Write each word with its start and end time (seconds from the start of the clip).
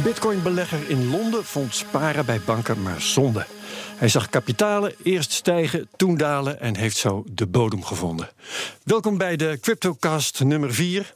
Een 0.00 0.06
bitcoinbelegger 0.06 0.90
in 0.90 1.10
Londen 1.10 1.44
vond 1.44 1.74
sparen 1.74 2.26
bij 2.26 2.40
banken 2.40 2.82
maar 2.82 3.00
zonde. 3.00 3.46
Hij 3.96 4.08
zag 4.08 4.28
kapitalen 4.28 4.94
eerst 5.02 5.32
stijgen, 5.32 5.88
toen 5.96 6.16
dalen 6.16 6.60
en 6.60 6.76
heeft 6.76 6.96
zo 6.96 7.24
de 7.32 7.46
bodem 7.46 7.84
gevonden. 7.84 8.30
Welkom 8.84 9.18
bij 9.18 9.36
de 9.36 9.58
CryptoCast 9.60 10.44
nummer 10.44 10.74
4. 10.74 11.14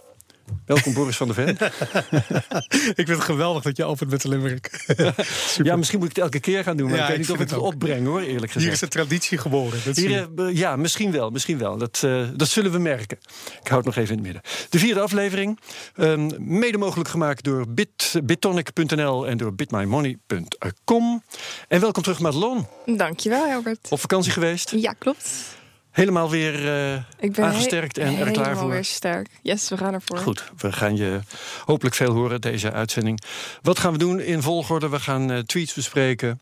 Welkom 0.67 0.95
Boris 0.95 1.17
van 1.17 1.27
der 1.27 1.37
Ven. 1.37 1.49
ik 3.01 3.07
vind 3.07 3.09
het 3.09 3.21
geweldig 3.21 3.63
dat 3.63 3.77
je 3.77 3.85
opent 3.85 4.11
met 4.11 4.23
de 4.23 4.29
limerick. 4.29 4.85
ja, 5.63 5.77
misschien 5.77 5.99
moet 5.99 6.09
ik 6.09 6.15
het 6.15 6.25
elke 6.25 6.41
keer 6.41 6.65
gaan 6.65 6.77
doen, 6.77 6.89
maar 6.89 6.97
Ja, 6.97 7.03
ik 7.03 7.09
weet 7.09 7.19
ik 7.19 7.27
niet 7.27 7.37
of 7.37 7.43
ik 7.45 7.51
het 7.51 7.59
opbreng 7.59 8.07
hoor, 8.07 8.21
eerlijk 8.21 8.53
gezegd. 8.53 8.65
Hier 8.65 8.73
is 8.73 8.79
de 8.79 8.89
traditie 8.89 9.39
geboren. 9.39 9.79
Hier, 9.95 10.29
eh, 10.37 10.57
ja, 10.57 10.77
misschien 10.77 11.11
wel, 11.13 11.31
misschien 11.31 11.59
wel. 11.59 11.77
Dat, 11.77 12.01
eh, 12.05 12.23
dat 12.37 12.49
zullen 12.49 12.73
we 12.73 12.79
merken. 12.79 13.19
Ik 13.61 13.69
hou 13.69 13.77
het 13.77 13.85
nog 13.85 13.97
even 13.97 14.17
in 14.17 14.25
het 14.25 14.33
midden. 14.33 14.43
De 14.71 14.79
vierde 14.79 15.01
aflevering, 15.01 15.61
ehm, 15.95 16.31
mede 16.39 16.79
mogelijk 16.79 17.09
gemaakt 17.09 17.45
door 17.45 17.69
Bit, 17.69 18.21
bitonic.nl 18.25 19.27
en 19.27 19.37
door 19.37 19.55
bitmymoney.com. 19.55 21.23
En 21.69 21.81
welkom 21.81 22.03
terug 22.03 22.19
Madelon. 22.21 22.67
Dankjewel, 22.87 23.53
Albert. 23.53 23.87
Op 23.91 24.01
vakantie 24.01 24.33
geweest. 24.33 24.71
Ja, 24.71 24.93
klopt. 24.93 25.63
Helemaal 25.95 26.31
weer 26.31 26.69
eh, 26.69 26.95
Ik 27.19 27.33
ben 27.33 27.45
aangesterkt 27.45 27.99
en 27.99 28.07
er 28.07 28.15
klaar 28.15 28.29
helemaal 28.35 28.57
voor. 28.57 28.71
weer 28.71 28.85
sterk. 28.85 29.29
Yes, 29.43 29.69
we 29.69 29.77
gaan 29.77 29.95
ervoor. 29.95 30.19
Goed, 30.19 30.45
we 30.57 30.73
gaan 30.73 30.97
je 30.97 31.21
hopelijk 31.65 31.95
veel 31.95 32.13
horen 32.13 32.41
deze 32.41 32.73
uitzending. 32.73 33.21
Wat 33.63 33.79
gaan 33.79 33.93
we 33.93 33.99
doen 33.99 34.21
in 34.21 34.43
volgorde? 34.43 34.89
We 34.89 35.01
gaan 35.01 35.31
eh, 35.31 35.39
tweets 35.39 35.75
bespreken. 35.75 36.41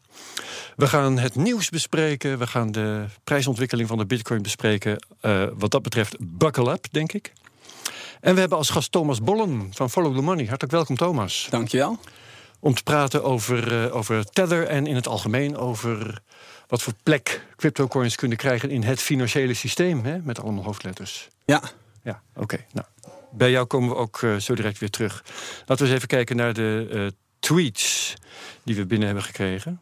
We 0.77 0.87
gaan 0.87 1.19
het 1.19 1.35
nieuws 1.35 1.69
bespreken. 1.69 2.39
We 2.39 2.47
gaan 2.47 2.73
de 2.73 3.05
prijsontwikkeling 3.25 3.89
van 3.89 3.99
de 3.99 4.07
bitcoin 4.07 4.43
bespreken. 4.43 5.07
Eh, 5.21 5.45
wat 5.55 5.71
dat 5.71 5.83
betreft, 5.83 6.17
buckle 6.21 6.73
up, 6.73 6.87
denk 6.91 7.13
ik. 7.13 7.33
En 8.21 8.35
we 8.35 8.41
hebben 8.41 8.59
als 8.59 8.71
gast 8.71 8.93
Thomas 8.93 9.21
Bollen 9.23 9.71
van 9.75 9.91
Follow 9.91 10.17
the 10.17 10.23
Money. 10.23 10.45
Hartelijk 10.47 10.73
welkom, 10.73 10.97
Thomas. 10.97 11.47
Dankjewel. 11.51 11.99
Om 12.61 12.75
te 12.75 12.83
praten 12.83 13.25
over, 13.25 13.85
eh, 13.85 13.97
over 13.97 14.25
Tether 14.25 14.67
en 14.67 14.87
in 14.87 14.95
het 14.95 15.09
algemeen 15.09 15.57
over 15.57 16.23
wat 16.73 16.83
voor 16.83 16.93
plek 17.03 17.47
cryptocoins 17.57 18.17
kunnen 18.17 18.39
krijgen 18.39 18.71
in 18.71 18.83
het 18.83 19.01
financiële 19.01 19.55
systeem. 19.55 20.05
Hè, 20.05 20.19
met 20.19 20.41
allemaal 20.41 20.65
hoofdletters. 20.65 21.29
Ja, 21.45 21.63
Ja, 22.03 22.23
oké. 22.35 22.65
Nou, 22.73 22.87
bij 23.31 23.51
jou 23.51 23.67
komen 23.67 23.89
we 23.89 23.95
ook 23.95 24.23
eh, 24.23 24.37
zo 24.37 24.55
direct 24.55 24.79
weer 24.79 24.91
terug. 24.91 25.25
Laten 25.59 25.77
we 25.77 25.85
eens 25.85 25.93
even 25.93 26.09
kijken 26.09 26.37
naar 26.37 26.55
de 26.55 26.89
eh, 26.91 27.07
tweets 27.39 28.15
die 28.65 28.77
we 28.77 28.87
binnen 28.87 29.07
hebben 29.07 29.25
gekregen. 29.25 29.81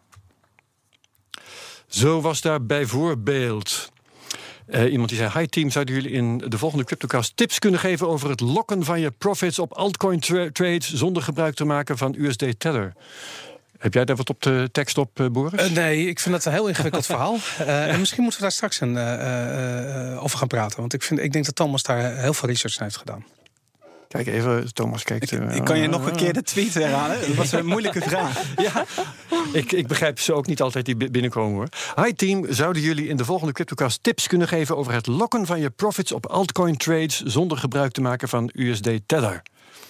Zo 1.87 2.21
was 2.21 2.41
daar 2.41 2.67
bijvoorbeeld 2.67 3.93
eh, 4.67 4.93
iemand 4.93 5.09
die 5.09 5.19
zei: 5.19 5.31
Hi 5.39 5.47
team, 5.47 5.71
zouden 5.71 5.95
jullie 5.95 6.11
in 6.11 6.39
de 6.39 6.59
volgende 6.59 6.85
CryptoCast 6.85 7.37
tips 7.37 7.59
kunnen 7.59 7.81
geven 7.81 8.09
over 8.09 8.31
het 8.31 8.41
lokken 8.41 8.85
van 8.85 9.01
je 9.01 9.11
profits 9.11 9.59
op 9.59 9.73
altcoin 9.73 10.21
tra- 10.21 10.51
trades 10.53 10.95
zonder 10.95 11.23
gebruik 11.23 11.55
te 11.55 11.65
maken 11.65 11.99
van 11.99 12.15
USD 12.19 12.39
Tether? 12.39 12.93
Heb 13.81 13.95
jij 13.95 14.05
daar 14.05 14.17
wat 14.17 14.31
op 14.31 14.42
de 14.42 14.69
tekst 14.73 14.98
op, 14.98 15.20
eh, 15.20 15.27
Boris? 15.27 15.61
Eh, 15.61 15.70
nee, 15.70 16.06
ik 16.06 16.20
vind 16.20 16.34
dat 16.34 16.45
een 16.45 16.53
heel 16.53 16.69
ingewikkeld 16.69 17.06
verhaal. 17.12 17.36
Eh, 17.59 17.92
en 17.92 17.98
misschien 17.98 18.22
moeten 18.22 18.41
we 18.41 18.47
daar 18.47 18.55
straks 18.56 18.81
een, 18.81 18.97
eh, 18.97 19.14
eh, 19.14 20.12
eh, 20.12 20.22
over 20.22 20.39
gaan 20.39 20.48
praten. 20.48 20.81
Want 20.81 20.92
ik, 20.92 21.03
vind, 21.03 21.20
ik 21.20 21.33
denk 21.33 21.45
dat 21.45 21.55
Thomas 21.55 21.83
daar 21.83 22.17
heel 22.17 22.34
veel 22.34 22.48
research 22.48 22.75
naar 22.78 22.84
heeft 22.89 22.98
gedaan. 23.00 23.25
Kijk 24.09 24.27
even, 24.27 24.75
Thomas 24.75 25.03
kijkt. 25.03 25.33
ik, 25.33 25.41
ik 25.53 25.64
kan 25.64 25.78
je 25.78 25.89
nog 25.89 26.06
een 26.06 26.17
keer 26.17 26.33
de 26.33 26.42
tweet 26.42 26.75
herhalen. 26.75 27.20
Dat 27.20 27.34
was 27.34 27.53
een 27.53 27.67
moeilijke 27.67 28.00
vraag. 28.11 28.42
Ja, 28.56 28.84
ik, 29.53 29.72
ik 29.72 29.87
begrijp 29.87 30.19
ze 30.20 30.33
ook 30.33 30.47
niet 30.47 30.61
altijd 30.62 30.84
die 30.84 30.97
bi- 30.97 31.11
binnenkomen 31.11 31.55
hoor. 31.55 31.69
Hi 32.05 32.12
team, 32.12 32.47
zouden 32.53 32.83
jullie 32.83 33.09
in 33.09 33.17
de 33.17 33.25
volgende 33.25 33.53
CryptoCast 33.53 34.03
tips 34.03 34.27
kunnen 34.27 34.48
geven 34.48 34.77
over 34.77 34.92
het 34.92 35.06
lokken 35.06 35.47
van 35.47 35.61
je 35.61 35.70
profits 35.70 36.12
op 36.12 36.27
altcoin 36.27 36.77
trades 36.77 37.22
zonder 37.22 37.59
gebruik 37.59 37.92
te 37.92 38.00
maken 38.00 38.28
van 38.28 38.50
USD 38.55 38.89
Tether? 39.06 39.42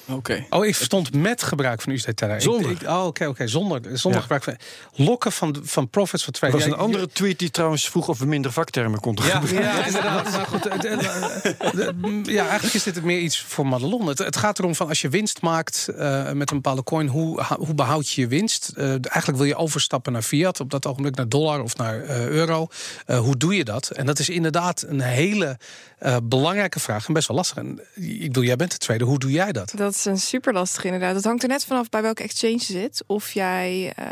Oké. 0.06 0.46
Oh, 0.50 0.66
ik 0.66 0.74
verstond 0.76 1.14
met 1.14 1.42
gebruik 1.42 1.80
van 1.82 1.92
USD 1.92 2.04
Tether. 2.04 2.34
Ik- 2.34 2.40
Zonder. 2.40 2.70
ik- 2.70 2.82
oh, 2.82 3.04
oké, 3.06 3.26
oké. 3.26 3.46
Zonder, 3.46 3.80
zonder 3.92 4.12
Ja. 4.12 4.20
gebruik 4.20 4.42
van... 4.44 4.56
Lokken 5.06 5.32
van, 5.32 5.56
van 5.62 5.88
profits 5.88 6.24
van 6.24 6.32
Er 6.32 6.38
trade. 6.38 6.54
was 6.54 6.64
Ja, 6.64 6.68
een 6.72 6.78
andere 6.78 7.08
tweet 7.08 7.38
die 7.38 7.50
trouwens 7.50 7.88
vroeg 7.88 8.08
of 8.08 8.18
we 8.18 8.26
minder 8.26 8.52
vaktermen 8.52 9.00
konden 9.00 9.24
Ja. 9.26 9.40
gebruiken. 9.40 9.62
Ja, 9.80 9.86
inderdaad. 9.86 10.30
Maar 10.30 10.46
goed, 10.46 10.64
het- 10.64 10.82
het- 10.82 11.62
het- 11.72 12.26
ja, 12.26 12.42
eigenlijk 12.44 12.74
is 12.74 12.82
dit 12.82 13.02
meer 13.02 13.18
iets 13.18 13.40
voor 13.42 13.66
Madelon. 13.66 14.06
Het, 14.06 14.18
het 14.18 14.36
gaat 14.36 14.58
erom 14.58 14.74
van 14.74 14.88
als 14.88 15.00
je 15.00 15.08
winst 15.08 15.40
maakt 15.42 15.88
eh, 15.88 16.32
met 16.32 16.50
een 16.50 16.56
bepaalde 16.56 16.82
coin, 16.82 17.06
hoe, 17.08 17.42
hoe 17.58 17.74
behoud 17.74 18.08
je 18.10 18.20
je 18.20 18.26
winst? 18.26 18.68
Eh, 18.76 18.88
eigenlijk 18.88 19.36
wil 19.36 19.44
je 19.46 19.56
overstappen 19.56 20.12
naar 20.12 20.22
fiat, 20.22 20.60
op 20.60 20.70
dat 20.70 20.86
ogenblik 20.86 21.16
naar 21.16 21.28
dollar 21.28 21.62
of 21.62 21.76
naar 21.76 22.02
eh, 22.02 22.26
euro. 22.26 22.68
Hoe 23.06 23.36
doe 23.36 23.56
je 23.56 23.64
dat? 23.64 23.90
En 23.90 24.06
dat 24.06 24.18
is 24.18 24.28
inderdaad 24.28 24.84
een 24.88 25.00
hele 25.00 25.58
eh, 26.00 26.16
belangrijke 26.22 26.80
vraag 26.80 27.06
en 27.06 27.12
best 27.12 27.28
wel 27.28 27.36
lastig. 27.36 27.56
En 27.56 27.80
ik 27.94 28.20
bedoel, 28.20 28.44
jij 28.44 28.56
bent 28.56 28.70
de 28.70 28.78
tweede. 28.78 29.04
Hoe 29.04 29.18
doe 29.18 29.30
jij 29.30 29.52
dat? 29.52 29.72
Dat 29.76 29.94
is 29.94 30.04
een 30.04 30.18
super 30.18 30.52
lastig 30.52 30.84
inderdaad. 30.84 31.14
Het 31.14 31.24
hangt 31.24 31.42
er 31.42 31.48
net 31.48 31.64
vanaf 31.64 31.88
bij 31.88 32.02
welke 32.02 32.22
exchange 32.22 32.52
je 32.52 32.64
zit. 32.64 33.04
Of 33.06 33.32
jij 33.32 33.92
eh, 33.96 34.06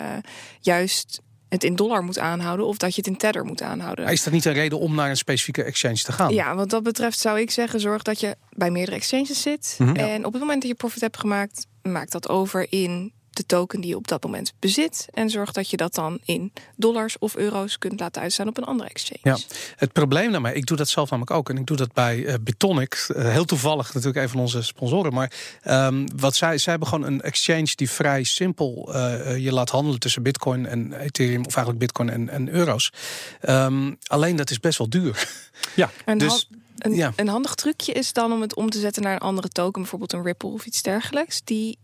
juist 0.60 1.20
het 1.48 1.64
in 1.64 1.76
dollar 1.76 2.04
moet 2.04 2.18
aanhouden 2.18 2.66
of 2.66 2.76
dat 2.76 2.94
je 2.94 2.96
het 2.96 3.06
in 3.06 3.16
tether 3.16 3.44
moet 3.44 3.62
aanhouden. 3.62 4.06
Is 4.06 4.22
dat 4.22 4.32
niet 4.32 4.44
een 4.44 4.52
reden 4.52 4.78
om 4.78 4.94
naar 4.94 5.10
een 5.10 5.16
specifieke 5.16 5.62
exchange 5.62 5.96
te 5.96 6.12
gaan? 6.12 6.34
Ja, 6.34 6.54
wat 6.54 6.70
dat 6.70 6.82
betreft 6.82 7.18
zou 7.18 7.40
ik 7.40 7.50
zeggen, 7.50 7.80
zorg 7.80 8.02
dat 8.02 8.20
je 8.20 8.36
bij 8.50 8.70
meerdere 8.70 8.96
exchanges 8.96 9.42
zit. 9.42 9.74
Mhm. 9.78 9.96
En 9.96 10.24
op 10.24 10.32
het 10.32 10.40
moment 10.42 10.60
dat 10.60 10.70
je 10.70 10.76
profit 10.76 11.00
hebt 11.00 11.18
gemaakt, 11.18 11.66
maak 11.82 12.10
dat 12.10 12.28
over 12.28 12.66
in 12.70 13.12
de 13.38 13.46
token 13.46 13.80
die 13.80 13.90
je 13.90 13.96
op 13.96 14.08
dat 14.08 14.22
moment 14.22 14.52
bezit. 14.58 15.08
En 15.10 15.30
zorg 15.30 15.52
dat 15.52 15.70
je 15.70 15.76
dat 15.76 15.94
dan 15.94 16.18
in 16.24 16.52
dollars 16.76 17.18
of 17.18 17.36
euro's 17.36 17.78
kunt 17.78 18.00
laten 18.00 18.22
uitstaan 18.22 18.48
op 18.48 18.56
een 18.56 18.64
andere 18.64 18.88
exchange. 18.88 19.20
Ja, 19.22 19.36
het 19.76 19.92
probleem 19.92 20.32
daarmee, 20.32 20.54
ik 20.54 20.66
doe 20.66 20.76
dat 20.76 20.88
zelf 20.88 21.10
namelijk 21.10 21.36
ook. 21.36 21.50
En 21.50 21.56
ik 21.56 21.66
doe 21.66 21.76
dat 21.76 21.92
bij 21.92 22.24
eh, 22.24 22.34
Bitonic. 22.40 23.06
Eh, 23.14 23.30
heel 23.30 23.44
toevallig 23.44 23.94
natuurlijk 23.94 24.24
een 24.24 24.28
van 24.28 24.40
onze 24.40 24.62
sponsoren. 24.62 25.12
Maar 25.12 25.32
ehm, 25.62 26.06
wat 26.16 26.34
zij, 26.34 26.58
zij 26.58 26.70
hebben 26.72 26.88
gewoon 26.88 27.06
een 27.06 27.20
exchange 27.20 27.72
die 27.74 27.90
vrij 27.90 28.22
simpel 28.22 28.94
eh, 28.94 29.36
je 29.38 29.52
laat 29.52 29.70
handelen 29.70 30.00
tussen 30.00 30.22
Bitcoin 30.22 30.66
en 30.66 30.92
Ethereum. 30.92 31.44
Of 31.46 31.56
eigenlijk 31.56 31.78
Bitcoin 31.78 32.10
en, 32.10 32.28
en 32.28 32.48
euro's. 32.48 32.92
Ehm, 33.40 33.94
alleen 34.06 34.36
dat 34.36 34.50
is 34.50 34.60
best 34.60 34.78
wel 34.78 34.88
duur. 34.88 35.28
Ja, 35.74 35.90
Een, 36.04 36.18
Dus, 36.18 36.48
een, 36.78 36.94
ja. 36.94 37.12
een 37.16 37.28
handig 37.28 37.54
trucje 37.54 37.92
is 37.92 38.12
dan 38.12 38.32
om 38.32 38.40
het 38.40 38.54
om 38.54 38.70
te 38.70 38.78
zetten 38.78 39.02
naar 39.02 39.12
een 39.12 39.18
andere 39.18 39.48
token, 39.48 39.80
bijvoorbeeld 39.80 40.12
een 40.12 40.22
Ripple 40.22 40.48
of 40.48 40.66
iets 40.66 40.82
dergelijks, 40.82 41.40
die 41.44 41.78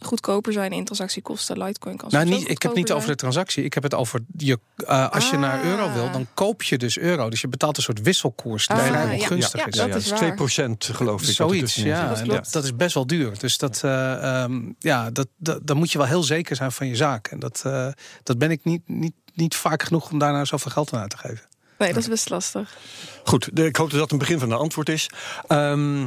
goedkoper 0.00 0.52
zijn 0.52 0.72
in 0.72 0.84
transactiekosten. 0.84 1.58
Litecoin 1.62 1.96
kan 1.96 2.08
Nou, 2.12 2.24
niet, 2.28 2.48
ik 2.50 2.62
heb 2.62 2.74
niet 2.74 2.92
over 2.92 3.08
de 3.08 3.14
transactie. 3.14 3.64
Ik 3.64 3.74
heb 3.74 3.82
het 3.82 3.94
over 3.94 4.20
je, 4.36 4.58
eh, 4.76 5.08
als 5.10 5.30
je 5.30 5.36
naar 5.36 5.58
Ah. 5.58 5.64
euro 5.64 5.92
wil, 5.92 6.10
dan 6.10 6.26
koop 6.34 6.62
je 6.62 6.78
dus 6.78 6.98
euro. 6.98 7.30
Dus 7.30 7.40
je 7.40 7.48
betaalt 7.48 7.76
een 7.76 7.82
soort 7.82 8.00
wisselkoers 8.02 8.66
die 8.66 8.76
Ah, 8.76 8.86
vrijwel 8.86 9.14
ja, 9.16 9.26
gunstig 9.26 9.60
ja, 9.60 9.66
is. 9.66 9.74
dat 9.76 9.88
ja, 9.88 9.94
is 9.94 10.02
dus 10.02 10.10
waar. 10.10 10.18
2% 10.18 10.84
geloof 10.92 11.22
ik. 11.22 11.28
Zoiets, 11.34 11.74
ja. 11.74 12.14
zit. 12.14 12.26
Dat 12.26 12.34
dat, 12.36 12.52
dat 12.52 12.64
is 12.64 12.76
best 12.76 12.94
wel 12.94 13.06
duur. 13.06 13.38
Dus 13.38 13.58
dat, 13.58 13.80
eh, 13.84 14.42
ehm, 14.42 14.60
ja, 14.78 15.10
dat, 15.10 15.28
dat, 15.36 15.60
dan 15.66 15.76
moet 15.76 15.92
je 15.92 15.98
wel 15.98 16.06
heel 16.06 16.22
zeker 16.22 16.56
zijn 16.56 16.72
van 16.72 16.86
je 16.86 16.96
zaak. 16.96 17.26
En 17.28 17.38
dat, 17.38 17.62
eh, 17.66 17.88
dat 18.22 18.38
ben 18.38 18.50
ik 18.50 18.64
niet, 18.64 18.82
niet, 18.88 19.14
niet 19.34 19.56
vaak 19.56 19.82
genoeg 19.82 20.10
om 20.10 20.18
daar 20.18 20.32
nou 20.32 20.46
zoveel 20.46 20.70
geld 20.70 20.92
aan 20.92 21.00
uit 21.00 21.10
te 21.10 21.16
geven. 21.18 21.46
Nee, 21.78 21.92
dat 21.92 22.02
is 22.02 22.08
best 22.08 22.30
lastig. 22.30 22.76
Goed, 23.24 23.48
de- 23.52 23.64
ik 23.66 23.76
hoop 23.76 23.90
dat 23.90 23.98
dat 24.00 24.10
een 24.12 24.18
begin 24.18 24.38
van 24.38 24.50
een 24.50 24.58
antwoord 24.58 24.88
is. 24.88 25.10
Ehm, 25.46 26.06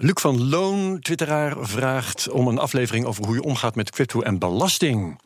Luc 0.00 0.20
van 0.20 0.48
Loon, 0.48 1.00
twitteraar, 1.00 1.54
vraagt 1.60 2.28
om 2.28 2.48
een 2.48 2.58
aflevering 2.58 3.04
over 3.06 3.24
hoe 3.24 3.34
je 3.34 3.42
omgaat 3.42 3.74
met 3.74 3.90
crypto 3.90 4.20
en 4.20 4.38
belasting. 4.38 5.18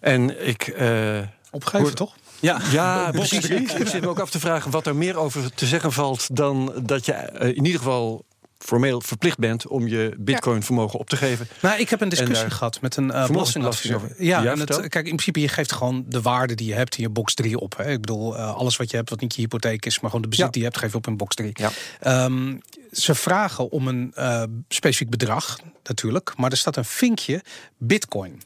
En 0.00 0.46
ik. 0.46 0.62
eh, 0.66 1.18
Opgeven, 1.50 1.80
Hoor- 1.80 1.92
toch? 1.92 2.14
Ja, 2.40 2.60
ja, 2.72 3.10
precies. 3.10 3.48
Ik, 3.48 3.70
ik 3.72 3.86
zit 3.88 4.00
me 4.00 4.08
ook 4.08 4.18
af 4.20 4.30
te 4.30 4.40
vragen 4.40 4.70
wat 4.70 4.86
er 4.86 4.96
meer 4.96 5.16
over 5.16 5.54
te 5.54 5.66
zeggen 5.66 5.92
valt 5.92 6.36
dan 6.36 6.72
dat 6.82 7.06
je 7.06 7.12
eh, 7.12 7.48
in 7.48 7.64
ieder 7.64 7.78
geval 7.80 8.24
formeel 8.64 9.00
verplicht 9.00 9.38
bent 9.38 9.66
om 9.66 9.88
je 9.88 10.14
bitcoin-vermogen 10.18 10.98
op 10.98 11.08
te 11.08 11.16
geven. 11.16 11.48
Nou, 11.60 11.80
ik 11.80 11.88
heb 11.88 12.00
een 12.00 12.08
discussie 12.08 12.50
gehad 12.50 12.80
met 12.80 12.96
een 12.96 13.06
uh, 13.06 13.26
belastingadviseur. 13.26 13.96
over. 13.96 14.14
Ja, 14.18 14.42
Ja, 14.42 14.50
en 14.52 14.58
het, 14.58 14.88
kijk, 14.88 14.94
in 14.94 15.02
principe, 15.02 15.40
je 15.40 15.48
geeft 15.48 15.72
gewoon 15.72 16.04
de 16.08 16.22
waarde 16.22 16.54
die 16.54 16.66
je 16.66 16.74
hebt 16.74 16.96
in 16.96 17.02
je 17.02 17.08
box 17.08 17.34
3 17.34 17.58
op. 17.58 17.76
Hè. 17.76 17.90
Ik 17.90 18.00
bedoel, 18.00 18.36
eh, 18.36 18.54
alles 18.54 18.76
wat 18.76 18.90
je 18.90 18.96
hebt, 18.96 19.10
wat 19.10 19.20
niet 19.20 19.34
je 19.34 19.40
hypotheek 19.40 19.86
is, 19.86 20.00
maar 20.00 20.10
gewoon 20.10 20.22
de 20.24 20.28
bezit 20.28 20.44
Ja. 20.44 20.50
die 20.50 20.60
je 20.60 20.66
hebt, 20.66 20.78
geef 20.80 20.90
je 20.90 20.96
op 20.96 21.06
in 21.06 21.16
box 21.16 21.34
3. 21.34 21.50
Ja. 21.52 21.70
Ehm, 22.00 22.54
ze 22.92 23.14
vragen 23.14 23.70
om 23.70 23.88
een 23.88 24.12
eh, 24.14 24.42
specifiek 24.68 25.10
bedrag, 25.10 25.58
natuurlijk, 25.84 26.32
maar 26.36 26.50
er 26.50 26.56
staat 26.56 26.76
een 26.76 26.84
vinkje 26.84 27.42
bitcoin. 27.78 28.42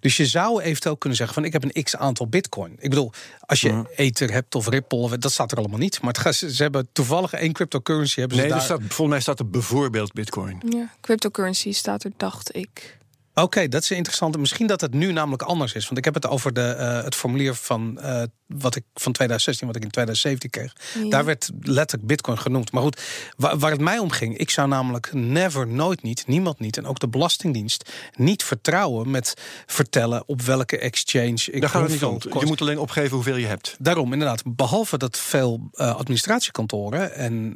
Dus 0.00 0.16
je 0.16 0.26
zou 0.26 0.62
eventueel 0.62 0.96
kunnen 0.96 1.18
zeggen 1.18 1.34
van 1.36 1.44
ik 1.44 1.52
heb 1.52 1.64
een 1.64 1.82
x 1.82 1.96
aantal 1.96 2.28
bitcoin. 2.28 2.72
Ik 2.78 2.90
bedoel, 2.90 3.12
als 3.40 3.60
je. 3.60 3.82
Ether 3.96 4.32
hebt 4.32 4.54
of 4.54 4.68
Ripple, 4.68 4.98
of- 4.98 5.10
dat 5.10 5.32
staat 5.32 5.52
er 5.52 5.58
allemaal 5.58 5.78
niet. 5.78 6.00
Maar 6.02 6.16
gaat, 6.20 6.34
ze 6.34 6.54
ze 6.54 6.62
hebben 6.62 6.88
toevallig 6.92 7.32
één 7.32 7.52
cryptocurrency. 7.52 8.18
Hebben 8.20 8.36
ze 8.36 8.42
Nee, 8.42 8.52
er 8.52 8.56
daar... 8.58 8.66
staat, 8.66 8.80
volgens 8.80 9.08
mij 9.08 9.20
staat 9.20 9.38
er 9.38 9.50
bijvoorbeeld 9.50 10.12
bitcoin. 10.12 10.62
Ja, 10.68 10.90
cryptocurrency 11.00 11.72
staat 11.72 12.04
er, 12.04 12.10
dacht 12.16 12.56
ik. 12.56 12.98
Oké, 13.42 13.68
dat 13.68 13.82
is 13.82 13.90
interessant. 13.90 14.38
Misschien 14.38 14.66
dat 14.66 14.80
het 14.80 14.94
nu 14.94 15.12
namelijk 15.12 15.42
anders 15.42 15.72
is. 15.72 15.84
Want 15.84 15.98
ik 15.98 16.04
heb 16.04 16.14
het 16.14 16.26
over 16.26 16.52
de, 16.52 16.60
eh, 16.60 17.02
het 17.02 17.14
formulier 17.14 17.54
van, 17.54 18.00
eh, 18.00 18.22
wat 18.46 18.76
ik, 18.76 18.84
van 18.94 19.12
2016, 19.12 19.66
wat 19.66 19.76
ik 19.76 19.82
in 19.82 19.90
2017 19.90 20.50
kreeg. 20.50 20.72
Ja. 21.02 21.10
Daar 21.10 21.24
werd 21.24 21.50
letterlijk 21.60 22.08
bitcoin 22.08 22.38
genoemd. 22.38 22.72
Maar 22.72 22.82
goed, 22.82 23.00
waar, 23.36 23.58
waar 23.58 23.70
het 23.70 23.80
mij 23.80 23.98
om 23.98 24.10
ging... 24.10 24.36
ik 24.36 24.50
zou 24.50 24.68
namelijk 24.68 25.12
never, 25.12 25.66
nooit 25.66 26.02
niet, 26.02 26.26
niemand 26.26 26.58
niet... 26.58 26.76
en 26.76 26.86
ook 26.86 26.98
de 26.98 27.08
Belastingdienst 27.08 27.90
niet 28.14 28.44
vertrouwen 28.44 29.10
met 29.10 29.34
vertellen... 29.66 30.22
op 30.26 30.42
welke 30.42 30.78
exchange 30.78 31.44
ik 31.50 31.60
Daar 31.60 31.70
gaat 31.70 31.82
het 31.82 31.90
niet 31.90 32.04
om. 32.04 32.18
Je 32.40 32.46
moet 32.46 32.60
alleen 32.60 32.78
opgeven 32.78 33.14
hoeveel 33.14 33.36
je 33.36 33.46
hebt. 33.46 33.76
Daarom, 33.78 34.12
inderdaad. 34.12 34.42
Behalve 34.46 34.98
dat 34.98 35.18
veel 35.18 35.68
eh, 35.72 35.96
administratiekantoren... 35.96 37.14
en 37.14 37.52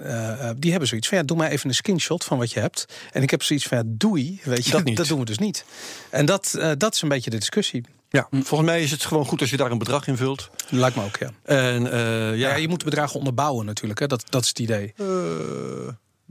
die 0.58 0.70
hebben 0.70 0.88
zoiets 0.88 1.08
van... 1.08 1.18
ja, 1.18 1.24
doe 1.24 1.36
mij 1.36 1.50
even 1.50 1.68
een 1.68 1.74
screenshot 1.74 2.24
van 2.24 2.38
wat 2.38 2.52
je 2.52 2.60
hebt. 2.60 2.84
En 3.12 3.22
ik 3.22 3.30
heb 3.30 3.42
zoiets 3.42 3.66
van, 3.66 3.78
ja, 3.78 3.84
doei. 3.86 4.40
Weet 4.44 4.64
je, 4.64 4.70
Dat 4.70 4.84
niet. 4.84 5.08
doen 5.08 5.18
we 5.18 5.24
dus 5.24 5.38
niet. 5.38 5.64
En 6.10 6.26
dat, 6.26 6.54
eh, 6.58 6.70
dat 6.78 6.94
is 6.94 7.02
een 7.02 7.08
beetje 7.08 7.30
de 7.30 7.38
discussie. 7.38 7.84
Ja, 8.10 8.28
volgens 8.30 8.70
mij 8.70 8.82
is 8.82 8.90
het 8.90 9.04
gewoon 9.04 9.26
goed 9.26 9.40
als 9.40 9.50
je 9.50 9.56
daar 9.56 9.70
een 9.70 9.78
bedrag 9.78 10.06
in 10.06 10.16
vult. 10.16 10.50
Lijkt 10.68 10.96
me 10.96 11.04
ook, 11.04 11.16
ja. 11.16 11.30
En 11.44 11.92
eh, 11.92 12.00
Ja, 12.28 12.32
ja, 12.50 12.54
je 12.54 12.68
moet 12.68 12.84
bedragen 12.84 13.16
onderbouwen 13.18 13.66
natuurlijk. 13.66 14.00
Hè. 14.00 14.06
Dat, 14.06 14.24
dat 14.28 14.42
is 14.42 14.48
het 14.48 14.58
idee. 14.58 14.92
eh, 14.96 15.06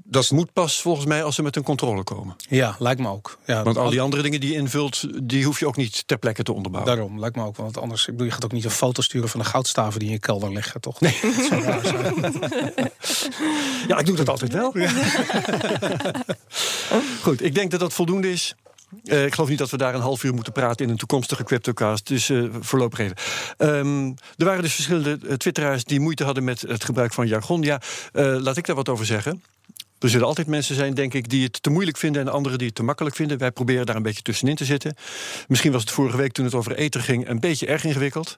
dat 0.04 0.32
moet 0.32 0.54
pas 0.54 0.82
volgens 0.82 1.06
mij 1.06 1.24
als 1.24 1.36
ze 1.36 1.42
met 1.42 1.56
een 1.56 1.64
controle 1.64 2.04
komen. 2.04 2.36
Ja, 2.50 2.76
lijkt 2.80 3.02
me 3.02 3.08
ook. 3.08 3.38
Ja, 3.46 3.64
Want 3.64 3.78
al 3.78 3.90
die 3.90 4.02
andere 4.02 4.22
dingen 4.22 4.40
die 4.40 4.50
je 4.52 4.56
invult, 4.58 5.04
die 5.28 5.46
hoef 5.46 5.60
je 5.60 5.68
ook 5.68 5.76
niet 5.76 6.08
ter 6.08 6.18
plekke 6.18 6.44
te 6.44 6.54
onderbouwen. 6.54 6.96
Daarom, 6.96 7.20
lijkt 7.20 7.36
me 7.36 7.44
ook. 7.44 7.56
Want 7.58 7.78
anders, 7.78 8.02
ik 8.02 8.12
bedoel, 8.12 8.26
je 8.26 8.32
gaat 8.34 8.46
ook 8.46 8.52
niet 8.52 8.64
een 8.64 8.72
foto 8.72 9.02
sturen 9.02 9.30
van 9.30 9.40
de 9.40 9.46
goudstaven 9.46 10.00
die 10.00 10.08
in 10.08 10.14
je 10.14 10.20
kelder 10.20 10.52
liggen, 10.54 10.82
toch? 10.82 11.00
Nee. 11.00 11.20
Dat 11.22 11.46
zou 11.50 11.62
raar 11.64 11.86
zijn. 11.86 12.14
Ja, 13.88 13.98
ik 13.98 14.06
doe 14.06 14.16
dat 14.16 14.30
altijd 14.30 14.54
wel. 14.54 14.74
Goed, 17.24 17.44
ik 17.44 17.56
denk 17.56 17.72
dat 17.72 17.80
dat 17.80 17.94
voldoende 17.94 18.32
is. 18.32 18.56
Eh, 19.04 19.26
ik 19.26 19.34
geloof 19.34 19.50
niet 19.50 19.58
dat 19.58 19.70
we 19.70 19.78
daar 19.78 19.96
een 19.96 20.02
half 20.02 20.24
uur 20.24 20.34
moeten 20.34 20.54
praten 20.54 20.86
in 20.86 20.92
een 20.92 20.98
toekomstige 20.98 21.44
CryptoCast. 21.44 22.08
Dus 22.08 22.30
eh, 22.30 22.44
voorlopig 22.60 23.00
even. 23.00 23.16
Ehm, 23.58 24.12
er 24.38 24.46
waren 24.46 24.62
dus 24.64 24.74
verschillende 24.74 25.20
eh, 25.28 25.34
twitteraars 25.34 25.84
die 25.84 26.00
moeite 26.00 26.24
hadden 26.24 26.44
met 26.44 26.62
het 26.62 26.84
gebruik 26.84 27.14
van 27.14 27.28
jargon. 27.28 27.62
Ja, 27.62 27.82
laat 28.14 28.58
ik 28.58 28.66
daar 28.66 28.76
wat 28.76 28.90
over 28.90 29.06
zeggen. 29.06 29.44
Er 30.00 30.10
zullen 30.10 30.28
altijd 30.28 30.48
mensen 30.48 30.76
zijn, 30.76 30.94
denk 30.94 31.14
ik, 31.14 31.30
die 31.30 31.44
het 31.44 31.64
te 31.64 31.70
moeilijk 31.70 31.98
vinden... 31.98 32.22
en 32.22 32.28
anderen 32.28 32.58
die 32.58 32.68
het 32.68 32.76
te 32.76 32.84
makkelijk 32.84 33.16
vinden. 33.16 33.38
Wij 33.38 33.52
proberen 33.52 33.86
daar 33.86 33.96
een 33.96 34.02
beetje 34.02 34.22
tussenin 34.22 34.56
te 34.56 34.66
zitten. 34.66 34.96
Misschien 35.48 35.72
was 35.72 35.82
het 35.82 35.92
vorige 35.92 36.18
week, 36.18 36.32
toen 36.32 36.46
het 36.46 36.54
over 36.54 36.76
eten 36.76 37.02
ging... 37.02 37.30
een 37.30 37.40
beetje 37.40 37.66
erg 37.66 37.84
ingewikkeld. 37.84 38.36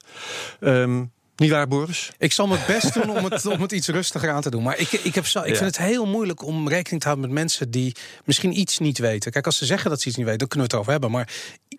Ehm, 0.60 1.04
niet 1.36 1.50
waar, 1.50 1.68
Boris? 1.68 2.12
Ik 2.18 2.32
zal 2.32 2.48
mijn 2.48 2.62
best 2.68 2.94
doen 2.94 3.10
om 3.18 3.24
het, 3.26 3.46
om 3.46 3.62
het 3.62 3.72
iets 3.72 3.88
rustiger 3.88 4.30
aan 4.32 4.42
te 4.42 4.50
doen. 4.50 4.64
Maar 4.64 4.80
ik, 4.80 4.92
ik, 4.92 5.16
heb 5.16 5.26
zo, 5.28 5.40
ik 5.40 5.48
Ja. 5.48 5.56
vind 5.56 5.78
het 5.78 5.86
heel 5.86 6.06
moeilijk 6.06 6.44
om 6.46 6.68
rekening 6.70 7.02
te 7.02 7.08
houden 7.08 7.30
met 7.30 7.40
mensen 7.40 7.72
die 7.72 7.96
misschien 8.26 8.60
iets 8.60 8.78
niet 8.80 8.98
weten. 8.98 9.32
Kijk, 9.32 9.46
als 9.46 9.58
ze 9.58 9.66
zeggen 9.66 9.90
dat 9.90 10.02
ze 10.02 10.08
iets 10.08 10.18
niet 10.18 10.26
weten, 10.26 10.40
dan 10.40 10.48
kunnen 10.50 10.68
we 10.68 10.74
het 10.76 10.82
over 10.82 10.92
hebben. 11.00 11.12
Maar 11.12 11.30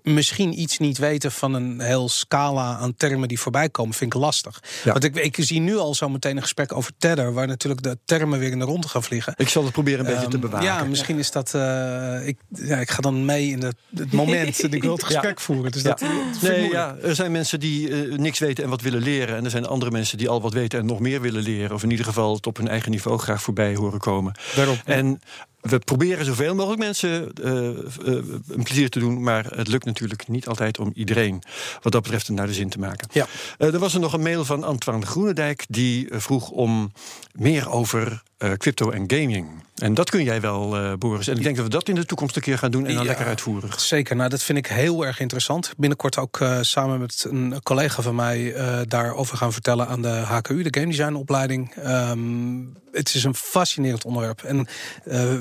misschien 0.02 0.60
iets 0.60 0.78
niet 0.78 0.98
weten 0.98 1.32
van 1.32 1.54
een 1.54 1.80
heel 1.80 2.08
scala 2.08 2.76
aan 2.76 2.94
termen 2.96 3.28
die 3.28 3.40
voorbij 3.40 3.68
komen, 3.68 3.94
vind 3.94 4.14
ik 4.14 4.20
lastig. 4.20 4.62
Ja. 4.84 4.92
Want 4.92 5.04
ik, 5.04 5.16
ik 5.16 5.36
zie 5.38 5.60
nu 5.60 5.76
al 5.76 5.94
zo 5.94 6.08
meteen 6.08 6.36
een 6.36 6.42
gesprek 6.42 6.72
over 6.72 6.92
Tether, 6.98 7.32
waar 7.32 7.46
natuurlijk 7.46 7.82
de 7.82 7.98
termen 8.04 8.38
weer 8.38 8.50
in 8.50 8.58
de 8.58 8.64
ronde 8.64 8.88
gaan 8.88 9.02
vliegen. 9.02 9.34
Ik 9.36 9.48
zal 9.48 9.62
het 9.62 9.72
proberen 9.72 9.98
een 10.00 10.06
beetje 10.06 10.20
te 10.28 10.30
Ehm, 10.32 10.40
bewaken. 10.40 10.66
Ja, 10.66 10.84
misschien 10.84 11.18
is 11.18 11.30
dat. 11.30 11.54
eh, 11.54 12.26
ik, 12.26 12.38
ja, 12.48 12.76
ik 12.78 12.90
ga 12.90 13.00
dan 13.00 13.24
mee 13.24 13.50
in 13.50 13.62
het, 13.62 13.76
het 13.96 14.12
moment. 14.12 14.60
en 14.62 14.72
ik 14.72 14.82
wil 14.82 14.92
het 14.92 15.04
gesprek 15.04 15.40
voeren. 15.40 15.72
Dus 15.72 15.82
dat, 15.82 15.98
dat 15.98 16.40
Nee, 16.40 16.70
ja, 16.70 16.96
er 17.02 17.14
zijn 17.14 17.32
mensen 17.32 17.60
die 17.60 17.88
eh, 17.88 18.18
niks 18.18 18.38
weten 18.38 18.64
en 18.64 18.70
wat 18.70 18.80
willen 18.80 19.02
leren. 19.02 19.36
En 19.36 19.50
zijn 19.52 19.66
andere 19.66 19.90
mensen 19.90 20.18
die 20.18 20.28
al 20.28 20.40
wat 20.40 20.52
weten 20.52 20.78
en 20.78 20.86
nog 20.86 21.00
meer 21.00 21.20
willen 21.20 21.42
leren. 21.42 21.74
Of 21.74 21.82
in 21.82 21.90
ieder 21.90 22.04
geval 22.06 22.34
het 22.34 22.46
op 22.46 22.56
hun 22.56 22.68
eigen 22.68 22.90
niveau 22.90 23.18
graag 23.18 23.42
voorbij 23.42 23.74
horen 23.74 24.00
komen. 24.00 24.34
Daarom. 24.54 24.76
En 24.84 25.20
we 25.62 25.78
proberen 25.78 26.24
zoveel 26.24 26.54
mogelijk 26.54 26.80
mensen 26.80 27.32
eh, 27.42 27.68
eh, 27.68 27.74
een 28.48 28.62
plezier 28.62 28.90
te 28.90 28.98
doen. 28.98 29.22
Maar 29.22 29.44
het 29.44 29.68
lukt 29.68 29.84
natuurlijk 29.84 30.28
niet 30.28 30.46
altijd 30.46 30.78
om 30.78 30.90
iedereen 30.94 31.42
wat 31.82 31.92
dat 31.92 32.02
betreft 32.02 32.28
naar 32.28 32.46
de 32.46 32.54
zin 32.54 32.68
te 32.68 32.78
maken. 32.78 33.08
Ja. 33.12 33.26
Eh, 33.58 33.74
er 33.74 33.78
was 33.78 33.94
er 33.94 34.00
nog 34.00 34.12
een 34.12 34.22
mail 34.22 34.44
van 34.44 34.64
Antoine 34.64 35.06
Groenendijk. 35.06 35.64
Die 35.68 36.08
vroeg 36.10 36.50
om 36.50 36.92
meer 37.32 37.70
over 37.70 38.22
eh, 38.42 38.52
crypto 38.52 38.90
en 38.90 39.04
gaming. 39.06 39.46
En 39.76 39.94
dat 39.94 40.10
kun 40.10 40.24
jij 40.24 40.40
wel, 40.40 40.76
eh, 40.76 40.92
Boris. 40.98 41.28
En 41.28 41.36
ik 41.36 41.42
denk 41.42 41.56
dat 41.56 41.64
we 41.64 41.70
dat 41.70 41.88
in 41.88 41.94
de 41.94 42.04
toekomst 42.06 42.36
een 42.36 42.42
keer 42.42 42.58
gaan 42.58 42.70
doen. 42.70 42.86
En 42.86 42.94
dan 42.94 43.02
Ja. 43.02 43.08
lekker 43.08 43.26
uitvoerig. 43.26 43.80
Zeker, 43.80 44.16
nou 44.16 44.28
dat 44.30 44.42
vind 44.42 44.58
ik 44.58 44.66
heel 44.66 45.06
erg 45.06 45.20
interessant. 45.20 45.72
Binnenkort 45.76 46.18
ook 46.18 46.40
eh, 46.40 46.58
samen 46.60 47.00
met 47.00 47.26
een 47.30 47.54
collega 47.62 48.02
van 48.02 48.14
mij 48.14 48.54
daarover 48.88 49.36
gaan 49.36 49.52
vertellen 49.52 49.86
aan 49.88 50.02
de 50.02 50.08
HKU, 50.08 50.62
de 50.62 50.80
Game 50.80 50.90
Design 50.90 51.14
opleiding. 51.14 51.74
Ehm, 51.74 52.20
het 52.92 53.14
is 53.14 53.24
een 53.24 53.34
fascinerend 53.34 54.04
onderwerp. 54.04 54.42
En 54.42 54.66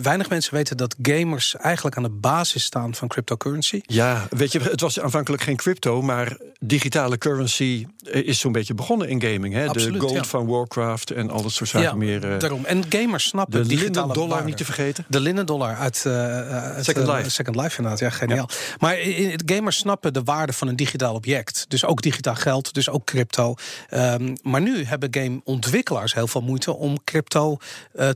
weinig 0.01 0.29
mensen 0.29 0.53
weten 0.53 0.77
dat 0.77 0.95
gamers 1.01 1.55
eigenlijk 1.55 1.97
aan 1.97 2.03
de 2.03 2.09
basis 2.09 2.63
staan 2.63 2.95
van 2.95 3.07
cryptocurrency. 3.07 3.81
Ja, 3.85 4.27
weet 4.29 4.51
je, 4.51 4.59
het 4.59 4.81
was 4.81 4.99
aanvankelijk 4.99 5.43
geen 5.43 5.55
crypto, 5.55 6.01
maar 6.01 6.37
digitale 6.59 7.17
currency 7.17 7.85
is 8.03 8.39
zo'n 8.39 8.51
beetje 8.51 8.73
begonnen 8.73 9.09
in 9.09 9.21
gaming. 9.21 9.53
Hè? 9.53 9.67
Absoluut, 9.67 9.93
de 9.93 9.99
gold 9.99 10.13
ja. 10.13 10.23
van 10.23 10.45
Warcraft 10.45 11.11
en 11.11 11.29
al 11.29 11.41
dat 11.41 11.51
soort 11.51 11.69
zaken 11.69 11.97
meer. 11.97 12.31
eh, 12.33 12.39
daarom. 12.39 12.65
En 12.65 12.87
gamers 12.91 13.23
snappen 13.27 13.61
de 13.61 13.67
digitale 13.67 14.13
dollar 14.13 14.43
niet 14.45 14.57
te 14.57 14.65
vergeten. 14.65 15.05
De 15.07 15.19
linnen 15.19 15.45
dollar 15.45 15.75
uit, 15.75 16.05
uit 16.05 16.85
Second 16.85 17.07
Life. 17.07 17.29
Second 17.29 17.55
Life 17.55 17.77
inderdaad, 17.77 17.99
ja, 17.99 18.09
geniaal. 18.09 18.49
Maar 18.79 18.99
in- 18.99 19.31
in- 19.31 19.41
gamers 19.45 19.77
snappen 19.77 20.13
de 20.13 20.23
waarde 20.23 20.53
van 20.53 20.67
een 20.67 20.75
digitaal 20.75 21.15
object. 21.15 21.65
Dus 21.67 21.85
ook 21.85 22.01
digitaal 22.01 22.35
geld, 22.35 22.73
dus 22.73 22.89
ook 22.89 23.05
crypto. 23.05 23.55
Ehm, 23.89 24.35
maar 24.41 24.61
nu 24.61 24.83
hebben 24.85 25.07
gameontwikkelaars 25.13 26.13
heel 26.13 26.27
veel 26.27 26.41
moeite 26.41 26.75
om 26.75 27.03
crypto 27.03 27.57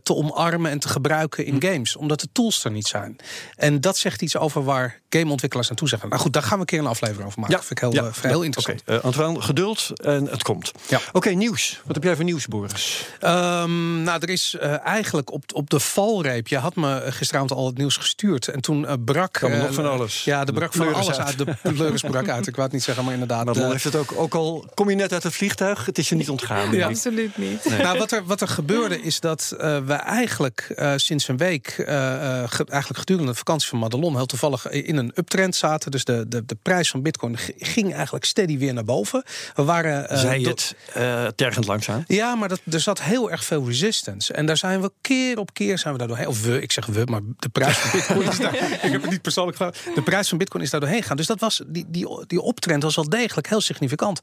te 0.04 0.14
omarmen 0.16 0.72
en 0.72 0.80
te 0.80 0.88
gebruiken 0.88 1.46
in 1.46 1.62
games. 1.62 1.96
Omdat 1.96 2.20
de 2.20 2.28
tools 2.32 2.64
er 2.64 2.72
niet 2.72 2.88
zijn. 2.88 3.16
En 3.56 3.82
dat 3.82 3.98
zegt 3.98 4.22
iets 4.22 4.38
over 4.38 4.64
waar 4.64 5.00
gameontwikkelaars 5.10 5.68
naartoe 5.70 5.88
zeggen. 5.88 6.10
Nou 6.10 6.22
goed, 6.22 6.34
daar 6.34 6.42
gaan 6.44 6.54
we 6.54 6.60
een 6.60 6.66
keer 6.66 6.80
een 6.80 6.86
aflevering 6.88 7.26
over 7.28 7.40
maken. 7.40 7.58
vind 7.64 7.72
ik 7.72 7.80
heel, 7.80 8.12
heel 8.22 8.42
interessant. 8.42 8.82
Eh, 8.86 9.00
Antoine, 9.04 9.42
geduld 9.42 9.90
en 10.04 10.28
het 10.28 10.44
komt. 10.44 10.72
Ja. 10.88 11.00
Oké, 11.12 11.30
nieuws. 11.30 11.82
Wat 11.86 11.96
heb 11.96 12.04
jij 12.04 12.16
voor 12.16 12.24
nieuws, 12.24 12.48
Boris? 12.48 13.06
Ehm, 13.20 14.04
nou, 14.04 14.20
er 14.22 14.30
is 14.30 14.56
eh, 14.66 14.86
eigenlijk 14.86 15.32
op, 15.32 15.44
op 15.54 15.70
de 15.70 15.80
valreep. 15.80 16.48
Je 16.48 16.58
had 16.58 16.76
me 16.76 17.02
gisteravond 17.10 17.52
al 17.52 17.66
het 17.66 17.78
nieuws 17.78 17.98
gestuurd. 17.98 18.48
En 18.48 18.62
toen 18.62 18.88
eh, 18.88 18.94
brak. 19.06 19.36
Er 19.42 19.50
nog 19.58 19.68
eh, 19.68 19.74
van 19.74 19.90
alles. 19.92 20.24
Ja, 20.24 20.40
er 20.40 20.46
De 20.46 20.54
brak 20.54 20.74
van 20.74 20.94
alles 20.94 21.20
uit. 21.20 21.28
uit. 21.28 21.58
De 21.64 21.74
pleuris 21.74 22.02
brak 22.02 22.30
uit. 22.30 22.48
Ik 22.48 22.54
wou 22.54 22.64
het 22.68 22.74
niet 22.76 22.84
zeggen, 22.84 23.04
maar 23.04 23.14
inderdaad. 23.14 23.58
Eh, 23.58 23.70
heeft 23.70 23.84
het 23.84 23.96
ook, 23.96 24.12
ook 24.16 24.36
al... 24.36 24.66
Kom 24.74 24.90
je 24.90 24.96
net 24.96 25.14
uit 25.14 25.24
het 25.24 25.34
vliegtuig? 25.34 25.86
Het 25.86 25.98
is 25.98 26.10
je 26.10 26.16
niet 26.16 26.30
ontgaan. 26.30 26.74
ik. 26.74 26.84
Absoluut 26.84 27.38
niet. 27.38 27.66
Nou, 27.82 27.98
wat 27.98 28.12
er, 28.12 28.26
wat 28.26 28.42
er 28.42 28.48
gebeurde 28.48 29.02
is 29.02 29.20
dat 29.20 29.54
eh, 29.60 29.78
we 29.86 29.94
eigenlijk 29.94 30.72
eh, 30.76 30.94
sinds 30.96 31.28
een 31.28 31.38
week, 31.38 31.68
eh, 31.68 32.14
eh, 32.42 32.50
ge- 32.50 32.66
eigenlijk 32.68 33.00
gedurende 33.00 33.32
de 33.32 33.38
vakantie 33.38 33.70
van 33.70 33.80
Madelon, 33.80 34.16
heel 34.16 34.26
toevallig 34.26 34.70
in 34.70 34.98
een 34.98 35.12
uptrend 35.16 35.56
zaten. 35.56 35.92
Dus 35.92 36.04
de, 36.04 36.26
de, 36.28 36.46
de 36.46 36.58
prijs 36.62 36.90
van 36.90 37.02
Bitcoin 37.02 37.38
ging 37.58 37.94
eigenlijk 37.94 38.26
steady 38.26 38.58
weer 38.58 38.74
naar 38.74 38.84
boven. 38.84 39.24
We 39.56 39.64
waren. 39.64 40.10
eh, 40.10 40.18
Zei 40.18 40.44
do- 40.44 40.50
het 40.50 40.76
eh, 40.94 41.26
tergend 41.36 41.68
langzaam. 41.68 42.04
Ja, 42.08 42.36
maar 42.36 42.50
dat, 42.50 42.62
er 42.72 42.80
zat 42.80 43.02
heel 43.02 43.32
erg 43.32 43.44
veel 43.46 43.68
resistance. 43.68 44.34
En 44.34 44.46
daar 44.46 44.55
zijn 44.58 44.82
we 44.82 44.92
keer 45.02 45.38
op 45.40 45.54
keer 45.54 45.78
zijn 45.78 45.94
we 45.94 46.00
daar 46.00 46.08
doorheen. 46.08 46.28
Of 46.28 46.44
we, 46.44 46.62
ik 46.62 46.72
zeg 46.72 46.86
we, 46.86 47.04
maar 47.06 47.22
de 47.38 47.50
prijs 47.50 47.78
van 47.78 48.00
Bitcoin 48.00 48.28
is 48.28 48.38
daar. 48.38 48.56
ik 48.86 48.92
heb 48.92 49.02
het 49.02 49.12
niet 49.12 49.22
persoonlijk 49.22 49.58
gedaan. 49.58 49.74
De 49.96 50.02
prijs 50.02 50.30
van 50.30 50.38
Bitcoin 50.38 50.64
is 50.64 50.70
daar 50.70 50.80
doorheen 50.80 51.02
gegaan. 51.02 51.18
Dus 51.18 51.28
dat 51.28 51.40
was, 51.40 51.62
die, 51.68 51.86
die, 51.88 52.08
die 52.28 52.42
optrend 52.42 52.84
was 52.84 52.96
wel 52.96 53.10
degelijk 53.10 53.50
heel 53.50 53.62
significant. 53.62 54.20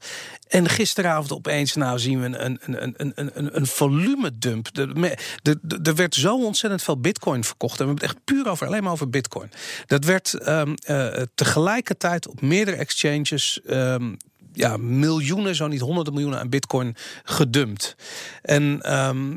En 0.47 0.69
gisteravond 0.69 1.31
opeens 1.31 1.75
nou 1.75 1.99
zien 1.99 2.19
we 2.19 2.25
een, 2.25 2.43
een, 2.61 2.93
een, 3.01 3.11
een, 3.15 3.55
een, 3.57 3.67
volumedump. 3.67 4.73
De, 4.73 4.87
me- 4.87 5.17
de, 5.41 5.59
de- 5.61 5.79
er 5.83 5.95
werd 5.95 6.15
zo 6.15 6.43
ontzettend 6.43 6.83
veel 6.83 6.99
Bitcoin 6.99 7.43
verkocht. 7.43 7.79
En 7.79 7.85
we 7.85 7.91
hebben 7.91 8.07
het 8.07 8.15
echt 8.15 8.25
puur 8.25 8.49
over, 8.49 8.67
alleen 8.67 8.83
maar 8.83 8.91
over 8.91 9.09
Bitcoin. 9.09 9.51
Dat 9.85 10.05
werd 10.05 10.33
ehm, 10.33 10.73
eh, 10.83 11.21
tegelijkertijd 11.35 12.27
op 12.27 12.41
meerdere 12.41 12.77
exchanges. 12.77 13.61
ehm, 13.65 14.13
ja, 14.53 14.77
miljoenen, 14.77 15.55
zo 15.55 15.67
niet 15.67 15.81
honderden 15.81 16.13
miljoenen 16.13 16.39
aan 16.39 16.49
bitcoin 16.49 16.95
gedumpt. 17.23 17.95
En 18.41 18.81
ehm, 18.81 19.35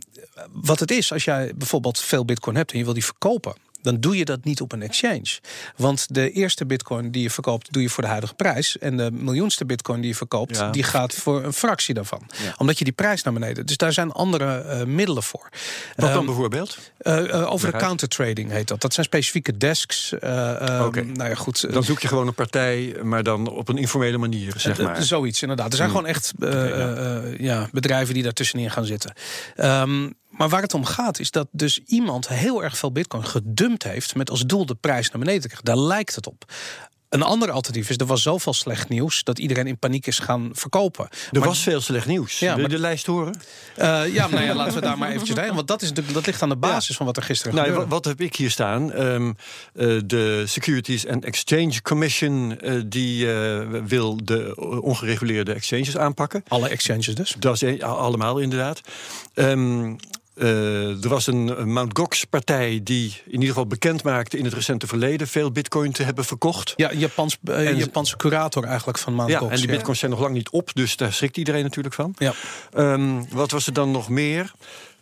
wat 0.53 0.81
het 0.81 0.91
is, 0.91 1.13
als 1.13 1.25
jij 1.25 1.53
bijvoorbeeld 1.57 1.99
veel 1.99 2.25
bitcoin 2.25 2.57
hebt 2.57 2.73
en 2.73 2.79
je 2.79 2.85
wil 2.85 2.95
die 2.95 3.05
verkopen. 3.05 3.55
Dan 3.87 4.01
doe 4.01 4.17
je 4.17 4.25
dat 4.25 4.45
niet 4.45 4.61
op 4.61 4.73
een 4.73 4.83
exchange. 4.83 5.39
Want 5.77 6.07
de 6.15 6.31
eerste 6.31 6.67
bitcoin 6.67 7.11
die 7.11 7.23
je 7.23 7.31
verkoopt, 7.31 7.73
doe 7.73 7.83
je 7.83 7.89
voor 7.91 8.03
de 8.03 8.09
huidige 8.09 8.35
prijs. 8.35 8.79
En 8.79 8.97
de 8.97 9.11
miljoenste 9.13 9.65
bitcoin 9.65 10.01
die 10.01 10.11
je 10.11 10.17
verkoopt, 10.17 10.57
Ja. 10.57 10.71
die 10.71 10.83
gaat 10.83 11.15
voor 11.15 11.45
een 11.45 11.53
fractie 11.53 11.95
daarvan. 11.95 12.27
Omdat 12.57 12.79
je 12.79 12.85
die 12.85 12.93
prijs 12.93 13.23
naar 13.23 13.33
beneden. 13.33 13.67
Dus 13.67 13.77
daar 13.77 13.93
zijn 13.93 14.13
andere 14.13 14.59
eh, 14.59 14.85
middelen 14.85 15.23
voor. 15.23 15.49
Wat 15.97 16.09
dan 16.09 16.17
Ehm, 16.17 16.25
bijvoorbeeld? 16.27 16.79
eh, 16.99 17.19
eh, 17.19 17.43
over 17.53 17.57
de 17.59 17.65
Leg 17.65 17.73
uit. 17.73 17.83
countertrading 17.83 18.51
heet 18.51 18.69
dat. 18.69 18.81
Dat 18.81 18.95
zijn 18.95 19.07
specifieke 19.07 19.57
desks. 19.57 20.13
eh, 20.19 20.61
ehm, 20.69 20.85
Oké. 20.85 21.03
Nou 21.03 21.29
ja, 21.29 21.35
goed. 21.35 21.73
Dan 21.73 21.85
zoek 21.85 22.01
je 22.01 22.09
gewoon 22.09 22.27
een 22.27 22.35
partij, 22.35 22.97
maar 23.03 23.23
dan 23.23 23.49
op 23.49 23.69
een 23.69 23.79
informele 23.79 24.19
manier, 24.19 24.53
zeg 24.57 24.83
maar. 24.83 25.03
Zoiets, 25.03 25.43
inderdaad. 25.43 25.71
Er 25.71 25.77
zijn 25.77 25.91
Hmm. 25.91 25.97
gewoon 25.99 26.15
echt 26.15 26.33
ja. 26.39 27.23
ja, 27.39 27.69
bedrijven 27.73 28.15
die 28.15 28.23
daartussenin 28.23 28.71
gaan 28.71 28.85
zitten. 28.85 29.13
Ehm, 29.57 30.11
maar 30.37 30.49
waar 30.49 30.63
het 30.63 30.75
om 30.75 30.85
gaat, 30.85 31.19
is 31.19 31.31
dat 31.31 31.49
dus 31.53 31.79
iemand 31.87 32.29
heel 32.29 32.65
erg 32.65 32.79
veel 32.79 32.93
bitcoin 32.93 33.25
gedumpt 33.27 33.83
heeft... 33.83 34.15
met 34.15 34.31
als 34.31 34.41
doel 34.47 34.67
de 34.67 34.75
prijs 34.75 35.11
naar 35.11 35.19
beneden 35.19 35.41
te 35.41 35.47
krijgen. 35.47 35.67
Daar 35.67 35.79
lijkt 35.85 36.15
het 36.15 36.27
op. 36.27 36.45
Een 37.09 37.23
ander 37.23 37.51
alternatief 37.51 37.91
is, 37.91 37.97
er 37.97 38.07
was 38.07 38.23
zoveel 38.23 38.55
slecht 38.55 38.89
nieuws... 38.89 39.23
dat 39.25 39.39
iedereen 39.39 39.67
in 39.67 39.79
paniek 39.79 40.07
is 40.07 40.19
gaan 40.19 40.51
verkopen. 40.53 41.05
Er 41.11 41.39
Maar- 41.39 41.49
was 41.49 41.59
veel 41.63 41.81
slecht 41.81 42.07
nieuws. 42.07 42.39
Ja, 42.39 42.55
Wil 42.55 42.63
je 42.65 42.69
de 42.71 42.79
lijst 42.79 43.07
horen? 43.07 43.39
Eh, 43.77 43.87
ja, 44.15 44.27
nou 44.29 44.45
ja, 44.45 44.55
laten 44.55 44.75
we 44.75 44.81
daar 44.81 44.99
maar 44.99 45.11
eventjes 45.11 45.37
heen. 45.41 45.55
Want 45.55 45.69
dat, 45.69 45.83
is 45.83 45.89
natuurlijk, 45.89 46.15
dat 46.17 46.27
ligt 46.27 46.43
aan 46.43 46.49
de 46.49 46.57
basis 46.57 46.97
van 46.97 47.07
wat 47.07 47.17
er 47.17 47.23
gisteren 47.23 47.55
Nou, 47.55 47.67
gebeurde. 47.67 47.91
wat, 47.91 48.05
wat 48.05 48.17
heb 48.17 48.27
ik 48.27 48.37
hier 48.37 48.51
staan? 48.51 48.93
Ehm, 48.93 49.33
eh, 49.75 49.99
de 50.05 50.45
Securities 50.47 51.07
and 51.07 51.25
Exchange 51.25 51.83
Commission 51.83 52.59
eh, 52.61 52.81
die 52.87 53.27
wil 53.87 54.21
de 54.25 54.55
ongereguleerde 54.83 55.53
exchanges 55.53 55.97
aanpakken. 55.97 56.43
Alle 56.49 56.69
exchanges 56.69 57.15
dus. 57.15 57.35
Dat 57.39 57.55
is 57.55 57.61
een- 57.61 57.83
allemaal 57.83 58.39
inderdaad. 58.39 58.81
Ehm, 59.35 59.95
eh, 60.37 61.03
er 61.05 61.09
was 61.09 61.27
een, 61.27 61.61
een 61.61 61.73
Mt. 61.73 61.99
Gox-partij 61.99 62.81
die 62.83 63.21
in 63.25 63.33
ieder 63.33 63.49
geval 63.49 63.67
bekend 63.67 64.03
maakte 64.03 64.39
in 64.39 64.45
het 64.45 64.55
recente 64.55 64.87
verleden 64.87 65.29
veel 65.29 65.51
bitcoin 65.51 65.93
te 65.93 66.03
hebben 66.03 66.25
verkocht. 66.25 66.73
Ja, 66.77 66.93
Japans, 66.93 67.37
eh, 67.45 67.69
En- 67.69 67.77
Japanse 67.77 68.17
curator 68.17 68.65
eigenlijk 68.65 68.99
van 68.99 69.15
Mt. 69.15 69.29
Ja, 69.29 69.39
Gox, 69.39 69.53
en 69.53 69.59
die 69.59 69.69
bitcoins 69.69 69.99
zijn 69.99 70.11
nog 70.11 70.21
lang 70.21 70.35
niet 70.35 70.51
op, 70.51 70.71
dus 70.75 70.97
daar 70.97 71.13
schrikt 71.13 71.37
iedereen 71.37 71.63
natuurlijk 71.63 71.95
van. 71.95 72.15
Ja. 72.19 72.33
Ehm, 72.73 73.23
wat 73.31 73.51
was 73.51 73.67
er 73.67 73.73
dan 73.73 73.91
nog 73.91 74.09
meer? 74.09 74.53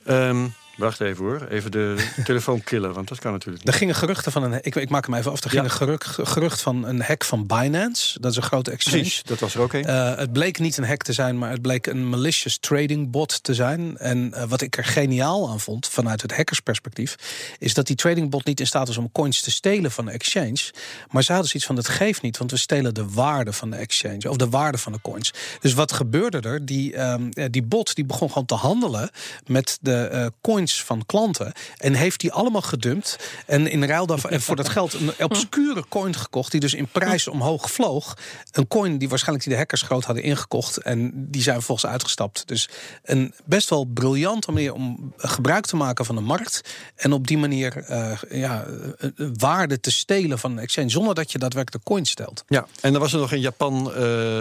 Ehm, 0.04 0.46
Wacht 0.76 1.00
even 1.00 1.24
hoor. 1.24 1.46
Even 1.50 1.70
de 1.70 2.10
telefoon 2.24 2.62
killen, 2.64 2.92
want 2.94 3.08
dat 3.08 3.18
kan 3.18 3.32
natuurlijk 3.32 3.66
Er 3.66 3.72
gingen 3.72 3.94
geruchten 3.94 4.32
van 4.32 4.42
een. 4.42 4.58
Ik, 4.62 4.74
ik 4.74 4.88
maak 4.88 5.06
hem 5.06 5.14
even 5.14 5.30
af. 5.30 5.42
Er 5.44 5.50
ging 5.50 5.62
Ja. 5.62 5.68
een 5.68 5.74
gerucht, 5.76 6.18
gerucht 6.22 6.60
van 6.62 6.84
een 6.86 7.00
hack 7.02 7.24
van 7.24 7.46
Binance. 7.46 8.20
Dat 8.20 8.30
is 8.30 8.36
een 8.36 8.42
grote 8.42 8.70
exchange. 8.70 8.96
Precies, 9.00 9.22
dat 9.22 9.38
was 9.38 9.54
er 9.54 9.60
ook 9.60 9.72
een. 9.72 9.84
Eh, 9.84 10.16
het 10.16 10.32
bleek 10.32 10.58
niet 10.58 10.76
een 10.76 10.84
hack 10.86 11.02
te 11.02 11.12
zijn, 11.12 11.38
maar 11.38 11.50
het 11.50 11.62
bleek 11.62 11.86
een 11.86 12.08
malicious 12.08 12.58
trading 12.58 13.10
bot 13.10 13.42
te 13.42 13.54
zijn. 13.54 13.96
En 13.98 14.32
eh, 14.34 14.44
wat 14.48 14.60
ik 14.60 14.76
er 14.76 14.84
geniaal 14.84 15.50
aan 15.50 15.60
vond, 15.60 15.88
vanuit 15.88 16.22
het 16.22 16.36
hackersperspectief, 16.36 17.14
is 17.58 17.74
dat 17.74 17.86
die 17.86 17.96
trading 17.96 18.30
bot 18.30 18.44
niet 18.44 18.60
in 18.60 18.66
staat 18.66 18.86
was 18.86 18.96
om 18.96 19.12
coins 19.12 19.40
te 19.40 19.50
stelen 19.50 19.90
van 19.90 20.04
de 20.04 20.10
exchange. 20.10 20.70
Maar 21.10 21.22
ze 21.22 21.32
hadden 21.32 21.50
zoiets 21.50 21.66
van: 21.68 21.76
het 21.76 21.88
geeft 21.88 22.22
niet, 22.22 22.38
want 22.38 22.50
we 22.50 22.56
stelen 22.56 22.94
de 22.94 23.08
waarde 23.10 23.52
van 23.52 23.70
de 23.70 23.76
exchange 23.76 24.30
of 24.30 24.36
de 24.36 24.48
waarde 24.48 24.78
van 24.78 24.92
de 24.92 25.00
coins. 25.02 25.32
Dus 25.60 25.74
wat 25.74 25.92
gebeurde 25.92 26.40
er? 26.40 26.64
Die, 26.66 26.94
ehm, 26.94 27.28
eh, 27.30 27.44
die 27.50 27.62
bot 27.62 27.94
die 27.94 28.04
begon 28.04 28.28
gewoon 28.28 28.46
te 28.46 28.54
handelen 28.54 29.10
met 29.46 29.78
de 29.80 29.94
eh, 29.96 30.26
coins 30.40 30.62
van 30.72 31.06
klanten 31.06 31.52
en 31.76 31.94
heeft 31.94 32.20
die 32.20 32.32
allemaal 32.32 32.62
gedumpt. 32.62 33.18
En 33.46 33.70
in 33.70 33.84
ruil 33.84 34.06
daarvoor 34.06 34.30
en 34.30 34.40
voor 34.40 34.56
dat 34.56 34.68
geld 34.68 34.92
een 34.92 35.12
obscure 35.24 35.84
coin 35.88 36.16
gekocht, 36.16 36.50
die 36.50 36.60
dus 36.60 36.74
in 36.74 36.88
prijs 36.88 37.28
omhoog 37.28 37.70
vloog. 37.70 38.16
Een 38.52 38.68
coin 38.68 38.98
die 38.98 39.08
waarschijnlijk 39.08 39.44
die 39.44 39.54
de 39.54 39.58
hackers 39.58 39.82
groot 39.82 40.04
hadden 40.04 40.24
ingekocht. 40.24 40.76
En 40.76 41.10
die 41.14 41.42
zijn 41.42 41.56
vervolgens 41.56 41.90
uitgestapt. 41.90 42.42
Dus 42.46 42.68
een 43.02 43.34
best 43.44 43.70
wel 43.70 43.84
briljante 43.84 44.52
manier 44.52 44.72
om 44.72 45.12
gebruik 45.16 45.66
te 45.66 45.76
maken 45.76 46.04
van 46.04 46.14
de 46.14 46.20
markt. 46.20 46.60
En 46.96 47.12
op 47.12 47.26
die 47.26 47.38
manier 47.38 47.76
eh, 47.76 48.18
ja, 48.30 48.64
eh, 48.64 49.08
eh, 49.16 49.28
waarde 49.38 49.80
te 49.80 49.90
stelen 49.90 50.38
van 50.38 50.52
een 50.52 50.58
exchange. 50.58 50.90
Zonder 50.90 51.14
dat 51.14 51.32
je 51.32 51.38
daadwerkelijk 51.38 51.84
de 51.84 51.90
coin 51.90 52.04
stelt. 52.04 52.44
Ja, 52.48 52.66
en 52.80 52.92
dan 52.92 53.00
was 53.00 53.12
er 53.12 53.18
nog 53.18 53.32
in 53.32 53.40
Japan, 53.40 53.92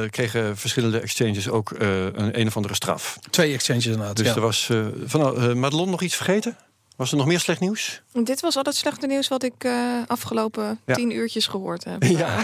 kregen 0.10 0.58
verschillende 0.58 1.00
exchanges 1.00 1.50
ook 1.50 1.72
een, 1.78 2.40
een 2.40 2.48
of 2.48 2.56
andere 2.56 2.76
straf. 2.76 3.20
Twee 3.30 3.54
exchanges 3.54 3.86
inderdaad. 3.86 4.16
Dus 4.16 4.28
ja. 4.28 4.36
er 4.36 4.42
was 4.42 4.70
van 5.06 5.24
van 5.24 5.60
Madelon 5.60 5.90
nog 5.90 6.02
iets 6.02 6.13
vergeten? 6.16 6.58
Was 6.96 7.12
er 7.12 7.18
nog 7.18 7.26
meer 7.26 7.40
slecht 7.40 7.60
nieuws? 7.60 8.02
Dit 8.12 8.40
was 8.42 8.56
al 8.58 8.64
het 8.64 8.76
slechte 8.76 9.08
nieuws 9.08 9.28
wat 9.28 9.44
ik 9.44 9.54
eh, 9.64 9.74
afgelopen 10.08 10.80
Ja. 10.86 10.94
tien 10.96 11.12
uurtjes 11.12 11.48
gehoord 11.48 11.84
heb. 11.84 12.04
Ja, 12.18 12.36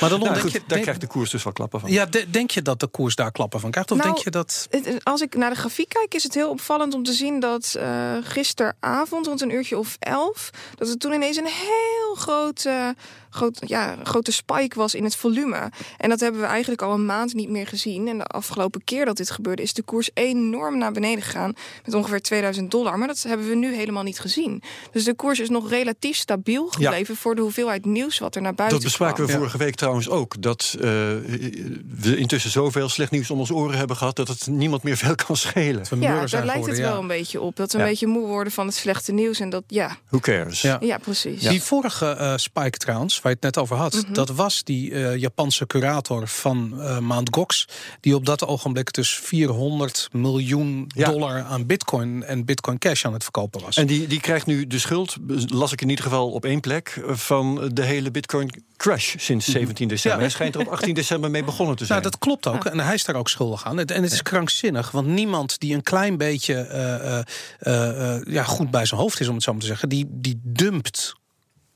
maar 0.00 0.08
dan 0.08 0.08
nou, 0.20 0.20
denk 0.20 0.36
goed, 0.38 0.52
je, 0.52 0.58
daar 0.58 0.68
denk- 0.68 0.82
krijgt 0.82 1.00
de 1.00 1.06
koers 1.06 1.30
dus 1.30 1.42
wel 1.44 1.52
klappen 1.52 1.80
van. 1.80 1.90
ja, 1.90 2.06
de- 2.06 2.30
denk 2.30 2.50
je 2.50 2.62
dat 2.62 2.80
de 2.80 2.86
koers 2.86 3.14
daar 3.14 3.32
klappen 3.32 3.60
van 3.60 3.70
krijgt? 3.70 3.90
Of 3.90 3.96
Nou, 3.98 4.10
denk 4.10 4.24
je 4.24 4.30
dat. 4.30 4.66
Het- 4.70 5.04
Als 5.04 5.20
ik 5.20 5.34
naar 5.34 5.50
de 5.50 5.56
grafiek 5.56 5.88
kijk, 5.88 6.14
is 6.14 6.22
het 6.22 6.34
heel 6.34 6.50
opvallend 6.50 6.94
om 6.94 7.02
te 7.04 7.12
zien 7.12 7.40
dat 7.40 7.74
eh, 7.78 8.16
gisteravond, 8.22 9.26
rond 9.26 9.40
een 9.40 9.50
uurtje 9.54 9.78
of 9.78 9.96
elf, 9.98 10.50
dat 10.76 10.88
er 10.88 10.98
toen 10.98 11.12
ineens 11.12 11.36
een 11.36 11.46
heel 11.46 12.14
grote, 12.14 12.94
groot, 13.30 13.62
ja, 13.66 13.96
grote 14.02 14.32
spike 14.32 14.78
was 14.78 14.94
in 14.94 15.04
het 15.04 15.16
volume. 15.16 15.70
En 15.96 16.08
dat 16.08 16.20
hebben 16.20 16.40
we 16.40 16.46
eigenlijk 16.46 16.82
al 16.82 16.92
een 16.92 17.06
maand 17.06 17.34
niet 17.34 17.48
meer 17.48 17.66
gezien. 17.66 18.08
En 18.08 18.18
de 18.18 18.24
afgelopen 18.24 18.84
keer 18.84 19.04
dat 19.04 19.16
dit 19.16 19.30
gebeurde, 19.30 19.62
is 19.62 19.72
de 19.72 19.82
koers 19.82 20.10
enorm 20.14 20.78
naar 20.78 20.92
beneden 20.92 21.22
gegaan 21.22 21.54
met 21.84 21.94
ongeveer 21.94 22.22
2000 22.22 22.70
dollar. 22.70 22.98
Maar 22.98 23.08
dat 23.08 23.22
hebben 23.22 23.48
we 23.48 23.54
nu 23.54 23.74
helemaal 23.74 24.02
niet 24.02 24.20
gezien. 24.20 24.62
Dus 24.92 25.04
de 25.04 25.14
koers 25.14 25.38
is 25.38 25.48
nog 25.48 25.70
relatief 25.70 26.16
stabiel 26.16 26.66
gebleven 26.66 27.16
voor 27.16 27.34
de 27.34 27.40
hoeveelheid 27.40 27.84
nieuws 27.84 28.18
wat 28.18 28.34
er 28.34 28.42
naar 28.42 28.54
buiten 28.54 28.78
Dat 28.78 28.86
bespraken 28.86 29.26
we 29.26 29.32
vorige 29.32 29.58
week 29.58 29.74
trouwens 29.74 30.08
ook. 30.08 30.42
Dat 30.42 30.74
eh, 30.74 30.82
we 30.82 32.16
intussen 32.16 32.50
zoveel 32.50 32.88
slecht 32.88 33.10
nieuws 33.10 33.30
om 33.30 33.38
ons 33.38 33.50
oren 33.50 33.78
hebben 33.78 33.96
gehad... 33.96 34.16
dat 34.16 34.28
het 34.28 34.46
niemand 34.46 34.82
meer 34.82 34.96
veel 35.06 35.14
kan 35.14 35.36
schelen. 35.36 35.84
Ja, 36.00 36.26
daar 36.26 36.44
lijkt 36.44 36.66
het 36.66 36.76
ja. 36.76 36.82
wel 36.82 37.00
een 37.00 37.06
beetje 37.06 37.40
op. 37.40 37.56
Dat 37.56 37.72
we 37.72 37.78
Ja. 37.78 37.84
een 37.84 37.90
beetje 37.90 38.06
moe 38.06 38.26
worden 38.26 38.52
van 38.52 38.66
het 38.66 38.74
slechte 38.74 39.12
nieuws. 39.12 39.40
En 39.40 39.50
dat, 39.50 39.64
ja, 39.66 39.96
Who 40.08 40.18
cares? 40.18 40.60
Ja. 40.60 40.78
ja 40.80 40.98
precies. 40.98 41.42
Die 41.42 41.62
vorige 41.62 42.06
eh, 42.06 42.32
spike 42.36 42.78
trouwens, 42.78 43.19
waar 43.22 43.32
je 43.32 43.38
het 43.40 43.54
net 43.54 43.58
over 43.58 43.76
had, 43.76 43.94
Mhm. 43.94 44.12
dat 44.12 44.28
was 44.30 44.64
die 44.64 44.94
eh, 44.94 45.16
Japanse 45.16 45.66
curator 45.66 46.28
van 46.28 46.80
eh 46.80 46.98
Mount 46.98 47.28
Gox, 47.34 47.68
die 48.00 48.14
op 48.14 48.26
dat 48.26 48.46
ogenblik 48.46 48.92
dus 48.92 49.14
400 49.14 50.08
miljoen 50.12 50.84
Ja. 50.94 51.10
dollar 51.10 51.42
aan 51.42 51.66
Bitcoin 51.66 52.22
en 52.24 52.44
Bitcoin 52.44 52.78
Cash 52.78 53.04
aan 53.04 53.12
het 53.12 53.22
verkopen 53.22 53.60
was. 53.62 53.76
En 53.76 53.86
die, 53.86 54.06
die 54.06 54.20
krijgt 54.20 54.46
nu 54.46 54.66
de 54.66 54.78
schuld, 54.78 55.16
las 55.46 55.72
ik 55.72 55.80
in 55.80 55.88
ieder 55.88 56.04
geval 56.04 56.30
op 56.30 56.44
één 56.44 56.60
plek... 56.60 57.02
van 57.08 57.70
de 57.74 57.82
hele 57.84 58.10
bitcoin 58.10 58.62
crash 58.76 59.14
sinds 59.18 59.46
17 59.50 59.88
december. 59.88 60.18
Ja. 60.18 60.24
Hij 60.24 60.34
schijnt 60.34 60.54
er 60.54 60.60
op 60.60 60.66
18 60.66 60.94
december 60.94 61.30
mee 61.30 61.44
begonnen 61.44 61.76
te 61.76 61.84
zijn. 61.84 61.98
Nou, 62.00 62.10
dat 62.10 62.20
klopt 62.20 62.46
ook. 62.46 62.64
En 62.64 62.80
hij 62.80 62.94
is 62.94 63.04
daar 63.04 63.16
ook 63.16 63.28
schuldig 63.28 63.64
aan. 63.64 63.78
En 63.78 64.02
het 64.02 64.12
is 64.12 64.22
krankzinnig, 64.22 64.90
want 64.90 65.06
niemand 65.06 65.58
die 65.60 65.74
een 65.74 65.82
klein 65.82 66.16
beetje 66.16 66.54
eh, 66.54 66.94
eh, 67.18 67.22
eh, 67.58 68.14
eh, 68.16 68.22
ja, 68.26 68.42
goed 68.42 68.70
bij 68.70 68.84
zijn 68.86 69.00
hoofd 69.00 69.20
is, 69.20 69.28
om 69.28 69.34
het 69.34 69.42
zo 69.42 69.52
maar 69.52 69.60
te 69.60 69.66
zeggen, 69.66 69.88
die, 69.88 70.06
die 70.10 70.40
dumpt 70.42 71.12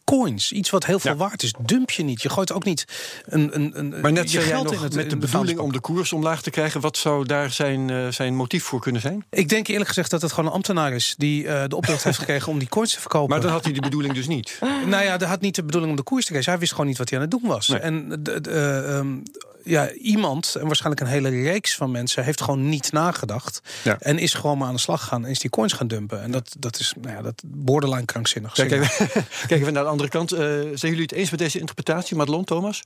coins. 0.04 0.52
Iets 0.52 0.70
wat 0.70 0.86
heel 0.86 0.98
veel 0.98 1.10
Ja. 1.10 1.16
waard 1.16 1.42
is, 1.42 1.54
dump 1.58 1.90
je 1.90 2.02
niet. 2.02 2.22
Je 2.22 2.28
gooit 2.28 2.52
ook 2.52 2.64
niet 2.64 2.84
een, 3.24 3.54
een, 3.54 3.78
een 3.78 4.00
Maar 4.00 4.12
net 4.12 4.32
je 4.32 4.40
geld 4.40 4.64
nog 4.64 4.74
in 4.74 4.82
het 4.82 4.94
met 4.94 5.10
de 5.10 5.16
bedoeling 5.16 5.58
om 5.58 5.72
de 5.72 5.80
koers 5.80 6.12
omlaag 6.12 6.42
te 6.42 6.50
krijgen. 6.50 6.80
Wat 6.80 6.96
zou 6.96 7.24
daar 7.26 7.50
zijn, 7.50 7.90
eh, 7.90 8.08
zijn 8.08 8.34
motief 8.36 8.64
voor 8.64 8.80
kunnen 8.80 9.00
zijn? 9.00 9.24
Ik 9.30 9.48
denk 9.48 9.66
eerlijk 9.68 9.88
gezegd 9.88 10.10
dat 10.10 10.22
het 10.22 10.32
gewoon 10.32 10.48
een 10.48 10.54
ambtenaar 10.56 10.92
is 10.92 11.14
die 11.18 11.48
eh, 11.48 11.64
de 11.68 11.76
opdracht 11.76 12.04
heeft 12.04 12.18
gekregen 12.18 12.52
om 12.52 12.58
die 12.58 12.68
coins 12.68 12.92
te 12.92 13.00
verkopen. 13.00 13.30
Maar 13.30 13.40
dan 13.40 13.50
had 13.50 13.64
hij 13.64 13.72
die 13.72 13.82
bedoeling 13.82 14.14
dus 14.14 14.26
niet. 14.26 14.58
Nou 14.86 15.04
ja, 15.04 15.16
hij 15.16 15.28
had 15.28 15.40
niet 15.40 15.54
de 15.54 15.64
bedoeling 15.64 15.90
om 15.92 15.96
de 15.98 16.02
koers 16.04 16.24
te 16.24 16.30
krijgen. 16.30 16.50
Hij 16.50 16.60
wist 16.60 16.72
gewoon 16.72 16.86
niet 16.86 16.98
wat 16.98 17.08
hij 17.08 17.18
aan 17.18 17.24
het 17.24 17.40
doen 17.40 17.50
was. 17.50 17.68
Nee. 17.68 17.78
En 17.78 18.08
de, 18.08 18.40
de, 18.40 18.50
ehm, 18.50 19.16
ja, 19.64 19.92
iemand, 19.92 20.54
en 20.54 20.66
waarschijnlijk 20.66 21.06
een 21.06 21.12
hele 21.12 21.28
reeks 21.28 21.76
van 21.76 21.90
mensen, 21.90 22.24
heeft 22.24 22.40
gewoon 22.40 22.68
niet 22.68 22.92
nagedacht. 22.92 23.60
Ja. 23.84 23.98
En 24.00 24.18
is 24.18 24.34
gewoon 24.34 24.58
maar 24.58 24.68
aan 24.68 24.74
de 24.74 24.80
slag 24.80 25.00
gegaan 25.00 25.24
en 25.24 25.30
is 25.30 25.38
die 25.38 25.50
coins 25.50 25.72
gaan 25.72 25.86
dumpen. 25.86 26.22
En 26.22 26.30
dat, 26.30 26.56
dat 26.58 26.78
is 26.78 26.94
nou 27.00 27.14
ja, 27.14 27.22
dat 27.22 27.42
borderline 27.46 28.04
krankzinnig. 28.04 28.52
Kijk 28.52 28.70
even, 28.70 29.08
kijk 29.48 29.60
even 29.60 29.72
naar 29.72 29.82
de 29.82 29.88
andere 29.88 30.08
kant. 30.08 30.32
Eh, 30.32 30.38
zijn 30.48 30.76
jullie 30.80 31.02
het 31.02 31.12
eens 31.12 31.30
met 31.30 31.38
deze 31.38 31.58
interpretatie, 31.58 32.16
Madelon, 32.16 32.44
Thomas? 32.44 32.82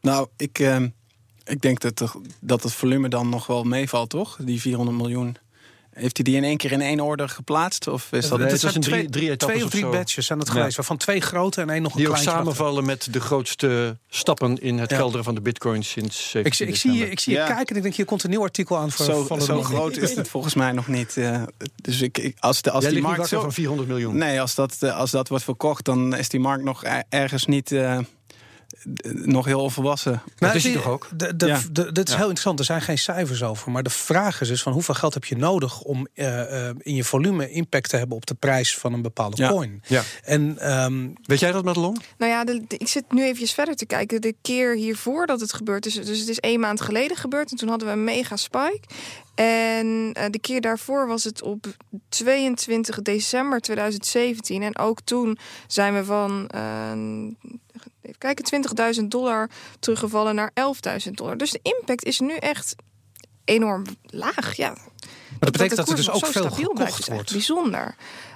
Nou, 0.00 0.28
ik, 0.36 0.58
ehm, 0.58 0.88
ik 1.44 1.60
denk 1.60 1.80
dat, 1.80 2.16
dat 2.40 2.62
het 2.62 2.72
volume 2.72 3.08
dan 3.08 3.28
nog 3.28 3.46
wel 3.46 3.64
meevalt, 3.64 4.10
toch? 4.10 4.38
Die 4.40 4.60
400 4.60 4.96
miljoen. 4.96 5.36
Heeft 5.98 6.16
hij 6.16 6.24
die 6.24 6.36
in 6.36 6.44
één 6.44 6.56
keer 6.56 6.72
in 6.72 6.80
één 6.80 7.00
orde 7.00 7.28
geplaatst? 7.28 7.86
Of 7.88 8.12
is 8.12 8.28
dat... 8.28 8.38
Nee, 8.38 8.48
het 8.48 8.60
zijn 8.60 8.74
was 8.74 8.84
in 8.84 8.90
drie- 8.92 9.10
drie 9.10 9.30
etappes 9.30 9.46
twee 9.46 9.58
of 9.58 9.64
of 9.64 9.70
drie 9.70 9.82
zo. 9.82 9.90
batches 9.90 10.26
zijn 10.26 10.38
het 10.38 10.48
Ja. 10.48 10.54
geweest. 10.54 10.76
Waarvan 10.76 10.96
twee 10.96 11.20
grote 11.20 11.60
en 11.60 11.70
één 11.70 11.82
nog 11.82 11.92
een 11.92 11.98
Die 11.98 12.08
ook 12.08 12.16
samenvallen 12.16 12.84
met 12.84 13.08
de 13.10 13.20
grootste 13.20 13.96
stappen 14.08 14.58
in 14.58 14.78
het 14.78 14.90
Ja. 14.90 14.96
kelderen 14.96 15.24
van 15.24 15.34
de 15.34 15.40
bitcoin 15.40 15.84
sinds 15.84 16.30
17 16.30 16.44
Ik, 16.44 16.54
zie- 16.54 16.66
ik 16.66 16.76
zie 16.76 17.04
je, 17.04 17.10
ik 17.10 17.20
zie 17.20 17.32
je 17.32 17.38
Ja. 17.38 17.46
kijken 17.46 17.66
en 17.68 17.76
ik 17.76 17.82
denk, 17.82 17.94
hier 17.94 18.04
komt 18.04 18.22
een 18.24 18.30
nieuw 18.30 18.42
artikel 18.42 18.76
aan 18.76 18.90
voor 18.90 19.04
Zo, 19.04 19.38
zo 19.40 19.62
groot 19.62 19.96
is 19.96 20.14
het 20.14 20.28
volgens 20.28 20.54
mij 20.54 20.72
nog 20.72 20.86
niet. 20.86 21.16
eh, 21.16 21.42
dus 21.76 22.00
ik, 22.00 22.18
ik, 22.18 22.36
als, 22.38 22.62
de, 22.62 22.70
als 22.70 22.84
Jij 22.84 22.92
die 22.92 23.02
markt 23.02 23.28
zo... 23.28 23.40
van 23.40 23.52
400 23.52 23.88
miljoen. 23.88 24.16
Nee, 24.16 24.40
als 24.40 24.54
dat, 24.54 24.76
eh, 24.80 24.96
als 24.98 25.10
dat 25.10 25.28
wordt 25.28 25.44
verkocht, 25.44 25.84
dan 25.84 26.14
is 26.16 26.28
die 26.28 26.40
markt 26.40 26.64
nog 26.64 26.84
er- 26.84 27.04
ergens 27.08 27.44
niet... 27.46 27.72
eh, 27.72 27.98
nog 29.12 29.44
heel 29.44 29.60
onvolwassen. 29.60 30.22
Dat 30.36 30.54
is 30.54 30.64
hij 30.64 30.72
toch 30.72 30.86
ook? 30.88 31.08
de- 31.16 31.36
de- 31.36 31.46
Ja. 31.46 31.60
de- 31.72 31.92
Dit 31.92 32.06
is 32.06 32.12
Ja. 32.12 32.18
heel 32.18 32.28
interessant. 32.28 32.58
Er 32.58 32.64
zijn 32.64 32.82
geen 32.82 32.98
cijfers 32.98 33.42
over. 33.42 33.70
Maar 33.70 33.82
de 33.82 33.90
vraag 33.90 34.40
is 34.40 34.48
dus 34.48 34.62
van 34.62 34.72
hoeveel 34.72 34.94
geld 34.94 35.14
heb 35.14 35.24
je 35.24 35.36
nodig 35.36 35.80
om 35.80 36.06
eh, 36.14 36.68
eh, 36.68 36.74
in 36.78 36.94
je 36.94 37.04
volume 37.04 37.50
impact 37.50 37.88
te 37.90 37.96
hebben 37.96 38.16
op 38.16 38.26
de 38.26 38.34
prijs 38.34 38.76
van 38.78 38.92
een 38.92 39.02
bepaalde 39.02 39.42
Ja. 39.42 39.48
coin. 39.48 39.82
Ja. 39.86 40.02
En 40.24 40.58
ehm, 40.58 41.08
Weet 41.22 41.40
jij 41.40 41.52
dat, 41.52 41.64
Madelon? 41.64 41.98
Nou 42.18 42.32
ja, 42.32 42.44
de, 42.44 42.64
de- 42.68 42.76
ik 42.78 42.88
zit 42.88 43.04
nu 43.12 43.24
even 43.24 43.46
verder 43.48 43.74
te 43.76 43.86
kijken. 43.86 44.20
De 44.20 44.34
keer 44.42 44.74
hiervoor 44.74 45.26
dat 45.26 45.40
het 45.40 45.52
gebeurd 45.52 45.86
is, 45.86 45.94
dus 45.94 46.18
het 46.18 46.28
is 46.28 46.40
één 46.40 46.60
maand 46.60 46.80
geleden 46.80 47.16
gebeurd. 47.16 47.50
En 47.50 47.56
toen 47.56 47.68
hadden 47.68 47.88
we 47.88 47.94
een 47.94 48.04
mega 48.04 48.36
spike. 48.36 48.80
En 49.34 50.10
eh, 50.12 50.24
de 50.30 50.38
keer 50.40 50.60
daarvoor 50.60 51.06
was 51.06 51.24
het 51.24 51.42
op 51.42 51.66
22 52.08 53.02
december 53.02 53.60
2017. 53.60 54.62
En 54.62 54.78
ook 54.78 55.00
toen 55.04 55.38
zijn 55.66 55.94
we 55.94 56.04
van, 56.04 56.50
even 58.06 58.18
kijken, 58.18 58.64
20.000 59.00 59.04
dollar 59.08 59.50
teruggevallen 59.80 60.34
naar 60.34 60.50
11.000 61.04 61.10
dollar. 61.10 61.36
Dus 61.36 61.50
de 61.50 61.60
impact 61.62 62.04
is 62.04 62.20
nu 62.20 62.34
echt 62.36 62.74
enorm 63.44 63.84
laag. 64.02 64.56
Ja, 64.56 64.68
maar 64.68 64.78
dat 65.38 65.52
betekent 65.52 65.76
dat, 65.76 65.88
er 65.88 65.96
dus 65.96 66.10
ook 66.10 66.26
zo 66.26 66.32
veel 66.32 66.50
gekocht 66.50 67.08
wordt. 67.08 67.32
Bijzonder. 67.32 67.94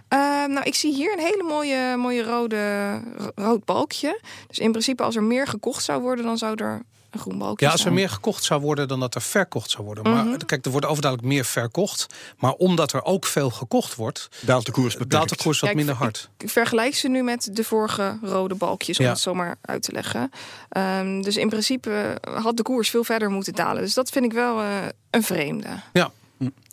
Eh, 0.09 0.19
nou, 0.45 0.61
ik 0.63 0.75
zie 0.75 0.95
hier 0.95 1.13
een 1.13 1.25
hele 1.25 1.43
mooie, 1.43 1.97
mooie 1.97 2.23
rode 2.23 2.93
ro- 3.17 3.31
rood 3.35 3.65
balkje. 3.65 4.21
Dus 4.49 4.59
in 4.59 4.71
principe, 4.71 5.03
als 5.03 5.17
er 5.17 5.23
meer 5.23 5.47
gekocht 5.47 5.85
zou 5.85 6.01
worden, 6.03 6.25
dan 6.25 6.39
zou 6.39 6.55
er 6.65 6.83
een 7.11 7.21
groen 7.21 7.39
balkje 7.39 7.67
Ja, 7.67 7.73
als 7.73 7.85
er 7.85 7.93
meer 7.93 8.09
gekocht 8.11 8.45
zou 8.45 8.61
worden 8.61 8.89
dan 8.89 9.01
dat 9.01 9.15
er 9.15 9.23
verkocht 9.23 9.71
zou 9.71 9.85
worden. 9.85 10.05
Maar 10.13 10.25
Mhm. 10.25 10.37
kijk, 10.47 10.65
er 10.65 10.71
wordt 10.71 10.87
overduidelijk 10.87 11.33
meer 11.33 11.45
verkocht. 11.45 12.07
Maar 12.39 12.53
omdat 12.53 12.93
er 12.93 13.05
ook 13.05 13.27
veel 13.27 13.51
gekocht 13.51 13.95
wordt, 13.95 14.29
Daalt 14.41 14.67
de 14.67 14.73
koers 14.73 14.93
beperkt. 14.93 15.11
daalt 15.13 15.29
de 15.29 15.37
koers 15.37 15.61
wat 15.61 15.71
Ja, 15.71 15.77
minder 15.77 15.95
hard. 15.95 16.29
Ik 16.39 16.51
vergelijk 16.51 16.95
ze 16.95 17.09
nu 17.09 17.23
met 17.23 17.49
de 17.53 17.65
vorige 17.65 18.19
rode 18.23 18.55
balkjes, 18.55 18.99
om 18.99 19.05
Ja. 19.05 19.11
het 19.11 19.21
zomaar 19.21 19.57
uit 19.61 19.83
te 19.83 19.93
leggen. 19.93 20.31
Ehm, 20.69 21.21
dus 21.23 21.37
in 21.37 21.49
principe 21.49 22.19
had 22.35 22.57
de 22.57 22.63
koers 22.63 22.91
veel 22.91 23.05
verder 23.05 23.31
moeten 23.31 23.55
dalen. 23.55 23.83
Dus 23.83 23.95
dat 23.95 24.11
vind 24.11 24.25
ik 24.25 24.33
wel 24.33 24.61
eh, 24.61 24.69
een 25.11 25.23
vreemde. 25.23 25.69
Ja, 25.93 26.11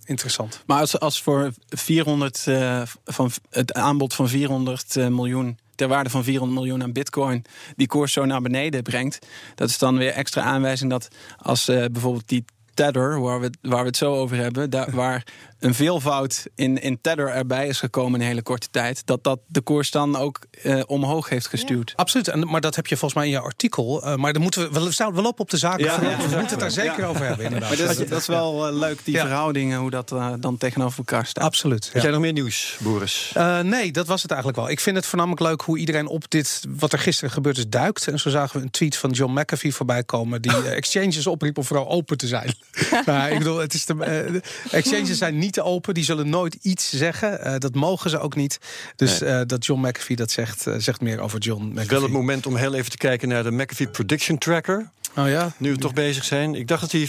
interessant. 0.05 0.63
Maar 0.65 0.79
als, 0.79 0.99
als 0.99 1.21
voor 1.21 1.51
400, 1.69 2.43
eh, 2.47 2.81
van 3.05 3.31
het 3.49 3.73
aanbod 3.73 4.13
van 4.13 4.27
400 4.29 4.95
eh, 4.95 5.07
miljoen, 5.07 5.57
ter 5.77 5.87
waarde 5.87 6.09
van 6.09 6.23
400 6.23 6.59
miljoen 6.59 6.83
aan 6.83 6.91
bitcoin, 6.91 7.45
die 7.75 7.87
koers 7.87 8.13
zo 8.13 8.25
naar 8.25 8.41
beneden 8.41 8.83
brengt, 8.83 9.27
dat 9.55 9.69
is 9.69 9.77
dan 9.77 9.97
weer 9.97 10.11
extra 10.11 10.41
aanwijzing 10.41 10.89
dat 10.89 11.07
als 11.37 11.67
eh, 11.67 11.85
bijvoorbeeld 11.91 12.27
die 12.27 12.45
Tether, 12.77 13.21
waar 13.21 13.39
we, 13.39 13.51
waar 13.61 13.81
we 13.81 13.87
het 13.87 13.97
zo 13.97 14.13
over 14.15 14.37
hebben, 14.37 14.69
daar, 14.69 14.91
waar 15.03 15.23
een 15.59 15.73
veelvoud 15.73 16.45
in, 16.55 16.81
in 16.81 17.01
Tether 17.01 17.29
erbij 17.29 17.67
is 17.67 17.79
gekomen 17.79 18.13
in 18.13 18.21
een 18.21 18.27
hele 18.27 18.41
korte 18.41 18.67
tijd, 18.71 19.01
dat 19.05 19.23
dat 19.23 19.39
de 19.47 19.61
koers 19.61 19.91
dan 19.91 20.15
ook 20.15 20.39
eh, 20.63 20.81
omhoog 20.85 21.29
heeft 21.29 21.47
gestuurd. 21.47 21.93
Absoluut, 21.95 22.27
en, 22.27 22.47
maar 22.47 22.61
dat 22.61 22.75
heb 22.75 22.87
je 22.87 22.97
volgens 22.97 23.19
mij 23.19 23.25
in 23.25 23.31
je 23.31 23.39
artikel. 23.39 24.05
Uh, 24.05 24.15
maar 24.15 24.33
dan 24.33 24.41
moeten 24.41 24.73
we, 24.73 24.83
we 24.83 24.91
staan 24.91 25.13
wel 25.13 25.25
op 25.25 25.39
op 25.39 25.49
de 25.49 25.57
zaken. 25.57 25.85
Ja, 25.85 25.99
we 25.99 26.05
ja, 26.05 26.17
moeten 26.17 26.39
het 26.39 26.59
daar 26.59 26.71
zeker 26.71 26.99
ja. 26.99 27.07
over 27.07 27.25
hebben, 27.25 27.45
inderdaad. 27.45 27.69
Maar 27.69 27.77
dat, 27.77 27.99
is, 27.99 28.07
dat 28.09 28.19
is 28.19 28.27
wel 28.27 28.67
uh, 28.67 28.79
leuk, 28.79 28.99
die 29.03 29.13
Ja. 29.13 29.21
verhoudingen, 29.21 29.79
hoe 29.79 29.89
dat 29.89 30.11
uh, 30.11 30.33
dan 30.39 30.57
tegenover 30.57 30.97
elkaar 30.97 31.25
staat. 31.25 31.43
Absoluut. 31.43 31.89
Heb 31.93 32.01
jij 32.01 32.11
nog 32.11 32.21
meer 32.21 32.31
nieuws, 32.31 32.77
Boris? 32.79 33.33
Uh, 33.37 33.59
nee, 33.59 33.91
dat 33.91 34.07
was 34.07 34.21
het 34.21 34.31
eigenlijk 34.31 34.61
wel. 34.61 34.69
Ik 34.69 34.79
vind 34.79 34.95
het 34.95 35.05
voornamelijk 35.05 35.41
leuk 35.41 35.61
hoe 35.61 35.77
iedereen 35.77 36.07
op 36.07 36.29
dit, 36.29 36.63
wat 36.77 36.93
er 36.93 36.99
gisteren 36.99 37.31
gebeurd 37.31 37.57
is, 37.57 37.69
duikt. 37.69 38.07
En 38.07 38.19
zo 38.19 38.29
zagen 38.29 38.57
we 38.57 38.63
een 38.65 38.71
tweet 38.71 38.97
van 38.97 39.09
John 39.09 39.39
McAfee 39.39 39.73
voorbij 39.73 40.03
komen, 40.03 40.41
die 40.41 40.51
uh, 40.51 40.71
exchanges 40.71 41.27
opriep 41.27 41.57
om 41.57 41.63
vooral 41.63 41.89
open 41.89 42.17
te 42.17 42.27
zijn. 42.27 42.53
nou, 43.05 43.31
ik 43.31 43.37
bedoel, 43.37 43.57
het 43.57 43.73
is 43.73 43.85
de, 43.85 43.93
uh, 43.93 43.99
de 44.33 44.41
exchanges 44.71 45.17
zijn 45.17 45.37
niet 45.37 45.59
open, 45.59 45.93
die 45.93 46.03
zullen 46.03 46.29
nooit 46.29 46.57
iets 46.61 46.89
zeggen. 46.89 47.39
Uh, 47.47 47.55
dat 47.57 47.75
mogen 47.75 48.09
ze 48.09 48.19
ook 48.19 48.35
niet. 48.35 48.57
Dus 48.95 49.19
nee. 49.19 49.45
dat 49.45 49.65
John 49.65 49.87
McAfee 49.87 50.15
dat 50.15 50.31
zegt, 50.31 50.65
zegt 50.77 51.01
meer 51.01 51.19
over 51.19 51.39
John 51.39 51.63
McAfee. 51.63 51.79
Het 51.79 51.85
is 51.85 51.91
wel 51.91 52.01
het 52.01 52.11
moment 52.11 52.45
om 52.45 52.55
heel 52.55 52.73
even 52.73 52.91
te 52.91 52.97
kijken 52.97 53.27
naar 53.27 53.43
de 53.43 53.51
McAfee 53.51 53.87
Prediction 53.87 54.37
Tracker. 54.37 54.89
Oh 55.17 55.29
ja? 55.29 55.51
Nu 55.57 55.71
we 55.71 55.77
toch 55.77 55.93
bezig 55.93 56.23
zijn. 56.23 56.55
Ik 56.55 56.67
dacht 56.67 56.81
dat 56.81 56.91
hij 56.91 57.07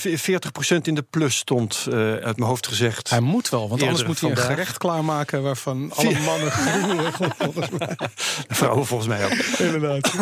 40% 0.79 0.83
in 0.83 0.95
de 0.95 1.05
plus 1.11 1.37
stond, 1.37 1.87
uh, 1.89 1.95
uit 1.95 2.37
mijn 2.37 2.49
hoofd 2.49 2.67
gezegd. 2.67 3.11
Hij 3.11 3.21
moet 3.21 3.49
wel, 3.49 3.69
want 3.69 3.83
anders 3.83 4.05
moet 4.05 4.21
hij 4.21 4.29
vandaag. 4.29 4.49
een 4.49 4.55
gerecht 4.55 4.79
klaarmaken 4.79 5.43
waarvan 5.43 5.93
alle 5.95 6.19
mannen 6.25 6.51
gruwelen. 6.51 7.13
Vrouwen 8.59 8.87
volgens 8.87 9.09
mij 9.09 9.25
ook. 9.25 9.33
Inderdaad. 9.59 10.13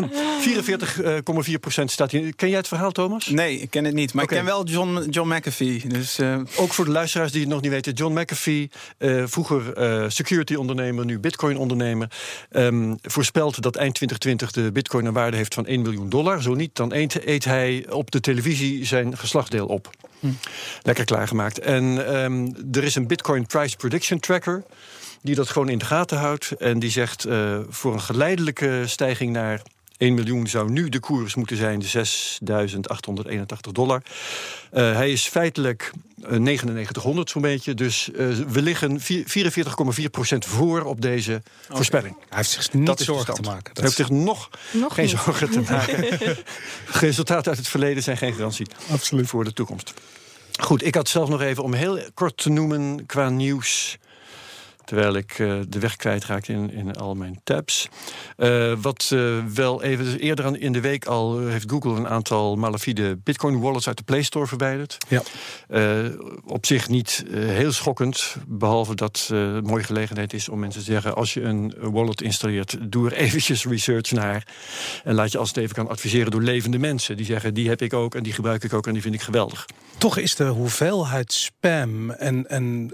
44,4% 1.80 1.84
staat 1.84 2.10
hier. 2.10 2.34
Ken 2.34 2.48
jij 2.48 2.58
het 2.58 2.68
verhaal, 2.68 2.92
Thomas? 2.92 3.26
Nee, 3.26 3.60
ik 3.60 3.70
ken 3.70 3.84
het 3.84 3.94
niet. 3.94 4.14
Maar 4.14 4.24
okay. 4.24 4.38
ik 4.38 4.44
ken 4.44 4.52
wel 4.52 4.66
John, 4.66 5.06
John 5.10 5.34
McAfee. 5.34 5.82
Dus, 5.86 6.18
uh... 6.18 6.38
Ook 6.56 6.72
voor 6.72 6.84
de 6.84 6.90
luisteraars 6.90 7.32
die 7.32 7.40
het 7.40 7.50
nog 7.50 7.60
niet 7.60 7.70
weten. 7.70 7.92
John 7.92 8.20
McAfee, 8.20 8.70
uh, 8.98 9.22
vroeger 9.26 9.78
uh, 9.78 10.04
security-ondernemer, 10.08 11.04
nu 11.04 11.18
bitcoin-ondernemer. 11.18 12.10
Um, 12.50 12.98
voorspelt 13.02 13.62
dat 13.62 13.76
eind 13.76 13.94
2020 13.94 14.52
de 14.52 14.72
bitcoin 14.72 15.04
een 15.04 15.12
waarde 15.12 15.36
heeft 15.36 15.54
van 15.54 15.66
1 15.66 15.82
miljoen 15.82 16.08
dollar. 16.08 16.42
Zo 16.42 16.54
niet, 16.54 16.74
dan 16.74 16.92
eet, 16.92 17.26
eet 17.26 17.44
op 17.90 18.10
de 18.10 18.20
televisie 18.20 18.84
zijn 18.84 19.18
geslachtsdeel 19.18 19.66
op. 19.66 19.90
Hm. 20.20 20.26
Lekker 20.82 21.04
klaargemaakt. 21.04 21.58
En 21.58 21.84
um, 22.24 22.54
er 22.72 22.84
is 22.84 22.94
een 22.94 23.06
Bitcoin 23.06 23.46
Price 23.46 23.76
Prediction 23.76 24.20
Tracker 24.20 24.64
die 25.22 25.34
dat 25.34 25.48
gewoon 25.48 25.68
in 25.68 25.78
de 25.78 25.84
gaten 25.84 26.18
houdt. 26.18 26.52
En 26.58 26.78
die 26.78 26.90
zegt 26.90 27.26
uh, 27.26 27.58
voor 27.68 27.92
een 27.92 28.00
geleidelijke 28.00 28.82
stijging 28.86 29.32
naar 29.32 29.62
1 29.98 30.14
miljoen 30.14 30.46
zou 30.46 30.70
nu 30.70 30.88
de 30.88 31.00
koers 31.00 31.34
moeten 31.34 31.56
zijn, 31.56 31.82
6.881 31.82 31.88
dollar. 33.72 34.02
Uh, 34.72 34.92
hij 34.92 35.12
is 35.12 35.28
feitelijk 35.28 35.92
uh, 36.30 36.38
9900 36.38 37.30
zo'n 37.30 37.42
beetje. 37.42 37.74
Dus 37.74 38.08
uh, 38.08 38.16
we 38.48 38.62
liggen 38.62 39.00
44,4% 39.00 39.04
voor 40.38 40.82
op 40.82 41.00
deze 41.00 41.32
okay. 41.32 41.76
voorspelling. 41.76 42.16
Hij 42.28 42.38
heeft 42.38 42.50
zich 42.50 42.72
niet 42.72 42.86
dat 42.86 43.00
zorgen 43.00 43.34
te 43.34 43.42
maken. 43.42 43.70
Hij 43.72 43.82
heeft 43.82 43.96
zich 43.96 44.10
nog, 44.10 44.50
nog 44.72 44.94
geen 44.94 45.04
niet. 45.06 45.18
zorgen 45.24 45.50
te 45.50 45.60
maken. 45.60 46.18
Resultaten 47.06 47.48
uit 47.48 47.58
het 47.58 47.68
verleden 47.68 48.02
zijn 48.02 48.16
geen 48.16 48.34
garantie 48.34 48.66
Absoluut. 48.90 49.26
voor 49.28 49.44
de 49.44 49.52
toekomst. 49.52 49.94
Goed, 50.60 50.84
ik 50.84 50.94
had 50.94 51.08
zelf 51.08 51.28
nog 51.28 51.40
even 51.40 51.62
om 51.62 51.72
heel 51.72 51.98
kort 52.14 52.36
te 52.36 52.50
noemen 52.50 53.06
qua 53.06 53.28
nieuws. 53.28 53.98
Terwijl 54.86 55.14
ik 55.14 55.38
uh, 55.38 55.60
de 55.68 55.78
weg 55.78 55.96
kwijtraakte 55.96 56.52
in, 56.52 56.70
in 56.70 56.94
al 56.94 57.14
mijn 57.14 57.40
tabs. 57.44 57.88
Uh, 58.36 58.72
wat 58.80 59.10
uh, 59.12 59.44
wel 59.54 59.82
even 59.82 60.04
dus 60.04 60.16
eerder 60.16 60.44
aan, 60.44 60.56
in 60.56 60.72
de 60.72 60.80
week 60.80 61.04
al 61.04 61.38
heeft 61.38 61.70
Google 61.70 61.94
een 61.94 62.08
aantal 62.08 62.56
malafide 62.56 63.16
Bitcoin 63.16 63.60
wallets 63.60 63.86
uit 63.86 63.96
de 63.96 64.02
Play 64.02 64.22
Store 64.22 64.46
verwijderd. 64.46 64.96
Ja. 65.08 65.22
op 66.44 66.66
zich 66.66 66.88
niet 66.88 67.24
heel 67.30 67.72
schokkend. 67.72 68.36
Behalve 68.46 68.94
dat 68.94 69.18
het 69.18 69.28
een 69.28 69.64
mooie 69.64 69.84
gelegenheid 69.84 70.32
is 70.32 70.48
om 70.48 70.58
mensen 70.58 70.84
te 70.84 70.90
zeggen: 70.92 71.14
als 71.14 71.34
je 71.34 71.42
een 71.42 71.74
wallet 71.78 72.22
installeert, 72.22 72.76
doe 72.92 73.10
er 73.10 73.16
eventjes 73.16 73.64
research 73.64 74.10
naar. 74.10 74.46
En 75.04 75.14
laat 75.14 75.32
je 75.32 75.38
als 75.38 75.48
het 75.48 75.56
even 75.56 75.74
kan 75.74 75.88
adviseren 75.88 76.30
door 76.30 76.42
levende 76.42 76.78
mensen. 76.78 77.16
Die 77.16 77.26
zeggen: 77.26 77.54
die 77.54 77.68
heb 77.68 77.82
ik 77.82 77.92
ook 77.92 78.14
en 78.14 78.22
die 78.22 78.32
gebruik 78.32 78.64
ik 78.64 78.72
ook 78.72 78.86
en 78.86 78.92
die 78.92 79.02
vind 79.02 79.14
ik 79.14 79.22
geweldig. 79.22 79.66
Toch 79.98 80.18
is 80.18 80.34
de 80.34 80.44
hoeveelheid 80.44 81.32
spam 81.32 82.10
en, 82.10 82.46
en 82.48 82.92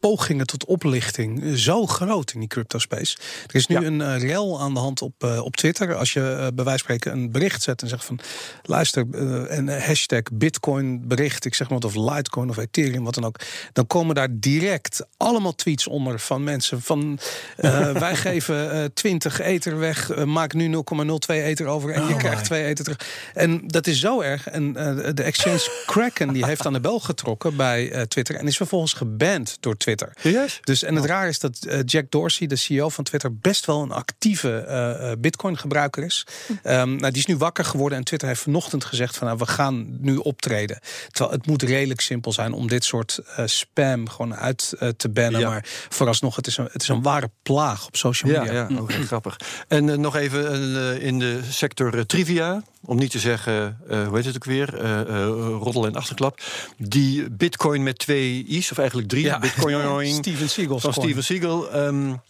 pogingen 0.00 0.46
tot 0.46 0.64
oplichting 0.64 1.58
zo 1.58 1.86
groot 1.86 2.32
in 2.32 2.40
die 2.40 2.48
crypto 2.48 2.78
space. 2.78 3.16
Er 3.46 3.54
is 3.54 3.66
nu 3.66 3.80
ja. 3.80 3.86
een 3.86 4.00
uh, 4.00 4.28
rel 4.28 4.60
aan 4.60 4.74
de 4.74 4.80
hand 4.80 5.02
op, 5.02 5.24
op 5.42 5.56
Twitter. 5.56 5.94
Als 5.94 6.12
je 6.12 6.50
bij 6.54 6.64
wijze 6.64 6.84
van 6.84 6.96
spreken 6.96 7.12
een 7.12 7.30
bericht 7.30 7.62
zet 7.62 7.82
en 7.82 7.88
zegt 7.88 8.04
van 8.04 8.18
luister, 8.62 9.06
een 9.12 9.68
hashtag 9.68 10.22
Bitcoin 10.32 11.08
bericht, 11.08 11.44
ik 11.44 11.54
zeg 11.54 11.68
maar 11.68 11.78
wat 11.78 11.96
of 11.96 12.14
Litecoin 12.14 12.50
of 12.50 12.56
Ethereum, 12.56 13.04
wat 13.04 13.14
dan 13.14 13.24
ook, 13.24 13.40
dan 13.72 13.86
komen 13.86 14.14
daar 14.14 14.28
direct 14.30 15.06
allemaal 15.16 15.54
tweets 15.54 15.88
onder 15.88 16.18
van 16.18 16.44
mensen 16.44 16.82
van 16.82 17.18
wij 18.04 18.16
geven 18.16 18.90
20 18.94 19.40
ether 19.40 19.78
weg, 19.78 20.24
maak 20.24 20.54
nu 20.54 20.76
0,02 20.76 20.80
ether 21.26 21.66
over 21.66 21.90
en 21.90 22.02
oh 22.02 22.08
je 22.08 22.16
krijgt 22.16 22.44
2 22.44 22.64
ether 22.64 22.84
terug. 22.84 23.00
En 23.34 23.66
dat 23.66 23.86
is 23.86 24.00
zo 24.00 24.20
erg. 24.20 24.48
En 24.48 24.72
de 25.14 25.22
exchange 25.22 25.53
Kraken 25.86 26.32
die 26.32 26.44
heeft 26.44 26.66
aan 26.66 26.72
de 26.72 26.80
bel 26.80 27.00
getrokken 27.00 27.56
bij 27.56 28.06
Twitter 28.06 28.34
en 28.34 28.46
is 28.46 28.56
vervolgens 28.56 28.92
geband 28.92 29.56
door 29.60 29.76
Twitter. 29.76 30.12
Yes. 30.22 30.58
Dus, 30.62 30.82
en 30.82 30.94
het 30.94 31.04
raar 31.04 31.28
is 31.28 31.38
dat 31.38 31.66
uh, 31.68 31.78
Jack 31.84 32.10
Dorsey, 32.10 32.46
de 32.46 32.56
CEO 32.56 32.88
van 32.88 33.04
Twitter, 33.04 33.36
best 33.36 33.66
wel 33.66 33.82
een 33.82 33.92
actieve 33.92 34.66
uh, 34.68 35.12
Bitcoin-gebruiker 35.18 36.04
is. 36.04 36.26
Um, 36.48 36.96
nou, 36.96 36.98
die 36.98 37.22
is 37.22 37.26
nu 37.26 37.36
wakker 37.36 37.64
geworden 37.64 37.98
en 37.98 38.04
Twitter 38.04 38.28
heeft 38.28 38.40
vanochtend 38.40 38.84
gezegd 38.84 39.16
van 39.16 39.26
nou, 39.26 39.38
we 39.38 39.46
gaan 39.46 39.96
nu 40.00 40.16
optreden. 40.16 40.78
Terwijl 41.10 41.36
het 41.36 41.46
moet 41.46 41.62
redelijk 41.62 42.00
simpel 42.00 42.32
zijn 42.32 42.52
om 42.52 42.68
dit 42.68 42.84
soort 42.84 43.18
spam 43.44 44.08
gewoon 44.08 44.34
uit 44.34 44.76
te 44.96 45.08
bannen. 45.08 45.40
Ja. 45.40 45.48
Maar 45.48 45.64
vooralsnog, 45.88 46.36
het 46.36 46.46
is, 46.46 46.56
een, 46.56 46.68
het 46.72 46.82
is 46.82 46.88
een 46.88 47.02
ware 47.02 47.30
plaag 47.42 47.86
op 47.86 47.96
social 47.96 48.32
media. 48.32 48.52
Ja, 48.52 48.66
ja. 48.68 48.80
Okay, 48.80 49.02
grappig. 49.12 49.36
En 49.68 50.00
nog 50.00 50.16
even 50.16 51.00
in 51.00 51.18
de 51.18 51.40
sector 51.50 52.06
trivia 52.06 52.62
om 52.86 52.96
niet 52.96 53.10
te 53.10 53.18
zeggen, 53.18 53.78
uh, 53.90 54.06
hoe 54.06 54.16
heet 54.16 54.24
het 54.24 54.34
ook 54.34 54.44
weer, 54.44 54.82
uh, 54.82 55.00
uh, 55.00 55.26
roddel 55.60 55.86
en 55.86 55.94
achterklap. 55.94 56.40
Die 56.76 57.30
bitcoin 57.30 57.82
met 57.82 57.98
twee 57.98 58.44
i's, 58.44 58.70
of 58.70 58.78
eigenlijk 58.78 59.08
drie, 59.08 59.24
ja. 59.24 59.38
bitcoin 59.38 60.06
Steven 60.14 60.50
Siegel 60.50 60.80
van 60.80 60.92
Steven 60.92 61.24
Siegel. 61.24 61.76
Um, 61.76 62.20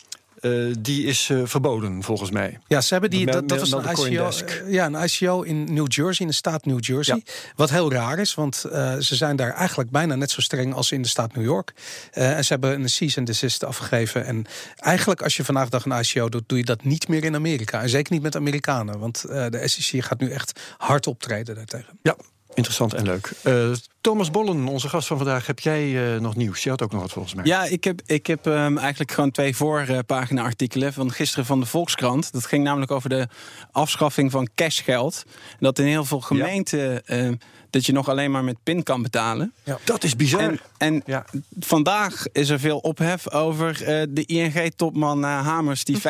uh, 0.44 0.74
die 0.78 1.04
is 1.04 1.28
uh, 1.28 1.42
verboden, 1.44 2.02
volgens 2.02 2.30
mij. 2.30 2.58
Ja, 2.66 2.80
ze 2.80 2.92
hebben 2.92 3.10
die. 3.10 3.26
Dat, 3.26 3.48
dat 3.48 3.58
was 3.58 3.72
een 3.72 3.90
ICO, 3.90 4.06
uh, 4.06 4.72
ja, 4.72 4.86
een 4.86 5.04
ICO 5.04 5.42
in 5.42 5.74
New 5.74 5.92
Jersey, 5.92 6.20
in 6.20 6.26
de 6.26 6.32
staat 6.32 6.64
New 6.64 6.84
Jersey. 6.84 7.22
Ja. 7.24 7.32
Wat 7.56 7.70
heel 7.70 7.92
raar 7.92 8.18
is, 8.18 8.34
want 8.34 8.56
ze 8.98 9.14
zijn 9.14 9.36
daar 9.36 9.52
eigenlijk 9.52 9.90
bijna 9.90 10.14
net 10.14 10.30
zo 10.30 10.40
streng 10.40 10.74
als 10.74 10.92
in 10.92 11.02
de 11.02 11.08
staat 11.08 11.34
New 11.34 11.44
York. 11.44 11.72
en 12.10 12.44
ze 12.44 12.52
hebben 12.52 12.80
een 12.80 12.88
cease 12.88 13.18
and 13.18 13.26
desist 13.26 13.64
afgegeven. 13.64 14.24
En 14.24 14.44
eigenlijk, 14.76 15.22
als 15.22 15.36
je 15.36 15.44
vandaag 15.44 15.68
dag 15.68 15.84
een 15.84 16.00
ICO 16.00 16.28
doet, 16.28 16.48
doe 16.48 16.58
je 16.58 16.64
dat 16.64 16.84
niet 16.84 17.08
meer 17.08 17.24
in 17.24 17.34
Amerika. 17.34 17.82
En 17.82 17.88
zeker 17.88 18.12
niet 18.12 18.22
met 18.22 18.36
Amerikanen, 18.36 18.98
want 18.98 19.20
de 19.28 19.62
SEC 19.64 20.04
gaat 20.04 20.20
nu 20.20 20.30
echt 20.30 20.60
hard 20.76 21.06
optreden 21.06 21.54
daartegen. 21.54 21.98
Ja, 22.02 22.16
Interessant 22.54 22.94
en 22.94 23.04
leuk. 23.04 23.32
Uh, 23.42 23.72
Thomas 24.04 24.30
Bollen, 24.30 24.66
onze 24.68 24.88
gast 24.88 25.06
van 25.06 25.16
vandaag, 25.16 25.46
heb 25.46 25.58
jij 25.58 26.14
uh, 26.14 26.20
nog 26.20 26.36
nieuws? 26.36 26.62
Je 26.62 26.70
had 26.70 26.82
ook 26.82 26.92
nog 26.92 27.00
wat 27.00 27.12
volgens 27.12 27.34
mij. 27.34 27.44
Ja, 27.44 27.64
ik 27.64 27.84
heb, 27.84 28.00
ik 28.06 28.26
heb 28.26 28.46
um, 28.46 28.78
eigenlijk 28.78 29.12
gewoon 29.12 29.30
twee 29.30 29.56
voorpagina 29.56 30.42
artikelen 30.42 30.92
van 30.92 31.12
gisteren 31.12 31.44
van 31.44 31.60
de 31.60 31.66
Volkskrant. 31.66 32.32
Dat 32.32 32.46
ging 32.46 32.64
namelijk 32.64 32.90
over 32.90 33.08
de 33.08 33.28
afschaffing 33.72 34.30
van 34.30 34.48
cashgeld. 34.54 35.24
Dat 35.58 35.78
in 35.78 35.86
heel 35.86 36.04
veel 36.04 36.20
gemeenten 36.20 37.02
ja. 37.06 37.24
uh, 37.24 37.32
dat 37.70 37.86
je 37.86 37.92
nog 37.92 38.08
alleen 38.08 38.30
maar 38.30 38.44
met 38.44 38.56
pin 38.62 38.82
kan 38.82 39.02
betalen. 39.02 39.52
Ja. 39.64 39.78
Dat 39.84 40.04
is 40.04 40.16
bizar. 40.16 40.40
En, 40.40 40.60
en 40.78 41.02
ja. 41.06 41.24
vandaag 41.58 42.24
is 42.32 42.48
er 42.48 42.60
veel 42.60 42.78
ophef 42.78 43.30
over 43.30 43.80
uh, 43.80 44.02
de 44.08 44.24
ING-topman 44.26 45.22
Hamers 45.22 45.84
die 45.84 45.98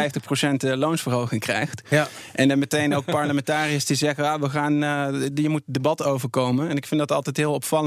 50% 0.73 0.79
loonsverhoging 0.79 1.41
krijgt. 1.41 1.83
Ja. 1.91 2.09
En 2.33 2.49
dan 2.49 2.59
meteen 2.59 2.95
ook 2.95 3.05
parlementariërs 3.21 3.85
die 3.85 3.97
zeggen, 3.97 4.25
ah, 4.25 4.41
we 4.41 4.51
gaan, 4.51 4.75
je 5.35 5.49
moet 5.49 5.63
debat 5.67 6.03
overkomen. 6.03 6.69
En 6.69 6.77
ik 6.77 6.87
vind 6.87 7.01
dat 7.01 7.13
altijd 7.13 7.37
heel 7.37 7.53
opvallend 7.53 7.83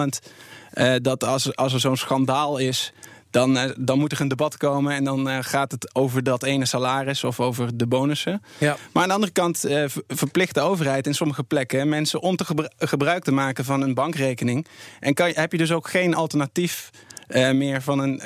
uh, 0.73 0.95
dat 1.01 1.23
als, 1.23 1.55
als 1.55 1.73
er 1.73 1.79
zo'n 1.79 1.97
schandaal 1.97 2.57
is. 2.57 2.93
Dan, 3.29 3.57
uh, 3.57 3.63
dan 3.77 3.99
moet 3.99 4.11
er 4.11 4.21
een 4.21 4.27
debat 4.27 4.57
komen 4.57 4.93
en 4.93 5.03
dan 5.03 5.29
uh, 5.29 5.37
gaat 5.41 5.71
het 5.71 5.95
over 5.95 6.23
dat 6.23 6.43
ene 6.43 6.65
salaris 6.65 7.23
of 7.23 7.39
over 7.39 7.77
de 7.77 7.87
bonussen. 7.87 8.41
Ja. 8.57 8.77
Maar 8.93 9.01
aan 9.01 9.07
de 9.07 9.13
andere 9.13 9.31
kant 9.31 9.65
verplicht 10.07 10.53
de 10.53 10.61
overheid 10.61 11.07
in 11.07 11.13
sommige 11.13 11.43
plekken 11.43 11.89
mensen 11.89 12.21
om 12.21 12.35
te 12.35 12.45
gebru 12.45 12.67
gebruik 12.77 13.23
te 13.23 13.31
maken 13.31 13.65
van 13.65 13.81
een 13.81 13.93
bankrekening. 13.93 14.67
En 14.99 15.13
kan, 15.13 15.31
heb 15.33 15.51
je 15.51 15.57
dus 15.57 15.71
ook 15.71 15.89
geen 15.89 16.15
alternatief 16.15 16.89
uh, 17.29 17.51
meer 17.51 17.81
van 17.81 17.99
een 17.99 18.21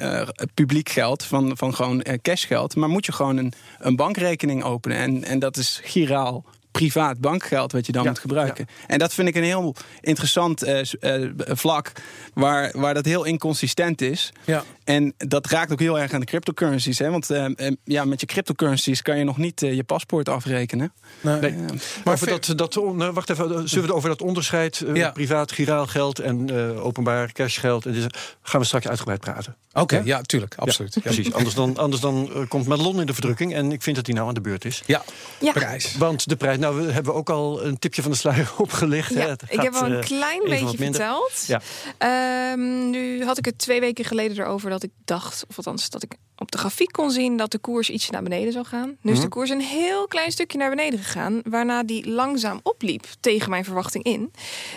publiek 0.53 0.89
geld, 0.89 1.23
van, 1.23 1.57
van 1.57 1.75
gewoon 1.75 2.03
cashgeld. 2.21 2.75
Maar 2.75 2.89
moet 2.89 3.05
je 3.05 3.11
gewoon 3.11 3.37
een, 3.37 3.53
een 3.79 3.95
bankrekening 3.95 4.63
openen. 4.63 4.97
En, 4.97 5.23
en 5.23 5.39
dat 5.39 5.57
is 5.57 5.79
giraal 5.83 6.45
privaat 6.71 7.19
bankgeld 7.19 7.71
wat 7.71 7.85
je 7.85 7.91
dan 7.91 8.03
Ja, 8.03 8.09
moet 8.09 8.19
gebruiken. 8.19 8.65
ja. 8.67 8.83
En 8.87 8.99
dat 8.99 9.13
vind 9.13 9.27
ik 9.27 9.35
een 9.35 9.43
heel 9.43 9.75
interessant 10.01 10.63
eh, 10.63 10.79
eh, 10.99 11.29
vlak 11.37 11.91
waar, 12.33 12.71
waar 12.75 12.93
dat 12.93 13.05
heel 13.05 13.23
inconsistent 13.23 14.01
is. 14.01 14.31
Ja. 14.45 14.63
En 14.91 15.13
dat 15.17 15.47
raakt 15.47 15.71
ook 15.71 15.79
heel 15.79 15.99
erg 15.99 16.13
aan 16.13 16.19
de 16.19 16.25
cryptocurrencies. 16.25 16.99
Hè? 16.99 17.09
Want 17.09 17.29
eh, 17.29 17.45
eh, 17.45 17.71
ja, 17.83 18.05
met 18.05 18.19
je 18.19 18.25
cryptocurrencies 18.25 19.01
kan 19.01 19.17
je 19.17 19.23
nog 19.23 19.37
niet 19.37 19.63
eh, 19.63 19.73
je 19.73 19.83
paspoort 19.83 20.29
afrekenen. 20.29 20.93
Nee. 21.21 21.39
Eh, 21.39 21.55
Maar 22.03 22.13
over 22.13 22.27
dat, 22.27 22.53
dat, 22.55 22.77
on- 22.77 23.13
wacht 23.13 23.29
even, 23.29 23.47
zullen 23.47 23.69
we 23.69 23.79
het 23.81 23.91
over 23.91 24.09
dat 24.09 24.21
onderscheid 24.21 24.81
eh, 24.81 24.95
Ja. 24.95 25.11
privaat 25.11 25.51
giraal 25.51 25.87
geld 25.87 26.19
en 26.19 26.49
eh, 26.49 26.85
openbaar 26.85 27.31
cashgeld 27.31 27.85
en 27.85 27.91
dit, 27.93 28.17
gaan 28.41 28.59
we 28.59 28.65
straks 28.65 28.87
uitgebreid 28.87 29.19
praten. 29.19 29.55
Oké, 29.73 29.95
Ja? 29.95 30.01
ja, 30.05 30.21
tuurlijk, 30.21 30.55
absoluut. 30.57 30.93
Ja, 30.93 31.01
Precies, 31.01 31.33
anders 31.33 31.55
dan, 31.55 31.77
anders 31.77 32.01
dan 32.01 32.45
komt 32.47 32.67
Madelon 32.67 32.99
in 32.99 33.05
de 33.05 33.13
verdrukking 33.13 33.53
en 33.53 33.71
ik 33.71 33.81
vind 33.81 33.95
dat 33.95 34.05
hij 34.05 34.15
nou 34.15 34.27
aan 34.27 34.33
de 34.33 34.41
beurt 34.41 34.65
is. 34.65 34.83
Ja, 34.85 35.03
Ja. 35.39 35.51
prijs. 35.51 35.97
Want 35.97 36.29
de 36.29 36.35
prijs, 36.35 36.57
nou 36.57 36.85
we 36.85 36.91
hebben 36.91 37.13
ook 37.13 37.29
al 37.29 37.65
een 37.65 37.79
tipje 37.79 38.01
van 38.01 38.11
de 38.11 38.17
sluier 38.17 38.51
opgelicht. 38.57 39.13
hè. 39.13 39.31
Ik 39.31 39.61
heb 39.61 39.73
al 39.73 39.91
een 39.91 40.01
klein 40.03 40.41
beetje 40.43 40.77
verteld. 40.77 41.43
Ja. 41.47 41.61
Ehm, 41.97 42.89
nu 42.89 43.23
had 43.25 43.37
ik 43.37 43.45
het 43.45 43.57
twee 43.57 43.79
weken 43.79 44.05
geleden 44.05 44.39
erover 44.39 44.69
dat 44.69 44.80
ik 44.83 44.91
dacht, 45.05 45.45
of 45.49 45.57
althans 45.57 45.89
dat 45.89 46.03
ik 46.03 46.15
op 46.37 46.51
de 46.51 46.57
grafiek 46.57 46.91
kon 46.91 47.11
zien 47.11 47.37
dat 47.37 47.51
de 47.51 47.57
koers 47.57 47.89
ietsje 47.89 48.11
naar 48.11 48.23
beneden 48.23 48.53
zou 48.53 48.65
gaan. 48.65 48.97
Nu 49.01 49.11
is 49.11 49.17
Mhm. 49.17 49.21
de 49.25 49.27
koers 49.33 49.49
een 49.49 49.61
heel 49.61 50.07
klein 50.07 50.31
stukje 50.31 50.57
naar 50.57 50.69
beneden 50.69 50.99
gegaan, 50.99 51.41
waarna 51.43 51.83
die 51.83 52.09
langzaam 52.09 52.59
opliep 52.63 53.05
tegen 53.19 53.49
mijn 53.49 53.63
verwachting 53.63 54.03
in. 54.03 54.31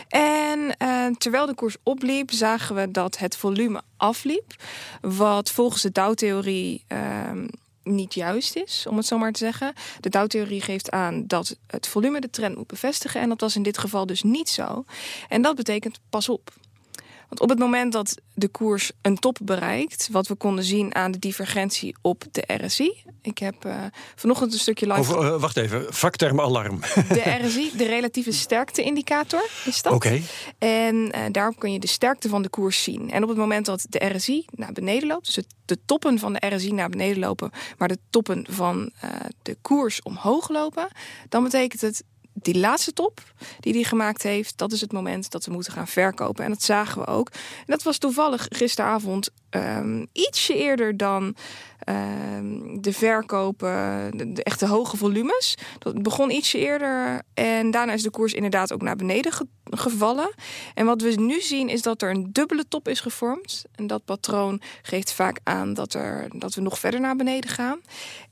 En 0.09 0.77
eh, 0.77 1.07
terwijl 1.19 1.47
de 1.47 1.55
koers 1.55 1.77
opliep, 1.83 2.31
zagen 2.33 2.75
we 2.75 2.91
dat 2.91 3.19
het 3.19 3.37
volume 3.37 3.83
afliep, 3.97 4.55
wat 5.01 5.51
volgens 5.51 5.83
de 5.83 5.93
Dow-theorie. 5.93 6.85
ehm, 6.87 7.47
niet 7.83 8.15
juist 8.15 8.57
is, 8.57 8.87
om 8.89 8.97
het 8.97 9.07
zo 9.07 9.19
maar 9.19 9.33
te 9.33 9.39
zeggen. 9.39 9.73
De 10.01 10.09
Dow-theorie 10.09 10.61
geeft 10.61 10.91
aan 10.91 11.27
dat 11.27 11.57
het 11.67 11.87
volume 11.89 12.21
de 12.21 12.31
trend 12.31 12.57
moet 12.57 12.67
bevestigen. 12.67 13.21
En 13.21 13.29
dat 13.29 13.41
was 13.41 13.57
in 13.57 13.63
dit 13.63 13.79
geval 13.79 14.07
dus 14.07 14.23
niet 14.23 14.49
zo. 14.49 14.85
En 15.29 15.43
dat 15.43 15.57
betekent 15.57 15.99
pas 16.11 16.29
op. 16.29 16.53
Want 17.29 17.41
op 17.41 17.49
het 17.49 17.59
moment 17.59 17.93
dat 17.93 18.15
de 18.35 18.49
koers 18.49 18.93
een 19.03 19.19
top 19.19 19.39
bereikt, 19.43 20.09
wat 20.11 20.27
we 20.27 20.35
konden 20.35 20.65
zien 20.65 20.95
aan 20.95 21.11
de 21.11 21.19
divergentie 21.19 21.97
op 22.01 22.25
de 22.31 22.45
RSI. 22.47 23.05
Ik 23.23 23.39
heb 23.39 23.65
eh, 23.65 23.85
vanochtend 24.15 24.53
een 24.53 24.59
stukje 24.59 24.87
live. 24.87 24.99
Over, 24.99 25.35
eh, 25.35 25.41
wacht 25.41 25.57
even, 25.57 25.95
vakterm 25.95 26.41
alarm. 26.41 26.81
De 27.09 27.39
RSI, 27.43 27.71
de 27.77 27.87
relatieve 27.87 28.33
sterkte-indicator, 28.33 29.49
is 29.65 29.83
dat. 29.83 29.93
Oké, 29.93 30.21
En 30.59 31.13
eh, 31.13 31.23
daarop 31.31 31.59
kun 31.59 31.73
je 31.73 31.79
de 31.79 31.87
sterkte 31.87 32.29
van 32.29 32.43
de 32.43 32.49
koers 32.49 32.83
zien. 32.83 33.11
En 33.11 33.23
op 33.23 33.29
het 33.29 33.39
moment 33.39 33.67
dat 33.67 33.87
de 33.89 34.07
RSI 34.15 34.45
naar 34.51 34.73
beneden 34.73 35.09
loopt, 35.09 35.27
dus 35.27 35.37
het, 35.37 35.47
de 35.65 35.79
toppen 35.87 36.19
van 36.19 36.33
de 36.33 36.47
RSI 36.47 36.73
naar 36.73 36.89
beneden 36.89 37.19
lopen, 37.19 37.51
maar 37.79 37.89
de 37.89 37.99
toppen 38.11 38.47
van 38.51 38.93
de 39.43 39.57
koers 39.63 40.03
omhoog 40.03 40.49
lopen, 40.49 40.89
dan 41.29 41.43
betekent 41.43 41.81
het 41.81 42.05
die 42.35 42.59
laatste 42.59 42.93
top 42.93 43.21
die 43.61 43.73
hij 43.73 43.83
gemaakt 43.83 44.23
heeft, 44.23 44.59
dat 44.59 44.73
is 44.73 44.81
het 44.81 44.93
moment 44.93 45.31
dat 45.31 45.45
we 45.45 45.53
moeten 45.53 45.73
gaan 45.73 45.89
verkopen. 45.89 46.45
En 46.45 46.51
dat 46.51 46.63
zagen 46.63 47.01
we 47.01 47.07
ook. 47.07 47.29
En 47.33 47.65
dat 47.67 47.83
was 47.83 47.99
toevallig 47.99 48.47
gisteravond 48.51 49.31
ehm, 49.51 50.05
ietsje 50.13 50.57
eerder 50.57 50.97
dan 50.97 51.37
ehm, 51.79 52.81
de 52.81 52.93
verkopen, 52.93 54.11
de, 54.17 54.33
de 54.33 54.43
echte 54.43 54.67
hoge 54.67 54.97
volumes. 54.97 55.55
Dat 55.79 56.03
begon 56.03 56.31
ietsje 56.31 56.59
eerder 56.59 57.23
en 57.35 57.71
daarna 57.71 57.93
is 57.93 58.03
de 58.03 58.11
koers 58.11 58.33
inderdaad 58.33 58.73
ook 58.73 58.83
naar 58.83 58.97
beneden 58.97 59.33
ge- 59.33 59.47
gevallen. 59.71 60.35
En 60.75 60.87
wat 60.87 61.01
we 61.03 61.11
nu 61.11 61.41
zien 61.41 61.69
is 61.69 61.83
dat 61.83 62.03
er 62.03 62.11
een 62.11 62.33
dubbele 62.33 62.65
top 62.69 62.89
is 62.89 63.01
gevormd. 63.01 63.65
En 63.75 63.87
dat 63.87 64.05
patroon 64.05 64.61
geeft 64.83 65.13
vaak 65.13 65.41
aan 65.43 65.75
dat, 65.75 65.95
er, 65.95 66.29
dat 66.33 66.55
we 66.55 66.61
nog 66.61 66.79
verder 66.79 67.01
naar 67.01 67.17
beneden 67.17 67.51
gaan. 67.51 67.81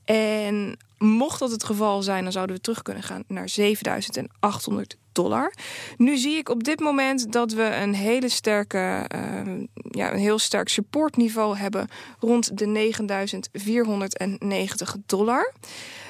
En 0.05 0.77
mocht 1.05 1.39
dat 1.39 1.51
het 1.51 1.63
geval 1.63 2.01
zijn, 2.01 2.23
dan 2.23 2.31
zouden 2.31 2.55
we 2.55 2.61
terug 2.61 2.81
kunnen 2.81 3.03
gaan 3.03 3.23
naar 3.27 3.49
7800 3.49 4.97
dollar. 5.11 5.53
Nu 5.97 6.17
zie 6.17 6.37
ik 6.37 6.49
op 6.49 6.63
dit 6.63 6.79
moment 6.79 7.31
dat 7.31 7.53
we 7.53 7.63
een 7.63 7.93
hele 7.93 8.29
sterke, 8.29 9.05
eh, 9.07 9.41
ja, 9.73 10.13
een 10.13 10.19
heel 10.19 10.39
sterk 10.39 10.69
supportniveau 10.69 11.57
hebben 11.57 11.87
rond 12.19 12.57
de 12.57 12.65
9490 12.65 14.95
dollar. 15.05 15.53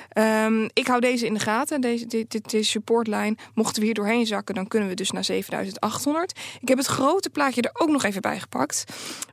Ehm, 0.09 0.67
ik 0.73 0.87
hou 0.87 0.99
deze 0.99 1.25
in 1.25 1.33
de 1.33 1.39
gaten, 1.39 1.81
deze, 1.81 2.05
dit, 2.05 2.49
deze 2.49 2.69
supportlijn. 2.69 3.37
Mochten 3.53 3.79
we 3.79 3.85
hier 3.85 3.95
doorheen 3.95 4.25
zakken, 4.25 4.55
dan 4.55 4.67
kunnen 4.67 4.89
we 4.89 4.95
dus 4.95 5.11
naar 5.11 5.23
7800. 5.23 6.39
Ik 6.61 6.67
heb 6.67 6.77
het 6.77 6.87
grote 6.87 7.29
plaatje 7.29 7.61
er 7.61 7.81
ook 7.81 7.89
nog 7.89 8.03
even 8.03 8.21
bij 8.21 8.39
gepakt. 8.39 8.83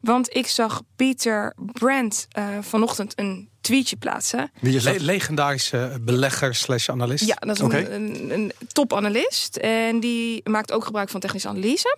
Want 0.01 0.35
ik 0.35 0.47
zag 0.47 0.83
Peter 0.97 1.55
Brandt 1.73 2.27
eh, 2.31 2.59
vanochtend 2.61 3.19
een 3.19 3.50
tweetje 3.61 3.97
plaatsen. 3.97 4.51
wie 4.61 4.75
is 4.77 4.85
Le- 4.85 4.93
dat? 4.93 5.01
legendarische 5.01 5.99
belegger 6.01 6.55
slash 6.55 6.89
analist. 6.89 7.25
Ja, 7.25 7.35
dat 7.35 7.57
is 7.57 7.63
een, 7.63 7.95
een, 7.95 8.31
een 8.31 8.53
topanalist. 8.73 9.57
En 9.57 10.01
die 10.01 10.41
maakt 10.51 10.73
ook 10.73 10.85
gebruik 10.85 11.09
van 11.09 11.21
technische 11.21 11.49
analyse. 11.49 11.97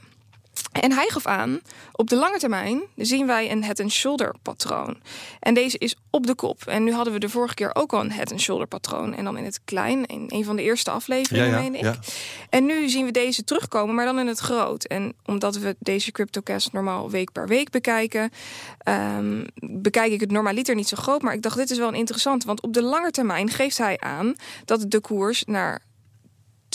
En 0.73 0.93
hij 0.93 1.09
gaf 1.09 1.27
aan, 1.27 1.61
op 1.93 2.09
de 2.09 2.17
lange 2.17 2.39
termijn 2.39 2.83
zien 2.97 3.27
wij 3.27 3.51
een 3.51 3.65
head 3.65 3.81
and 3.81 3.93
shoulder 3.93 4.35
patroon. 4.43 4.97
En 5.41 5.55
deze 5.55 5.79
is 5.79 5.97
op 6.11 6.27
de 6.27 6.35
kop. 6.35 6.63
En 6.67 6.85
nu 6.85 6.93
hadden 6.93 7.13
we 7.13 7.19
de 7.19 7.29
vorige 7.29 7.55
keer 7.55 7.71
ook 7.75 7.93
al 7.93 8.01
een 8.01 8.13
head 8.13 8.31
and 8.31 8.41
shoulder 8.41 8.67
patroon. 8.67 9.15
En 9.15 9.25
dan 9.25 9.37
in 9.37 9.45
het 9.45 9.61
klein, 9.65 10.07
in 10.07 10.25
een 10.29 10.45
van 10.45 10.57
de 10.57 10.63
eerste 10.63 10.91
afleveringen, 10.91 11.47
Ja, 11.49 11.57
ja, 11.57 11.63
meen 11.63 11.75
ik. 11.75 11.81
ja. 11.83 11.95
En 12.51 12.67
nu 12.67 12.89
zien 12.89 13.05
we 13.05 13.11
deze 13.11 13.45
terugkomen, 13.45 13.95
maar 13.95 14.05
dan 14.05 14.19
in 14.19 14.27
het 14.27 14.39
groot. 14.39 14.85
En 14.85 15.15
omdat 15.25 15.57
we 15.57 15.77
deze 15.79 16.13
CryptoCast 16.13 16.73
normaal 16.73 17.11
week 17.11 17.33
per 17.33 17.47
week 17.49 17.71
bekijken, 17.71 18.31
ehm, 18.79 19.45
bekijk 19.61 20.13
ik 20.13 20.21
het 20.21 20.31
normaliter 20.31 20.75
niet 20.75 20.89
zo 20.89 20.97
groot. 20.97 21.23
Maar 21.23 21.35
ik 21.35 21.43
dacht, 21.43 21.57
dit 21.57 21.71
is 21.71 21.79
wel 21.79 21.89
een 21.89 21.95
interessant. 21.95 22.45
Want 22.45 22.63
op 22.63 22.73
de 22.73 22.83
lange 22.83 23.11
termijn 23.11 23.51
geeft 23.51 23.79
hij 23.79 23.99
aan 24.01 24.35
dat 24.65 24.85
de 24.91 25.01
koers 25.01 25.45
naar 25.45 25.83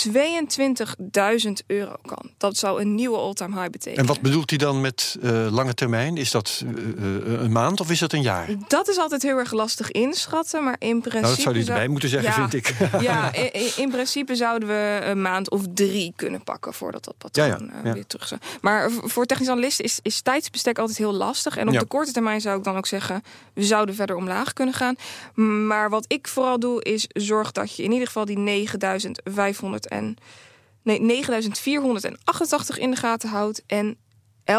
22.000 0.08 1.52
euro 1.68 1.96
kan. 2.06 2.32
Dat 2.38 2.58
zou 2.58 2.82
een 2.82 2.96
nieuwe 2.96 3.18
all-time 3.18 3.56
high 3.60 3.70
betekenen. 3.70 4.00
En 4.00 4.06
wat 4.06 4.22
bedoelt 4.22 4.50
hij 4.50 4.60
dan 4.60 4.82
met 4.82 5.18
eh, 5.22 5.48
lange 5.52 5.74
termijn? 5.74 6.18
Is 6.18 6.32
dat 6.32 6.64
eh, 6.66 6.70
eh, 6.72 7.42
een 7.42 7.52
maand 7.52 7.80
of 7.80 7.92
is 7.92 8.00
dat 8.00 8.14
een 8.14 8.22
jaar? 8.22 8.48
Dat 8.68 8.88
is 8.88 8.98
altijd 8.98 9.22
heel 9.22 9.38
erg 9.38 9.52
lastig 9.52 9.92
inschatten, 9.92 10.64
maar 10.64 10.76
in 10.80 11.02
principe... 11.02 11.20
Nou, 11.20 11.34
dat 11.34 11.40
zou 11.44 11.56
hij 11.56 11.64
erbij 11.64 11.78
zou- 11.78 11.90
moeten 11.90 12.10
zeggen, 12.10 12.30
Ja. 12.30 12.50
vind 12.50 12.54
ik. 12.54 12.76
Ja, 13.08 13.34
in 13.84 13.90
principe 13.90 14.36
zouden 14.36 14.68
we 14.68 15.00
een 15.04 15.22
maand 15.22 15.50
of 15.50 15.62
drie 15.74 16.14
kunnen 16.16 16.44
pakken 16.44 16.74
voordat 16.74 17.04
dat 17.04 17.18
patroon 17.18 17.48
Ja, 17.48 17.58
ja, 17.60 17.82
ja. 17.84 17.94
weer 17.94 18.06
terug 18.08 18.28
zou. 18.28 18.42
Maar 18.62 18.92
voor 18.92 19.26
technische 19.26 19.54
analisten 19.54 19.86
is, 19.86 20.00
is 20.02 20.22
tijdsbestek 20.22 20.80
altijd 20.80 20.98
heel 20.98 21.14
lastig. 21.14 21.58
En 21.58 21.68
op 21.68 21.80
de 21.80 21.86
korte 21.86 22.12
termijn 22.12 22.42
zou 22.42 22.58
ik 22.58 22.64
dan 22.64 22.78
ook 22.78 22.88
zeggen, 22.88 23.24
we 23.54 23.64
zouden 23.64 23.96
verder 23.96 24.16
omlaag 24.16 24.54
kunnen 24.54 24.74
gaan. 24.74 24.96
Maar 25.68 25.90
wat 25.90 26.06
ik 26.08 26.28
vooral 26.28 26.60
doe, 26.60 26.84
is 26.84 27.06
zorg 27.14 27.52
dat 27.52 27.76
je 27.76 27.84
in 27.84 27.92
ieder 27.92 28.08
geval 28.08 28.26
die 28.26 28.38
9500 28.38 29.87
en 29.88 30.17
nee, 30.84 31.02
9488 31.02 32.78
in 32.78 32.91
de 32.91 32.97
gaten 32.97 33.30
houdt 33.30 33.63
en 33.67 33.97
11.700 34.52 34.56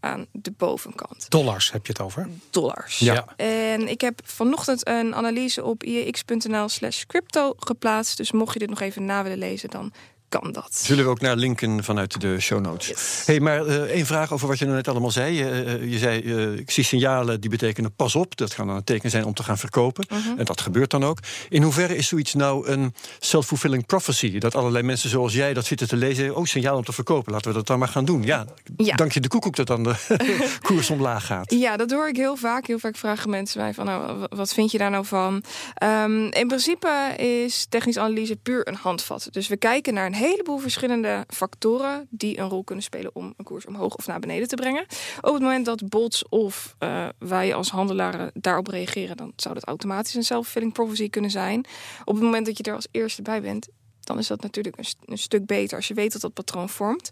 aan 0.00 0.26
de 0.32 0.52
bovenkant 0.56 1.30
Dollars 1.30 1.72
heb 1.72 1.86
je 1.86 1.92
het 1.92 2.02
over. 2.02 2.28
dollars. 2.50 2.98
Ja. 2.98 3.24
En 3.36 3.88
ik 3.88 4.00
heb 4.00 4.20
vanochtend 4.24 4.88
een 4.88 5.14
analyse 5.14 5.64
op 5.64 5.84
iex.nl 5.84 6.68
slash 6.68 7.04
crypto 7.04 7.54
geplaatst. 7.56 8.16
Dus 8.16 8.32
mocht 8.32 8.52
je 8.52 8.58
dit 8.58 8.68
nog 8.68 8.80
even 8.80 9.04
na 9.04 9.22
willen 9.22 9.38
lezen, 9.38 9.70
dan 9.70 9.92
kan 10.30 10.52
dat. 10.52 10.68
Zullen 10.74 11.04
we 11.04 11.10
ook 11.10 11.20
naar 11.20 11.36
linken 11.36 11.84
vanuit 11.84 12.20
de 12.20 12.40
show 12.40 12.60
notes. 12.60 12.88
Yes. 12.88 13.22
Hey, 13.26 13.40
maar 13.40 13.66
eh 13.66 13.76
één 13.82 14.06
vraag 14.06 14.32
over 14.32 14.48
wat 14.48 14.58
je 14.58 14.64
nou 14.64 14.76
net 14.76 14.88
allemaal 14.88 15.10
zei. 15.10 15.34
Je, 15.36 15.50
eh, 15.50 15.90
je 15.90 15.98
zei, 15.98 16.20
eh, 16.22 16.52
ik 16.58 16.70
zie 16.70 16.84
signalen 16.84 17.40
die 17.40 17.50
betekenen 17.50 17.92
pas 17.94 18.14
op. 18.14 18.36
Dat 18.36 18.54
kan 18.54 18.66
dan 18.66 18.76
een 18.76 18.84
teken 18.84 19.10
zijn 19.10 19.24
om 19.24 19.34
te 19.34 19.42
gaan 19.42 19.58
verkopen. 19.58 20.06
Mhm. 20.08 20.38
En 20.38 20.44
dat 20.44 20.60
gebeurt 20.60 20.90
dan 20.90 21.04
ook. 21.04 21.18
In 21.48 21.62
hoeverre 21.62 21.96
is 21.96 22.08
zoiets 22.08 22.34
nou 22.34 22.68
een 22.68 22.94
self-fulfilling 23.18 23.86
prophecy? 23.86 24.38
Dat 24.38 24.54
allerlei 24.54 24.84
mensen 24.84 25.10
zoals 25.10 25.32
jij 25.32 25.54
dat 25.54 25.64
zitten 25.66 25.88
te 25.88 25.96
lezen. 25.96 26.36
Oh, 26.36 26.44
signaal 26.44 26.76
om 26.76 26.84
te 26.84 26.92
verkopen. 26.92 27.32
Laten 27.32 27.48
we 27.50 27.56
dat 27.56 27.66
dan 27.66 27.78
maar 27.78 27.88
gaan 27.88 28.04
doen. 28.04 28.22
Ja, 28.22 28.46
Ja. 28.76 28.94
dank 28.96 29.12
je 29.12 29.20
de 29.20 29.28
koekoek 29.28 29.56
dat 29.56 29.66
dan 29.66 29.82
de 29.82 29.94
koers 30.66 30.90
omlaag 30.90 31.26
gaat. 31.26 31.52
Ja, 31.52 31.76
dat 31.76 31.90
hoor 31.90 32.08
ik 32.08 32.16
heel 32.16 32.36
vaak. 32.36 32.66
Heel 32.66 32.78
vaak 32.78 32.96
vragen 32.96 33.30
mensen 33.30 33.60
mij 33.60 33.74
van, 33.74 33.84
nou, 33.86 34.26
wat 34.28 34.52
vind 34.54 34.70
je 34.70 34.78
daar 34.78 34.90
nou 34.90 35.04
van? 35.06 35.42
Ehm, 35.74 36.24
in 36.24 36.46
principe 36.46 37.14
is 37.16 37.66
technische 37.68 38.00
analyse 38.00 38.36
puur 38.36 38.68
een 38.68 38.74
handvat. 38.74 39.28
Dus 39.30 39.48
we 39.48 39.56
kijken 39.56 39.94
naar 39.94 40.06
een 40.06 40.14
heleboel 40.20 40.58
verschillende 40.58 41.24
factoren 41.28 42.06
die 42.10 42.38
een 42.38 42.48
rol 42.48 42.64
kunnen 42.64 42.84
spelen 42.84 43.10
om 43.14 43.34
een 43.36 43.44
koers 43.44 43.66
omhoog 43.66 43.96
of 43.96 44.06
naar 44.06 44.20
beneden 44.20 44.48
te 44.48 44.56
brengen. 44.56 44.82
Op 45.20 45.32
het 45.32 45.42
moment 45.42 45.64
dat 45.64 45.88
bots 45.88 46.28
of 46.28 46.74
eh, 46.78 47.08
wij 47.18 47.54
als 47.54 47.70
handelaren 47.70 48.30
daarop 48.34 48.66
reageren, 48.66 49.16
dan 49.16 49.32
zou 49.36 49.54
dat 49.54 49.64
automatisch 49.64 50.14
een 50.14 50.24
self-fulfilling 50.24 51.10
kunnen 51.10 51.30
zijn. 51.30 51.64
Op 52.04 52.14
het 52.14 52.24
moment 52.24 52.46
dat 52.46 52.56
je 52.56 52.62
er 52.62 52.74
als 52.74 52.86
eerste 52.90 53.22
bij 53.22 53.42
bent, 53.42 53.68
dan 54.00 54.18
is 54.18 54.26
dat 54.26 54.42
natuurlijk 54.42 54.78
een, 54.78 54.84
st- 54.84 54.98
een 55.04 55.18
stuk 55.18 55.46
beter 55.46 55.76
als 55.76 55.88
je 55.88 55.94
weet 55.94 56.12
dat 56.12 56.20
dat 56.20 56.32
patroon 56.32 56.68
vormt. 56.68 57.10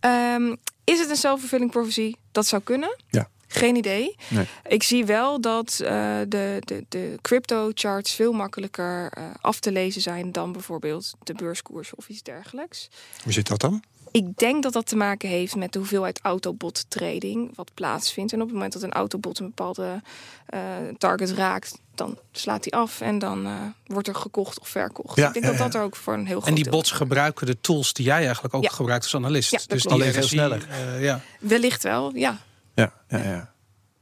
Ehm, 0.00 0.54
is 0.84 0.98
het 0.98 1.10
een 1.10 1.16
self-fulfilling? 1.16 2.16
Dat 2.32 2.46
zou 2.46 2.62
kunnen. 2.62 2.96
Ja. 3.08 3.28
Geen 3.48 3.76
idee. 3.76 4.16
Nee. 4.28 4.46
Ik 4.66 4.82
zie 4.82 5.04
wel 5.04 5.40
dat 5.40 5.80
eh, 5.80 5.90
de, 6.28 6.56
de, 6.64 6.84
de 6.88 7.18
crypto 7.22 7.70
charts 7.74 8.12
veel 8.14 8.32
makkelijker 8.32 9.10
eh, 9.12 9.24
af 9.40 9.60
te 9.60 9.72
lezen 9.72 10.00
zijn 10.02 10.32
dan 10.32 10.52
bijvoorbeeld 10.52 11.12
de 11.22 11.34
beurskoers 11.34 11.94
of 11.94 12.08
iets 12.08 12.22
dergelijks. 12.22 12.88
Hoe 13.22 13.32
zit 13.32 13.46
dat 13.48 13.60
dan? 13.60 13.82
Ik 14.10 14.36
denk 14.36 14.62
dat 14.62 14.72
dat 14.72 14.86
te 14.86 14.96
maken 14.96 15.28
heeft 15.28 15.56
met 15.56 15.72
de 15.72 15.78
hoeveelheid 15.78 16.20
autobot 16.22 16.84
trading 16.88 17.50
wat 17.54 17.70
plaatsvindt. 17.74 18.32
En 18.32 18.38
op 18.40 18.44
het 18.46 18.54
moment 18.54 18.72
dat 18.72 18.82
een 18.82 18.92
autobot 18.92 19.38
een 19.38 19.46
bepaalde 19.46 20.02
eh, 20.46 20.60
target 20.98 21.30
raakt, 21.30 21.78
dan 21.94 22.18
slaat 22.32 22.66
hij 22.70 22.80
af 22.80 23.00
en 23.00 23.18
dan 23.18 23.46
eh, 23.46 23.52
wordt 23.86 24.08
er 24.08 24.14
gekocht 24.14 24.60
of 24.60 24.68
verkocht. 24.68 25.16
Ja, 25.16 25.26
ik 25.26 25.32
denk 25.32 25.44
ja, 25.44 25.50
dat 25.50 25.60
dat 25.60 25.74
er 25.74 25.82
ook 25.82 25.96
voor 25.96 26.14
een 26.14 26.26
heel 26.26 26.36
groot 26.36 26.48
En 26.48 26.54
die 26.54 26.64
deel- 26.64 26.72
bots 26.72 26.90
gebruiken 26.90 27.46
de 27.46 27.60
tools 27.60 27.92
die 27.92 28.04
jij 28.04 28.24
eigenlijk 28.24 28.54
ook 28.54 28.62
Ja. 28.62 28.68
gebruikt 28.70 29.04
als 29.04 29.14
analist. 29.14 29.50
Ja, 29.50 29.58
dat 29.58 29.68
dus 29.68 29.80
klopt. 29.82 29.96
die 29.96 30.04
Alleen 30.04 30.14
veel 30.20 30.28
sneller. 30.28 31.00
ja. 31.02 31.20
Wellicht 31.40 31.82
wel, 31.82 32.14
ja. 32.16 32.38
Ja, 32.82 32.92
ja, 33.08 33.18
ja. 33.30 33.52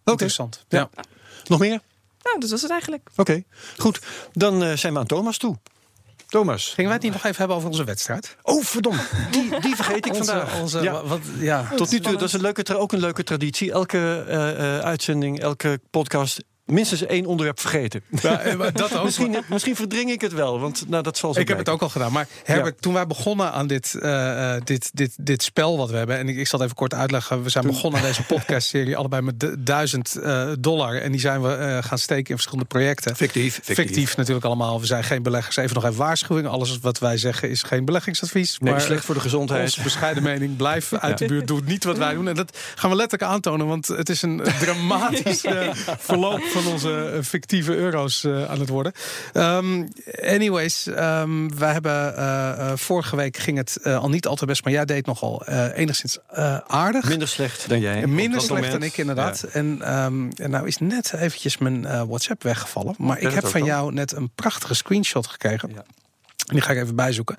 Interessant. 0.05 0.65
Ja. 0.69 0.89
Nog 1.45 1.59
meer? 1.59 1.81
Nou, 2.23 2.41
dat 2.41 2.51
was 2.51 2.63
het 2.63 2.71
eigenlijk. 2.71 3.09
Oké, 3.17 3.43
goed. 3.79 4.01
Dan 4.33 4.63
eh, 4.63 4.77
zijn 4.77 4.93
we 4.93 4.99
aan 4.99 5.07
Thomas 5.07 5.39
toe. 5.39 5.57
Thomas. 6.29 6.65
Gingen 6.67 6.85
wij 6.85 6.93
het 6.93 7.03
niet 7.03 7.13
nog 7.13 7.25
even 7.25 7.37
hebben 7.39 7.57
over 7.57 7.69
onze 7.69 7.85
wedstrijd? 7.85 8.37
Oh, 8.43 8.65
verdomme. 8.65 9.03
Die, 9.31 9.61
die 9.61 9.75
vergeet 9.77 10.07
ik 10.07 10.15
Onze, 10.15 10.25
vandaag. 10.25 10.61
onze, 10.61 10.81
Ja. 10.83 10.93
wa- 10.93 11.03
wat, 11.05 11.21
ja. 11.39 11.69
Tot 11.77 11.91
nu 11.91 12.01
toe, 12.01 12.13
dat 12.13 12.23
is 12.23 12.33
een 12.33 12.41
leuke, 12.41 12.77
ook 12.79 12.93
een 12.93 12.99
leuke 12.99 13.25
traditie. 13.25 13.73
Elke 13.73 14.25
eh, 14.29 14.77
eh, 14.77 14.81
uitzending, 14.85 15.41
elke 15.41 15.81
podcast, 15.91 16.43
minstens 16.67 17.07
één 17.07 17.27
onderwerp 17.27 17.61
vergeten. 17.61 18.03
Ja, 18.23 18.41
eh, 18.41 18.59
dat 18.73 18.97
ook. 18.97 19.05
misschien, 19.17 19.37
misschien 19.49 19.77
verdring 19.77 20.11
ik 20.11 20.21
het 20.21 20.33
wel, 20.33 20.61
want 20.61 20.85
nou, 20.89 21.03
dat 21.03 21.19
zal 21.19 21.35
zo 21.35 21.41
Ik 21.41 21.49
heb 21.49 21.59
het 21.59 21.69
ook 21.69 21.83
al 21.83 21.89
gedaan. 21.89 22.13
Maar 22.13 22.27
Herbert, 22.45 22.83
toen 22.83 22.93
wij 22.93 23.07
begonnen 23.07 23.53
aan 23.53 23.67
dit, 23.67 23.95
eh, 23.95 24.55
eh, 24.55 24.63
dit, 24.65 24.91
dit, 24.95 25.15
dit 25.17 25.43
spel 25.43 25.77
wat 25.77 25.91
we 25.91 25.97
hebben... 25.97 26.19
en 26.19 26.29
ik, 26.29 26.37
ik 26.37 26.47
zal 26.47 26.59
het 26.59 26.69
even 26.69 26.81
kort 26.81 26.95
uitleggen. 26.95 27.43
We 27.43 27.49
zijn 27.49 27.67
begonnen 27.67 28.01
aan 28.01 28.07
deze 28.07 28.23
podcastserie... 28.23 28.97
allebei 29.07 29.23
met 29.23 29.41
du- 29.41 29.55
duizend 29.59 30.17
eh, 30.17 30.49
dollar. 30.59 30.95
En 31.01 31.11
die 31.11 31.21
zijn 31.21 31.43
we 31.43 31.55
eh, 31.55 31.83
gaan 31.83 31.99
steken 31.99 32.27
in 32.29 32.35
verschillende 32.35 32.65
projecten. 32.69 33.17
Fictief, 33.17 33.61
Fictief. 33.63 34.17
natuurlijk 34.17 34.47
allemaal. 34.47 34.81
We 34.81 34.87
zijn 34.87 35.05
geen 35.05 35.23
beleggers. 35.23 35.57
Even 35.57 35.75
nog 35.75 35.85
even 35.85 35.97
waarschuwing. 35.97 36.47
Alles 36.47 36.79
wat 36.79 36.99
wij 36.99 37.17
zeggen 37.17 37.51
is 37.51 37.63
geen 37.63 37.85
beleggingsadvies. 37.85 38.59
Nee, 38.59 38.73
maar 38.73 38.81
slecht 38.81 39.05
voor 39.05 39.15
de 39.15 39.21
gezondheid. 39.21 39.63
Onze 39.63 39.83
bescheiden 39.83 40.23
mening. 40.33 40.57
Blijf 40.57 40.93
uit 40.93 41.19
de 41.19 41.27
buurt. 41.27 41.47
Doe 41.47 41.61
niet 41.65 41.85
wat 41.85 41.99
wij 41.99 42.15
doen. 42.15 42.29
En 42.29 42.35
dat 42.35 42.59
gaan 42.75 42.91
we 42.91 42.97
letterlijk 42.97 43.33
aantonen. 43.33 43.67
Want 43.67 43.87
het 43.89 44.09
is 44.09 44.23
een 44.23 44.43
dramatisch 44.61 45.45
eh, 45.45 45.69
verloop 45.99 46.43
van 46.63 46.73
onze 46.73 47.11
eh, 47.15 47.23
fictieve 47.23 47.77
euro's 47.77 48.25
eh, 48.25 48.45
aan 48.51 48.61
het 48.61 48.69
worden. 48.69 48.93
Ehm, 49.33 49.85
anyways, 50.23 50.87
ehm, 50.87 51.49
wij 51.59 51.73
hebben 51.73 52.17
eh, 52.17 52.73
vorige 52.75 53.17
week 53.17 53.37
ging 53.37 53.57
het 53.57 53.85
al 53.85 54.09
niet 54.09 54.27
al 54.27 54.37
te 54.37 54.47
best. 54.47 54.65
Maar 54.65 54.73
jij 54.73 54.85
deed 54.85 55.07
nogal 55.07 55.47
enigszins 55.75 56.19
aardig. 56.67 57.09
Minder 57.09 57.29
slecht 57.29 57.69
dan 57.69 57.81
jij. 57.81 58.07
Minder 58.07 58.41
slecht 58.41 58.55
moment. 58.55 58.73
dan 58.73 58.83
ik 58.83 58.97
inderdaad. 58.97 59.41
Ja. 59.47 59.49
En, 59.49 59.79
ehm, 59.83 60.31
en 60.37 60.51
nou 60.51 60.67
is 60.67 60.79
net 60.79 61.13
eventjes 61.13 61.59
mijn 61.59 62.07
WhatsApp 62.07 62.43
weggevallen. 62.43 62.95
Maar 62.99 63.19
ik 63.21 63.31
heb 63.33 63.47
van 63.47 63.61
dan? 63.61 63.69
jou 63.69 63.93
net 63.93 64.13
een 64.13 64.31
prachtige 64.35 64.75
screenshot 64.75 65.27
gekregen. 65.27 65.69
Ja. 65.75 65.85
En 66.47 66.55
die 66.55 66.61
ga 66.61 66.73
ik 66.73 66.83
even 66.83 66.95
bijzoeken. 66.97 67.37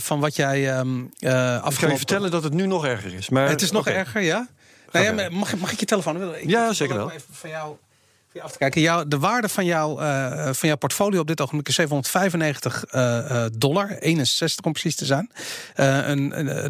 Van 0.00 0.20
wat 0.20 0.36
jij 0.36 0.70
ehm 0.72 0.88
eh 1.18 1.62
Ik 1.68 1.74
ga 1.78 1.88
je 1.88 1.96
vertellen 1.96 2.30
dat 2.30 2.42
het 2.42 2.52
nu 2.52 2.66
nog 2.66 2.86
erger 2.86 3.14
is. 3.14 3.28
Maar, 3.28 3.48
Het 3.48 3.62
is 3.62 3.70
nog 3.70 3.86
erger, 3.86 4.20
ja? 4.22 4.46
Nou 4.92 5.04
ja, 5.20 5.28
mag, 5.30 5.52
ik- 5.52 5.60
mag 5.60 5.72
ik 5.72 5.80
je 5.80 5.86
telefoon? 5.86 6.34
Ik- 6.34 6.48
Ja, 6.48 6.72
zeker 6.72 6.96
wel. 6.96 7.10
Even 7.10 7.22
van 7.32 7.50
jou 7.50 7.76
af 8.42 8.52
te 8.52 8.58
kijken. 8.58 9.08
De 9.08 9.18
waarde 9.18 9.48
van, 9.48 9.64
jou, 9.64 10.00
eh, 10.00 10.44
van 10.52 10.68
jouw 10.68 10.76
portfolio 10.76 11.20
op 11.20 11.26
dit 11.26 11.40
ogenblik 11.40 11.68
is 11.68 11.74
795 11.74 12.84
eh, 12.84 13.44
eh, 13.44 13.50
dollar. 13.58 13.90
61 13.98 14.64
om 14.64 14.72
precies 14.72 14.96
te 14.96 15.04
zijn. 15.04 15.30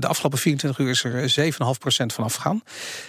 De 0.00 0.06
afgelopen 0.06 0.38
24 0.38 0.78
uur 0.78 0.90
is 0.90 1.04
er 1.04 1.30
7,5% 1.30 2.12
van 2.12 2.24
afgegaan. 2.24 2.62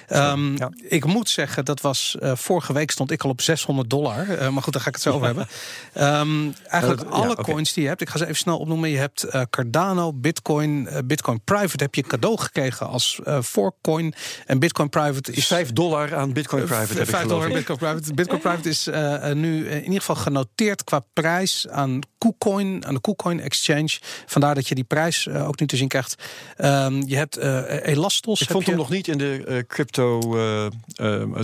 Ehm, 0.08 0.56
ja. 0.56 0.70
Ik 0.82 1.06
moet 1.06 1.30
zeggen, 1.30 1.66
dat 1.66 1.82
was 1.82 2.16
vorige 2.20 2.74
week 2.74 2.92
stond 2.92 3.12
ik 3.12 3.24
al 3.24 3.30
op 3.30 3.42
600 3.42 3.90
dollar. 3.90 4.54
Maar 4.54 4.64
goed, 4.64 4.74
daar 4.74 4.82
ga 4.82 4.88
ik 4.88 4.94
het 4.96 5.04
zo 5.04 5.14
over 5.14 5.26
hebben. 5.26 5.48
Ehm, 5.94 6.52
eigenlijk 6.68 7.04
dat- 7.04 7.12
alle 7.12 7.36
coins 7.36 7.74
die 7.74 7.84
je 7.84 7.90
hebt. 7.90 8.02
Ik 8.02 8.10
ga 8.10 8.18
ze 8.18 8.24
even 8.24 8.36
snel 8.36 8.58
opnoemen. 8.58 8.90
Je 8.90 8.98
hebt 8.98 9.28
Cardano, 9.50 10.14
Bitcoin, 10.14 10.90
Bitcoin 11.06 11.42
Private 11.44 11.84
heb 11.84 11.96
je 11.96 12.02
cadeau 12.02 12.38
gekregen 12.40 12.88
als 12.88 13.20
forkcoin. 13.44 14.14
En 14.46 14.60
Bitcoin 14.60 14.90
Private 14.90 15.32
is 15.32 15.38
is 15.38 15.48
5 15.48 15.74
dollar 15.74 16.16
aan 16.16 16.34
Bitcoin 16.34 16.64
Private. 16.64 16.94
heb 16.94 17.02
ik 17.02 17.10
5 17.10 17.22
geloof 17.22 17.28
dollar 17.28 17.48
ik. 17.48 17.54
Bitcoin 17.54 17.78
Private. 17.78 18.14
Bitcoin 18.14 18.42
Private 18.48 18.70
is 18.70 18.88
eh, 18.88 19.30
eh, 19.30 19.36
nu 19.38 19.68
in 19.70 19.84
ieder 19.84 20.00
geval 20.00 20.16
genoteerd 20.16 20.84
qua 20.84 21.04
prijs 21.14 21.68
aan 21.70 22.00
KuCoin, 22.18 22.86
aan 22.86 22.94
de 22.94 23.02
KuCoin 23.02 23.40
Exchange. 23.40 23.98
Vandaar 24.26 24.56
dat 24.56 24.68
je 24.68 24.76
die 24.76 24.84
prijs 24.84 25.28
eh, 25.28 25.48
ook 25.48 25.60
nu 25.60 25.66
te 25.66 25.76
zien 25.78 25.88
krijgt. 25.88 26.16
Ehm, 26.58 27.02
je 27.06 27.16
hebt 27.16 27.38
eh, 27.38 27.86
Elastos. 27.86 28.42
Ik 28.42 28.50
vond 28.50 28.64
je. 28.64 28.70
hem 28.70 28.80
nog 28.80 28.90
niet 28.90 29.08
in 29.08 29.18
de 29.18 29.44
eh, 29.48 29.58
crypto, 29.68 30.36
eh, 30.38 30.66
eh, 30.66 30.72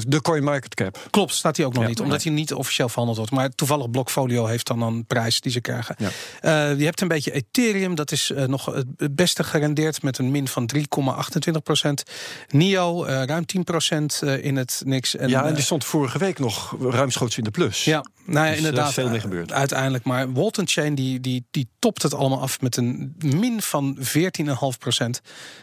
de 0.08 0.22
coin 0.22 0.44
market 0.44 0.74
cap. 0.76 1.08
Klopt, 1.10 1.34
staat 1.34 1.58
hij 1.58 1.66
ook 1.66 1.74
nog 1.74 1.84
Ja. 1.84 1.90
niet. 1.90 2.00
Omdat 2.00 2.24
hij 2.24 2.32
niet 2.32 2.54
officieel 2.54 2.88
verhandeld 2.88 3.18
wordt. 3.18 3.32
Maar 3.32 3.50
toevallig 3.50 3.90
Blockfolio 3.90 4.46
heeft 4.46 4.68
dan 4.68 4.82
een 4.82 5.06
prijs 5.06 5.42
die 5.42 5.52
ze 5.52 5.62
krijgen. 5.62 5.96
Ja. 5.98 6.10
Eh, 6.42 6.78
je 6.80 6.86
hebt 6.86 7.02
een 7.02 7.08
beetje 7.08 7.32
Ethereum. 7.32 7.96
Dat 7.96 8.12
is 8.12 8.32
eh, 8.32 8.46
nog 8.46 8.66
het 8.66 9.16
beste 9.16 9.44
gerendeerd 9.44 10.02
met 10.04 10.18
een 10.18 10.32
min 10.32 10.48
van 10.48 10.70
3,28 10.76 11.64
procent. 11.64 12.04
NIO 12.50 13.04
eh, 13.04 13.24
ruim 13.24 13.46
10 13.46 13.64
procent 13.64 14.22
in 14.42 14.56
het 14.56 14.82
niks. 14.86 15.16
En, 15.16 15.30
ja, 15.30 15.42
en 15.44 15.50
eh, 15.50 15.54
die 15.56 15.64
stond 15.64 15.86
vorige 15.86 16.18
week 16.18 16.40
nog 16.40 16.76
ruimschoots 16.94 17.38
in 17.38 17.44
de 17.44 17.52
plus. 17.52 17.84
Ja, 17.84 18.04
nou 18.26 18.46
ja, 18.46 18.52
Dus, 18.52 18.52
eh, 18.52 18.58
inderdaad. 18.58 18.88
is 18.88 18.94
veel 18.94 19.10
meer 19.10 19.22
gebeurd. 19.22 19.52
Uiteindelijk. 19.52 20.04
Maar 20.04 20.34
Walton 20.34 20.68
Chain 20.68 20.96
die, 20.96 21.20
die, 21.20 21.46
die 21.52 21.68
topt 21.80 22.02
het 22.04 22.14
allemaal 22.14 22.42
af 22.42 22.62
met 22.62 22.78
een 22.78 23.16
min 23.20 23.62
van 23.62 23.98
14,5 24.00 24.78
procent. 24.80 25.22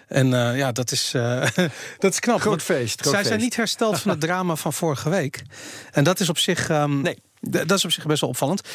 En 0.09 0.35
eh, 0.35 0.57
ja, 0.59 0.73
dat 0.73 0.91
is, 0.93 1.15
eh, 1.15 1.47
dat 1.99 2.13
is 2.13 2.21
knap. 2.21 2.41
Groot 2.41 2.63
feest. 2.63 3.01
Groot 3.01 3.15
Zij 3.15 3.25
zijn 3.25 3.41
niet 3.41 3.57
hersteld 3.57 4.01
van 4.01 4.11
het 4.11 4.21
drama 4.27 4.57
van 4.57 4.73
vorige 4.73 5.09
week. 5.11 5.43
En 5.91 6.05
dat 6.05 6.21
is 6.21 6.29
op 6.29 6.39
zich, 6.39 6.69
ehm, 6.69 7.01
Nee. 7.01 7.19
dat 7.41 7.71
is 7.79 7.85
op 7.85 7.93
zich 7.93 8.07
best 8.07 8.21
wel 8.21 8.31
opvallend. 8.31 8.69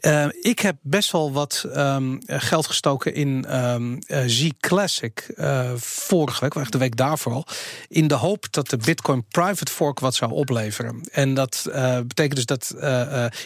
Eh, 0.00 0.26
ik 0.40 0.58
heb 0.58 0.76
best 0.82 1.12
wel 1.12 1.32
wat 1.32 1.66
ehm, 1.72 2.16
geld 2.26 2.66
gestoken 2.66 3.14
in 3.14 3.44
ehm 3.44 3.98
eh, 4.06 4.22
Z 4.26 4.48
Classic 4.60 5.32
eh, 5.36 5.70
vorige 5.76 6.40
week, 6.40 6.70
de 6.70 6.78
week 6.78 6.96
daarvoor 6.96 7.32
al. 7.32 7.46
In 7.88 8.08
de 8.08 8.14
hoop 8.14 8.46
dat 8.50 8.68
de 8.68 8.76
Bitcoin 8.76 9.24
Private 9.28 9.72
Fork 9.72 10.00
wat 10.00 10.14
zou 10.14 10.32
opleveren. 10.32 11.00
En 11.12 11.34
dat 11.34 11.68
eh, 11.72 11.98
betekent 12.06 12.36
dus 12.36 12.46
dat 12.46 12.74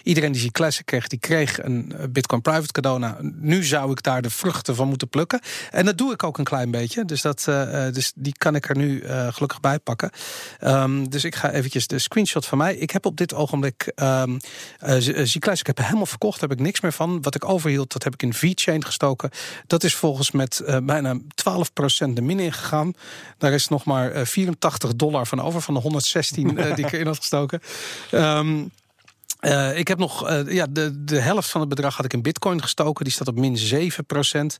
iedereen 0.03 0.33
die 0.33 0.40
Z 0.40 0.51
Classic 0.51 0.87
kreeg, 0.87 1.07
die 1.07 1.19
kreeg 1.19 1.62
een 1.62 1.93
Bitcoin 2.11 2.43
Private 2.43 2.73
cadeau. 2.73 2.99
Nou, 2.99 3.33
nu 3.40 3.64
zou 3.64 3.90
ik 3.90 4.03
daar 4.03 4.23
de 4.23 4.31
vruchten 4.31 4.75
van 4.75 4.88
moeten 4.88 5.09
plukken. 5.09 5.40
En 5.71 5.85
dat 5.85 5.99
doe 5.99 6.12
ik 6.12 6.23
ook 6.23 6.38
een 6.38 6.45
klein 6.45 6.71
beetje. 6.71 7.05
Dus, 7.05 7.23
dat, 7.23 7.45
dus 7.93 8.12
die 8.14 8.35
kan 8.38 8.55
ik 8.55 8.69
er 8.69 8.77
nu 8.77 9.05
gelukkig 9.31 9.61
bij 9.61 9.79
pakken. 9.79 10.11
Ehm, 10.59 11.05
dus 11.05 11.25
ik 11.25 11.35
ga 11.35 11.51
eventjes 11.51 11.87
de 11.87 11.99
screenshot 11.99 12.47
van 12.47 12.59
mij. 12.59 12.77
Ik 12.77 12.90
heb 12.90 13.07
op 13.07 13.17
dit 13.17 13.35
ogenblik 13.35 13.93
um, 13.97 14.38
Z 14.99 15.38
Classic 15.38 15.67
heb 15.67 15.79
helemaal 15.79 16.07
verkocht. 16.07 16.43
Heb 16.49 16.59
ik 16.59 16.65
niks 16.65 16.81
meer 16.81 16.93
van. 16.93 17.23
Wat 17.23 17.35
ik 17.35 17.49
overhield, 17.49 17.93
dat 17.93 18.05
heb 18.05 18.15
ik 18.15 18.23
in 18.23 18.35
V-Chain 18.35 18.85
gestoken. 18.85 19.31
Dat 19.67 19.85
is 19.85 19.95
volgens 19.95 20.31
met 20.31 20.61
eh, 20.61 20.77
bijna 20.83 21.19
12% 21.19 21.19
de 22.09 22.23
min 22.23 22.41
ingegaan. 22.41 22.93
Daar 23.39 23.53
is 23.53 23.69
nog 23.69 23.85
maar 23.85 24.11
eh, 24.11 24.25
84 24.25 24.95
dollar 24.95 25.27
van 25.27 25.41
over 25.41 25.61
van 25.61 25.75
de 25.75 25.81
116 25.81 26.59
eh, 26.59 26.75
die 26.75 26.87
ik 26.87 26.93
erin 26.93 27.07
had 27.07 27.17
gestoken. 27.17 27.61
Ehm 28.11 28.63
uh, 29.45 29.79
ik 29.79 29.89
heb 29.89 29.99
nog 29.99 30.31
uh, 30.31 30.53
ja, 30.53 30.67
de, 30.71 31.05
de 31.05 31.21
helft 31.21 31.51
van 31.51 31.61
het 31.61 31.69
bedrag 31.69 31.97
had 31.97 32.05
ik 32.05 32.13
in 32.13 32.23
bitcoin 32.23 32.63
gestoken. 32.63 33.05
Die 33.05 33.13
staat 33.13 33.29
op 33.29 33.39
min 33.39 33.59
7 33.59 34.07
procent. 34.07 34.59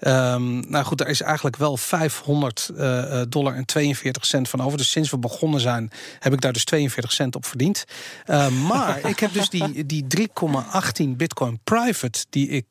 Um, 0.00 0.70
nou 0.70 0.84
goed, 0.84 0.98
daar 0.98 1.08
is 1.08 1.20
eigenlijk 1.20 1.56
wel 1.56 1.76
500 1.76 2.70
uh, 2.74 3.22
dollar 3.28 3.54
en 3.54 3.64
42 3.64 4.26
cent 4.26 4.48
van 4.48 4.62
over. 4.62 4.78
Dus 4.78 4.90
sinds 4.90 5.10
we 5.10 5.18
begonnen 5.18 5.60
zijn, 5.60 5.90
heb 6.18 6.32
ik 6.32 6.40
daar 6.40 6.52
dus 6.52 6.64
42 6.64 7.12
cent 7.12 7.36
op 7.36 7.46
verdiend. 7.46 7.84
Uh, 8.26 8.48
maar 8.48 9.04
ik 9.08 9.18
heb 9.18 9.32
dus 9.32 9.48
die, 9.48 9.86
die 9.86 10.06
3,18 10.18 11.08
bitcoin 11.16 11.60
private 11.64 12.24
die 12.30 12.48
ik 12.48 12.66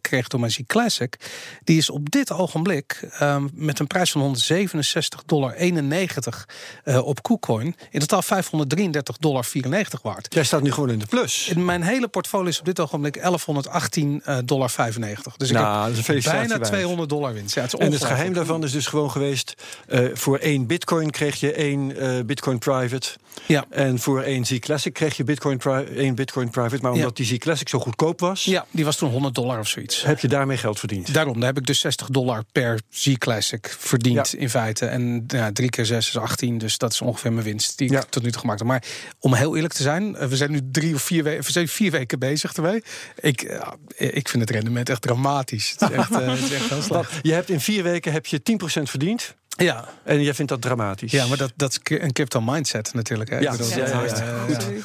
kreeg 0.00 0.28
door 0.28 0.40
mijn 0.40 0.52
Z 0.52 0.60
Classic. 0.66 1.16
Die 1.64 1.78
is 1.78 1.90
op 1.90 2.10
dit 2.10 2.32
ogenblik 2.32 3.08
um, 3.20 3.50
met 3.54 3.78
een 3.78 3.86
prijs 3.86 4.10
van 4.10 4.20
167 4.20 5.22
dollar 5.24 5.52
91 5.52 6.48
uh, 6.84 7.06
op 7.06 7.22
KuCoin. 7.22 7.74
In 7.90 8.00
totaal 8.00 8.22
533 8.22 9.16
dollar 9.16 9.44
94 9.44 10.02
waard. 10.02 10.34
Jij 10.34 10.44
staat 10.44 10.62
nu 10.62 10.72
gewoon 10.72 10.90
in 10.90 10.98
de 10.98 11.05
plus. 11.08 11.48
In 11.48 11.64
mijn 11.64 11.82
hele 11.82 12.08
portfolio 12.08 12.48
is 12.48 12.58
op 12.58 12.64
dit 12.64 12.80
ogenblik 12.80 13.14
1118 13.14 14.22
dollar 14.44 14.70
95. 14.70 15.36
Dus 15.36 15.48
ik 15.48 15.54
nou, 15.54 15.94
heb 15.94 16.22
bijna 16.22 16.58
200 16.58 17.08
dollar 17.08 17.34
winst. 17.34 17.54
Ja, 17.54 17.62
het 17.62 17.74
en 17.74 17.92
het 17.92 18.04
geheim 18.04 18.32
daarvan 18.32 18.64
is 18.64 18.72
dus 18.72 18.86
gewoon 18.86 19.10
geweest... 19.10 19.54
Uh, 19.88 20.08
voor 20.14 20.38
één 20.38 20.66
bitcoin 20.66 21.10
kreeg 21.10 21.40
je 21.40 21.52
één 21.52 22.02
uh, 22.02 22.24
bitcoin 22.24 22.58
private. 22.58 23.08
Ja. 23.46 23.64
En 23.70 23.98
voor 23.98 24.22
één 24.22 24.44
Z 24.44 24.58
Classic 24.58 24.92
kreeg 24.92 25.16
je 25.16 25.24
bitcoin, 25.24 25.60
één 25.96 26.14
bitcoin 26.14 26.50
private. 26.50 26.78
Maar 26.82 26.92
omdat 26.92 27.18
ja. 27.18 27.24
die 27.24 27.36
Z 27.36 27.38
Classic 27.38 27.68
zo 27.68 27.78
goedkoop 27.78 28.20
was... 28.20 28.44
Ja, 28.44 28.66
die 28.70 28.84
was 28.84 28.96
toen 28.96 29.10
100 29.10 29.34
dollar 29.34 29.58
of 29.58 29.68
zoiets. 29.68 30.02
Heb 30.02 30.20
je 30.20 30.28
daarmee 30.28 30.56
geld 30.56 30.78
verdiend? 30.78 31.14
Daarom, 31.14 31.34
daar 31.34 31.48
heb 31.48 31.58
ik 31.58 31.66
dus 31.66 31.80
60 31.80 32.08
dollar 32.08 32.44
per 32.52 32.80
Z 32.88 33.14
Classic 33.18 33.76
verdiend 33.78 34.30
ja. 34.30 34.38
in 34.38 34.50
feite. 34.50 34.86
En 34.86 35.24
ja, 35.26 35.52
drie 35.52 35.70
keer 35.70 35.86
6 35.86 36.08
is 36.08 36.18
18, 36.18 36.58
dus 36.58 36.78
dat 36.78 36.92
is 36.92 37.00
ongeveer 37.00 37.32
mijn 37.32 37.44
winst 37.44 37.78
die 37.78 37.92
ik 37.92 38.02
tot 38.02 38.22
nu 38.22 38.30
toe 38.30 38.40
gemaakt 38.40 38.58
heb. 38.58 38.68
Maar 38.68 38.84
om 39.18 39.34
heel 39.34 39.54
eerlijk 39.54 39.74
te 39.74 39.82
zijn, 39.82 40.12
we 40.28 40.36
zijn 40.36 40.50
nu 40.50 40.60
drie 40.72 40.95
of 40.96 41.02
vier, 41.02 41.22
we 41.22 41.42
zijn 41.46 41.68
vier 41.68 41.90
weken 41.90 42.18
bezig 42.18 42.52
ermee. 42.52 42.82
Ik, 43.20 43.42
uh, 43.42 43.60
ik 43.96 44.28
vind 44.28 44.42
het 44.42 44.50
rendement 44.50 44.88
echt 44.88 45.02
dramatisch. 45.02 45.70
Het 45.70 45.90
is 45.90 45.96
echt, 45.96 46.10
uh, 46.10 46.28
het 46.28 46.38
is 46.38 46.52
echt 46.52 46.68
heel 46.68 46.82
slecht. 46.90 47.12
Je 47.22 47.32
hebt 47.32 47.50
in 47.50 47.60
vier 47.60 47.82
weken 47.82 48.12
heb 48.12 48.26
je 48.26 48.40
10% 48.80 48.82
verdiend. 48.82 49.34
Ja. 49.56 49.84
En 50.02 50.22
jij 50.22 50.34
vindt 50.34 50.50
dat 50.50 50.62
dramatisch. 50.62 51.12
Ja, 51.12 51.26
maar 51.26 51.36
dat, 51.36 51.52
dat 51.56 51.70
is 51.70 51.98
een 51.98 52.12
crypto 52.12 52.40
mindset 52.40 52.94
natuurlijk. 52.94 53.30
Hè? 53.30 53.38
Ja, 53.38 53.52
ik 53.52 53.58
bedoel, 53.58 53.78
ja, 53.78 53.86
ja, 53.86 54.02
ja, 54.04 54.22
uh, 54.48 54.76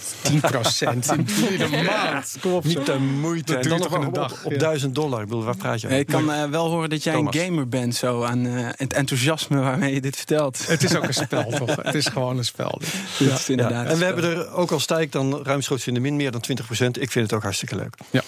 10% 0.83 1.05
in 1.49 1.57
de 1.57 1.83
maand. 1.85 2.35
Kom 2.41 2.53
op, 2.53 2.63
Niet 2.63 2.85
de 2.85 2.97
moeite. 2.97 3.53
Dat 3.53 3.63
En 3.63 3.69
dan 3.69 3.77
duurt 3.79 3.91
nog 3.91 4.01
een 4.01 4.07
op, 4.07 4.13
dag, 4.13 4.43
op 4.43 4.51
ja. 4.51 4.57
1000 4.57 4.95
dollar. 4.95 5.21
Ik 5.21 5.27
bedoel, 5.27 5.43
waar 5.43 5.57
praat 5.57 5.81
je 5.81 5.87
over? 5.87 5.99
Ik 5.99 6.07
kan 6.07 6.31
eh, 6.31 6.43
wel 6.43 6.69
horen 6.69 6.89
dat 6.89 7.03
jij 7.03 7.13
Thomas. 7.13 7.35
een 7.35 7.41
gamer 7.41 7.67
bent, 7.67 7.95
zo 7.95 8.23
aan 8.23 8.45
eh, 8.45 8.67
het 8.75 8.93
enthousiasme 8.93 9.59
waarmee 9.59 9.93
je 9.93 10.01
dit 10.01 10.15
vertelt. 10.15 10.67
Het 10.67 10.83
is 10.83 10.95
ook 10.95 11.03
een 11.03 11.13
spel, 11.13 11.51
toch? 11.51 11.75
Het 11.75 11.95
is 11.95 12.05
gewoon 12.07 12.37
een 12.37 12.45
spel. 12.45 12.81
Is 13.19 13.27
Ja, 13.27 13.37
inderdaad. 13.47 13.87
en 13.87 13.97
we 13.97 14.05
hebben 14.05 14.23
er 14.23 14.51
ook 14.51 14.71
al 14.71 14.79
stijk 14.79 15.11
dan 15.11 15.43
ruimschoots 15.43 15.87
in 15.87 15.93
de 15.93 15.99
min, 15.99 16.15
meer 16.15 16.31
dan 16.31 16.43
20% 16.51 16.51
Ik 16.99 17.11
vind 17.11 17.13
het 17.13 17.33
ook 17.33 17.43
hartstikke 17.43 17.75
leuk. 17.75 17.95
Ja. 18.09 18.21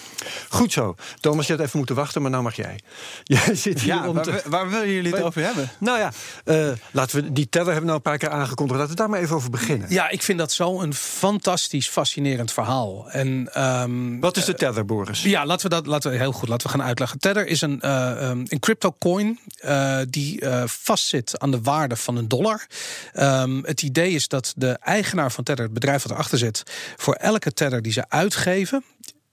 Goed 0.48 0.72
zo. 0.72 0.94
Thomas, 1.20 1.46
je 1.46 1.52
had 1.52 1.62
even 1.62 1.78
moeten 1.78 1.94
wachten, 1.94 2.22
maar 2.22 2.30
nou 2.30 2.42
mag 2.42 2.54
jij. 2.54 2.78
Jij 3.24 3.54
zit 3.54 3.80
hier 3.80 3.94
Ja, 3.94 4.08
om 4.08 4.14
waar, 4.14 4.24
te... 4.24 4.42
waar 4.46 4.70
willen 4.70 4.90
jullie 4.92 5.14
het 5.14 5.22
over 5.22 5.42
hebben? 5.42 5.70
Nou 5.78 5.98
ja, 5.98 6.12
eh, 6.44 6.68
laten 6.90 7.22
we 7.22 7.32
die 7.32 7.48
teller 7.48 7.72
hebben 7.72 7.82
we 7.84 7.86
nou 7.92 7.96
een 7.96 8.10
paar 8.10 8.18
keer 8.18 8.28
aangekondigd. 8.28 8.78
Laten 8.78 8.94
we 8.94 9.00
daar 9.00 9.10
maar 9.10 9.20
even 9.20 9.36
over 9.36 9.50
beginnen. 9.50 9.86
Ja, 9.90 10.08
ik 10.10 10.22
vind 10.22 10.38
dat 10.38 10.52
zo 10.52 10.80
een 10.80 10.94
fantastisch, 10.94 11.88
fascinerend 11.88 12.52
verhaal. 12.52 13.10
En, 13.10 13.48
ehm, 13.52 14.20
Wat 14.20 14.36
is 14.36 14.44
de 14.44 14.54
tether, 14.54 14.84
Boris? 14.84 15.22
Ja, 15.22 15.46
laten 15.46 15.68
we 15.68 15.74
dat 15.74 15.86
laten 15.86 16.10
we 16.10 16.16
heel 16.16 16.32
goed 16.32 16.48
laten 16.48 16.66
we 16.66 16.72
gaan 16.78 16.86
uitleggen. 16.86 17.18
Tether 17.18 17.46
is 17.46 17.60
een, 17.60 17.80
eh, 17.80 18.10
ehm, 18.30 18.44
een 18.48 18.58
crypto 18.60 18.94
coin 18.98 19.38
eh, 19.56 19.98
die 20.08 20.40
eh, 20.40 20.62
vastzit 20.66 21.38
aan 21.38 21.50
de 21.50 21.60
waarde 21.60 21.96
van 21.96 22.16
een 22.16 22.28
dollar. 22.28 22.66
Ehm, 23.12 23.62
het 23.62 23.82
idee 23.82 24.12
is 24.12 24.28
dat 24.28 24.52
de 24.56 24.68
eigenaar 24.80 25.32
van 25.32 25.44
Tether, 25.44 25.64
het 25.64 25.74
bedrijf 25.74 26.02
wat 26.02 26.12
erachter 26.12 26.38
zit, 26.38 26.62
voor 26.96 27.14
elke 27.14 27.52
Tether 27.52 27.82
die 27.82 27.92
ze 27.92 28.04
uitgeven. 28.08 28.84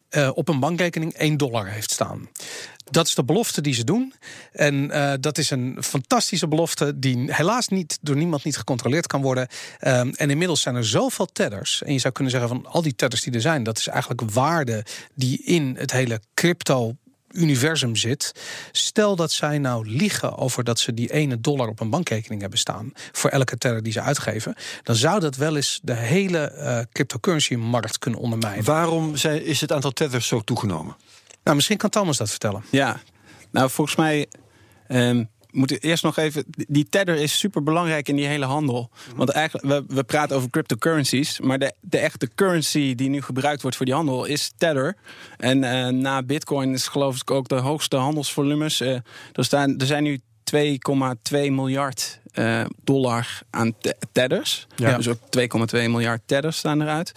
eh, 0.10 0.30
op 0.34 0.48
een 0.48 0.60
bankrekening 0.60 1.14
1 1.18 1.38
dollar 1.38 1.68
heeft 1.68 1.92
staan. 1.92 2.30
Dat 2.92 3.08
is 3.08 3.16
de 3.16 3.24
belofte 3.24 3.62
die 3.62 3.74
ze 3.74 3.84
doen. 3.84 4.14
En 4.52 4.92
eh, 4.92 5.14
dat 5.20 5.38
is 5.38 5.50
een 5.50 5.78
fantastische 5.84 6.48
belofte 6.48 7.00
die 7.00 7.34
helaas 7.34 7.68
niet 7.68 7.98
door 8.02 8.16
niemand 8.16 8.44
niet 8.44 8.58
gecontroleerd 8.58 9.08
kan 9.08 9.22
worden. 9.22 9.48
Ehm, 9.80 10.12
en 10.16 10.30
inmiddels 10.30 10.62
zijn 10.62 10.76
er 10.76 10.86
zoveel 10.86 11.26
tedders. 11.26 11.84
En 11.84 11.94
je 11.94 12.00
zou 12.00 12.14
kunnen 12.14 12.32
zeggen 12.32 12.50
van 12.50 12.66
al 12.66 12.82
die 12.82 12.96
tedders 12.96 13.22
die 13.22 13.34
er 13.34 13.42
zijn, 13.42 13.64
dat 13.64 13.78
is 13.78 13.88
eigenlijk 13.88 14.32
waarde 14.32 14.86
die 15.14 15.44
in 15.44 15.76
het 15.80 15.92
hele 15.92 16.22
crypto 16.34 16.96
universum 17.32 17.96
zit. 17.96 18.32
Stel 18.72 19.16
dat 19.16 19.32
zij 19.32 19.58
nou 19.58 19.90
liegen 19.90 20.38
over 20.38 20.64
dat 20.64 20.80
ze 20.80 20.94
die 20.94 21.12
ene 21.12 21.42
dollar 21.42 21.68
op 21.68 21.80
een 21.80 21.90
bankrekening 21.90 22.42
hebben 22.42 22.60
staan 22.60 22.92
voor 23.12 23.30
elke 23.30 23.58
tether 23.58 23.84
die 23.84 23.94
ze 23.94 24.02
uitgeven, 24.02 24.56
dan 24.84 24.96
zou 24.96 25.20
dat 25.20 25.36
wel 25.36 25.56
eens 25.56 25.80
de 25.84 25.96
hele 25.96 26.40
eh, 26.40 26.80
cryptocurrency 26.92 27.56
markt 27.56 28.00
kunnen 28.00 28.20
ondermijnen. 28.20 28.64
Waarom 28.64 29.18
zijn, 29.18 29.46
is 29.46 29.62
het 29.62 29.72
aantal 29.72 29.92
tethers 29.92 30.28
zo 30.28 30.42
toegenomen? 30.42 30.96
Nou, 31.44 31.56
misschien 31.56 31.78
kan 31.78 31.90
Thomas 31.90 32.18
dat 32.18 32.30
vertellen. 32.30 32.64
Ja, 32.70 33.00
nou 33.52 33.70
volgens 33.70 33.96
mij 33.98 34.28
ehm 34.88 35.24
moeten 35.52 35.76
we 35.80 35.88
eerst 35.88 36.04
nog 36.04 36.18
even. 36.18 36.44
Die 36.48 36.90
tether 36.90 37.16
is 37.16 37.40
super 37.40 37.64
belangrijk 37.64 38.08
in 38.08 38.16
die 38.16 38.26
hele 38.26 38.46
handel. 38.46 38.90
Want 39.16 39.30
eigenlijk, 39.30 39.68
we, 39.68 39.96
we 39.96 40.04
praten 40.04 40.36
over 40.36 40.50
cryptocurrencies. 40.50 41.40
Maar 41.40 41.60
de, 41.60 41.74
de 41.82 41.98
echte 41.98 42.30
currency 42.36 42.96
die 42.96 43.10
nu 43.10 43.22
gebruikt 43.22 43.62
wordt 43.62 43.78
voor 43.78 43.86
die 43.86 43.96
handel 43.96 44.26
is 44.26 44.52
tether. 44.58 44.96
En 45.38 45.64
eh, 45.64 45.88
na 45.88 46.24
Bitcoin 46.24 46.74
is 46.74 46.88
geloof 46.88 47.22
ik 47.22 47.32
ook 47.32 47.48
de 47.48 47.56
hoogste 47.56 47.96
handelsvolumes. 47.96 48.82
Eh, 48.82 48.94
er, 49.34 49.46
staan, 49.46 49.78
er 49.78 49.86
zijn 49.86 50.04
nu 50.04 50.20
2,2 50.56 50.62
miljard 51.32 52.20
eh, 52.32 52.66
dollar 52.84 53.42
aan 53.50 53.78
te- 53.78 53.98
tethers. 54.12 54.68
Ja. 54.76 54.98
Dus 54.98 55.08
ook 55.08 55.20
2,2 55.76 55.80
miljard 55.80 56.22
tethers 56.26 56.58
staan 56.58 56.82
eruit. 56.82 57.12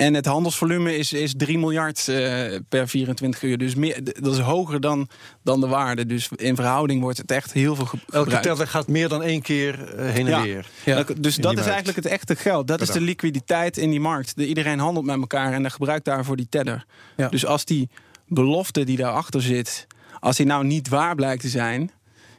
En 0.00 0.14
het 0.14 0.26
handelsvolume 0.26 0.96
is, 0.96 1.12
is 1.12 1.34
3 1.36 1.58
miljard 1.58 2.08
eh, 2.08 2.58
per 2.68 2.88
24 2.88 3.42
uur. 3.42 3.58
Dus 3.58 3.74
meer, 3.74 4.00
dat 4.20 4.32
is 4.32 4.38
hoger 4.38 4.80
dan, 4.80 5.08
dan 5.42 5.60
de 5.60 5.66
waarde. 5.66 6.06
Dus 6.06 6.28
in 6.36 6.54
verhouding 6.56 7.00
wordt 7.02 7.18
het 7.18 7.30
echt 7.30 7.52
heel 7.52 7.74
veel 7.74 7.84
ge- 7.84 7.96
Elke 7.96 8.18
gebruikt. 8.18 8.42
tether 8.46 8.66
gaat 8.66 8.88
meer 8.88 9.08
dan 9.08 9.22
één 9.22 9.42
keer 9.42 9.94
eh, 9.94 10.10
heen 10.10 10.26
en 10.26 10.30
Ja. 10.32 10.42
weer. 10.42 10.66
Ja. 10.84 11.02
Dus 11.18 11.36
dat 11.36 11.50
is 11.52 11.56
markt. 11.58 11.66
eigenlijk 11.70 11.96
het 11.96 12.06
echte 12.06 12.36
geld. 12.36 12.66
Dat 12.68 12.80
is 12.80 12.90
de 12.90 13.00
liquiditeit 13.00 13.76
in 13.76 13.90
die 13.90 14.00
markt. 14.00 14.36
De, 14.36 14.46
iedereen 14.46 14.78
handelt 14.78 15.06
met 15.06 15.16
elkaar 15.20 15.52
en 15.52 15.62
dan 15.62 15.70
gebruikt 15.70 16.04
daarvoor 16.04 16.36
die 16.36 16.46
tether. 16.50 16.84
Ja. 17.16 17.28
Dus 17.28 17.46
als 17.46 17.64
die 17.64 17.88
belofte 18.26 18.84
die 18.84 18.96
daarachter 18.96 19.42
zit, 19.42 19.86
als 20.20 20.36
die 20.36 20.46
nou 20.46 20.64
niet 20.64 20.88
waar 20.88 21.14
blijkt 21.14 21.42
te 21.42 21.48
zijn, 21.48 21.90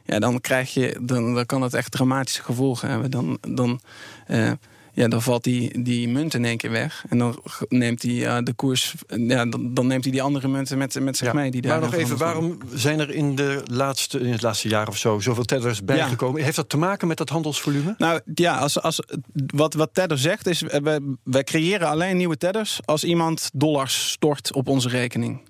ja, 0.04 0.18
dan 0.18 0.40
krijg 0.40 0.74
je, 0.74 0.98
dan, 1.02 1.34
dan 1.34 1.46
kan 1.46 1.60
dat 1.60 1.74
echt 1.74 1.90
dramatische 1.90 2.42
gevolgen 2.42 2.88
hebben. 2.90 3.10
Dan, 3.10 3.38
dan, 3.40 3.80
eh, 4.26 4.50
ja, 4.94 5.08
dan 5.08 5.22
valt 5.22 5.44
die, 5.44 5.82
die 5.82 6.08
munt 6.08 6.34
in 6.34 6.44
één 6.44 6.56
keer 6.56 6.70
weg. 6.70 7.04
En 7.08 7.18
dan 7.18 7.42
neemt 7.68 8.02
hij 8.02 8.26
eh, 8.26 8.38
de 8.42 8.52
koers, 8.52 8.94
ja, 9.06 9.46
dan, 9.46 9.74
dan 9.74 9.86
neemt 9.86 10.02
hij 10.02 10.12
die 10.12 10.22
andere 10.22 10.48
munten 10.48 10.78
met, 10.78 11.00
met 11.00 11.16
zich 11.16 11.26
Ja. 11.26 11.32
mee. 11.32 11.50
Die 11.50 11.60
daar 11.60 11.80
maar 11.80 11.90
nog 11.90 11.98
even, 11.98 12.16
waarom 12.16 12.58
zijn 12.74 13.00
er 13.00 13.10
in, 13.10 13.34
de 13.34 13.62
laatste, 13.64 14.20
in 14.20 14.32
het 14.32 14.42
laatste 14.42 14.68
jaar 14.68 14.88
of 14.88 14.96
zo 14.96 15.18
zoveel 15.20 15.44
tethers 15.44 15.84
bijgekomen? 15.84 16.42
Heeft 16.42 16.56
dat 16.56 16.68
te 16.68 16.76
maken 16.76 17.08
met 17.08 17.16
dat 17.16 17.28
handelsvolume? 17.28 17.94
Nou 17.98 18.20
ja, 18.34 18.56
als, 18.56 18.80
als, 18.82 19.00
wat, 19.46 19.74
wat 19.74 19.90
Tether 19.92 20.18
zegt 20.18 20.46
is, 20.46 20.62
eh, 20.62 20.80
wij, 20.80 21.00
wij 21.24 21.44
creëren 21.44 21.88
alleen 21.88 22.16
nieuwe 22.16 22.36
Tethers 22.36 22.80
als 22.84 23.04
iemand 23.04 23.50
dollars 23.52 24.10
stort 24.10 24.52
op 24.52 24.68
onze 24.68 24.88
rekening. 24.88 25.40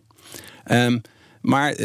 Ehm, 0.65 0.99
maar 1.41 1.77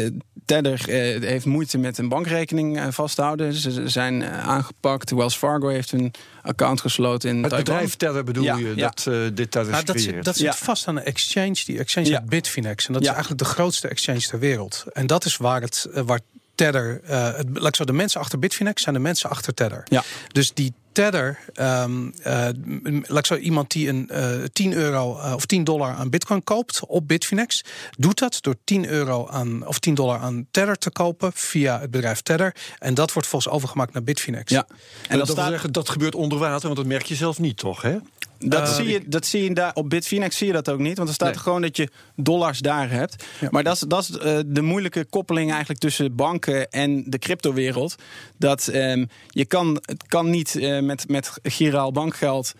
Tether 0.48 0.88
eh, 0.88 1.28
heeft 1.28 1.44
moeite 1.46 1.78
met 1.78 1.98
een 1.98 2.08
bankrekening 2.08 2.78
eh, 2.78 2.86
vast 2.90 3.14
te 3.14 3.22
houden. 3.22 3.52
Ze 3.54 3.88
zijn 3.88 4.22
eh, 4.22 4.48
aangepakt. 4.48 5.10
Wells 5.10 5.36
Fargo 5.36 5.68
heeft 5.68 5.92
een 5.92 6.12
account 6.42 6.80
gesloten 6.80 7.28
in 7.30 7.36
Het 7.36 7.48
Taiwan. 7.50 7.64
bedrijf 7.64 7.96
tether 7.96 8.24
bedoel 8.24 8.44
Ja, 8.44 8.56
je, 8.56 8.72
ja. 8.76 8.88
dat 8.88 9.06
eh, 9.06 9.14
dit 9.14 9.36
tethers 9.50 9.68
Nou, 9.70 9.84
dat 9.84 9.96
creëert? 9.96 10.14
zit, 10.14 10.24
dat 10.24 10.36
zit 10.36 10.44
Ja. 10.46 10.52
vast 10.54 10.88
aan 10.88 10.96
een 10.96 11.04
exchange. 11.04 11.62
Die 11.64 11.78
exchange 11.78 12.06
Ja. 12.06 12.18
heet 12.20 12.28
Bitfinex. 12.28 12.86
En 12.86 12.92
dat 12.92 13.02
Ja. 13.02 13.08
is 13.08 13.14
eigenlijk 13.16 13.44
de 13.44 13.50
grootste 13.54 13.88
exchange 13.88 14.20
ter 14.20 14.38
wereld. 14.38 14.84
En 14.92 15.06
dat 15.06 15.24
is 15.24 15.36
waar 15.36 15.60
het 15.60 15.86
waar 15.92 16.20
Tether. 16.54 17.00
eh, 17.04 17.34
het, 17.36 17.46
laat 17.52 17.66
ik 17.68 17.76
zo, 17.76 17.84
de 17.84 17.92
mensen 17.92 18.20
achter 18.20 18.38
Bitfinex 18.38 18.82
zijn 18.82 18.94
de 18.94 19.00
mensen 19.00 19.30
achter 19.30 19.54
Tether. 19.54 19.82
Ja. 19.88 20.02
Dus 20.32 20.52
die 20.54 20.72
Tether, 20.98 21.38
ehm, 21.54 22.08
eh, 22.22 22.48
m- 22.64 23.02
laat 23.06 23.18
ik 23.18 23.26
zo, 23.26 23.36
iemand 23.36 23.70
die 23.70 23.88
een 23.88 24.08
eh 24.08 24.44
10 24.52 24.72
euro 24.72 25.18
eh, 25.18 25.32
of 25.34 25.46
10 25.46 25.64
dollar 25.64 25.94
aan 25.94 26.10
Bitcoin 26.10 26.44
koopt 26.44 26.80
op 26.86 27.08
Bitfinex, 27.08 27.64
doet 27.96 28.18
dat 28.18 28.38
door 28.40 28.54
10 28.64 28.88
euro 28.88 29.28
aan 29.28 29.66
of 29.66 29.78
10 29.78 29.94
dollar 29.94 30.18
aan 30.18 30.46
Tether 30.50 30.78
te 30.78 30.90
kopen 30.90 31.30
via 31.34 31.80
het 31.80 31.90
bedrijf 31.90 32.20
Tether. 32.20 32.54
En 32.78 32.94
dat 32.94 33.12
wordt 33.12 33.28
volgens 33.28 33.52
overgemaakt 33.52 33.92
naar 33.92 34.02
Bitfinex. 34.02 34.52
Ja. 34.52 34.66
En 34.68 34.76
En 35.08 35.18
dat, 35.18 35.26
dat, 35.26 35.36
staat, 35.36 35.48
zeggen, 35.50 35.72
dat 35.72 35.88
gebeurt 35.88 36.14
onder 36.14 36.38
water, 36.38 36.62
want 36.66 36.76
dat 36.76 36.86
merk 36.86 37.06
je 37.06 37.14
zelf 37.14 37.38
niet, 37.38 37.56
toch? 37.56 37.82
Hè? 37.82 37.96
Dat, 38.38 38.60
Eh, 38.68 38.74
zie 38.74 38.86
je, 38.88 39.00
dat 39.06 39.26
zie 39.26 39.42
je 39.42 39.54
daar 39.54 39.70
op 39.74 39.90
Bitfinex 39.90 40.36
zie 40.36 40.46
je 40.46 40.52
dat 40.52 40.68
ook 40.70 40.78
niet. 40.78 40.96
Want 40.96 41.08
er 41.08 41.14
staat 41.14 41.28
Nee. 41.34 41.38
gewoon 41.38 41.62
dat 41.62 41.76
je 41.76 41.88
dollars 42.16 42.58
daar 42.58 42.90
hebt. 42.90 43.24
Ja. 43.40 43.48
Maar 43.50 43.64
dat 43.64 43.74
is, 43.74 43.80
dat 43.80 44.02
is 44.02 44.18
eh, 44.18 44.38
de 44.46 44.62
moeilijke 44.62 45.04
koppeling 45.10 45.50
eigenlijk 45.50 45.80
tussen 45.80 46.14
banken 46.14 46.70
en 46.70 47.04
de 47.06 47.18
cryptowereld. 47.18 47.94
Dat 48.36 48.68
ehm, 48.68 49.04
je 49.28 49.44
kan, 49.44 49.82
het 49.84 50.04
kan 50.06 50.30
niet 50.30 50.56
eh, 50.56 50.80
met, 50.80 51.08
met 51.08 51.32
giraal 51.42 51.92
bankgeld 51.92 52.52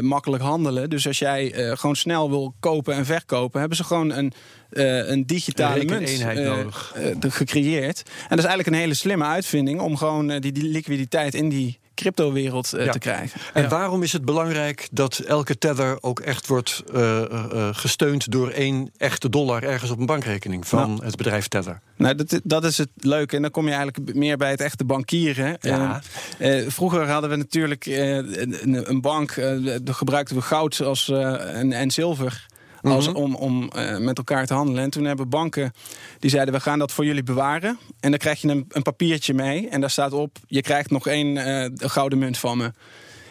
makkelijk 0.00 0.42
handelen. 0.42 0.90
Dus 0.90 1.06
als 1.06 1.18
jij 1.18 1.52
gewoon 1.76 1.96
snel 1.96 2.30
wil 2.30 2.54
kopen 2.60 2.94
en 2.94 3.06
verkopen, 3.06 3.60
hebben 3.60 3.76
ze 3.78 3.84
gewoon 3.84 4.12
een, 4.12 4.32
eh, 4.70 5.08
een 5.08 5.26
digitale 5.26 5.80
Een 5.80 5.86
munt 5.86 6.34
nodig. 6.44 6.94
gecreëerd. 7.20 8.02
En 8.06 8.28
dat 8.28 8.38
is 8.38 8.44
eigenlijk 8.44 8.66
een 8.66 8.74
hele 8.82 8.94
slimme 8.94 9.24
uitvinding 9.24 9.80
om 9.80 9.96
gewoon 9.96 10.38
die, 10.38 10.52
die 10.52 10.68
liquiditeit 10.68 11.34
in 11.34 11.48
die 11.48 11.78
cryptowereld 11.94 12.72
eh, 12.72 12.84
Ja. 12.84 12.92
te 12.92 12.98
krijgen. 12.98 13.40
En 13.54 13.62
Ja. 13.62 13.68
waarom 13.68 14.02
is 14.02 14.12
het 14.12 14.24
belangrijk 14.24 14.88
dat 14.90 15.18
elke 15.18 15.58
tether 15.58 15.98
ook 16.00 16.20
echt 16.20 16.46
wordt 16.46 16.82
eh, 16.94 17.22
eh, 17.22 17.44
eh, 17.52 17.68
gesteund 17.72 18.30
door 18.30 18.48
één 18.50 18.90
echte 18.96 19.28
dollar 19.28 19.62
ergens 19.62 19.90
op 19.90 19.98
een 19.98 20.06
bankrekening 20.06 20.66
van 20.66 21.00
het 21.04 21.16
bedrijf 21.16 21.48
Tether? 21.48 21.80
Nou, 21.96 22.14
dat, 22.14 22.40
dat 22.44 22.64
is 22.64 22.78
het 22.78 22.88
leuke. 22.96 23.36
En 23.36 23.42
dan 23.42 23.50
kom 23.50 23.64
je 23.68 23.72
eigenlijk 23.74 24.14
meer 24.14 24.36
bij 24.36 24.50
het 24.50 24.60
echte 24.60 24.84
bankieren. 24.84 25.56
Ja. 25.60 26.00
Eh, 26.38 26.58
eh, 26.64 26.70
vroeger 26.70 27.08
hadden 27.08 27.30
we 27.30 27.36
natuurlijk 27.36 27.86
eh, 27.86 28.16
een, 28.16 28.90
een 28.90 29.00
bank. 29.00 29.30
eh 29.30 29.52
gebruikten 29.84 30.36
we 30.36 30.42
goud 30.42 30.80
als, 30.80 31.08
eh, 31.08 31.56
en, 31.58 31.72
en 31.72 31.90
zilver. 31.90 32.46
Als, 32.92 33.06
Mhm. 33.08 33.16
om 33.16 33.34
om 33.34 33.68
eh, 33.70 33.96
met 33.98 34.18
elkaar 34.18 34.46
te 34.46 34.54
handelen. 34.54 34.82
En 34.82 34.90
toen 34.90 35.04
hebben 35.04 35.28
banken 35.28 35.72
die 36.18 36.30
zeiden: 36.30 36.54
we 36.54 36.60
gaan 36.60 36.78
dat 36.78 36.92
voor 36.92 37.04
jullie 37.04 37.22
bewaren. 37.22 37.78
En 38.00 38.10
dan 38.10 38.18
krijg 38.18 38.40
je 38.40 38.48
een, 38.48 38.64
een 38.68 38.82
papiertje 38.82 39.34
mee. 39.34 39.68
En 39.68 39.80
daar 39.80 39.90
staat 39.90 40.12
op: 40.12 40.36
je 40.46 40.60
krijgt 40.62 40.90
nog 40.90 41.06
één 41.06 41.36
eh, 41.36 41.70
gouden 41.90 42.18
munt 42.18 42.38
van 42.38 42.58
me. 42.58 42.72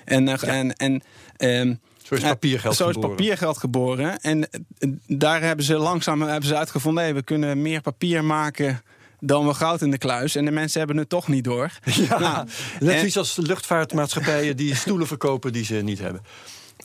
En, 0.05 0.27
eh, 0.27 0.57
en, 0.57 0.73
en 0.75 1.01
ehm, 1.37 1.73
Zo 2.03 2.15
is 2.15 2.21
papiergeld 2.21 2.75
Zo 2.75 2.87
is 2.87 2.93
geboren. 2.93 3.15
papiergeld 3.15 3.57
geboren. 3.57 4.19
En 4.19 4.49
daar 5.07 5.41
hebben 5.41 5.65
ze 5.65 5.75
langzaam 5.77 6.21
hebben 6.21 6.49
ze 6.49 6.55
uitgevonden... 6.55 7.03
Hey, 7.03 7.13
we 7.13 7.23
kunnen 7.23 7.61
meer 7.61 7.81
papier 7.81 8.23
maken 8.23 8.81
dan 9.19 9.47
we 9.47 9.53
goud 9.53 9.81
in 9.81 9.91
de 9.91 9.97
kluis. 9.97 10.35
En 10.35 10.45
de 10.45 10.51
mensen 10.51 10.79
hebben 10.79 10.97
het 10.97 11.09
toch 11.09 11.27
niet 11.27 11.43
door. 11.43 11.69
Ja, 12.09 12.19
Nou, 12.19 12.47
net 12.79 12.91
en- 12.91 12.97
zoiets 12.97 13.17
als 13.17 13.35
luchtvaartmaatschappijen 13.35 14.57
die 14.57 14.75
stoelen 14.75 15.07
verkopen 15.07 15.53
die 15.53 15.65
ze 15.65 15.75
niet 15.75 15.99
hebben. 15.99 16.21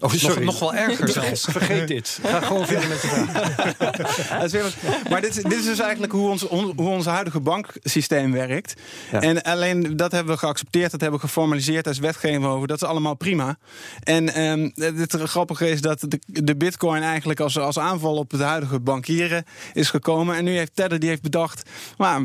Oh, 0.00 0.12
Nog, 0.12 0.20
sorry. 0.20 0.44
nog 0.44 0.58
wel 0.58 0.74
erger 0.74 1.08
zelfs. 1.08 1.44
Vergeet 1.50 1.88
dit. 1.88 2.18
Ga 2.22 2.40
gewoon 2.40 2.66
verder 2.66 2.88
met 2.88 3.02
je 3.06 3.08
vraag. 3.08 5.08
Maar 5.10 5.20
dit, 5.20 5.36
is- 5.36 5.42
dit 5.42 5.58
is 5.58 5.64
dus 5.64 5.78
eigenlijk 5.78 6.12
hoe 6.12 6.28
ons, 6.30 6.46
on- 6.48 6.72
hoe 6.76 6.88
ons 6.88 7.06
huidige 7.06 7.40
banksysteem 7.40 8.32
werkt. 8.32 8.74
Ja. 9.12 9.20
En 9.20 9.42
alleen 9.42 9.96
dat 9.96 10.12
hebben 10.12 10.32
we 10.34 10.38
geaccepteerd, 10.40 10.90
dat 10.90 11.00
hebben 11.00 11.20
we 11.20 11.26
geformaliseerd 11.26 11.86
als 11.86 11.98
wetgeving 11.98 12.44
over. 12.44 12.68
Dat 12.68 12.82
is 12.82 12.88
allemaal 12.88 13.14
prima. 13.14 13.56
En 14.02 14.34
ehm, 14.34 14.70
het 14.96 15.14
grappige 15.22 15.70
is 15.70 15.80
dat 15.80 16.00
de, 16.00 16.20
de 16.26 16.56
bitcoin 16.56 17.02
eigenlijk 17.02 17.40
als, 17.40 17.58
als 17.58 17.78
aanval 17.78 18.16
op 18.16 18.30
het 18.30 18.40
huidige 18.40 18.80
bankieren 18.80 19.44
is 19.72 19.90
gekomen. 19.90 20.36
En 20.36 20.44
nu 20.44 20.56
heeft 20.56 20.70
Tether 20.74 20.98
die 20.98 21.08
heeft 21.08 21.22
bedacht, 21.22 21.70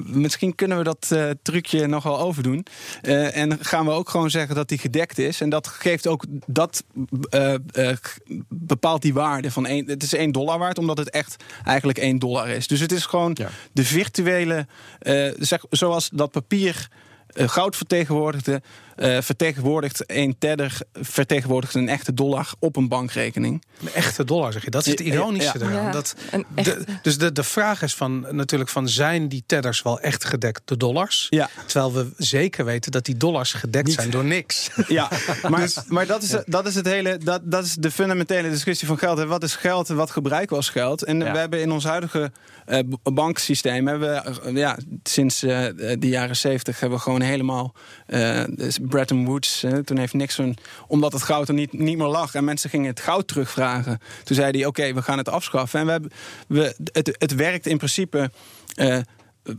misschien 0.06 0.56
kunnen 0.56 0.78
we 0.78 0.84
dat 0.84 1.08
eh, 1.10 1.30
trucje 1.42 1.88
nog 1.88 2.04
wel 2.04 2.20
overdoen. 2.20 2.66
Eh, 3.02 3.38
en 3.38 3.58
gaan 3.66 3.86
we 3.86 3.92
ook 3.92 4.10
gewoon 4.10 4.30
zeggen 4.30 4.56
dat 4.56 4.68
die 4.70 4.78
gedekt 4.78 5.18
is. 5.18 5.42
En 5.42 5.50
dat 5.50 5.68
geeft 5.68 6.08
ook 6.08 6.26
dat 6.46 6.84
eh, 7.30 7.54
eh, 7.72 7.90
g- 8.02 8.18
bepaalt 8.50 9.02
die 9.02 9.14
waarde 9.14 9.52
van 9.52 9.66
één. 9.66 9.88
Het 9.90 10.04
is 10.04 10.14
1 10.14 10.32
dollar 10.32 10.60
waard, 10.60 10.78
omdat 10.78 10.98
het 10.98 11.10
echt 11.10 11.44
eigenlijk 11.64 11.98
1 11.98 12.20
dollar 12.20 12.48
is. 12.50 12.68
Dus 12.68 12.80
het 12.80 12.92
is 12.92 13.06
gewoon 13.06 13.32
Ja. 13.40 13.50
de 13.72 13.84
virtuele, 13.86 14.68
eh, 15.00 15.32
zeg, 15.40 15.64
zoals 15.70 16.10
dat 16.14 16.32
papier 16.32 16.88
eh, 17.28 17.48
goud 17.48 17.76
vertegenwoordigde, 17.76 18.62
eh, 18.96 19.22
vertegenwoordigt 19.22 20.04
een 20.08 20.36
tether, 20.40 20.78
vertegenwoordigt 20.94 21.76
een 21.76 21.90
echte 21.90 22.14
dollar 22.14 22.50
op 22.60 22.76
een 22.76 22.88
bankrekening. 22.88 23.64
Een 23.82 23.94
echte 23.94 24.24
dollar, 24.26 24.52
zeg 24.54 24.64
je. 24.64 24.70
Dat 24.70 24.86
is 24.86 24.92
het 24.92 25.00
ja, 25.00 25.06
ironische 25.06 25.60
ja. 25.60 25.66
eraan. 25.66 25.92
Dat, 25.92 26.16
de, 26.56 26.84
dus 27.02 27.18
de, 27.18 27.32
de 27.32 27.44
vraag 27.44 27.82
is 27.82 27.96
van, 27.96 28.26
natuurlijk 28.32 28.70
van... 28.70 28.90
zijn 28.90 29.28
die 29.28 29.44
tedders 29.46 29.82
wel 29.82 30.00
echt 30.00 30.26
gedekt 30.26 30.62
door 30.66 30.78
dollars? 30.78 31.28
Ja. 31.30 31.50
Terwijl 31.66 31.94
we 31.94 32.12
zeker 32.18 32.66
weten 32.66 32.92
dat 32.92 33.06
die 33.06 33.18
dollars 33.18 33.54
gedekt 33.54 33.92
zijn 33.92 34.10
door 34.10 34.26
niks. 34.26 34.70
Ja, 34.88 35.10
maar, 35.50 35.70
maar 35.88 36.06
dat, 36.06 36.24
is, 36.24 36.36
dat 36.46 36.68
is 36.68 36.76
het 36.76 36.86
hele, 36.86 37.18
dat, 37.18 37.42
dat 37.44 37.66
is 37.66 37.76
de 37.76 37.92
fundamentele 37.92 38.50
discussie 38.50 38.88
van 38.88 38.98
geld. 38.98 39.18
hè. 39.18 39.26
Wat 39.26 39.44
is 39.44 39.56
geld 39.56 39.90
en 39.90 39.96
wat 39.96 40.12
gebruiken 40.12 40.50
we 40.50 40.56
als 40.56 40.70
geld? 40.70 41.04
En 41.04 41.20
Ja. 41.20 41.32
we 41.32 41.38
hebben 41.38 41.62
in 41.62 41.72
ons 41.72 41.84
huidige 41.84 42.32
eh, 42.66 42.80
banksysteem, 43.04 43.88
hebben 43.88 44.10
we, 44.10 44.40
eh, 44.42 44.56
ja, 44.56 44.78
sinds 45.04 45.44
eh, 45.44 45.66
de 46.00 46.08
jaren 46.08 46.36
zeventig 46.36 46.80
hebben 46.80 46.98
we 46.98 47.04
gewoon 47.04 47.22
helemaal 47.22 47.74
eh, 48.06 48.44
dus 48.50 48.80
Bretton 48.88 49.26
Woods. 49.26 49.64
eh, 49.64 49.78
toen 49.78 49.98
heeft 49.98 50.14
Nixon, 50.14 50.58
omdat 50.88 51.14
het 51.14 51.22
goud 51.24 51.48
er 51.48 51.54
niet, 51.54 51.74
niet 51.74 51.98
meer 51.98 52.08
lag 52.08 52.36
en 52.36 52.44
mensen 52.44 52.70
gingen 52.70 52.90
het 52.90 53.00
goud 53.00 53.28
terugvragen. 53.28 54.00
Toen 54.24 54.36
zei 54.36 54.52
hij: 54.58 54.66
Oké, 54.66 54.94
we 54.94 55.02
gaan 55.02 55.18
het 55.18 55.30
afschaffen. 55.30 55.80
En 55.80 55.86
we 55.86 55.92
hebben, 55.92 56.12
we, 56.48 56.76
het, 56.92 57.16
het 57.18 57.36
werkt 57.36 57.68
in 57.68 57.78
principe. 57.78 58.32
eh, 58.76 58.98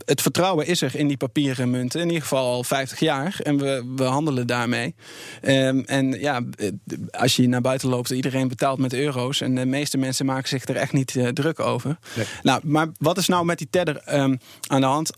het 0.05 0.21
vertrouwen 0.21 0.65
is 0.67 0.81
er 0.81 0.95
in 0.95 1.07
die 1.07 1.17
papieren 1.17 1.69
munten, 1.69 1.99
in 2.01 2.05
ieder 2.07 2.21
geval 2.21 2.51
al 2.51 2.63
50 2.63 2.99
jaar. 2.99 3.39
En 3.43 3.57
we, 3.57 3.93
we 3.95 4.03
handelen 4.03 4.47
daarmee. 4.47 4.95
Ehm, 5.41 5.79
en 5.79 6.11
ja, 6.11 6.41
eh, 6.57 6.71
als 7.11 7.35
je 7.35 7.47
naar 7.47 7.61
buiten 7.61 7.89
loopt, 7.89 8.09
iedereen 8.09 8.47
betaalt 8.47 8.79
met 8.79 8.93
euro's. 8.93 9.41
En 9.41 9.55
de 9.55 9.65
meeste 9.65 9.97
mensen 9.97 10.25
maken 10.25 10.49
zich 10.49 10.65
er 10.65 10.75
echt 10.75 10.93
niet 10.93 11.15
eh, 11.15 11.27
druk 11.27 11.59
over. 11.59 11.97
Nee. 12.15 12.25
Nou, 12.43 12.61
maar 12.63 12.87
wat 12.97 13.17
is 13.17 13.27
nou 13.27 13.45
met 13.45 13.57
die 13.57 13.67
tether 13.69 13.97
ehm, 13.97 14.35
aan 14.67 14.81
de 14.81 14.87
hand? 14.87 15.11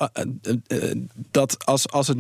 Dat 1.32 1.66
als, 1.66 1.90
als 1.90 2.08
het 2.08 2.18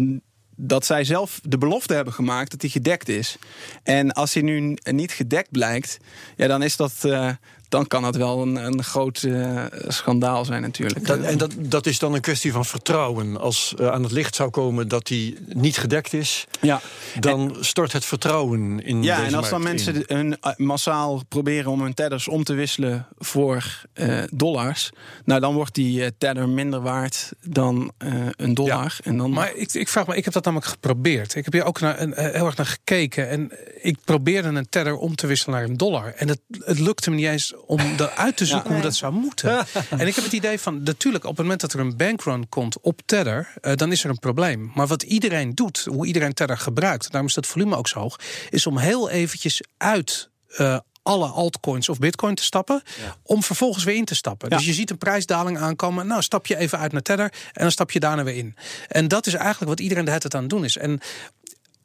dat 0.59 0.85
zij 0.85 1.03
zelf 1.03 1.39
de 1.43 1.57
belofte 1.57 1.93
hebben 1.93 2.13
gemaakt 2.13 2.51
dat 2.51 2.59
die 2.59 2.69
gedekt 2.69 3.09
is. 3.09 3.37
En 3.83 4.11
als 4.11 4.33
die 4.33 4.43
nu 4.43 4.77
niet 4.83 5.11
gedekt 5.11 5.51
blijkt, 5.51 5.97
ja, 6.35 6.47
dan 6.47 6.63
is 6.63 6.75
dat. 6.75 6.93
eh, 7.01 7.29
dan 7.69 7.87
kan 7.87 8.01
dat 8.01 8.15
wel 8.15 8.41
een, 8.41 8.55
een 8.55 8.83
groot 8.83 9.23
eh, 9.23 9.63
schandaal 9.87 10.45
zijn, 10.45 10.61
natuurlijk. 10.61 11.07
Dat, 11.07 11.19
en 11.19 11.37
dat, 11.37 11.51
dat 11.57 11.85
is 11.85 11.99
dan 11.99 12.13
een 12.13 12.21
kwestie 12.21 12.51
van 12.51 12.65
vertrouwen. 12.65 13.37
Als 13.39 13.73
eh, 13.77 13.87
aan 13.87 14.03
het 14.03 14.11
licht 14.11 14.35
zou 14.35 14.49
komen 14.49 14.87
dat 14.87 15.07
die 15.07 15.37
niet 15.53 15.77
gedekt 15.77 16.13
is, 16.13 16.45
ja. 16.61 16.81
dan 17.19 17.57
stort 17.59 17.93
het 17.93 18.05
vertrouwen 18.05 18.83
in 18.83 19.03
Ja, 19.03 19.15
deze 19.15 19.27
en 19.27 19.33
als 19.33 19.49
dan 19.49 19.63
mensen 19.63 20.03
hun 20.07 20.37
eh, 20.39 20.55
massaal 20.55 21.23
proberen 21.27 21.71
om 21.71 21.81
hun 21.81 21.93
tedders 21.93 22.27
om 22.27 22.43
te 22.43 22.53
wisselen 22.53 23.07
voor 23.17 23.81
eh, 23.93 24.23
dollars, 24.31 24.91
nou 25.25 25.39
dan 25.39 25.53
wordt 25.53 25.75
die 25.75 26.03
eh, 26.03 26.09
tether 26.17 26.49
minder 26.49 26.81
waard 26.81 27.31
dan 27.41 27.91
eh, 27.97 28.13
een 28.35 28.53
dollar. 28.53 28.97
En 29.03 29.17
dan, 29.17 29.31
Maar 29.31 29.55
ik, 29.55 29.73
ik 29.73 29.87
vraag 29.87 30.07
me, 30.07 30.15
ik 30.15 30.23
heb 30.23 30.33
dat 30.33 30.43
namelijk 30.43 30.69
geprobeerd. 30.69 31.35
Ik 31.35 31.43
heb 31.43 31.53
hier 31.53 31.63
ook 31.63 31.79
naar, 31.79 31.99
een, 31.99 32.13
heel 32.15 32.45
erg 32.45 32.57
naar 32.57 32.65
gekeken. 32.65 33.29
En 33.29 33.51
ik 33.81 33.97
probeerde 34.05 34.47
een 34.47 34.69
tether 34.69 34.97
om 34.97 35.15
te 35.15 35.27
wisselen 35.27 35.55
naar 35.59 35.69
een 35.69 35.77
dollar. 35.77 36.13
En 36.15 36.27
het, 36.27 36.39
het 36.59 36.79
lukte 36.79 37.09
me 37.09 37.15
niet 37.15 37.25
eens 37.25 37.53
om 37.65 37.79
eruit 37.97 38.37
te 38.37 38.45
zoeken 38.45 38.67
Ja. 38.69 38.73
hoe 38.75 38.83
dat 38.83 38.95
zou 38.95 39.13
moeten. 39.13 39.65
en 39.89 40.07
ik 40.07 40.15
heb 40.15 40.23
het 40.23 40.33
idee 40.33 40.59
van, 40.59 40.83
natuurlijk, 40.83 41.23
op 41.23 41.29
het 41.29 41.39
moment 41.39 41.61
dat 41.61 41.73
er 41.73 41.79
een 41.79 41.97
bankrun 41.97 42.49
komt 42.49 42.79
op 42.81 43.01
tether, 43.05 43.53
eh, 43.61 43.75
dan 43.75 43.91
is 43.91 44.03
er 44.03 44.09
een 44.09 44.19
probleem. 44.19 44.71
Maar 44.75 44.87
wat 44.87 45.03
iedereen 45.03 45.55
doet, 45.55 45.83
hoe 45.89 46.05
iedereen 46.05 46.33
tether 46.33 46.57
gebruikt, 46.57 47.11
daarom 47.11 47.27
is 47.29 47.35
dat 47.35 47.47
volume 47.47 47.75
ook 47.75 47.87
zo 47.87 47.99
hoog, 47.99 48.15
is 48.49 48.67
om 48.67 48.77
heel 48.77 49.09
eventjes 49.09 49.61
uit. 49.77 50.29
eh, 50.47 50.77
alle 51.03 51.25
altcoins 51.27 51.89
of 51.89 51.99
bitcoin 51.99 52.35
te 52.35 52.43
stappen. 52.43 52.81
Om 53.23 53.43
vervolgens 53.43 53.83
weer 53.83 53.95
in 53.95 54.05
te 54.05 54.15
stappen. 54.15 54.49
Ja. 54.49 54.57
Dus 54.57 54.65
je 54.65 54.73
ziet 54.73 54.89
een 54.89 54.97
prijsdaling 54.97 55.57
aankomen. 55.57 56.07
Nou, 56.07 56.21
stap 56.21 56.45
je 56.47 56.57
even 56.57 56.79
uit 56.79 56.91
naar 56.91 57.01
Tether. 57.01 57.25
En 57.53 57.61
dan 57.61 57.71
stap 57.71 57.91
je 57.91 57.99
daarna 57.99 58.23
weer 58.23 58.35
in. 58.35 58.55
En 58.87 59.07
dat 59.07 59.27
is 59.27 59.33
eigenlijk 59.33 59.69
wat 59.69 59.79
iedereen 59.79 60.03
de 60.05 60.09
hele 60.09 60.21
tijd 60.21 60.35
aan 60.35 60.41
het 60.41 60.49
doen 60.49 60.63
is. 60.65 60.77
En 60.77 60.99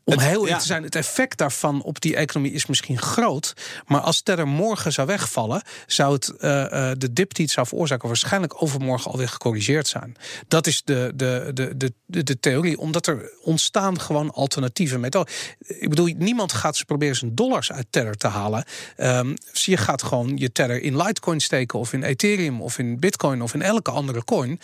om 0.04 0.12
Het- 0.12 0.22
heel 0.22 0.32
ja. 0.32 0.42
eerlijk 0.42 0.60
te 0.60 0.66
zijn, 0.66 0.82
het 0.82 0.94
effect 0.94 1.38
daarvan 1.38 1.82
op 1.82 2.00
die 2.00 2.16
economie 2.16 2.52
is 2.52 2.66
misschien 2.66 2.98
groot. 2.98 3.54
Maar 3.86 4.00
als 4.00 4.20
Tether 4.22 4.48
morgen 4.48 4.92
zou 4.92 5.06
wegvallen, 5.06 5.62
zou 5.86 6.12
het 6.12 6.28
eh, 6.28 6.90
eh, 6.90 6.96
de 6.98 7.12
dip 7.12 7.34
die 7.34 7.44
het 7.44 7.54
zou 7.54 7.66
veroorzaken, 7.66 8.08
waarschijnlijk 8.08 8.62
overmorgen 8.62 9.10
alweer 9.10 9.28
gecorrigeerd 9.28 9.88
zijn. 9.88 10.16
Dat 10.48 10.66
is 10.66 10.82
de, 10.84 11.12
de, 11.14 11.50
de, 11.54 11.76
de, 11.76 11.92
de, 12.06 12.22
de 12.22 12.40
theorie, 12.40 12.78
omdat 12.78 13.06
er 13.06 13.30
ontstaan 13.42 14.00
gewoon 14.00 14.32
alternatieve 14.32 14.98
methoden. 14.98 15.32
Ik 15.66 15.88
bedoel, 15.88 16.14
niemand 16.16 16.52
gaat 16.52 16.76
ze 16.76 16.84
proberen 16.84 17.16
zijn 17.16 17.34
dollars 17.34 17.72
uit 17.72 17.86
Tether 17.90 18.16
te 18.16 18.26
halen. 18.28 18.64
Ehm, 18.96 19.34
dus 19.52 19.64
je 19.64 19.76
gaat 19.76 20.02
gewoon 20.02 20.36
je 20.36 20.52
Tether 20.52 20.82
in 20.82 20.96
Litecoin 20.96 21.40
steken, 21.40 21.78
of 21.78 21.92
in 21.92 22.02
Ethereum, 22.02 22.62
of 22.62 22.78
in 22.78 23.00
Bitcoin, 23.00 23.42
of 23.42 23.54
in 23.54 23.62
elke 23.62 23.90
andere 23.90 24.24
coin. 24.24 24.60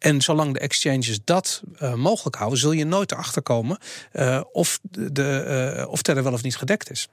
En 0.00 0.20
zolang 0.20 0.52
de 0.52 0.58
exchanges 0.58 1.18
dat 1.24 1.62
eh, 1.78 1.94
mogelijk 1.94 2.36
houden, 2.36 2.58
zul 2.58 2.72
je 2.72 2.84
nooit 2.84 3.12
erachter 3.12 3.42
komen 3.42 3.78
eh, 4.12 4.40
of, 4.52 4.78
de, 4.82 5.12
de, 5.12 5.38
eh, 5.38 5.88
of 5.88 6.02
Tether 6.02 6.22
wel 6.22 6.32
of 6.32 6.42
niet 6.42 6.56
gedekt 6.56 6.90
is. 6.90 7.08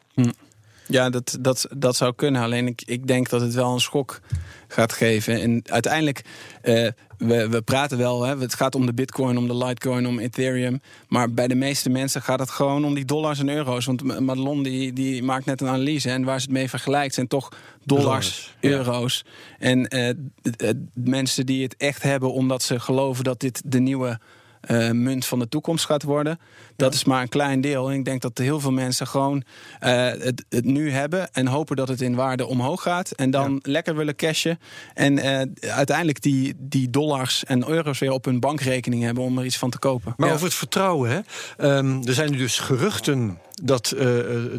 Ja, 0.88 1.10
dat, 1.10 1.38
dat, 1.40 1.68
dat 1.78 1.96
zou 1.96 2.14
kunnen. 2.16 2.42
Alleen 2.42 2.68
ik, 2.68 2.82
ik 2.86 3.08
denk 3.08 3.30
dat 3.30 3.42
het 3.42 3.54
wel 3.54 3.74
een 3.74 3.80
schok 3.80 4.20
gaat 4.68 4.94
geven. 4.94 5.42
En 5.42 5.62
uiteindelijk, 5.66 6.24
eh, 6.62 6.88
we, 7.18 7.50
we 7.50 7.62
praten 7.62 7.98
wel, 7.98 8.24
hè, 8.24 8.38
het 8.38 8.54
gaat 8.54 8.76
om 8.76 8.86
de 8.86 8.94
bitcoin, 8.94 9.38
om 9.38 9.48
de 9.48 9.56
litecoin, 9.56 10.08
om 10.08 10.20
ethereum. 10.20 10.82
Maar 11.08 11.32
bij 11.34 11.48
de 11.48 11.56
meeste 11.56 11.90
mensen 11.90 12.22
gaat 12.22 12.40
het 12.40 12.50
gewoon 12.50 12.86
om 12.86 12.94
die 12.94 13.06
dollars 13.06 13.40
en 13.40 13.50
euro's. 13.50 13.86
Want 13.86 14.04
Ma- 14.04 14.20
Madelon 14.20 14.64
die, 14.64 14.94
die 14.94 15.24
maakt 15.24 15.46
net 15.46 15.62
een 15.62 15.68
analyse. 15.68 16.10
En 16.10 16.24
waar 16.24 16.40
ze 16.40 16.46
het 16.46 16.54
mee 16.56 16.70
vergelijkt 16.70 17.14
zijn 17.14 17.28
toch 17.28 17.50
dollars, 17.84 18.06
Dollars, 18.06 18.56
ja. 18.62 18.70
euro's. 18.70 19.26
En 19.60 19.88
eh, 19.88 20.10
d- 20.42 20.74
mensen 20.94 21.46
die 21.46 21.64
het 21.64 21.76
echt 21.78 22.04
hebben 22.04 22.34
omdat 22.34 22.64
ze 22.64 22.80
geloven 22.80 23.24
dat 23.24 23.40
dit 23.40 23.62
de 23.66 23.80
nieuwe... 23.80 24.20
eh, 24.62 24.92
munt 24.92 25.26
van 25.26 25.40
de 25.40 25.50
toekomst 25.50 25.86
gaat 25.86 26.04
worden. 26.04 26.40
Dat 26.76 26.94
is 26.94 27.04
maar 27.04 27.22
een 27.22 27.30
klein 27.30 27.62
deel. 27.62 27.90
En 27.90 27.96
ik 27.98 28.06
denk 28.06 28.22
dat 28.22 28.38
heel 28.38 28.60
veel 28.60 28.72
mensen 28.72 29.08
gewoon 29.08 29.44
eh, 29.80 30.06
het, 30.06 30.46
het 30.50 30.66
nu 30.66 30.92
hebben 30.92 31.34
en 31.34 31.48
hopen 31.48 31.76
dat 31.76 31.88
het 31.88 32.02
in 32.02 32.16
waarde 32.16 32.46
omhoog 32.46 32.82
gaat. 32.82 33.12
En 33.12 33.32
dan 33.32 33.60
lekker 33.64 33.96
willen 33.96 34.16
cashen. 34.16 34.60
En 34.94 35.18
eh, 35.20 35.72
uiteindelijk 35.72 36.22
die, 36.22 36.54
die 36.58 36.90
dollars 36.90 37.44
en 37.44 37.70
euro's 37.70 38.00
weer 38.00 38.12
op 38.12 38.26
hun 38.26 38.40
bankrekening 38.40 39.04
hebben 39.04 39.24
om 39.24 39.38
er 39.38 39.46
iets 39.46 39.58
van 39.58 39.70
te 39.70 39.80
kopen. 39.80 40.14
Maar 40.18 40.28
Ja. 40.28 40.34
over 40.34 40.46
het 40.46 40.56
vertrouwen, 40.56 41.10
hè? 41.10 41.20
Ehm, 41.58 42.02
er 42.08 42.14
zijn 42.14 42.32
nu 42.32 42.38
dus 42.38 42.60
geruchten 42.60 43.38
dat 43.64 43.92
eh, 43.92 44.06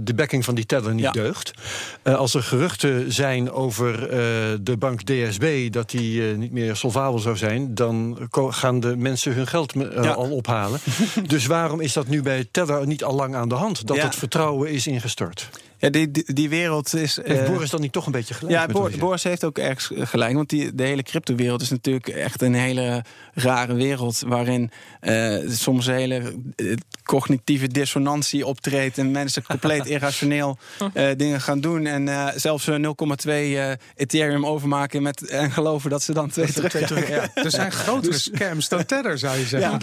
de 0.02 0.12
backing 0.14 0.44
van 0.44 0.54
die 0.54 0.66
tether 0.66 0.94
niet 0.94 1.04
Ja. 1.04 1.10
deugt. 1.10 1.50
Eh, 2.02 2.14
als 2.14 2.34
er 2.34 2.42
geruchten 2.42 3.12
zijn 3.12 3.50
over 3.50 4.02
eh, 4.08 4.18
de 4.60 4.76
bank 4.78 5.02
DSB 5.02 5.72
dat 5.72 5.90
die 5.90 6.22
niet 6.22 6.52
meer 6.52 6.76
solvabel 6.76 7.18
zou 7.18 7.36
zijn, 7.36 7.74
dan 7.74 8.18
gaan 8.32 8.80
de 8.80 8.96
mensen 8.96 9.32
hun 9.34 9.46
geld 9.46 9.72
Ja. 9.72 10.10
al 10.12 10.30
ophalen. 10.30 10.80
dus 11.26 11.46
waarom 11.46 11.80
is 11.80 11.92
dat 11.92 12.06
nu 12.08 12.22
bij 12.22 12.48
tether 12.50 12.86
niet 12.86 13.04
al 13.04 13.14
lang 13.14 13.34
aan 13.34 13.48
de 13.48 13.54
hand? 13.54 13.86
Dat 13.86 13.96
Ja. 13.96 14.04
het 14.04 14.14
vertrouwen 14.14 14.70
is 14.70 14.86
ingestort. 14.86 15.48
Ja, 15.78 15.90
die, 15.90 16.10
die, 16.10 16.32
die 16.32 16.48
wereld 16.48 16.94
is. 16.94 17.18
Heeft 17.24 17.40
eh, 17.40 17.50
Boris 17.50 17.70
dan 17.70 17.80
niet 17.80 17.92
toch 17.92 18.06
een 18.06 18.12
beetje 18.12 18.34
gelijk? 18.34 18.54
Ja, 18.54 18.66
zegt? 18.88 18.98
Boris 18.98 19.22
heeft 19.22 19.44
ook 19.44 19.58
ergens 19.58 19.90
gelijk. 20.08 20.34
Want 20.34 20.48
die, 20.48 20.74
de 20.74 20.82
hele 20.82 21.02
cryptowereld 21.02 21.60
is 21.62 21.70
natuurlijk 21.70 22.08
echt 22.08 22.42
een 22.42 22.54
hele 22.54 23.04
rare 23.34 23.74
wereld. 23.74 24.22
Waarin 24.26 24.70
eh, 25.00 25.36
soms 25.48 25.86
een 25.86 25.94
hele 25.94 26.34
eh, 26.56 26.74
cognitieve 27.02 27.68
dissonantie 27.68 28.46
optreedt. 28.46 28.98
En 28.98 29.10
mensen 29.10 29.42
compleet 29.42 29.86
irrationeel 29.96 30.58
eh, 30.94 31.08
dingen 31.16 31.40
gaan 31.40 31.60
doen. 31.60 31.86
En 31.86 32.08
eh, 32.08 32.26
zelfs 32.36 32.66
eh, 32.68 32.74
0,2 32.74 33.28
eh, 33.28 33.70
Ethereum 33.94 34.46
overmaken 34.46 35.02
met, 35.02 35.26
en 35.28 35.50
geloven 35.50 35.90
dat 35.90 36.02
ze 36.02 36.12
dan 36.12 36.30
twee 36.30 36.52
terug 36.52 37.08
Ja, 37.08 37.28
er 37.34 37.50
zijn 37.50 37.72
grotere 37.72 38.18
scams 38.18 38.68
dan 38.68 38.84
Tether, 38.84 39.18
zou 39.18 39.38
je 39.38 39.44
zeggen. 39.56 39.78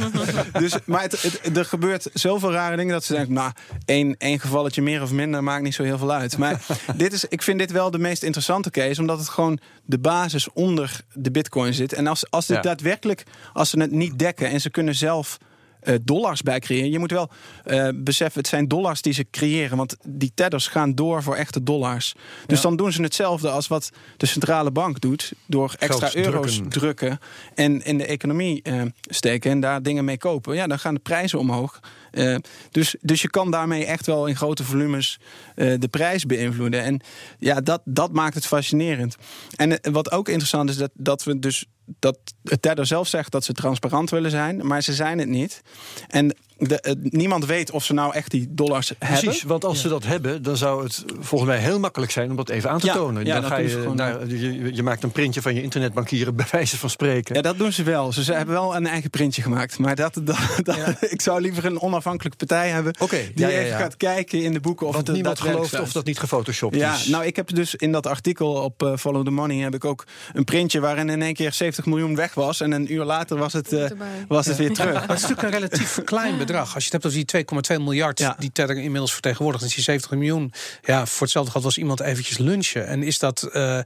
ja. 0.52 0.60
dus, 0.60 0.74
maar 0.86 1.02
het, 1.02 1.22
het- 1.22 1.58
er 1.58 1.66
gebeurt 1.66 2.08
zoveel 2.14 2.52
rare 2.52 2.76
dingen 2.76 2.94
dat 2.94 3.04
ze 3.04 3.14
denken, 3.14 3.34
nou, 3.34 3.52
één, 3.86 4.16
één 4.18 4.40
gevalletje 4.40 4.82
meer 4.82 5.02
of 5.02 5.12
minder 5.12 5.44
maakt 5.44 5.64
niet 5.64 5.74
zo 5.76 5.84
heel 5.86 5.98
veel 5.98 6.12
uit. 6.12 6.38
Maar 6.38 6.66
dit 6.98 7.14
is, 7.14 7.26
ik 7.26 7.42
vind 7.42 7.60
dit 7.60 7.72
wel 7.72 7.92
de 7.92 7.98
meest 8.00 8.24
interessante 8.24 8.70
case, 8.70 9.02
omdat 9.02 9.20
het 9.20 9.30
gewoon 9.30 9.60
de 9.86 10.00
basis 10.00 10.52
onder 10.54 11.00
de 11.14 11.32
bitcoin 11.32 11.74
zit. 11.74 11.94
En 11.94 12.08
als, 12.08 12.30
als 12.30 12.46
dit 12.46 12.56
Ja. 12.56 12.62
daadwerkelijk, 12.62 13.24
als 13.54 13.70
ze 13.70 13.80
het 13.80 13.92
niet 13.92 14.20
dekken 14.20 14.50
en 14.50 14.62
ze 14.62 14.70
kunnen 14.70 14.96
zelf 14.96 15.38
eh, 15.86 15.96
dollars 16.02 16.42
bij 16.42 16.60
creëren. 16.60 16.92
Je 16.92 17.00
moet 17.00 17.12
wel 17.12 17.30
eh, 17.64 17.90
beseffen, 17.96 18.40
het 18.40 18.50
zijn 18.50 18.68
dollars 18.68 19.02
die 19.02 19.14
ze 19.14 19.26
creëren. 19.32 19.78
Want 19.78 19.96
die 20.08 20.32
tethers 20.36 20.68
gaan 20.68 20.96
door 20.96 21.24
voor 21.24 21.36
echte 21.36 21.64
dollars. 21.64 22.16
Dus 22.46 22.62
dan 22.62 22.76
doen 22.76 22.92
ze 22.92 23.02
hetzelfde 23.02 23.50
als 23.50 23.68
wat 23.68 23.90
de 24.18 24.26
centrale 24.26 24.72
bank 24.72 25.02
doet. 25.02 25.34
Door 25.48 25.76
extra 25.80 26.16
euro's 26.16 26.54
drukken. 26.56 26.80
drukken 26.80 27.20
en 27.56 27.84
in 27.86 27.98
de 27.98 28.06
economie 28.06 28.62
eh, 28.64 28.82
steken 29.02 29.52
en 29.52 29.60
daar 29.60 29.82
dingen 29.82 30.06
mee 30.06 30.18
kopen. 30.18 30.56
Ja, 30.56 30.68
dan 30.68 30.80
gaan 30.80 30.94
de 30.94 31.00
prijzen 31.00 31.40
omhoog. 31.40 31.80
Eh, 32.16 32.36
dus, 32.72 32.96
dus 33.02 33.22
je 33.22 33.30
kan 33.30 33.52
daarmee 33.52 33.86
echt 33.86 34.06
wel 34.06 34.26
in 34.26 34.36
grote 34.36 34.64
volumes 34.64 35.20
eh, 35.56 35.74
de 35.80 35.88
prijs 35.88 36.26
beïnvloeden. 36.26 36.84
En 36.84 37.02
ja, 37.40 37.62
dat, 37.62 37.82
dat 37.86 38.12
maakt 38.12 38.36
het 38.36 38.46
fascinerend. 38.46 39.16
En 39.56 39.82
eh, 39.82 39.94
wat 39.94 40.12
ook 40.12 40.28
interessant 40.28 40.70
is, 40.70 40.78
dat, 40.78 40.92
dat 40.94 41.24
we 41.24 41.40
dus 41.40 41.66
dat 42.00 42.18
het 42.44 42.80
zelf 42.82 43.08
zegt 43.08 43.32
dat 43.32 43.44
ze 43.44 43.54
transparant 43.54 44.10
willen 44.10 44.32
zijn, 44.32 44.68
maar 44.68 44.82
ze 44.82 44.94
zijn 44.94 45.20
het 45.20 45.28
niet. 45.28 45.62
En 46.08 46.36
de, 46.58 46.80
eh, 46.82 46.94
niemand 47.02 47.46
weet 47.46 47.72
of 47.72 47.84
ze 47.86 47.94
nou 47.94 48.14
echt 48.14 48.32
die 48.32 48.48
dollars 48.50 48.92
hebben. 48.98 49.20
Precies, 49.20 49.44
want 49.44 49.66
als 49.66 49.82
ze 49.82 49.88
dat 49.88 50.06
hebben, 50.06 50.42
dan 50.44 50.58
zou 50.58 50.84
het 50.84 51.04
volgens 51.20 51.50
mij 51.50 51.60
heel 51.60 51.80
makkelijk 51.80 52.12
zijn 52.12 52.30
om 52.30 52.36
dat 52.36 52.50
even 52.50 52.70
aan 52.70 52.80
te 52.80 52.86
Ja, 52.86 52.94
tonen. 52.94 53.26
ja, 53.26 53.34
dan 53.34 53.42
dat 53.42 53.52
ga 53.52 53.58
je, 53.58 53.70
gewoon, 53.70 53.96
naar, 53.96 54.28
je, 54.28 54.76
je 54.76 54.84
maakt 54.84 55.04
een 55.04 55.12
printje 55.12 55.42
van 55.42 55.56
je 55.56 55.62
internetbankieren, 55.62 56.36
bij 56.46 56.46
wijze 56.52 56.78
van 56.78 56.90
spreken. 56.90 57.36
Ja, 57.36 57.42
dat 57.42 57.58
doen 57.58 57.72
ze 57.72 57.84
wel. 57.84 58.12
Ze, 58.14 58.24
ze 58.24 58.34
hebben 58.34 58.56
wel 58.56 58.76
een 58.76 58.88
eigen 58.88 59.10
printje 59.10 59.42
gemaakt. 59.42 59.80
Maar 59.80 59.96
dat, 59.96 60.14
dat, 60.24 60.38
dat- 60.64 60.78
ik 61.16 61.22
zou 61.22 61.42
liever 61.42 61.66
een 61.66 61.82
onafhankelijke 61.82 62.38
partij 62.46 62.70
hebben... 62.70 62.96
Oké, 63.00 63.18
die 63.18 63.46
ja, 63.46 63.48
ja, 63.48 63.60
even 63.60 63.78
gaat 63.78 63.98
kijken 63.98 64.44
in 64.44 64.54
de 64.54 64.60
boeken 64.60 64.88
of 64.88 64.94
Want 64.94 65.08
het 65.08 65.16
niemand 65.16 65.40
gelooft 65.40 65.80
of 65.80 65.92
dat 65.92 66.06
niet 66.06 66.20
gefotoshopt 66.20 66.76
Ja, 66.76 66.94
is. 66.94 67.08
nou, 67.08 67.26
ik 67.26 67.36
heb 67.36 67.56
dus 67.56 67.76
in 67.76 67.92
dat 67.92 68.08
artikel 68.08 68.52
op 68.54 68.84
eh, 68.84 68.98
Follow 68.98 69.26
the 69.26 69.32
Money 69.32 69.58
heb 69.58 69.74
ik 69.76 69.86
ook 69.86 70.06
een 70.34 70.44
printje 70.44 70.80
waarin 70.80 71.10
in 71.10 71.22
één 71.22 71.34
keer 71.34 71.54
70 71.54 71.86
miljoen 71.86 72.16
weg 72.16 72.34
was. 72.34 72.62
En 72.62 72.72
een 72.72 72.94
uur 72.94 73.04
later 73.04 73.38
was 73.38 73.54
het, 73.54 73.74
eh, 73.74 73.86
was 74.28 74.46
het 74.46 74.58
weer 74.58 74.74
terug. 74.74 74.94
Maar 74.94 75.02
het 75.08 75.12
is 75.18 75.22
natuurlijk 75.22 75.48
een 75.48 75.60
relatief 75.60 76.00
klein 76.04 76.38
bedrag. 76.46 76.74
Als 76.74 76.86
je 76.86 76.92
het 76.92 77.04
hebt 77.04 77.06
over 77.06 77.18
die 77.18 77.78
2,2 77.78 77.84
miljard 77.84 78.20
Ja. 78.20 78.36
die 78.40 78.52
Tether 78.52 78.78
inmiddels 78.78 79.14
vertegenwoordigt, 79.14 79.60
dan 79.60 79.70
is 79.70 79.76
die 79.76 79.84
70 79.84 80.12
miljoen. 80.12 80.54
Ja, 80.84 81.06
voor 81.06 81.22
hetzelfde 81.22 81.52
geld 81.52 81.64
was 81.64 81.78
iemand 81.78 82.00
eventjes 82.00 82.38
lunchen. 82.38 82.88
En 82.88 83.04
is 83.04 83.20
dat, 83.20 83.44
eh, 83.44 83.80
eh, 83.80 83.84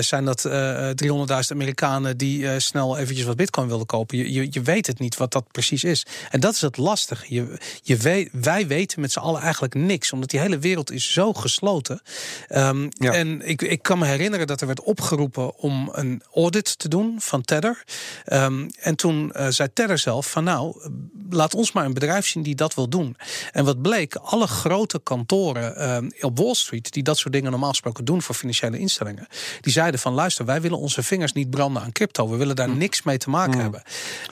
zijn 0.00 0.24
dat 0.24 0.44
eh, 0.44 0.90
300.000 0.94 1.52
Amerikanen 1.58 2.16
die 2.16 2.60
snel 2.60 2.98
eventjes 2.98 3.26
wat 3.26 3.36
bitcoin 3.36 3.68
wilden 3.68 3.86
kopen? 3.86 4.18
Je, 4.18 4.32
je, 4.32 4.46
je 4.50 4.62
weet 4.62 4.86
het 4.86 4.98
niet 4.98 5.16
wat 5.16 5.32
dat 5.32 5.44
precies 5.52 5.84
is. 5.84 6.06
En 6.30 6.40
dat 6.40 6.54
is 6.54 6.60
het 6.60 6.76
lastige. 6.76 7.34
Je, 7.34 7.58
je 7.82 7.96
weet, 7.96 8.28
wij 8.32 8.66
weten 8.66 9.00
met 9.00 9.12
z'n 9.12 9.18
allen 9.18 9.40
eigenlijk 9.40 9.74
niks, 9.74 10.12
omdat 10.12 10.30
die 10.30 10.40
hele 10.40 10.58
wereld 10.58 10.90
is 10.90 11.12
zo 11.12 11.32
gesloten. 11.32 12.02
Ehm, 12.48 12.88
Ja. 12.90 13.12
En 13.12 13.48
ik, 13.48 13.62
ik 13.62 13.82
kan 13.82 13.98
me 13.98 14.06
herinneren 14.06 14.46
dat 14.46 14.60
er 14.60 14.66
werd 14.66 14.80
opgeroepen 14.82 15.58
om 15.58 15.88
een 15.92 16.22
audit 16.34 16.78
te 16.78 16.88
doen 16.88 17.14
van 17.18 17.42
Tether. 17.42 17.82
Ehm, 18.24 18.68
en 18.80 18.96
toen 18.96 19.32
zei 19.48 19.72
Tether 19.72 19.98
zelf 19.98 20.30
van 20.30 20.44
nou, 20.44 20.90
laat 21.30 21.54
ons 21.54 21.72
maar 21.72 21.84
een 21.84 21.94
bedrijf 22.00 22.26
zien 22.26 22.42
die 22.42 22.54
dat 22.54 22.74
wil 22.74 22.88
doen. 22.88 23.16
En 23.52 23.64
wat 23.64 23.82
bleek, 23.82 24.14
alle 24.14 24.46
grote 24.46 25.00
kantoren 25.02 25.76
ehm, 25.76 26.10
op 26.20 26.38
Wall 26.38 26.54
Street, 26.54 26.92
die 26.92 27.02
dat 27.02 27.18
soort 27.18 27.32
dingen 27.32 27.50
normaal 27.50 27.70
gesproken 27.70 28.04
doen 28.04 28.22
voor 28.22 28.34
financiële 28.34 28.78
instellingen, 28.78 29.26
die 29.60 29.72
zeiden 29.72 30.00
van 30.00 30.12
luister, 30.12 30.44
wij 30.44 30.60
willen 30.60 30.78
onze 30.78 31.02
vingers 31.02 31.32
niet 31.32 31.50
branden 31.50 31.82
aan 31.82 31.92
crypto. 31.92 32.28
We 32.28 32.36
willen 32.36 32.56
daar 32.56 32.68
niks 32.68 33.02
mee 33.02 33.18
te 33.18 33.30
maken 33.30 33.60
hebben. 33.60 33.82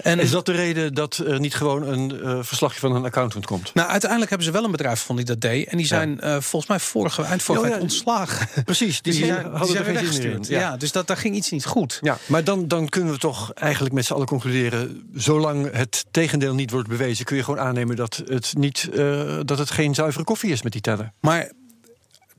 En 0.02 0.18
Is 0.18 0.30
dat 0.30 0.46
de 0.46 0.52
reden 0.52 0.94
dat 0.94 1.16
er 1.16 1.40
niet 1.40 1.54
gewoon 1.54 1.82
een 1.82 2.22
eh, 2.22 2.38
verslagje 2.42 2.80
van 2.80 2.94
een 2.94 3.04
accountant 3.04 3.46
komt? 3.46 3.74
nou, 3.74 3.88
uiteindelijk 3.88 4.30
hebben 4.30 4.48
ze 4.48 4.52
wel 4.52 4.64
een 4.64 4.70
bedrijf 4.70 5.00
gevonden 5.00 5.24
die 5.24 5.34
dat 5.34 5.50
deed. 5.50 5.66
En 5.68 5.76
die 5.76 5.86
zijn 5.86 6.20
eh, 6.20 6.30
volgens 6.30 6.66
mij 6.66 6.80
vorige, 6.80 7.22
eind 7.22 7.42
vorige 7.42 7.64
Ja, 7.64 7.70
week 7.70 7.78
ja. 7.78 7.84
ontslagen. 7.84 8.48
Precies, 8.64 9.02
die, 9.02 9.12
die 9.12 9.24
zijn, 9.24 9.34
zijn, 9.34 9.42
die 9.42 9.58
hadden 9.58 9.76
zijn 9.76 9.86
er 9.86 9.92
weggestuurd. 9.92 10.46
Ja. 10.46 10.76
dus 10.76 10.92
dat, 10.92 11.06
daar 11.06 11.16
ging 11.16 11.34
iets 11.34 11.50
niet 11.50 11.64
goed. 11.64 11.98
Ja, 12.00 12.18
maar 12.26 12.44
dan, 12.44 12.68
dan 12.68 12.88
kunnen 12.88 13.12
we 13.12 13.18
toch 13.18 13.52
eigenlijk 13.52 13.94
met 13.94 14.04
z'n 14.04 14.12
allen 14.12 14.26
concluderen... 14.26 15.08
zolang 15.14 15.72
het 15.72 16.04
tegendeel 16.10 16.54
niet 16.54 16.70
wordt 16.70 16.88
bewezen... 16.88 17.24
kun 17.24 17.36
je 17.36 17.44
gewoon 17.44 17.57
aannemen 17.58 17.96
dat 17.96 18.22
het, 18.26 18.54
niet, 18.56 18.88
eh, 18.92 19.38
dat 19.44 19.58
het 19.58 19.70
geen 19.70 19.94
zuivere 19.94 20.24
koffie 20.24 20.52
is 20.52 20.62
met 20.62 20.72
die 20.72 20.80
teller. 20.80 21.12
Maar 21.20 21.52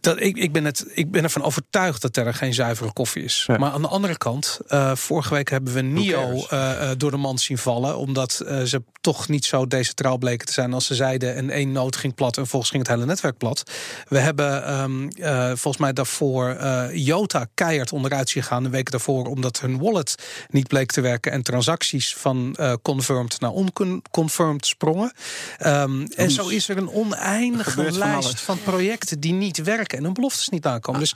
dat, 0.01 0.19
ik, 0.21 0.37
ik, 0.37 0.51
ben 0.51 0.65
het, 0.65 0.85
ik 0.93 1.11
ben 1.11 1.23
ervan 1.23 1.43
overtuigd 1.43 2.01
dat 2.01 2.17
er 2.17 2.33
geen 2.33 2.53
zuivere 2.53 2.93
koffie 2.93 3.23
is. 3.23 3.43
Ja. 3.47 3.57
Maar 3.57 3.71
aan 3.71 3.81
de 3.81 3.87
andere 3.87 4.17
kant, 4.17 4.59
eh, 4.67 4.95
vorige 4.95 5.33
week 5.33 5.49
hebben 5.49 5.73
we 5.73 5.81
NIO 5.81 6.45
eh, 6.49 6.91
eh, 6.91 6.97
door 6.97 7.11
de 7.11 7.17
mand 7.17 7.41
zien 7.41 7.57
vallen. 7.57 7.97
Omdat 7.97 8.31
ze 8.31 8.83
toch 9.01 9.27
niet 9.27 9.45
zo 9.45 9.67
decentraal 9.67 10.17
bleken 10.17 10.47
te 10.47 10.53
zijn 10.53 10.73
als 10.73 10.85
ze 10.85 10.95
zeiden. 10.95 11.35
En 11.35 11.49
één 11.49 11.71
nood 11.71 11.95
ging 11.95 12.15
plat 12.15 12.37
en 12.37 12.47
volgens 12.47 12.71
ging 12.71 12.83
het 12.83 12.91
hele 12.95 13.05
netwerk 13.05 13.37
plat. 13.37 13.63
We 14.07 14.19
hebben 14.19 14.65
ehm, 14.65 15.07
eh, 15.07 15.47
volgens 15.47 15.77
mij 15.77 15.93
daarvoor 15.93 16.57
Jota 16.93 17.47
keihard 17.53 17.91
onderuit 17.91 18.29
zien 18.29 18.43
gaan. 18.43 18.63
De 18.63 18.69
weken 18.69 18.91
daarvoor 18.91 19.25
omdat 19.25 19.59
hun 19.59 19.79
wallet 19.79 20.15
niet 20.49 20.67
bleek 20.67 20.91
te 20.91 21.01
werken. 21.01 21.31
En 21.31 21.41
transacties 21.41 22.15
van 22.15 22.57
confirmed 22.81 23.39
naar 23.39 23.51
unconfirmed 23.55 24.65
sprongen. 24.65 25.13
Ehm, 25.57 26.05
en 26.15 26.31
zo 26.31 26.47
is 26.47 26.69
er 26.69 26.77
een 26.77 26.89
oneindige 26.89 27.71
van 27.71 27.97
lijst 27.97 28.41
van 28.41 28.61
projecten 28.63 29.19
die 29.19 29.33
niet 29.33 29.63
werken 29.63 29.88
en 29.93 30.03
hun 30.03 30.13
beloftes 30.13 30.49
niet 30.49 30.65
aankomen. 30.65 30.99
Dus 30.99 31.15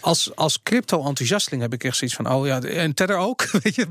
als, 0.00 0.30
als 0.36 0.62
crypto-enthousiasteling 0.62 1.62
heb 1.62 1.72
ik 1.72 1.84
echt 1.84 1.96
zoiets 1.96 2.16
van: 2.16 2.32
oh 2.32 2.46
ja, 2.46 2.60
en 2.60 2.94
Tether 2.94 3.16
ook. 3.16 3.50
Weet 3.62 3.74
je, 3.74 3.86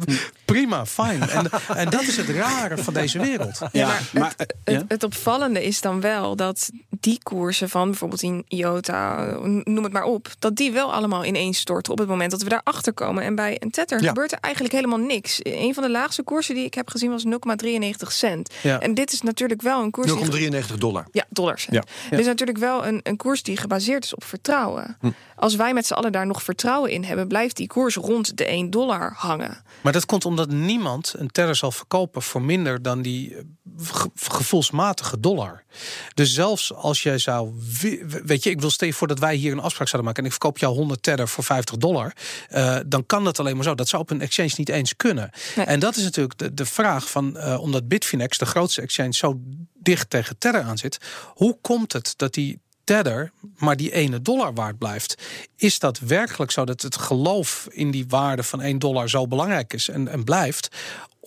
prima, 0.46 0.86
fijn. 0.86 1.30
En, 1.30 1.50
en 1.76 1.90
dat 1.90 2.02
is 2.02 2.18
het 2.18 2.30
rare 2.30 2.78
van 2.78 2.94
deze 2.94 3.20
wereld. 3.20 3.60
Ja, 3.72 3.88
maar 3.88 4.08
maar, 4.14 4.34
het, 4.38 4.56
eh, 4.64 4.76
het, 4.76 4.86
het 4.88 5.04
opvallende 5.04 5.64
is 5.64 5.82
dan 5.82 6.02
wel 6.02 6.36
dat 6.36 6.70
die 7.00 7.20
koersen 7.24 7.70
van 7.70 7.88
bijvoorbeeld 7.90 8.22
in 8.22 8.46
IOTA, 8.48 9.26
noem 9.64 9.84
het 9.84 9.94
maar 9.94 10.04
op, 10.04 10.28
dat 10.40 10.56
die 10.56 10.72
wel 10.72 10.94
allemaal 10.94 11.26
ineens 11.26 11.60
storten 11.60 11.92
op 11.92 11.98
het 12.00 12.08
moment 12.08 12.32
dat 12.32 12.42
we 12.42 12.50
daarachter 12.50 12.94
komen. 12.94 13.24
En 13.24 13.36
bij 13.36 13.58
een 13.60 13.72
Tether 13.72 14.02
Ja. 14.02 14.08
gebeurt 14.08 14.32
er 14.32 14.38
eigenlijk 14.42 14.74
helemaal 14.74 14.98
niks. 15.00 15.40
Een 15.44 15.74
van 15.74 15.84
de 15.84 15.90
laagste 15.90 16.24
koersen 16.24 16.56
die 16.56 16.66
ik 16.66 16.74
heb 16.74 16.90
gezien 16.90 17.10
was 17.10 17.24
0,93 17.26 18.08
cent. 18.08 18.54
Ja. 18.62 18.80
En 18.80 18.94
dit 18.94 19.12
is 19.12 19.22
natuurlijk 19.22 19.62
wel 19.62 19.82
een 19.82 19.92
koers 19.92 20.30
die 20.30 20.52
0,93 20.52 20.78
dollar. 20.78 21.08
ja, 21.12 21.26
dollars. 21.30 21.68
Ja. 21.70 21.84
Dit 22.10 22.20
is 22.20 22.26
natuurlijk 22.26 22.58
wel 22.58 22.86
een, 22.86 23.00
een 23.04 23.18
koers 23.18 23.44
die 23.44 23.58
gebaseerd 23.58 23.99
is 24.04 24.14
op 24.16 24.24
vertrouwen. 24.24 24.98
Als 25.36 25.56
wij 25.56 25.74
met 25.74 25.86
z'n 25.86 25.94
allen 25.94 26.12
daar 26.12 26.28
nog 26.28 26.44
vertrouwen 26.44 26.92
in 26.92 27.04
hebben, 27.04 27.28
blijft 27.28 27.56
die 27.56 27.68
koers 27.68 27.96
rond 27.96 28.38
de 28.38 28.46
1 28.46 28.70
dollar 28.70 29.14
hangen. 29.18 29.64
Maar 29.82 29.94
dat 29.94 30.06
komt 30.06 30.26
omdat 30.26 30.50
niemand 30.52 31.14
een 31.18 31.28
Tether 31.32 31.56
zal 31.56 31.72
verkopen 31.72 32.22
voor 32.22 32.42
minder 32.42 32.82
dan 32.82 33.02
die 33.02 33.36
eh, 33.36 33.42
ge- 33.78 34.10
gevoelsmatige 34.16 35.20
dollar. 35.20 35.64
Dus 36.14 36.34
zelfs 36.34 36.74
als 36.74 37.04
jij 37.04 37.18
zou. 37.18 37.54
Weet 38.26 38.44
je, 38.44 38.50
ik 38.50 38.60
wil 38.60 38.70
stel 38.70 38.88
je 38.88 38.94
voor 38.94 39.08
dat 39.08 39.20
wij 39.20 39.36
hier 39.36 39.52
een 39.52 39.60
afspraak 39.60 39.88
zouden 39.88 40.04
maken. 40.06 40.24
en 40.24 40.26
ik 40.30 40.32
verkoop 40.40 40.58
jou 40.58 40.76
100 40.76 41.04
Tether 41.04 41.28
voor 41.28 41.44
50 41.44 41.78
dollar. 41.78 42.14
eh, 42.50 42.78
dan 42.86 43.06
kan 43.06 43.24
dat 43.24 43.40
alleen 43.40 43.56
maar 43.56 43.64
zo. 43.64 43.76
Dat 43.76 43.88
zou 43.88 44.02
op 44.02 44.10
een 44.10 44.22
exchange 44.22 44.52
niet 44.58 44.70
eens 44.70 44.96
kunnen. 44.96 45.30
Nee. 45.56 45.66
En 45.66 45.80
dat 45.80 45.96
is 45.96 46.04
natuurlijk 46.04 46.38
de, 46.38 46.54
de 46.54 46.66
vraag 46.66 47.10
van. 47.10 47.38
eh, 47.38 47.62
omdat 47.62 47.88
Bitfinex, 47.88 48.38
de 48.38 48.46
grootste 48.46 48.82
exchange, 48.82 49.14
zo 49.14 49.40
dicht 49.80 50.10
tegen 50.10 50.38
Tether 50.38 50.62
aan 50.62 50.78
zit. 50.78 50.98
Hoe 51.34 51.58
komt 51.62 51.94
het 51.94 52.14
dat 52.16 52.34
die 52.34 52.60
Tether 52.90 53.32
maar 53.58 53.76
die 53.76 53.92
ene 53.92 54.22
dollar 54.22 54.54
waard 54.54 54.78
blijft. 54.78 55.16
Is 55.56 55.80
dat 55.80 56.00
werkelijk 56.00 56.52
zo 56.52 56.66
dat 56.66 56.82
het 56.82 56.96
geloof 56.96 57.68
in 57.72 57.92
die 57.92 58.06
waarde 58.08 58.44
van 58.44 58.62
1 58.62 58.80
dollar 58.80 59.10
zo 59.10 59.28
belangrijk 59.28 59.74
is 59.74 59.90
en, 59.90 60.08
en 60.08 60.24
blijft? 60.24 60.70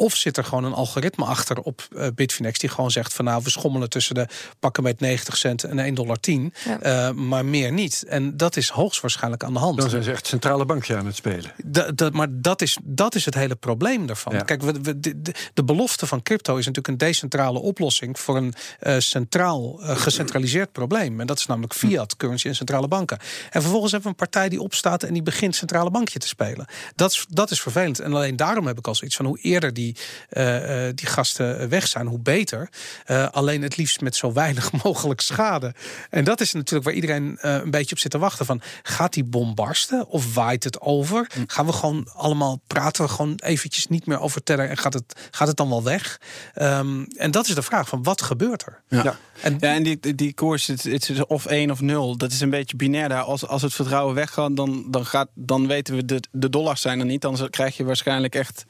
Of 0.02 0.16
zit 0.16 0.36
er 0.36 0.44
gewoon 0.44 0.64
een 0.64 0.72
algoritme 0.72 1.24
achter 1.24 1.58
op 1.60 1.86
eh, 1.96 2.06
Bitfinex 2.14 2.58
die 2.58 2.68
gewoon 2.68 2.90
zegt 2.90 3.12
van 3.12 3.24
nou 3.24 3.42
we 3.44 3.50
schommelen 3.50 3.88
tussen 3.90 4.14
de 4.14 4.26
pakken 4.58 4.82
met 4.82 5.00
90 5.00 5.36
cent 5.36 5.64
en 5.64 5.78
1 5.78 5.94
dollar 5.94 6.20
10, 6.20 6.54
Ja. 6.64 6.80
eh, 6.80 7.10
maar 7.14 7.44
meer 7.44 7.72
niet. 7.72 8.04
En 8.08 8.36
dat 8.36 8.56
is 8.56 8.68
hoogstwaarschijnlijk 8.68 9.44
aan 9.44 9.52
de 9.52 9.58
hand. 9.58 9.78
Dan 9.78 9.90
zijn 9.90 10.02
ze 10.02 10.10
echt 10.12 10.26
centrale 10.26 10.64
bankje 10.64 10.96
aan 10.96 11.06
het 11.06 11.16
spelen. 11.16 11.52
Da- 11.64 11.90
da- 11.94 12.10
maar 12.12 12.26
dat 12.30 12.62
is, 12.62 12.76
dat 12.82 13.14
is 13.14 13.24
het 13.24 13.34
hele 13.34 13.54
probleem 13.54 14.06
daarvan. 14.06 14.32
Ja. 14.34 14.40
Kijk, 14.42 14.62
we, 14.62 14.72
we- 14.82 15.00
de, 15.00 15.22
de, 15.22 15.34
de 15.54 15.64
belofte 15.64 16.06
van 16.06 16.22
crypto 16.22 16.52
is 16.56 16.66
natuurlijk 16.66 16.88
een 16.88 17.06
decentrale 17.08 17.58
oplossing 17.58 18.18
voor 18.20 18.36
een 18.36 18.54
eh, 18.80 18.94
centraal 18.98 19.76
gecentraliseerd 19.80 20.72
probleem. 20.72 21.20
En 21.20 21.26
dat 21.26 21.38
is 21.38 21.46
namelijk 21.46 21.74
fiat, 21.74 22.16
currency 22.16 22.48
en 22.48 22.54
centrale 22.54 22.88
banken. 22.88 23.18
En 23.50 23.60
vervolgens 23.62 23.92
hebben 23.92 24.12
we 24.12 24.16
een 24.18 24.28
partij 24.28 24.48
die 24.48 24.60
opstaat 24.60 25.02
en 25.02 25.12
die 25.12 25.22
begint 25.22 25.56
centrale 25.56 25.90
bankje 25.90 26.18
te 26.18 26.28
spelen. 26.28 26.66
Dat 26.94 27.10
is, 27.10 27.26
dat 27.28 27.50
is 27.50 27.60
vervelend. 27.60 27.98
En 27.98 28.12
alleen 28.14 28.36
daarom 28.36 28.66
heb 28.66 28.78
ik 28.78 28.86
al 28.86 28.94
zoiets 28.94 29.16
van 29.16 29.26
hoe 29.26 29.38
eerder 29.38 29.72
die, 29.74 29.91
eh, 30.28 30.86
eh, 30.88 30.94
die 30.94 31.06
gasten 31.06 31.68
weg 31.68 31.86
zijn, 31.88 32.06
hoe 32.06 32.18
beter. 32.18 32.68
Eh, 33.04 33.28
alleen 33.28 33.62
het 33.62 33.76
liefst 33.76 34.00
met 34.00 34.16
zo 34.16 34.32
weinig 34.32 34.72
mogelijk 34.84 35.20
schade. 35.20 35.74
En 36.10 36.24
dat 36.24 36.40
is 36.40 36.52
natuurlijk 36.52 36.84
waar 36.84 36.94
iedereen 36.94 37.38
eh, 37.40 37.54
een 37.54 37.70
beetje 37.70 37.92
op 37.94 37.98
zit 38.00 38.10
te 38.10 38.18
wachten. 38.18 38.46
Van, 38.46 38.60
gaat 38.82 39.12
die 39.12 39.24
bom 39.24 39.54
barsten 39.54 40.08
of 40.08 40.34
waait 40.34 40.64
het 40.64 40.80
over? 40.80 41.30
Gaan 41.46 41.66
we 41.66 41.72
gewoon 41.72 42.08
allemaal 42.14 42.60
praten 42.66 43.04
we 43.04 43.10
gewoon 43.10 43.34
eventjes 43.44 43.86
niet 43.86 44.06
meer 44.06 44.20
over 44.20 44.42
Tether 44.42 44.68
en 44.68 44.76
gaat 44.76 44.92
het, 44.94 45.28
gaat 45.30 45.48
het 45.48 45.56
dan 45.56 45.68
wel 45.68 45.82
weg? 45.82 46.20
Ehm, 46.54 47.02
en 47.16 47.30
dat 47.30 47.48
is 47.48 47.54
de 47.54 47.62
vraag 47.62 47.88
van 47.88 48.02
wat 48.02 48.22
gebeurt 48.22 48.66
er? 48.66 48.82
Ja. 48.88 49.02
Ja. 49.04 49.16
En 49.40 49.56
Ja, 49.60 49.74
en 49.74 49.82
die, 49.82 50.00
die- 50.00 50.14
die 50.14 50.34
koers, 50.34 50.66
het, 50.66 50.82
het 50.82 51.08
is 51.08 51.26
of 51.26 51.46
1 51.46 51.70
of 51.70 51.80
0. 51.80 52.16
Dat 52.16 52.32
is 52.32 52.40
een 52.40 52.50
beetje 52.50 52.76
binair 52.76 53.08
daar. 53.08 53.22
Als, 53.22 53.46
als 53.46 53.62
het 53.62 53.74
vertrouwen 53.74 54.14
weggaat, 54.14 54.56
dan, 54.56 54.84
dan, 54.90 55.06
gaat, 55.06 55.28
dan 55.34 55.66
weten 55.66 55.94
we 55.94 56.04
de, 56.04 56.20
de 56.30 56.48
dollars 56.50 56.80
zijn 56.80 56.98
er 57.00 57.06
niet. 57.06 57.20
Dan 57.20 57.48
krijg 57.50 57.76
je 57.76 57.84
waarschijnlijk 57.84 58.34
echt 58.34 58.64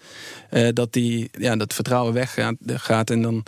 eh, 0.50 0.68
dat 0.72 0.92
die, 0.92 1.01
ja, 1.30 1.56
dat 1.56 1.74
vertrouwen 1.74 2.12
weggaat. 2.12 2.54
Gaat, 2.66 3.10
en 3.10 3.22
dan 3.22 3.44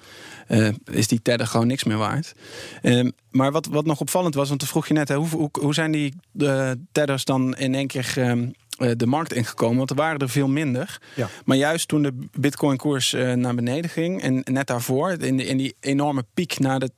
eh, 0.47 0.69
is 0.91 1.09
die 1.09 1.23
tether 1.23 1.47
gewoon 1.47 1.67
niks 1.67 1.85
meer 1.85 1.97
waard. 1.97 2.35
Ehm, 2.83 3.11
maar 3.31 3.53
wat, 3.53 3.67
wat 3.67 3.85
nog 3.85 4.01
opvallend 4.01 4.35
was, 4.35 4.49
want 4.49 4.61
toen 4.61 4.69
vroeg 4.69 4.89
je 4.89 4.95
net... 4.95 5.09
Hè, 5.09 5.17
hoe, 5.17 5.29
hoe, 5.29 5.51
hoe 5.61 5.75
zijn 5.75 5.93
die 5.93 6.15
eh 6.39 6.71
tethers 6.93 7.25
dan 7.25 7.57
in 7.57 7.75
één 7.75 7.87
keer... 7.87 8.13
ehm, 8.17 8.43
eh, 8.43 8.49
de 8.77 9.07
markt 9.07 9.33
ingekomen, 9.33 9.77
want 9.77 9.91
er 9.91 9.97
waren 9.97 10.19
er 10.19 10.29
veel 10.29 10.49
minder. 10.49 11.01
Ja. 11.15 11.29
Maar 11.45 11.57
juist 11.57 11.89
toen 11.89 12.03
de 12.03 12.29
Bitcoin-koers 12.39 13.13
eh, 13.13 13.33
naar 13.33 13.55
beneden 13.55 13.91
ging, 13.91 14.23
en 14.23 14.41
net 14.45 14.67
daarvoor, 14.67 15.11
in, 15.11 15.57
die 15.57 15.77
enorme 15.81 16.25
piek 16.35 16.59
naar 16.59 16.79
de 16.79 16.91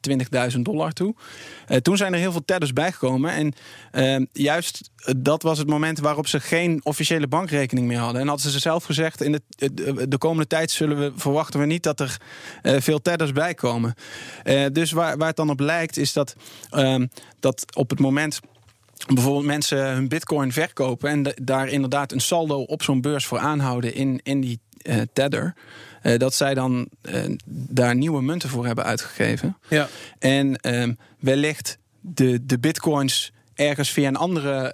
20.000 0.55 0.61
dollar 0.61 0.93
toe, 0.93 1.15
eh, 1.67 1.77
toen 1.77 1.97
zijn 1.97 2.13
er 2.13 2.19
heel 2.19 2.33
veel 2.33 2.45
tethers 2.45 2.73
bijgekomen. 2.73 3.31
En 3.31 3.53
eh, 3.91 4.27
juist 4.33 4.91
eh, 5.07 5.15
dat 5.17 5.43
was 5.43 5.59
het 5.59 5.69
moment 5.69 5.99
waarop 5.99 6.27
ze 6.27 6.41
geen 6.41 6.81
officiële 6.83 7.27
bankrekening 7.27 7.87
meer 7.87 7.99
hadden. 7.99 8.21
En 8.21 8.29
hadden 8.29 8.51
ze 8.51 8.59
zelf 8.59 8.85
gezegd: 8.85 9.23
in 9.23 9.33
de, 9.33 9.41
de, 9.75 10.09
de 10.09 10.19
komende 10.19 10.47
tijd 10.47 10.71
zullen 10.71 10.99
we, 10.99 11.13
verwachten 11.17 11.61
we 11.61 11.67
niet 11.67 11.83
dat 11.83 12.01
er 12.01 12.17
eh, 12.63 12.81
veel 12.81 13.03
tethers 13.03 13.33
bijkomen. 13.33 13.95
Eh, 14.43 14.65
dus 14.73 14.93
waar, 14.93 15.17
waar 15.17 15.27
het 15.27 15.37
dan 15.37 15.51
op 15.51 15.61
lijkt, 15.61 15.97
is 15.97 16.13
dat, 16.13 16.35
ehm, 16.71 17.07
dat 17.41 17.65
op 17.77 17.91
het 17.91 17.99
moment 17.99 18.41
bijvoorbeeld 19.15 19.45
mensen 19.45 19.79
hun 19.93 20.09
bitcoin 20.09 20.53
verkopen 20.53 21.11
en 21.11 21.23
da- 21.23 21.33
daar 21.43 21.69
inderdaad 21.69 22.13
een 22.13 22.21
saldo 22.21 22.61
op 22.61 22.83
zo'n 22.83 23.01
beurs 23.01 23.27
voor 23.27 23.39
aanhouden 23.39 23.95
in, 23.95 24.21
in 24.23 24.41
die 24.41 24.61
eh, 24.83 24.97
Tether. 25.13 25.55
eh, 26.03 26.19
dat 26.19 26.35
zij 26.35 26.55
dan 26.55 26.89
eh, 27.03 27.23
daar 27.47 27.95
nieuwe 27.97 28.23
munten 28.23 28.49
voor 28.49 28.67
hebben 28.67 28.85
uitgegeven. 28.85 29.57
Ja. 29.69 29.89
En 30.19 30.57
ehm, 30.57 30.93
wellicht 31.19 31.79
de, 32.01 32.47
de 32.47 32.59
bitcoins 32.59 33.33
ergens 33.55 33.91
via 33.91 34.09
een 34.09 34.17
andere 34.17 34.71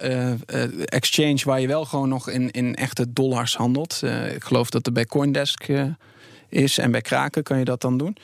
exchange 0.85 1.39
waar 1.43 1.59
je 1.59 1.67
wel 1.67 1.85
gewoon 1.85 2.09
nog 2.09 2.29
in, 2.29 2.51
in 2.51 2.75
echte 2.75 3.13
dollars 3.13 3.55
handelt. 3.55 4.01
Ik 4.35 4.43
geloof 4.43 4.69
dat 4.69 4.85
er 4.85 4.91
bij 4.91 5.05
Coindesk 5.05 5.67
is 6.49 6.77
en 6.77 6.91
bij 6.91 7.01
Kraken 7.01 7.43
kan 7.43 7.57
je 7.59 7.65
dat 7.65 7.81
dan 7.81 7.97
doen. 7.97 8.17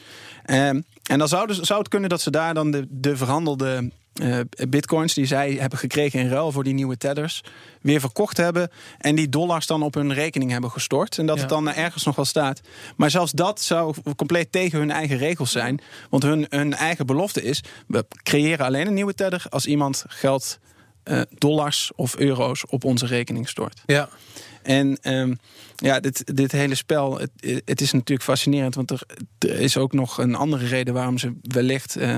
Ehm, 0.45 0.81
en 1.03 1.19
dan 1.19 1.27
zou, 1.27 1.47
dus, 1.47 1.59
zou 1.59 1.79
het 1.79 1.87
kunnen 1.87 2.09
dat 2.09 2.21
ze 2.21 2.31
daar 2.31 2.53
dan 2.53 2.71
de, 2.71 2.87
de 2.89 3.17
verhandelde 3.17 3.91
eh, 4.19 4.39
bitcoins 4.69 5.13
die 5.13 5.25
zij 5.25 5.51
hebben 5.51 5.79
gekregen 5.79 6.19
in 6.19 6.29
ruil 6.29 6.51
voor 6.51 6.63
die 6.63 6.73
nieuwe 6.73 6.97
tethers 6.97 7.43
weer 7.81 7.99
verkocht 7.99 8.37
hebben 8.37 8.69
en 8.97 9.15
die 9.15 9.29
dollars 9.29 9.67
dan 9.67 9.83
op 9.83 9.93
hun 9.93 10.13
rekening 10.13 10.51
hebben 10.51 10.71
gestort 10.71 11.17
en 11.17 11.25
dat 11.25 11.35
Ja. 11.35 11.41
het 11.41 11.49
dan 11.49 11.73
ergens 11.73 12.03
nog 12.03 12.15
wel 12.15 12.25
staat. 12.25 12.61
Maar 12.95 13.09
zelfs 13.11 13.31
dat 13.31 13.61
zou 13.61 13.95
compleet 14.15 14.51
tegen 14.51 14.79
hun 14.79 14.91
eigen 14.91 15.17
regels 15.17 15.51
zijn, 15.51 15.81
want 16.09 16.23
hun, 16.23 16.45
hun 16.49 16.73
eigen 16.73 17.05
belofte 17.05 17.41
is: 17.43 17.63
we 17.87 18.05
creëren 18.23 18.65
alleen 18.65 18.87
een 18.87 18.93
nieuwe 18.93 19.13
tether 19.13 19.45
als 19.49 19.65
iemand 19.65 20.03
geld, 20.07 20.59
eh, 21.03 21.21
dollars 21.37 21.91
of 21.95 22.15
euro's 22.17 22.63
op 22.69 22.83
onze 22.83 23.05
rekening 23.05 23.49
stort. 23.49 23.81
Ja. 23.85 24.09
En 24.63 24.97
ehm, 25.01 25.33
ja, 25.75 25.99
dit, 25.99 26.35
dit 26.35 26.51
hele 26.51 26.75
spel, 26.75 27.19
het, 27.19 27.31
het 27.65 27.81
is 27.81 27.91
natuurlijk 27.91 28.23
fascinerend. 28.27 28.75
Want 28.75 28.91
er, 28.91 29.01
er 29.39 29.59
is 29.59 29.77
ook 29.77 29.93
nog 29.93 30.17
een 30.17 30.35
andere 30.35 30.65
reden 30.67 30.93
waarom 30.93 31.17
ze 31.17 31.33
wellicht 31.41 31.95
eh, 31.95 32.17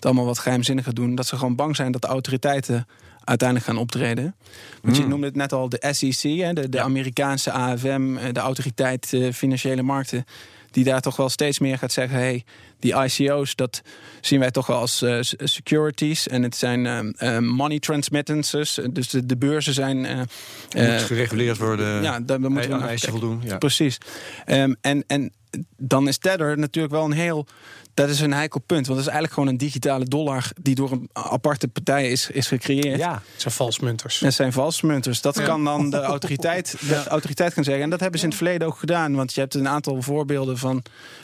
het 0.00 0.08
allemaal 0.08 0.24
wat 0.24 0.38
geheimzinniger 0.38 0.94
doen. 0.94 1.14
Dat 1.14 1.26
ze 1.26 1.36
gewoon 1.36 1.54
bang 1.54 1.76
zijn 1.76 1.92
dat 1.92 2.02
de 2.02 2.08
autoriteiten 2.08 2.86
uiteindelijk 3.24 3.68
gaan 3.68 3.78
optreden. 3.78 4.34
Want 4.82 4.96
je 4.96 5.06
noemde 5.06 5.26
het 5.26 5.36
net 5.36 5.52
al 5.52 5.68
de 5.68 5.86
SEC, 5.90 6.38
hè, 6.40 6.52
de, 6.52 6.68
de 6.68 6.80
Amerikaanse 6.80 7.52
AFM, 7.52 8.16
eh, 8.16 8.32
de 8.32 8.40
autoriteit 8.40 9.12
eh, 9.12 9.32
financiële 9.32 9.82
markten. 9.82 10.24
Die 10.70 10.84
daar 10.84 11.00
toch 11.00 11.16
wel 11.16 11.28
steeds 11.28 11.58
meer 11.58 11.78
gaat 11.78 11.92
zeggen: 11.92 12.18
hey, 12.18 12.44
die 12.78 12.94
ICO's, 12.94 13.56
dat 13.56 13.82
zien 14.20 14.40
wij 14.40 14.50
toch 14.50 14.66
wel 14.66 14.76
als 14.76 15.02
eh, 15.02 15.18
securities. 15.38 16.28
En 16.28 16.42
het 16.42 16.56
zijn 16.56 16.86
ehm, 16.86 17.10
eh, 17.16 17.38
money 17.38 17.78
transmittances. 17.78 18.78
Dus 18.90 19.08
de, 19.08 19.26
de 19.26 19.36
beurzen 19.36 19.74
zijn. 19.74 19.96
Moet 19.96 21.02
gereguleerd 21.02 21.58
worden. 21.58 22.02
ja, 22.02 22.20
daar, 22.20 22.40
daar 22.40 22.50
moeten 22.50 22.78
we 22.78 22.88
aan 22.88 22.98
voldoen. 22.98 23.40
Ja. 23.44 23.58
Precies. 23.58 23.98
Ehm, 24.44 24.74
en, 24.80 25.04
en 25.06 25.32
dan 25.76 26.08
is 26.08 26.18
Tether 26.18 26.58
natuurlijk 26.58 26.94
wel 26.94 27.04
een 27.04 27.12
heel. 27.12 27.46
Dat 27.94 28.08
is 28.08 28.20
een 28.20 28.32
heikel 28.32 28.60
punt. 28.60 28.86
Want 28.86 28.98
het 28.98 29.06
is 29.08 29.12
eigenlijk 29.12 29.32
gewoon 29.32 29.48
een 29.48 29.56
digitale 29.58 30.04
dollar 30.04 30.50
die 30.62 30.74
door 30.74 30.90
een 30.92 31.08
aparte 31.12 31.68
partij 31.68 32.10
is, 32.10 32.30
is 32.30 32.46
gecreëerd. 32.46 32.98
ja. 32.98 33.12
Het 33.32 33.40
zijn 33.40 33.54
valsmunters. 33.54 34.18
Dat 34.18 34.32
zijn 34.32 34.52
valsmunters. 34.52 35.20
Dat 35.20 35.36
Ja. 35.36 35.44
kan 35.44 35.64
dan 35.64 35.90
de 35.90 36.00
autoriteit, 36.00 36.76
de 36.88 37.04
autoriteit 37.08 37.52
gaan 37.52 37.64
zeggen. 37.64 37.82
En 37.84 37.90
dat 37.90 38.00
hebben 38.00 38.18
ze 38.18 38.24
in 38.24 38.30
het 38.30 38.40
verleden 38.40 38.66
ook 38.66 38.78
gedaan. 38.78 39.14
Want 39.14 39.34
je 39.34 39.40
hebt 39.40 39.54
een 39.54 39.68
aantal 39.68 40.02
voorbeelden 40.02 40.58
van. 40.58 40.82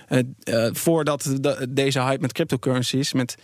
eh, 0.08 0.18
eh, 0.42 0.74
voordat 0.74 1.22
de- 1.40 1.66
deze 1.70 2.00
hype 2.02 2.20
met 2.20 2.32
cryptocurrencies. 2.32 3.12
Met 3.12 3.36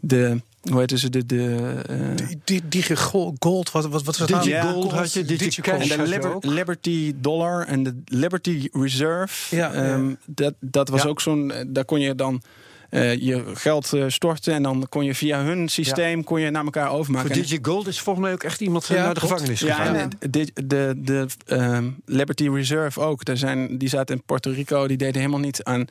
de. 0.00 0.40
Hoe 0.70 0.80
heet 0.80 0.98
ze? 0.98 1.10
De, 1.10 1.26
de, 1.26 1.74
eh, 1.88 2.60
Die, 2.68 2.96
gold, 2.96 3.70
wat, 3.70 3.86
wat, 3.86 4.02
wat 4.04 4.16
het 4.16 4.30
nou? 4.30 4.44
DigiGold 4.44 4.92
had 4.92 5.12
je, 5.12 5.24
DigiCash. 5.24 5.90
En 5.90 6.04
de. 6.04 6.38
Liberty 6.40 7.14
Dollar 7.20 7.66
en 7.66 7.82
de 7.82 8.02
Liberty 8.04 8.68
Reserve. 8.72 9.56
Ja, 9.56 9.72
ehm, 9.72 10.08
ja. 10.08 10.16
Dat, 10.26 10.54
dat 10.60 10.88
was 10.88 11.02
Ja. 11.02 11.08
ook 11.08 11.20
zo'n. 11.20 11.50
eh, 11.50 11.64
Daar 11.68 11.84
kon 11.84 12.00
je 12.00 12.14
dan 12.14 12.42
eh, 12.90 13.14
je 13.16 13.44
geld 13.54 13.92
storten. 14.06 14.54
En 14.54 14.62
dan 14.62 14.86
kon 14.88 15.04
je 15.04 15.14
via 15.14 15.42
hun 15.42 15.68
systeem 15.68 16.24
kon 16.24 16.40
je 16.40 16.50
naar 16.50 16.64
elkaar 16.64 16.90
overmaken. 16.90 17.26
Voor 17.34 17.36
DigiGold 17.42 17.86
is 17.86 18.00
volgens 18.00 18.24
mij 18.24 18.34
ook 18.34 18.42
echt 18.42 18.60
iemand 18.60 18.86
Ja, 18.86 18.94
naar 18.94 19.14
de 19.14 19.20
klopt. 19.20 19.32
gevangenis 19.32 19.60
ja, 19.60 19.74
gegaan. 19.74 19.94
en 19.94 20.10
de, 20.18 20.28
de, 20.28 20.50
de, 20.64 20.94
de 21.04 21.26
ehm, 21.46 21.90
Liberty 22.06 22.48
Reserve 22.48 23.00
ook. 23.00 23.24
Daar 23.24 23.36
zijn, 23.36 23.78
die 23.78 23.88
zaten 23.88 24.14
in 24.16 24.22
Puerto 24.26 24.50
Rico. 24.50 24.86
Die 24.86 24.96
deden 24.96 25.16
helemaal 25.20 25.40
niet 25.40 25.62
aan 25.64 25.84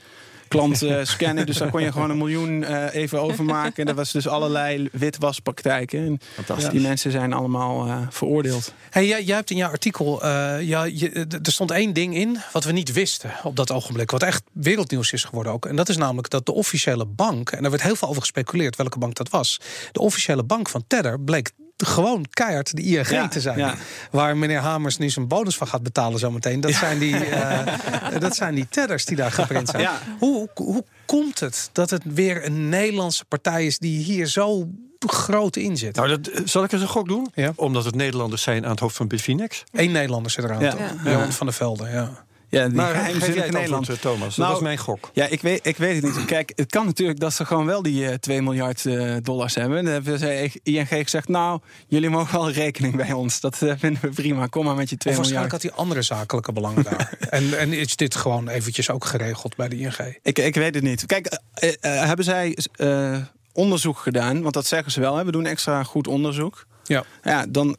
klanten 0.54 1.08
scannen. 1.14 1.46
Dus 1.46 1.58
daar 1.58 1.70
kon 1.70 1.82
je 1.82 1.92
gewoon 1.92 2.10
een 2.10 2.18
miljoen 2.18 2.64
eh, 2.64 2.94
even 2.94 3.22
overmaken. 3.22 3.76
En 3.76 3.86
dat 3.86 3.96
was 3.96 4.12
dus 4.12 4.28
allerlei 4.28 4.90
witwaspraktijken. 4.92 6.06
En 6.06 6.20
Fantastisch. 6.34 6.70
die 6.70 6.82
mensen 6.82 7.12
zijn 7.12 7.34
allemaal 7.34 7.88
eh, 7.88 7.98
veroordeeld. 8.10 8.74
Hey, 8.90 9.08
jij, 9.08 9.24
jij 9.24 9.36
hebt 9.36 9.50
in 9.50 9.58
jouw 9.58 9.70
artikel, 9.70 10.24
eh, 10.24 10.62
ja, 10.62 10.84
je, 10.84 11.10
er 11.44 11.52
stond 11.52 11.72
één 11.72 11.94
ding 11.94 12.16
in 12.16 12.38
wat 12.52 12.64
we 12.64 12.72
niet 12.72 12.92
wisten 12.92 13.32
op 13.44 13.56
dat 13.56 13.72
ogenblik. 13.72 14.12
Wat 14.12 14.24
echt 14.24 14.44
wereldnieuws 14.52 15.12
is 15.12 15.24
geworden 15.24 15.54
ook. 15.54 15.66
En 15.66 15.76
dat 15.76 15.90
is 15.90 15.98
namelijk 15.98 16.30
dat 16.30 16.46
de 16.46 16.54
officiële 16.54 17.06
bank, 17.06 17.52
en 17.52 17.62
daar 17.62 17.72
werd 17.72 17.84
heel 17.84 17.96
veel 17.96 18.08
over 18.08 18.22
gespeculeerd 18.22 18.76
welke 18.76 19.00
bank 19.00 19.16
dat 19.16 19.30
was. 19.30 19.60
De 19.92 20.00
officiële 20.00 20.44
bank 20.44 20.70
van 20.70 20.84
Tether 20.88 21.20
bleek 21.20 21.52
gewoon 21.78 22.26
keihard 22.30 22.76
de 22.76 22.82
ING 22.82 23.10
Ja, 23.10 23.28
te 23.28 23.42
zijn. 23.42 23.58
ja. 23.58 23.76
Waar 24.12 24.38
meneer 24.38 24.60
Hamers 24.60 24.98
nu 24.98 25.10
zijn 25.10 25.28
bonus 25.28 25.58
van 25.58 25.68
gaat 25.68 25.84
betalen 25.84 26.20
zometeen. 26.20 26.62
Dat, 26.62 26.74
zijn 26.74 27.00
die, 27.00 27.16
eh, 27.26 28.20
dat 28.20 28.36
zijn 28.36 28.56
die 28.56 28.68
Tethers 28.70 29.06
die 29.06 29.18
daar 29.18 29.32
geprint 29.42 29.70
zijn. 29.70 29.82
Ja. 29.82 30.00
Hoe, 30.20 30.50
hoe 30.56 30.84
komt 31.06 31.40
het 31.40 31.70
dat 31.72 31.90
het 31.90 32.02
weer 32.06 32.46
een 32.46 32.70
Nederlandse 32.70 33.26
partij 33.26 33.66
is 33.66 33.78
die 33.78 34.04
hier 34.04 34.26
zo 34.26 34.68
groot 35.08 35.56
in 35.56 35.78
zit? 35.78 35.96
Nou, 35.96 36.08
dat, 36.08 36.28
eh, 36.28 36.42
zal 36.46 36.64
ik 36.64 36.72
eens 36.72 36.82
een 36.82 36.88
gok 36.88 37.08
doen? 37.08 37.32
Ja. 37.34 37.52
Omdat 37.56 37.86
het 37.86 37.96
Nederlanders 37.96 38.42
zijn 38.42 38.64
aan 38.64 38.72
het 38.72 38.80
hoofd 38.80 38.96
van 38.96 39.08
Bitfinex. 39.08 39.64
Eén 39.72 39.92
Nederlander 39.92 40.32
zit 40.32 40.44
eraan. 40.44 40.62
Ja. 40.62 40.70
toch? 40.72 40.80
Ja. 41.04 41.12
Johan 41.12 41.32
van 41.32 41.46
der 41.46 41.56
Velde, 41.56 41.90
ja. 41.90 42.26
Ja, 42.54 42.68
die 42.68 42.76
Maar 42.76 43.12
Nederland. 43.52 43.90
eh, 43.90 43.96
Thomas? 43.96 44.20
Nou, 44.38 44.50
dat 44.50 44.50
was 44.52 44.60
mijn 44.60 44.78
gok. 44.78 45.10
Ja, 45.14 45.26
ik 45.26 45.42
weet, 45.42 45.60
ik 45.68 45.78
weet 45.78 46.04
het 46.04 46.16
niet. 46.16 46.26
Kijk, 46.26 46.52
het 46.56 46.72
kan 46.72 46.86
natuurlijk 46.86 47.20
dat 47.20 47.34
ze 47.34 47.46
gewoon 47.46 47.66
wel 47.66 47.82
die 47.82 48.08
eh 48.08 48.14
2 48.16 48.42
miljard 48.42 48.86
eh, 48.86 49.16
dollars 49.22 49.56
hebben. 49.56 49.84
Dan 49.84 49.94
hebben 49.94 50.20
ze 50.20 50.52
ING 50.64 50.88
gezegd, 50.88 51.28
nou, 51.28 51.60
jullie 51.88 52.10
mogen 52.10 52.34
wel 52.40 52.52
rekening 52.52 52.96
bij 52.96 53.12
ons. 53.12 53.40
Dat 53.40 53.62
eh, 53.62 53.74
vinden 53.78 54.02
we 54.02 54.10
prima. 54.10 54.48
Kom 54.48 54.66
maar 54.66 54.76
met 54.76 54.90
je 54.90 54.98
2 54.98 55.14
Of 55.14 55.20
miljard. 55.22 55.42
waarschijnlijk 55.46 55.52
had 55.52 55.62
hij 55.62 55.72
andere 55.86 56.02
zakelijke 56.02 56.52
belangen 56.54 56.84
daar. 56.84 57.12
En, 57.30 57.58
en 57.60 57.74
is 57.74 57.96
dit 57.96 58.16
gewoon 58.16 58.48
eventjes 58.50 58.90
ook 58.90 59.06
geregeld 59.06 59.56
bij 59.56 59.68
de 59.68 59.78
ING? 59.78 60.18
Ik, 60.22 60.40
ik 60.40 60.56
weet 60.56 60.76
het 60.76 60.84
niet. 60.84 61.06
Kijk, 61.06 61.40
hebben 61.82 62.26
zij 62.26 62.58
eh, 62.76 63.18
onderzoek 63.54 63.98
gedaan? 63.98 64.42
Want 64.42 64.54
dat 64.54 64.66
zeggen 64.66 64.92
ze 64.92 65.00
wel. 65.00 65.16
Hè? 65.18 65.26
We 65.26 65.32
doen 65.32 65.46
extra 65.46 65.84
goed 65.84 66.08
onderzoek. 66.08 66.66
Ja. 66.84 67.04
Ja, 67.24 67.46
dan... 67.50 67.78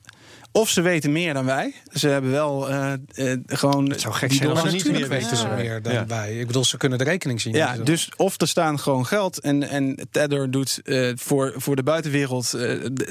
Of 0.56 0.68
ze 0.68 0.80
weten 0.80 1.12
meer 1.12 1.34
dan 1.34 1.44
wij. 1.44 1.72
Ze 1.92 2.08
hebben 2.08 2.30
wel 2.30 2.68
eh, 2.70 2.92
eh, 2.92 3.38
gewoon. 3.46 3.90
Het 3.90 4.00
zou 4.00 4.14
gek 4.14 4.28
die 4.28 4.38
zijn 4.38 4.50
als 4.50 4.60
ze 4.60 4.66
niet 4.70 4.90
meer 4.90 5.08
weten 5.08 5.36
ze 5.36 5.48
meer 5.48 5.82
dan 5.82 5.92
Ja. 5.92 6.06
wij. 6.06 6.38
Ik 6.38 6.46
bedoel, 6.46 6.64
ze 6.64 6.76
kunnen 6.76 6.98
de 6.98 7.04
rekening 7.04 7.40
zien. 7.40 7.54
Ja, 7.54 7.76
dus 7.76 8.08
of 8.16 8.40
er 8.40 8.48
staan 8.48 8.78
gewoon 8.80 9.06
geld 9.06 9.40
en, 9.40 9.68
en 9.68 10.08
Tether 10.10 10.50
doet 10.50 10.80
eh, 10.84 11.10
voor, 11.14 11.52
voor 11.56 11.76
de 11.76 11.82
buitenwereld 11.82 12.44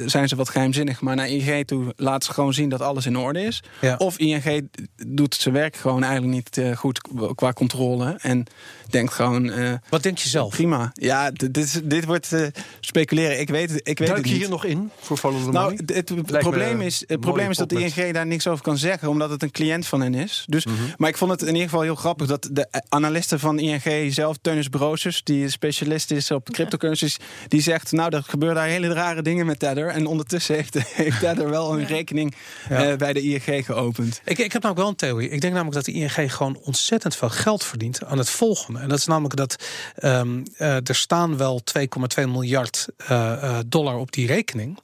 zijn 0.05 0.27
ze 0.27 0.35
wat 0.35 0.49
geheimzinnig, 0.49 1.01
maar 1.01 1.15
naar 1.15 1.27
ING 1.29 1.67
toe 1.67 1.93
laat 1.95 2.23
ze 2.23 2.33
gewoon 2.33 2.53
zien 2.53 2.69
dat 2.69 2.81
alles 2.81 3.05
in 3.05 3.17
orde 3.17 3.41
is. 3.41 3.63
Ja. 3.81 3.95
Of 3.97 4.17
ING 4.17 4.69
doet 5.07 5.35
zijn 5.35 5.53
werk 5.53 5.75
gewoon 5.75 6.03
eigenlijk 6.03 6.33
niet 6.33 6.75
goed 6.77 7.01
qua 7.35 7.53
controle 7.53 8.15
en 8.21 8.45
denkt 8.89 9.13
gewoon 9.13 9.49
eh, 9.49 9.73
Wat 9.89 10.03
denk 10.03 10.17
je 10.17 10.29
zelf? 10.29 10.49
prima. 10.55 10.91
Ja, 10.93 11.31
dit, 11.31 11.57
is- 11.57 11.79
dit 11.83 12.05
wordt 12.05 12.33
eh, 12.33 12.47
speculeren. 12.79 13.39
Ik 13.39 13.49
weet, 13.49 13.69
het- 13.69 13.87
ik 13.87 13.97
weet 13.99 14.07
Duik 14.07 14.19
het 14.19 14.29
je 14.29 14.35
hier 14.35 14.49
nog 14.49 14.65
in 14.65 14.89
voor 14.99 15.17
Follow 15.17 15.43
the 15.45 15.51
Nou, 15.51 15.79
het, 15.85 16.09
me 16.15 16.21
probleem 16.39 16.81
is, 16.81 17.03
het 17.07 17.19
probleem 17.33 17.49
is 17.51 17.57
dat 17.57 17.69
de 17.95 18.01
ING 18.03 18.13
daar 18.13 18.25
niks 18.27 18.47
over 18.47 18.63
kan 18.63 18.77
zeggen, 18.77 19.07
omdat 19.09 19.29
het 19.29 19.43
een 19.43 19.51
cliënt 19.51 19.87
van 19.87 20.01
hen 20.01 20.13
is. 20.15 20.43
Dus, 20.47 20.65
Mhm. 20.65 20.75
Maar 20.97 21.09
ik 21.09 21.17
vond 21.17 21.31
het 21.31 21.41
in 21.41 21.47
ieder 21.47 21.63
geval 21.63 21.81
heel 21.81 21.95
grappig 21.95 22.27
dat 22.27 22.49
de 22.51 22.67
analisten 22.89 23.39
van 23.39 23.59
ING 23.59 24.13
zelf, 24.13 24.37
Teunis 24.41 24.67
Broosjes, 24.67 25.23
die 25.23 25.49
specialist 25.49 26.11
is 26.11 26.31
op 26.31 26.49
cryptocurrencies, 26.51 27.17
die 27.47 27.61
zegt: 27.61 27.91
Nou, 27.91 28.15
er 28.15 28.23
gebeuren 28.23 28.57
daar 28.57 28.67
hele 28.67 28.93
rare 28.93 29.21
dingen 29.21 29.45
met 29.45 29.59
Tether. 29.59 29.87
En 29.87 30.05
ondertussen 30.05 30.55
heeft, 30.55 30.77
heeft 31.03 31.19
Tether 31.19 31.49
wel 31.49 31.79
een 31.79 31.85
rekening 31.85 32.35
Ja. 32.69 32.85
eh, 32.89 32.97
bij 32.97 33.13
de 33.13 33.21
ING 33.21 33.65
geopend. 33.65 34.21
Ik, 34.25 34.37
ik 34.37 34.51
heb 34.53 34.61
namelijk 34.63 34.77
wel 34.77 34.87
een 34.87 34.95
theorie. 34.95 35.29
Ik 35.29 35.41
denk 35.41 35.53
namelijk 35.53 35.75
dat 35.75 35.85
de 35.85 35.91
ING 35.91 36.35
gewoon 36.35 36.57
ontzettend 36.63 37.15
veel 37.15 37.29
geld 37.29 37.63
verdient 37.63 38.05
aan 38.05 38.17
het 38.17 38.29
volgende. 38.29 38.79
En 38.79 38.89
dat 38.89 38.97
is 38.97 39.05
namelijk 39.05 39.35
dat 39.35 39.55
ehm, 39.95 40.41
eh, 40.57 40.75
er 40.75 40.95
staan 40.95 41.37
wel 41.37 41.61
2,2 41.63 42.27
miljard 42.27 42.87
eh, 42.97 43.31
eh, 43.43 43.57
dollar 43.65 43.95
op 43.95 44.11
die 44.11 44.27
rekening. 44.27 44.79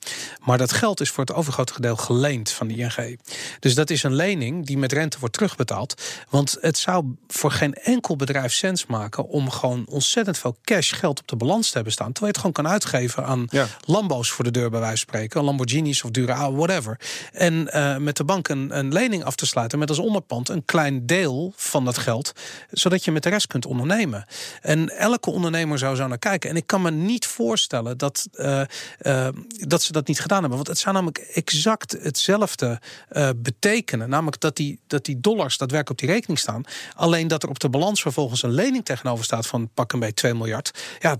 Maar 0.45 0.57
dat 0.57 0.71
geld 0.73 1.01
is 1.01 1.09
voor 1.09 1.23
het 1.25 1.33
overgrote 1.33 1.73
gedeelte 1.73 2.03
geleend 2.03 2.38
van 2.47 2.67
de 2.67 2.75
ING. 2.75 3.19
Dus 3.59 3.75
dat 3.75 3.89
is 3.89 4.03
een 4.03 4.15
lening 4.15 4.65
die 4.65 4.77
met 4.77 4.91
rente 4.91 5.19
wordt 5.19 5.33
terugbetaald. 5.33 6.01
Want 6.29 6.57
het 6.61 6.77
zou 6.77 7.15
voor 7.27 7.51
geen 7.51 7.73
enkel 7.73 8.15
bedrijf 8.15 8.53
sens 8.53 8.85
maken 8.85 9.27
om 9.27 9.49
gewoon 9.49 9.85
ontzettend 9.87 10.37
veel 10.37 10.57
cash 10.63 10.93
geld 10.93 11.19
op 11.19 11.27
de 11.27 11.35
balans 11.35 11.67
te 11.67 11.75
hebben 11.75 11.93
staan. 11.93 12.11
Terwijl 12.11 12.33
je 12.33 12.39
het 12.41 12.47
gewoon 12.47 12.65
kan 12.65 12.73
uitgeven 12.73 13.25
aan 13.25 13.47
Ja. 13.49 13.67
Lambo's 13.85 14.31
voor 14.31 14.43
de 14.43 14.51
deur 14.51 14.69
bij 14.69 14.79
wijze 14.79 14.97
van 14.97 15.07
spreken. 15.07 15.43
Lamborghinis 15.43 16.03
of 16.03 16.11
dure 16.11 16.51
whatever. 16.51 16.99
En 17.31 17.71
eh, 17.71 17.97
met 17.97 18.17
de 18.17 18.23
bank 18.23 18.47
een, 18.47 18.77
een 18.77 18.93
lening 18.93 19.23
af 19.23 19.35
te 19.35 19.45
sluiten 19.45 19.79
met 19.79 19.89
als 19.89 19.99
onderpand 19.99 20.49
een 20.49 20.65
klein 20.65 21.05
deel 21.05 21.53
van 21.55 21.85
dat 21.85 21.97
geld. 21.97 22.31
Zodat 22.71 23.05
je 23.05 23.11
met 23.11 23.23
de 23.23 23.29
rest 23.29 23.47
kunt 23.47 23.65
ondernemen. 23.65 24.25
En 24.61 24.89
elke 24.89 25.29
ondernemer 25.29 25.77
zou 25.77 25.95
zo 25.95 26.07
naar 26.07 26.17
kijken. 26.17 26.49
En 26.49 26.55
ik 26.55 26.67
kan 26.67 26.81
me 26.81 26.91
niet 26.91 27.25
voorstellen 27.25 27.97
dat, 27.97 28.27
eh, 28.31 28.61
eh, 28.99 29.27
dat 29.49 29.81
ze 29.81 29.91
dat 29.91 30.07
niet 30.07 30.19
gedaan 30.19 30.39
hebben. 30.39 30.57
Want 30.57 30.69
het 30.69 30.77
zou 30.77 30.93
namelijk 30.93 31.17
exact 31.17 31.91
hetzelfde 31.91 32.28
hetzelfde 32.29 32.79
uh, 33.11 33.29
betekenen. 33.35 34.09
Namelijk 34.09 34.39
dat 34.39 34.55
die, 34.55 34.79
dat 34.87 35.05
die 35.05 35.19
dollars 35.19 35.57
daadwerkelijk 35.57 36.01
op 36.01 36.07
die 36.07 36.15
rekening 36.15 36.39
staan. 36.39 36.63
Alleen 36.95 37.27
dat 37.27 37.43
er 37.43 37.49
op 37.49 37.59
de 37.59 37.69
balans 37.69 38.01
vervolgens 38.01 38.43
een 38.43 38.51
lening 38.51 38.85
tegenover 38.85 39.25
staat 39.25 39.47
van 39.47 39.69
pak 39.73 39.93
een 39.93 39.99
beetje 39.99 40.13
2 40.13 40.33
miljard. 40.33 40.71
Ja, 40.99 41.17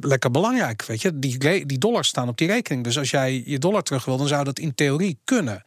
lekker 0.00 0.30
belangrijk. 0.30 0.84
Weet 0.86 1.02
je, 1.02 1.18
die, 1.18 1.66
die 1.66 1.78
dollars 1.78 2.08
staan 2.08 2.28
op 2.28 2.38
die 2.38 2.46
rekening. 2.46 2.84
Dus 2.84 2.98
als 2.98 3.10
jij 3.10 3.42
je 3.46 3.58
dollar 3.58 3.82
terug 3.82 4.04
wil, 4.04 4.16
dan 4.16 4.28
zou 4.28 4.44
dat 4.44 4.58
in 4.58 4.74
theorie 4.74 5.18
kunnen. 5.24 5.62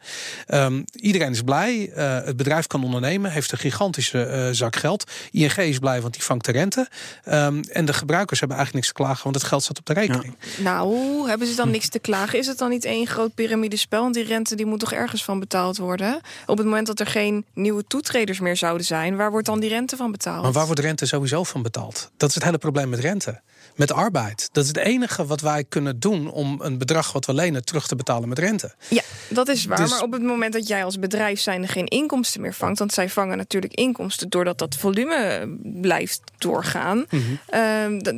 Um, 0.48 0.84
iedereen 0.92 1.30
is 1.30 1.42
blij. 1.42 1.92
Uh, 1.96 2.24
het 2.24 2.36
bedrijf 2.36 2.66
kan 2.66 2.84
ondernemen, 2.84 3.30
heeft 3.30 3.52
een 3.52 3.58
gigantische 3.58 4.26
uh, 4.26 4.48
zak 4.56 4.76
geld. 4.76 5.10
ING 5.30 5.56
is 5.56 5.78
blij, 5.78 6.00
want 6.00 6.12
die 6.12 6.22
vangt 6.22 6.44
de 6.44 6.52
rente. 6.52 6.88
Um, 7.28 7.60
en 7.62 7.84
de 7.84 7.92
gebruikers 7.92 8.38
hebben 8.40 8.56
eigenlijk 8.56 8.86
niks 8.86 8.86
te 8.86 9.02
klagen, 9.02 9.24
want 9.24 9.36
het 9.36 9.44
geld 9.44 9.62
staat 9.62 9.78
op 9.78 9.86
de 9.86 9.92
rekening. 9.92 10.36
Ja. 10.56 10.62
Nou, 10.62 11.28
hebben 11.28 11.46
ze 11.46 11.54
dan 11.54 11.70
niks 11.70 11.88
te 11.88 11.98
klagen? 11.98 12.38
Is 12.38 12.46
het 12.46 12.58
dan 12.58 12.70
niet 12.70 12.84
één 12.84 13.06
groot 13.06 13.34
piramidespel? 13.34 14.02
Want 14.02 14.14
die 14.14 14.24
rente 14.24 14.54
die 14.54 14.66
moet 14.66 14.80
toch 14.80 14.92
ergens 14.92 15.24
van 15.24 15.40
betaald 15.40 15.76
worden? 15.76 16.20
Op 16.46 16.56
het 16.56 16.66
moment 16.66 16.86
dat 16.86 17.00
er 17.00 17.06
geen 17.06 17.44
nieuwe 17.54 17.84
toetreders 17.86 18.40
meer 18.40 18.56
zouden 18.56 18.86
zijn, 18.86 19.16
waar 19.16 19.30
wordt 19.30 19.46
dan 19.46 19.60
die 19.60 19.68
rente 19.68 19.96
van 19.96 20.10
betaald? 20.10 20.42
Maar 20.42 20.52
waar 20.52 20.66
wordt 20.66 20.80
rente 20.80 21.06
sowieso 21.06 21.44
van 21.44 21.62
betaald? 21.62 22.10
Dat 22.16 22.28
is 22.28 22.34
het 22.34 22.44
hele 22.44 22.58
probleem 22.58 22.88
met 22.88 22.98
rente 22.98 23.40
met 23.74 23.92
arbeid. 23.92 24.13
Dat 24.52 24.62
is 24.62 24.68
het 24.68 24.76
enige 24.76 25.26
wat 25.26 25.40
wij 25.40 25.64
kunnen 25.64 26.00
doen 26.00 26.30
om 26.30 26.60
een 26.60 26.78
bedrag 26.78 27.12
wat 27.12 27.26
we 27.26 27.34
lenen 27.34 27.64
terug 27.64 27.86
te 27.86 27.96
betalen 27.96 28.28
met 28.28 28.38
rente. 28.38 28.74
Ja, 28.88 29.02
dat 29.28 29.48
is 29.48 29.64
waar. 29.64 29.78
Dus- 29.78 29.90
maar 29.90 30.02
op 30.02 30.12
het 30.12 30.22
moment 30.22 30.52
dat 30.52 30.68
jij 30.68 30.84
als 30.84 30.98
bedrijf 30.98 31.40
zijnde 31.40 31.68
geen 31.68 31.86
inkomsten 31.86 32.40
meer 32.40 32.54
vangt, 32.54 32.78
want 32.78 32.92
zij 32.92 33.08
vangen 33.08 33.36
natuurlijk 33.36 33.74
inkomsten 33.74 34.28
doordat 34.28 34.58
dat 34.58 34.76
volume 34.76 35.48
blijft 35.80 36.20
doorgaan, 36.38 37.04
mm 37.10 37.32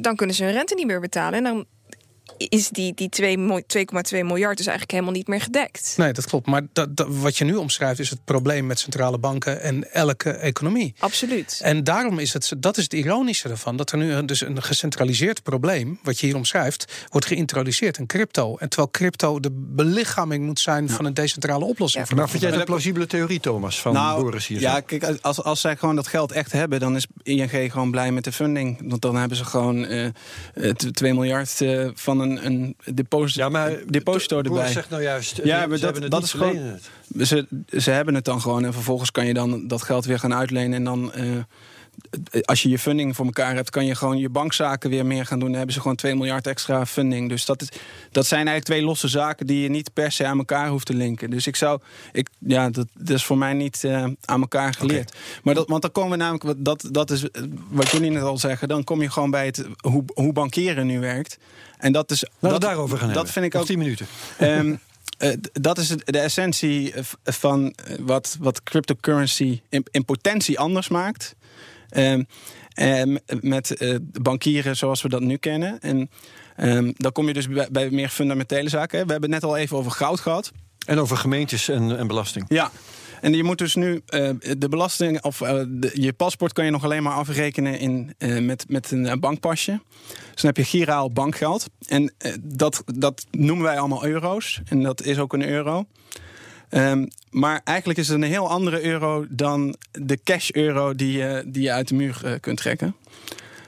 dan 0.00 0.16
kunnen 0.16 0.36
ze 0.36 0.44
hun 0.44 0.52
rente 0.52 0.74
niet 0.74 0.86
meer 0.86 1.00
betalen. 1.00 1.38
En 1.38 1.44
dan 1.44 1.66
is 2.36 2.68
die, 2.68 2.94
die 2.94 3.08
2,2 3.18 3.38
miljard 4.10 4.56
dus 4.56 4.66
eigenlijk 4.66 4.90
helemaal 4.90 5.12
niet 5.12 5.26
meer 5.26 5.40
gedekt. 5.40 5.94
Nee, 5.96 6.12
dat 6.12 6.26
klopt. 6.26 6.46
Maar 6.46 6.62
dat, 6.72 6.88
wat 7.08 7.36
je 7.36 7.44
nu 7.44 7.54
omschrijft 7.54 7.98
is 8.00 8.10
het 8.10 8.24
probleem 8.24 8.66
met 8.66 8.78
centrale 8.78 9.18
banken 9.18 9.60
en 9.62 9.92
elke 9.92 10.30
economie. 10.30 10.94
Absoluut. 10.98 11.60
En 11.62 11.84
daarom 11.84 12.18
is 12.18 12.32
het, 12.32 12.52
dat 12.58 12.76
is 12.76 12.82
het 12.82 12.92
ironische 12.92 13.48
ervan, 13.48 13.76
dat 13.76 13.92
er 13.92 13.98
nu 13.98 14.24
dus 14.24 14.40
een 14.40 14.62
gecentraliseerd 14.62 15.42
probleem, 15.42 15.98
wat 16.02 16.20
je 16.20 16.26
hier 16.26 16.36
omschrijft, 16.36 16.92
wordt 17.10 17.26
geïntroduceerd 17.26 17.98
in 17.98 18.06
crypto. 18.06 18.56
En 18.56 18.68
terwijl 18.68 18.90
crypto 18.90 19.40
de 19.40 19.50
belichaming 19.52 20.44
moet 20.44 20.60
zijn 20.60 20.88
van 20.88 21.04
een 21.04 21.14
decentrale 21.14 21.64
oplossing. 21.64 22.08
Ja. 22.08 22.14
Maar 22.14 22.28
vind 22.28 22.42
jij 22.42 22.50
dat 22.50 22.60
een 22.60 22.66
plausibele 22.66 23.06
theorie, 23.06 23.40
Thomas, 23.40 23.80
van 23.80 23.92
nou, 23.92 24.22
Boris 24.22 24.46
hier? 24.46 24.60
Ja, 24.60 24.80
kijk, 24.80 25.18
als, 25.20 25.42
als 25.42 25.60
zij 25.60 25.76
gewoon 25.76 25.96
dat 25.96 26.06
geld 26.06 26.32
echt 26.32 26.52
hebben, 26.52 26.80
dan 26.80 26.96
is 26.96 27.06
ING 27.22 27.72
gewoon 27.72 27.90
blij 27.90 28.12
met 28.12 28.24
de 28.24 28.32
funding. 28.32 28.80
Want 28.88 29.02
dan 29.02 29.16
hebben 29.16 29.36
ze 29.36 29.44
gewoon 29.44 29.84
uh, 29.84 30.04
eh, 30.04 30.12
2 30.74 31.10
eh, 31.10 31.16
miljard 31.16 31.60
uh, 31.60 31.90
van 31.94 32.15
een 32.20 32.46
een, 32.46 32.74
een 32.86 32.94
deposito, 32.94 33.42
ja, 33.42 33.48
maar 33.48 33.72
deposito 33.86 34.42
erbij. 34.42 34.72
zegt 34.72 34.90
nou 34.90 35.02
juist, 35.02 35.40
ja, 35.44 35.66
maar 35.66 35.80
dat, 35.80 36.10
dat 36.10 36.22
is 36.22 36.32
gewoon. 36.32 36.78
Ze, 37.18 37.46
ze 37.76 37.90
hebben 37.90 38.14
het 38.14 38.24
dan 38.24 38.40
gewoon 38.40 38.64
en 38.64 38.72
vervolgens 38.72 39.10
kan 39.10 39.26
je 39.26 39.34
dan 39.34 39.66
dat 39.66 39.82
geld 39.82 40.04
weer 40.04 40.18
gaan 40.18 40.34
uitlenen 40.34 40.74
en 40.74 40.84
dan. 40.84 41.12
Uh, 41.16 41.22
als 42.44 42.62
je 42.62 42.68
je 42.68 42.78
funding 42.78 43.16
voor 43.16 43.24
elkaar 43.24 43.54
hebt, 43.54 43.70
kan 43.70 43.86
je 43.86 43.94
gewoon 43.94 44.18
je 44.18 44.28
bankzaken 44.28 44.90
weer 44.90 45.06
meer 45.06 45.26
gaan 45.26 45.38
doen. 45.38 45.48
Dan 45.48 45.56
hebben 45.56 45.74
ze 45.74 45.80
gewoon 45.80 45.96
2 45.96 46.14
miljard 46.14 46.46
extra 46.46 46.86
funding. 46.86 47.28
Dus 47.28 47.44
dat, 47.44 47.62
is, 47.62 47.68
dat 48.10 48.26
zijn 48.26 48.46
eigenlijk 48.46 48.66
twee 48.66 48.82
losse 48.82 49.08
zaken 49.08 49.46
die 49.46 49.62
je 49.62 49.68
niet 49.68 49.92
per 49.92 50.12
se 50.12 50.26
aan 50.26 50.38
elkaar 50.38 50.68
hoeft 50.68 50.86
te 50.86 50.94
linken. 50.94 51.30
Dus 51.30 51.46
ik 51.46 51.56
zou, 51.56 51.80
ik, 52.12 52.28
ja, 52.38 52.70
dat, 52.70 52.86
dat 52.94 53.16
is 53.16 53.24
voor 53.24 53.38
mij 53.38 53.52
niet 53.52 53.82
uh, 53.84 54.06
aan 54.24 54.40
elkaar 54.40 54.74
geleerd. 54.74 55.14
Maar 55.42 55.54
dat, 55.54 55.68
want 55.68 55.82
dan 55.82 55.92
komen 55.92 56.10
we 56.10 56.16
namelijk, 56.16 56.64
dat, 56.64 56.88
dat 56.90 57.10
is 57.10 57.24
wat 57.68 57.90
jullie 57.90 58.10
net 58.10 58.22
al 58.22 58.38
zeggen, 58.38 58.68
dan 58.68 58.84
kom 58.84 59.02
je 59.02 59.10
gewoon 59.10 59.30
bij 59.30 59.46
het 59.46 59.66
hoe, 59.80 60.04
hoe 60.14 60.32
bankieren 60.32 60.86
nu 60.86 61.00
werkt. 61.00 61.38
En 61.78 61.92
dat 61.92 62.10
is. 62.10 62.22
Laten 62.22 62.60
dat, 62.60 62.60
daarover 62.60 62.98
gaan 62.98 63.12
dat 63.12 63.30
vind 63.30 63.44
ik 63.44 63.54
ook. 63.54 63.66
10 63.66 63.78
minuten. 63.78 64.06
Um, 64.40 64.80
uh, 65.18 65.32
dat 65.52 65.78
is 65.78 65.88
de 65.88 66.18
essentie 66.18 66.94
van 67.24 67.74
wat, 68.00 68.36
wat 68.40 68.62
cryptocurrency 68.62 69.60
in, 69.68 69.84
in 69.90 70.04
potentie 70.04 70.58
anders 70.58 70.88
maakt. 70.88 71.34
Um, 71.96 72.26
um, 72.80 73.18
met 73.40 73.82
uh, 73.82 73.96
bankieren 74.20 74.76
zoals 74.76 75.02
we 75.02 75.08
dat 75.08 75.20
nu 75.20 75.36
kennen. 75.36 75.80
En 75.80 76.10
dan 76.96 77.12
kom 77.12 77.26
je 77.26 77.32
dus 77.32 77.48
bij, 77.48 77.68
bij, 77.70 77.90
meer 77.90 78.08
fundamentele 78.08 78.68
zaken. 78.68 79.06
We 79.06 79.12
hebben 79.12 79.32
het 79.32 79.42
net 79.42 79.50
al 79.50 79.56
even 79.56 79.76
over 79.76 79.90
goud 79.90 80.20
gehad. 80.20 80.52
En 80.86 80.98
over 80.98 81.16
gemeentes 81.16 81.68
en, 81.68 81.98
en 81.98 82.06
belasting. 82.06 82.44
Ja, 82.48 82.70
en 83.20 83.34
je 83.34 83.44
moet 83.44 83.58
dus 83.58 83.74
nu 83.74 83.92
uh, 83.94 84.30
de 84.58 84.68
belasting 84.68 85.22
of 85.22 85.40
uh, 85.40 85.62
de, 85.68 85.90
je 85.94 86.12
paspoort 86.12 86.52
kan 86.52 86.64
je 86.64 86.70
nog 86.70 86.84
alleen 86.84 87.02
maar 87.02 87.12
afrekenen 87.12 87.78
in, 87.78 88.14
uh, 88.18 88.38
met, 88.38 88.64
met 88.68 88.90
een 88.90 89.20
bankpasje. 89.20 89.80
Dus 90.06 90.42
dan 90.42 90.46
heb 90.46 90.56
je 90.56 90.64
giraal 90.64 91.12
bankgeld. 91.12 91.66
En 91.88 92.14
dat, 92.40 92.82
dat 92.94 93.26
noemen 93.30 93.64
wij 93.64 93.78
allemaal 93.78 94.04
euro's. 94.04 94.60
En 94.68 94.82
dat 94.82 95.02
is 95.02 95.18
ook 95.18 95.32
een 95.32 95.48
euro. 95.48 95.86
Um, 96.70 97.08
maar 97.30 97.60
eigenlijk 97.64 97.98
is 97.98 98.08
het 98.08 98.16
een 98.16 98.28
heel 98.28 98.48
andere 98.48 98.82
euro 98.82 99.26
dan 99.28 99.76
de 99.92 100.18
cash-euro 100.24 100.94
die, 100.94 101.12
je 101.18 101.44
die 101.46 101.62
je 101.62 101.72
uit 101.72 101.88
de 101.88 101.94
muur 101.94 102.38
kunt 102.40 102.58
trekken. 102.58 102.96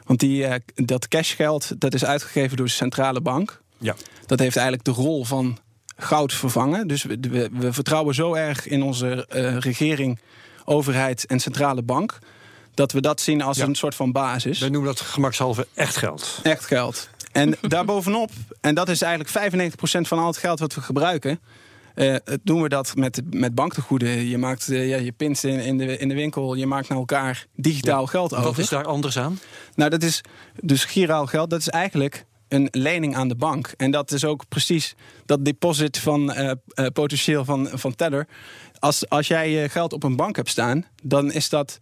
Want 0.05 0.21
die, 0.21 0.47
dat 0.75 1.09
cashgeld 1.09 1.81
dat 1.81 1.95
is 1.95 2.05
uitgegeven 2.05 2.57
door 2.57 2.67
de 2.67 2.73
centrale 2.73 3.21
bank. 3.21 3.61
Ja. 3.79 3.97
Dat 4.27 4.39
heeft 4.39 4.57
eigenlijk 4.57 4.85
de 4.85 5.03
rol 5.03 5.25
van 5.25 5.59
goud 5.97 6.33
vervangen. 6.33 6.87
Dus 6.87 7.03
we, 7.03 7.19
we, 7.21 7.49
we 7.53 7.73
vertrouwen 7.73 8.15
zo 8.15 8.35
erg 8.35 8.67
in 8.67 8.83
onze 8.83 9.27
uh, 9.35 9.57
regering, 9.57 10.19
overheid 10.65 11.27
en 11.27 11.41
centrale 11.41 11.83
bank. 11.83 12.19
Dat 12.75 12.93
we 12.93 13.01
dat 13.01 13.21
zien 13.21 13.43
als 13.43 13.59
een 13.59 13.75
soort 13.75 13.95
van 13.95 14.13
basis. 14.13 14.59
Wij 14.59 14.69
noemen 14.69 14.95
dat 14.95 15.01
gemakshalve 15.01 15.67
echt 15.75 15.97
geld. 15.97 16.41
Echt 16.43 16.65
geld. 16.65 17.09
En 17.33 17.55
daarbovenop, 17.69 18.31
en 18.61 18.75
dat 18.75 18.89
is 18.89 19.03
eigenlijk 19.03 19.53
95% 19.75 19.77
van 20.01 20.19
al 20.19 20.27
het 20.27 20.37
geld 20.37 20.59
wat 20.59 20.75
we 20.75 20.81
gebruiken. 20.81 21.41
Uh, 21.99 22.17
doen 22.43 22.63
we 22.63 22.69
dat 22.69 22.97
met, 22.97 23.23
met 23.31 23.55
banktegoeden. 23.55 24.29
Je 24.29 24.39
maakt 24.39 24.69
uh, 24.69 24.89
ja, 24.89 24.97
je 24.97 25.13
pint 25.13 25.45
in, 25.45 25.61
in, 25.61 25.79
de, 25.79 25.99
in 25.99 26.09
de 26.09 26.15
winkel, 26.15 26.55
je 26.55 26.67
maakt 26.67 26.89
naar 26.89 26.99
elkaar 26.99 27.47
digitaal 27.55 28.07
geld 28.07 28.33
over. 28.33 28.45
Wat 28.45 28.59
is 28.59 28.69
daar 28.69 28.85
anders 28.85 29.19
aan? 29.19 29.39
Nou, 29.75 29.91
dat 29.91 30.03
is 30.03 30.21
dus 30.61 30.85
giraal 30.85 31.27
geld. 31.27 31.51
Dat 31.51 31.61
is 31.61 31.69
eigenlijk 31.69 32.25
een 32.49 32.69
lening 32.71 33.17
aan 33.17 33.29
de 33.29 33.35
bank. 33.35 33.75
En 33.77 33.91
dat 33.91 34.13
is 34.13 34.25
ook 34.25 34.49
precies 34.49 34.95
dat 35.27 35.45
deposit 35.45 35.99
van 35.99 36.33
uh, 36.39 36.53
potentieel 36.93 37.45
van, 37.45 37.69
van 37.73 37.95
Teller. 37.95 38.27
Als, 38.79 39.09
als 39.09 39.29
jij 39.29 39.51
je 39.51 39.69
geld 39.69 39.93
op 39.93 40.03
een 40.03 40.17
bank 40.17 40.37
hebt 40.37 40.49
staan, 40.49 40.85
dan 41.03 41.33
is 41.33 41.49
dat 41.49 41.81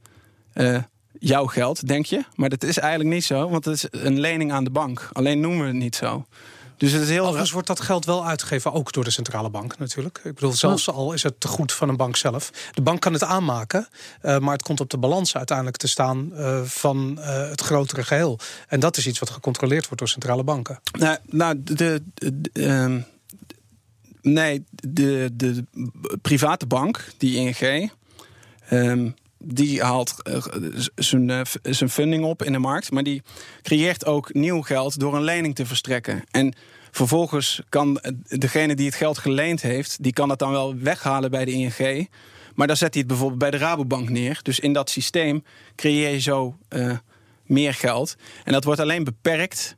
jouw 1.18 1.46
geld, 1.46 1.88
denk 1.88 2.06
je. 2.06 2.24
Maar 2.34 2.48
dat 2.48 2.64
is 2.64 2.78
eigenlijk 2.78 3.14
niet 3.14 3.24
zo, 3.24 3.48
want 3.48 3.64
het 3.64 3.74
is 3.74 3.86
een 3.90 4.20
lening 4.20 4.52
aan 4.52 4.64
de 4.64 4.70
bank. 4.70 5.08
Alleen 5.12 5.40
noemen 5.40 5.60
we 5.60 5.66
het 5.66 5.76
niet 5.76 5.96
zo. 5.96 6.26
Dus 6.76 6.92
het 6.92 7.02
is 7.02 7.08
heel 7.08 7.22
Overigens 7.22 7.50
wordt 7.50 7.66
dat 7.66 7.80
geld 7.80 8.04
wel 8.04 8.26
uitgegeven, 8.26 8.72
ook 8.72 8.92
door 8.92 9.04
de 9.04 9.10
centrale 9.10 9.50
bank 9.50 9.78
natuurlijk. 9.78 10.20
Ik 10.24 10.34
bedoel, 10.34 10.52
zelfs 10.52 10.90
al 10.90 11.12
is 11.12 11.22
het 11.22 11.40
te 11.40 11.48
goed 11.48 11.72
van 11.72 11.88
een 11.88 11.96
bank 11.96 12.16
zelf. 12.16 12.50
De 12.72 12.82
bank 12.82 13.00
kan 13.00 13.12
het 13.12 13.24
aanmaken, 13.24 13.88
uh, 14.22 14.38
maar 14.38 14.52
het 14.52 14.62
komt 14.62 14.80
op 14.80 14.90
de 14.90 14.98
balans 14.98 15.36
uiteindelijk 15.36 15.76
te 15.76 15.88
staan 15.88 16.30
uh, 16.32 16.62
van 16.62 17.16
uh, 17.18 17.48
het 17.48 17.60
grotere 17.60 18.04
geheel. 18.04 18.38
En 18.68 18.80
dat 18.80 18.96
is 18.96 19.06
iets 19.06 19.18
wat 19.18 19.30
gecontroleerd 19.30 19.84
wordt 19.84 19.98
door 19.98 20.08
centrale 20.08 20.44
banken. 20.44 20.80
Nou, 20.98 21.18
nou 21.26 21.62
de. 21.62 21.74
de, 21.74 22.02
de 22.14 22.62
um, 22.68 23.06
nee, 24.22 24.64
de, 24.70 25.30
de 25.32 25.64
private 26.22 26.66
bank, 26.66 27.04
die 27.18 27.36
ING. 27.36 27.90
Um, 28.70 29.14
die 29.38 29.82
haalt 29.82 30.14
zijn, 30.94 31.46
zijn 31.62 31.90
funding 31.90 32.24
op 32.24 32.42
in 32.42 32.52
de 32.52 32.58
markt. 32.58 32.90
Maar 32.90 33.02
die 33.02 33.22
creëert 33.62 34.06
ook 34.06 34.34
nieuw 34.34 34.62
geld 34.62 35.00
door 35.00 35.16
een 35.16 35.24
lening 35.24 35.54
te 35.54 35.66
verstrekken. 35.66 36.24
En 36.30 36.54
vervolgens 36.90 37.60
kan 37.68 38.00
degene 38.24 38.74
die 38.74 38.86
het 38.86 38.94
geld 38.94 39.18
geleend 39.18 39.62
heeft, 39.62 40.02
die 40.02 40.12
kan 40.12 40.28
dat 40.28 40.38
dan 40.38 40.50
wel 40.50 40.76
weghalen 40.76 41.30
bij 41.30 41.44
de 41.44 41.52
ING. 41.52 42.08
Maar 42.54 42.66
dan 42.66 42.76
zet 42.76 42.92
hij 42.92 43.02
het 43.02 43.10
bijvoorbeeld 43.10 43.40
bij 43.40 43.50
de 43.50 43.56
Rabobank 43.56 44.08
neer. 44.08 44.38
Dus 44.42 44.60
in 44.60 44.72
dat 44.72 44.90
systeem 44.90 45.44
creëer 45.74 46.10
je 46.10 46.20
zo 46.20 46.56
uh, 46.68 46.96
meer 47.44 47.74
geld. 47.74 48.16
En 48.44 48.52
dat 48.52 48.64
wordt 48.64 48.80
alleen 48.80 49.04
beperkt 49.04 49.76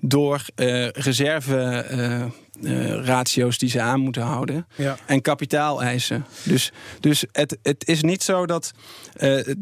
door 0.00 0.44
uh, 0.56 0.88
reserve. 0.88 2.30
Uh, 2.60 3.04
ratio's 3.04 3.58
die 3.58 3.68
ze 3.68 3.80
aan 3.80 4.00
moeten 4.00 4.22
houden. 4.22 4.66
Ja. 4.74 4.96
En 5.06 5.22
kapitaaleisen. 5.22 6.26
Dus, 6.42 6.72
dus 7.00 7.24
het, 7.32 7.58
het 7.62 7.88
is 7.88 8.02
niet 8.02 8.22
zo 8.22 8.46
dat 8.46 8.72
uh, 9.16 9.54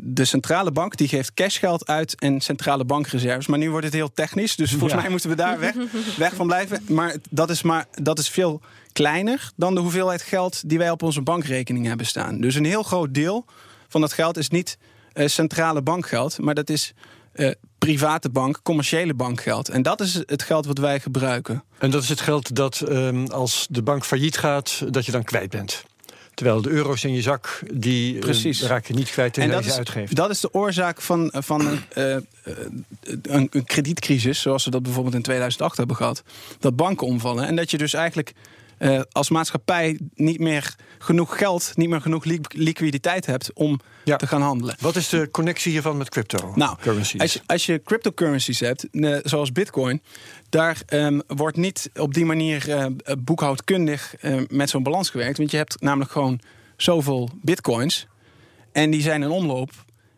de 0.00 0.24
centrale 0.24 0.72
bank 0.72 0.96
die 0.96 1.08
geeft 1.08 1.34
cashgeld 1.34 1.86
uit 1.86 2.20
en 2.20 2.40
centrale 2.40 2.84
bankreserves. 2.84 3.46
Maar 3.46 3.58
nu 3.58 3.70
wordt 3.70 3.84
het 3.84 3.94
heel 3.94 4.12
technisch. 4.12 4.56
Dus 4.56 4.70
volgens 4.70 4.92
ja. 4.92 5.00
mij 5.00 5.10
moeten 5.10 5.30
we 5.30 5.36
daar 5.36 5.58
weg, 5.58 5.74
weg 6.16 6.34
van 6.34 6.46
blijven. 6.46 6.84
Maar 6.88 7.16
dat 7.30 7.50
is, 7.50 7.62
maar 7.62 7.86
dat 8.02 8.18
is 8.18 8.28
veel 8.28 8.60
kleiner 8.92 9.50
dan 9.56 9.74
de 9.74 9.80
hoeveelheid 9.80 10.22
geld 10.22 10.68
die 10.68 10.78
wij 10.78 10.90
op 10.90 11.02
onze 11.02 11.22
bankrekening 11.22 11.86
hebben 11.86 12.06
staan. 12.06 12.40
Dus 12.40 12.54
een 12.54 12.64
heel 12.64 12.82
groot 12.82 13.14
deel 13.14 13.44
van 13.88 14.00
dat 14.00 14.12
geld 14.12 14.36
is 14.36 14.48
niet 14.48 14.78
uh, 15.14 15.26
centrale 15.26 15.82
bankgeld, 15.82 16.38
maar 16.38 16.54
dat 16.54 16.70
is 16.70 16.94
private 17.84 18.30
bank, 18.30 18.60
commerciële 18.62 19.14
bankgeld. 19.14 19.68
En 19.68 19.82
dat 19.82 20.00
is 20.00 20.14
het 20.26 20.42
geld 20.42 20.66
wat 20.66 20.78
wij 20.78 21.00
gebruiken. 21.00 21.64
En 21.78 21.90
dat 21.90 22.02
is 22.02 22.08
het 22.08 22.20
geld 22.20 22.56
dat 22.56 22.82
um, 22.88 23.26
als 23.26 23.66
de 23.70 23.82
bank 23.82 24.04
failliet 24.04 24.38
gaat, 24.38 24.82
dat 24.90 25.06
je 25.06 25.12
dan 25.12 25.24
kwijt 25.24 25.50
bent. 25.50 25.84
Terwijl 26.34 26.62
de 26.62 26.70
euro's 26.70 27.04
in 27.04 27.12
je 27.12 27.22
zak, 27.22 27.62
die 27.72 28.18
Precies. 28.18 28.62
Uh, 28.62 28.68
raak 28.68 28.86
je 28.86 28.94
niet 28.94 29.10
kwijt 29.10 29.38
en 29.38 29.48
je 29.48 29.72
uitgeeft. 29.72 30.16
Dat 30.16 30.30
is 30.30 30.40
de 30.40 30.54
oorzaak 30.54 31.00
van, 31.00 31.32
van 31.36 31.66
een, 31.66 31.80
uh, 31.98 32.16
een, 33.22 33.48
een, 33.50 33.64
kredietcrisis, 33.64 34.40
zoals 34.40 34.64
we 34.64 34.70
dat 34.70 34.82
bijvoorbeeld 34.82 35.14
in 35.14 35.22
2008 35.22 35.76
hebben 35.76 35.96
gehad. 35.96 36.22
Dat 36.58 36.76
banken 36.76 37.06
omvallen. 37.06 37.46
En 37.46 37.56
dat 37.56 37.70
je 37.70 37.78
dus 37.78 37.94
eigenlijk 37.94 38.32
eh, 38.78 39.00
als 39.12 39.30
maatschappij 39.30 39.98
niet 40.14 40.38
meer 40.40 40.74
genoeg 40.98 41.38
geld, 41.38 41.72
niet 41.74 41.88
meer 41.88 42.00
genoeg 42.00 42.24
li- 42.24 42.40
liquiditeit 42.48 43.26
hebt 43.26 43.52
om 43.52 43.80
Ja. 44.04 44.16
te 44.16 44.26
gaan 44.26 44.42
handelen. 44.42 44.76
Wat 44.80 44.96
is 44.96 45.08
de 45.08 45.28
connectie 45.30 45.72
hiervan 45.72 45.96
met 45.96 46.08
crypto? 46.08 46.52
Nou, 46.54 46.76
als 47.18 47.32
je, 47.32 47.40
als 47.46 47.66
je 47.66 47.82
cryptocurrencies 47.84 48.60
hebt, 48.60 48.86
zoals 49.22 49.52
Bitcoin, 49.52 50.02
daar 50.48 50.82
ehm, 50.86 51.20
wordt 51.26 51.56
niet 51.56 51.90
op 51.94 52.14
die 52.14 52.24
manier 52.24 52.70
eh, 52.70 52.86
boekhoudkundig 53.18 54.16
eh, 54.16 54.40
met 54.48 54.70
zo'n 54.70 54.82
balans 54.82 55.10
gewerkt. 55.10 55.38
Want 55.38 55.50
je 55.50 55.56
hebt 55.56 55.80
namelijk 55.80 56.10
gewoon 56.10 56.40
zoveel 56.76 57.30
Bitcoins 57.42 58.06
en 58.72 58.90
die 58.90 59.02
zijn 59.02 59.22
in 59.22 59.30
omloop. 59.30 59.70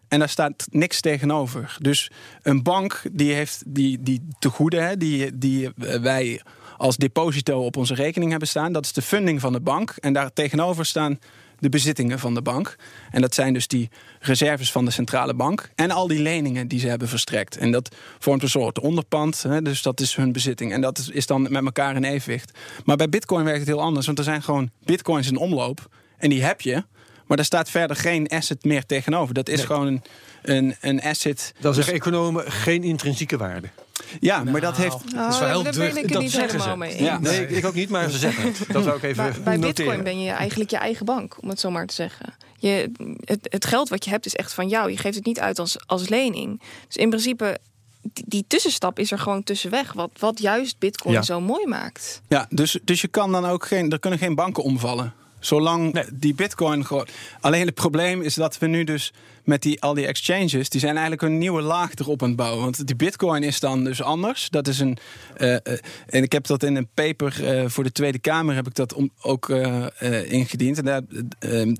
En 0.08 0.18
daar 0.18 0.28
staat 0.28 0.66
niks 0.70 1.00
tegenover. 1.00 1.76
Dus 1.80 2.10
een 2.42 2.62
bank 2.62 3.02
die 3.12 3.32
heeft 3.32 3.62
die, 3.66 4.02
die 4.02 4.28
tegoeden 4.38 4.86
hè, 4.86 4.96
die, 4.96 5.38
die 5.38 5.70
wij 6.00 6.40
als 6.76 6.96
deposito 6.96 7.64
op 7.64 7.76
onze 7.76 7.94
rekening 7.94 8.30
hebben 8.30 8.48
staan. 8.48 8.72
Dat 8.72 8.84
is 8.84 8.92
de 8.92 9.02
funding 9.02 9.40
van 9.40 9.52
de 9.52 9.60
bank. 9.60 9.94
En 10.00 10.12
daar 10.12 10.32
tegenover 10.32 10.86
staan 10.86 11.18
de 11.58 11.68
bezittingen 11.68 12.18
van 12.18 12.34
de 12.34 12.42
bank. 12.42 12.76
En 13.10 13.20
dat 13.20 13.34
zijn 13.34 13.52
dus 13.52 13.66
die 13.68 13.90
reserves 14.20 14.72
van 14.72 14.84
de 14.84 14.90
centrale 14.90 15.34
bank. 15.34 15.70
En 15.74 15.90
al 15.90 16.06
die 16.06 16.22
leningen 16.22 16.68
die 16.68 16.80
ze 16.80 16.88
hebben 16.88 17.08
verstrekt. 17.08 17.56
En 17.56 17.70
dat 17.70 17.94
vormt 18.18 18.42
een 18.42 18.48
soort 18.48 18.78
onderpand. 18.80 19.42
Hè, 19.42 19.62
dus 19.62 19.82
dat 19.82 20.00
is 20.00 20.14
hun 20.16 20.32
bezitting. 20.32 20.72
En 20.72 20.80
dat 20.80 20.98
is, 20.98 21.08
is 21.08 21.26
dan 21.26 21.42
met 21.42 21.64
elkaar 21.64 21.96
in 21.96 22.04
evenwicht. 22.04 22.58
Maar 22.84 22.96
bij 22.96 23.08
Bitcoin 23.08 23.44
werkt 23.44 23.58
het 23.58 23.68
heel 23.68 23.80
anders. 23.82 24.06
Want 24.06 24.18
er 24.18 24.24
zijn 24.24 24.42
gewoon 24.42 24.70
Bitcoins 24.84 25.28
in 25.28 25.36
omloop. 25.36 25.88
En 26.18 26.30
die 26.30 26.42
heb 26.44 26.60
je. 26.60 26.84
Maar 27.26 27.36
daar 27.36 27.46
staat 27.46 27.70
verder 27.70 27.96
geen 27.96 28.28
asset 28.28 28.64
meer 28.64 28.86
tegenover. 28.86 29.34
Dat 29.34 29.48
is 29.48 29.56
Nee. 29.56 29.66
gewoon 29.66 29.86
een, 29.86 30.02
een, 30.50 30.76
een 30.80 31.02
asset. 31.02 31.52
Dan 31.60 31.74
zeggen 31.74 31.94
economen 31.94 32.52
geen 32.52 32.82
intrinsieke 32.84 33.36
waarde. 33.36 33.68
Ja, 34.20 34.44
maar 34.44 34.60
dat 34.60 34.76
heeft. 34.76 35.04
Nou, 35.04 35.16
dat 35.16 35.32
is 35.32 35.38
wel 35.38 35.48
heel 35.48 35.62
daar 35.62 35.72
ben 35.72 35.88
ik 35.96 36.02
het 36.02 36.12
dat 36.12 36.22
niet 36.22 36.30
zeggen 36.30 36.60
helemaal 36.60 36.72
ze. 36.72 36.78
mee 36.78 36.90
eens. 36.90 37.00
Ja. 37.08 37.18
Nee, 37.18 37.40
ik, 37.42 37.50
ik 37.50 37.64
ook 37.66 37.74
niet, 37.74 37.88
maar 37.88 38.10
ze 38.10 38.18
zeggen 38.18 38.42
het. 38.44 38.58
Dat 38.72 38.84
zou 38.84 38.96
ik 38.96 39.02
even 39.02 39.24
Maar 39.24 39.32
bij 39.44 39.56
noteren. 39.56 39.74
Bitcoin 39.74 40.02
ben 40.02 40.20
je 40.22 40.30
eigenlijk 40.30 40.70
je 40.70 40.76
eigen 40.76 41.06
bank, 41.06 41.36
om 41.42 41.48
het 41.48 41.60
zo 41.60 41.70
maar 41.70 41.86
te 41.86 41.94
zeggen. 41.94 42.34
Je, 42.58 42.90
het, 43.24 43.38
het 43.42 43.64
geld 43.64 43.88
wat 43.88 44.04
je 44.04 44.10
hebt 44.10 44.26
is 44.26 44.34
echt 44.34 44.52
van 44.52 44.68
jou. 44.68 44.90
Je 44.90 44.96
geeft 44.96 45.14
het 45.16 45.24
niet 45.26 45.40
uit 45.40 45.58
als, 45.58 45.76
als 45.86 46.08
lening. 46.08 46.62
Dus 46.86 46.96
in 46.96 47.08
principe, 47.08 47.58
die, 48.02 48.24
die 48.26 48.44
tussenstap 48.48 48.98
is 48.98 49.12
er 49.12 49.18
gewoon 49.18 49.42
tussenweg. 49.42 49.92
Wat, 49.92 50.10
wat 50.18 50.38
juist 50.40 50.78
Bitcoin 50.78 51.14
Ja. 51.14 51.22
zo 51.22 51.40
mooi 51.40 51.66
maakt. 51.66 52.20
Ja, 52.28 52.46
dus, 52.50 52.78
dus 52.84 53.00
je 53.00 53.08
kan 53.08 53.32
dan 53.32 53.46
ook 53.46 53.66
geen. 53.66 53.90
Er 53.92 53.98
kunnen 53.98 54.18
geen 54.18 54.34
banken 54.34 54.62
omvallen. 54.62 55.14
Zolang 55.40 55.92
Nee. 55.92 56.04
die 56.12 56.34
bitcoin 56.34 56.86
gewoon. 56.86 57.06
Alleen 57.40 57.66
het 57.66 57.74
probleem 57.74 58.22
is 58.22 58.34
dat 58.34 58.58
we 58.58 58.66
nu 58.66 58.84
dus 58.84 59.12
met 59.46 59.62
die, 59.62 59.82
al 59.82 59.94
die 59.94 60.06
exchanges, 60.06 60.68
die 60.68 60.80
zijn 60.80 60.92
eigenlijk 60.92 61.22
een 61.22 61.38
nieuwe 61.38 61.62
laag 61.62 61.90
erop 61.94 62.22
aan 62.22 62.28
het 62.28 62.36
bouwen. 62.36 62.62
Want 62.62 62.86
die 62.86 62.96
bitcoin 62.96 63.42
is 63.42 63.60
dan 63.60 63.84
dus 63.84 64.02
anders. 64.02 64.48
Dat 64.50 64.68
is 64.68 64.78
een. 64.78 64.98
eh, 65.36 65.54
eh, 65.54 65.60
en 66.06 66.22
ik 66.22 66.32
heb 66.32 66.46
dat 66.46 66.62
in 66.62 66.76
een 66.76 66.88
paper 66.94 67.44
eh, 67.58 67.68
voor 67.68 67.84
de 67.84 67.92
Tweede 67.92 68.18
Kamer 68.18 68.54
heb 68.54 68.66
ik 68.66 68.74
dat 68.74 68.92
om, 68.94 69.10
ook 69.20 69.48
ingediend. 70.28 70.78
En 70.78 70.84
daar, 70.84 71.00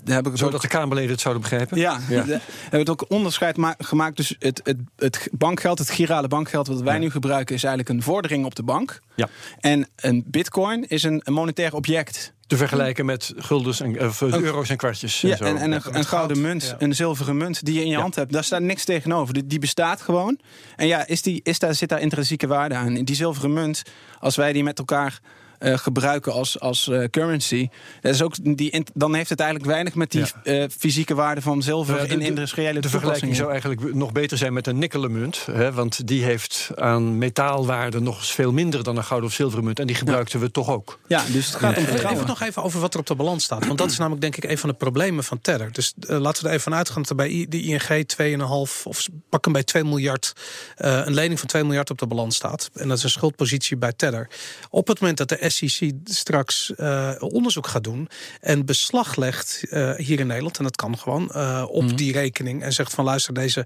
daar 0.03 0.15
heb 0.15 0.25
ik 0.25 0.31
ook 0.31 0.37
Zodat 0.37 0.61
de 0.61 0.67
Kamerleden 0.67 1.11
het 1.11 1.21
zouden 1.21 1.43
begrijpen? 1.43 1.77
ja, 1.77 1.99
Ja. 2.09 2.25
we 2.25 2.39
hebben 2.61 2.79
het 2.79 2.89
ook 2.89 3.05
onderscheid 3.07 3.57
ma- 3.57 3.75
gemaakt. 3.77 4.17
Dus 4.17 4.35
het, 4.39 4.61
het, 4.63 4.77
het 4.95 5.27
bankgeld, 5.31 5.79
het 5.79 5.89
girale 5.89 6.27
bankgeld 6.27 6.67
wat 6.67 6.81
wij 6.81 6.93
Ja. 6.93 6.99
nu 6.99 7.09
gebruiken, 7.09 7.55
is 7.55 7.63
eigenlijk 7.63 7.97
een 7.97 8.03
vordering 8.03 8.45
op 8.45 8.55
de 8.55 8.63
bank. 8.63 8.99
Ja. 9.15 9.29
En 9.59 9.87
een 9.95 10.23
bitcoin 10.27 10.87
is 10.87 11.03
een, 11.03 11.21
een 11.23 11.33
monetair 11.33 11.73
object. 11.73 12.33
Te 12.47 12.57
vergelijken 12.57 13.05
met 13.05 13.33
guldens 13.37 13.79
en 13.79 13.99
of, 14.01 14.21
eh, 14.21 14.33
euro's 14.41 14.69
en 14.69 14.77
kwartjes. 14.77 15.21
Ja, 15.21 15.35
zo. 15.35 15.43
en, 15.43 15.57
en 15.57 15.71
een, 15.71 15.81
gouden 15.81 16.05
goud, 16.05 16.35
munt, 16.35 16.63
ja. 16.63 16.75
een 16.79 16.95
zilveren 16.95 17.37
munt 17.37 17.65
die 17.65 17.73
je 17.73 17.79
in 17.81 17.87
je 17.87 17.91
Ja. 17.93 17.99
hand 18.01 18.15
hebt. 18.15 18.31
Daar 18.33 18.43
staat 18.43 18.61
niks 18.61 18.83
tegenover. 18.83 19.33
Die, 19.33 19.47
die 19.47 19.59
bestaat 19.59 20.01
gewoon. 20.01 20.39
En 20.75 20.87
ja, 20.87 21.07
is 21.07 21.21
die, 21.21 21.39
is 21.43 21.59
daar, 21.59 21.75
zit 21.75 21.89
daar 21.89 22.01
intrinsieke 22.01 22.47
waarde 22.47 22.75
aan? 22.75 22.93
Die 22.93 23.15
zilveren 23.15 23.53
munt, 23.53 23.81
als 24.19 24.35
wij 24.35 24.53
die 24.53 24.63
met 24.63 24.79
elkaar 24.79 25.19
eh, 25.59 25.77
gebruiken 25.77 26.33
als, 26.33 26.59
als 26.59 26.87
eh, 26.87 27.03
currency, 27.03 27.69
dat 28.01 28.13
is 28.13 28.21
ook 28.21 28.57
die, 28.57 28.69
in- 28.69 28.85
dan 28.93 29.15
heeft 29.15 29.29
het 29.29 29.39
eigenlijk 29.39 29.69
weinig 29.71 29.95
met 29.95 30.11
die 30.11 30.23
eh, 30.43 30.63
fysieke 30.77 31.15
waarde 31.15 31.41
van 31.41 31.61
zilver 31.61 31.95
Ja, 31.95 32.01
de- 32.03 32.07
in 32.07 32.19
de- 32.19 32.25
industriële 32.25 32.79
De 32.79 32.89
vergelijking 32.89 33.35
zou 33.35 33.49
eigenlijk 33.51 33.93
nog 33.93 34.11
beter 34.11 34.37
zijn 34.37 34.53
met 34.53 34.67
een 34.67 34.77
nikkelen 34.77 35.11
munt. 35.11 35.45
Hè, 35.51 35.71
want 35.73 36.07
die 36.07 36.23
heeft 36.23 36.69
aan 36.75 37.17
metaalwaarde 37.17 37.99
nog 37.99 38.17
eens 38.17 38.31
veel 38.31 38.51
minder 38.51 38.83
dan 38.83 38.97
een 38.97 39.03
gouden 39.03 39.29
of 39.29 39.35
zilveren 39.35 39.63
munt. 39.63 39.79
En 39.79 39.87
die 39.87 39.95
gebruikten 39.95 40.39
we 40.39 40.51
toch 40.51 40.69
ook. 40.69 40.99
Ja, 41.07 41.23
dus 41.31 41.45
het 41.47 41.55
gaat 41.55 41.61
om 41.63 41.69
Even, 41.69 41.83
vertrouwen. 41.83 42.15
even 42.23 42.27
nog 42.27 42.41
even 42.41 42.63
over 42.63 42.79
wat 42.79 42.93
er 42.93 42.99
op 42.99 43.05
de 43.05 43.15
balans 43.15 43.43
staat. 43.43 43.65
Want 43.65 43.77
dat 43.77 43.91
is 43.91 43.97
namelijk 43.97 44.21
denk 44.21 44.35
ik 44.35 44.43
een 44.49 44.57
van 44.57 44.69
de 44.69 44.75
problemen 44.75 45.23
van 45.23 45.41
Tether. 45.41 45.71
Dus 45.71 45.93
laten 45.97 46.41
we 46.43 46.47
er 46.47 46.53
even 46.53 46.61
van 46.71 46.75
uitgaan 46.75 47.01
dat 47.01 47.09
er 47.09 47.15
bij 47.15 47.45
de 47.49 47.61
ING 47.61 47.81
2,5 47.81 48.83
of 48.83 49.07
pak 49.29 49.43
hem 49.43 49.53
bij 49.53 49.63
2 49.63 49.83
miljard... 49.83 50.33
eh, 50.75 51.01
een 51.05 51.13
lening 51.13 51.39
van 51.39 51.47
2 51.47 51.63
miljard 51.63 51.89
op 51.89 51.97
de 51.97 52.07
balans 52.07 52.35
staat. 52.35 52.69
En 52.73 52.87
dat 52.87 52.97
is 52.97 53.03
een 53.03 53.09
schuldpositie 53.09 53.77
bij 53.77 53.93
Tether. 53.93 54.29
Op 54.69 54.87
het 54.87 54.99
moment 54.99 55.17
dat 55.17 55.29
de 55.29 55.37
SEC 55.47 55.91
straks 56.03 56.75
eh, 56.75 57.11
onderzoek 57.19 57.67
gaat 57.67 57.83
doen... 57.83 58.09
en 58.39 58.65
beslag 58.65 59.15
legt 59.15 59.63
eh, 59.69 59.93
hier 59.95 60.19
in 60.19 60.27
Nederland, 60.27 60.57
en 60.57 60.63
dat 60.63 60.75
kan 60.75 60.97
gewoon, 60.97 61.31
eh, 61.31 61.65
op 61.69 61.97
die 61.97 62.11
rekening... 62.11 62.63
en 62.63 62.73
zegt 62.73 62.93
van 62.93 63.05
luister, 63.05 63.33
deze 63.33 63.65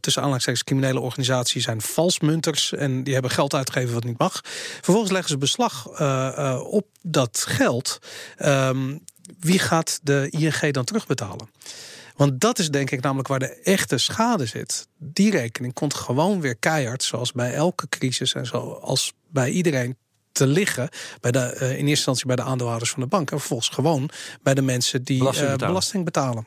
tussen 0.00 0.22
aanhalingstekens 0.22 0.64
criminele 0.64 1.00
organisaties... 1.00 1.64
zijn 1.64 1.80
valsmunters 1.80 2.72
en 2.72 3.04
die 3.04 3.12
hebben 3.12 3.30
geld 3.30 3.54
uitgegeven 3.54 3.94
wat 3.94 4.04
niet 4.04 4.18
mag. 4.18 4.40
Vervolgens 4.80 5.10
leggen 5.10 5.30
ze 5.30 5.38
beslag 5.38 5.86
op 6.64 6.86
dat 7.02 7.44
geld. 7.48 7.98
Ehm, 8.36 8.96
wie 9.38 9.58
gaat 9.58 10.00
de 10.02 10.26
ING 10.30 10.72
dan 10.72 10.84
terugbetalen? 10.84 11.48
Want 12.20 12.40
dat 12.40 12.58
is 12.58 12.70
denk 12.70 12.90
ik 12.90 13.00
namelijk 13.00 13.28
waar 13.28 13.38
de 13.38 13.60
echte 13.62 13.98
schade 13.98 14.46
zit. 14.46 14.86
Die 14.98 15.30
rekening 15.30 15.72
komt 15.72 15.94
gewoon 15.94 16.40
weer 16.40 16.56
keihard, 16.56 17.02
zoals 17.02 17.32
bij 17.32 17.54
elke 17.54 17.88
crisis 17.88 18.34
en 18.34 18.46
zoals 18.46 19.12
bij 19.28 19.50
iedereen 19.50 19.96
te 20.40 20.46
liggen 20.46 20.88
bij 21.20 21.30
de, 21.30 21.38
eh, 21.38 21.68
in 21.68 21.74
eerste 21.74 21.88
instantie 21.88 22.26
bij 22.26 22.36
de 22.36 22.42
aandeelhouders 22.42 22.90
van 22.90 23.02
de 23.02 23.08
bank 23.08 23.30
en 23.30 23.38
vervolgens 23.38 23.68
gewoon 23.68 24.10
bij 24.42 24.54
de 24.54 24.62
mensen 24.62 25.02
die 25.02 25.18
Belasting 25.18 25.46
eh, 25.46 25.52
betalen. 25.52 25.74
belasting 25.74 26.04
betalen. 26.04 26.46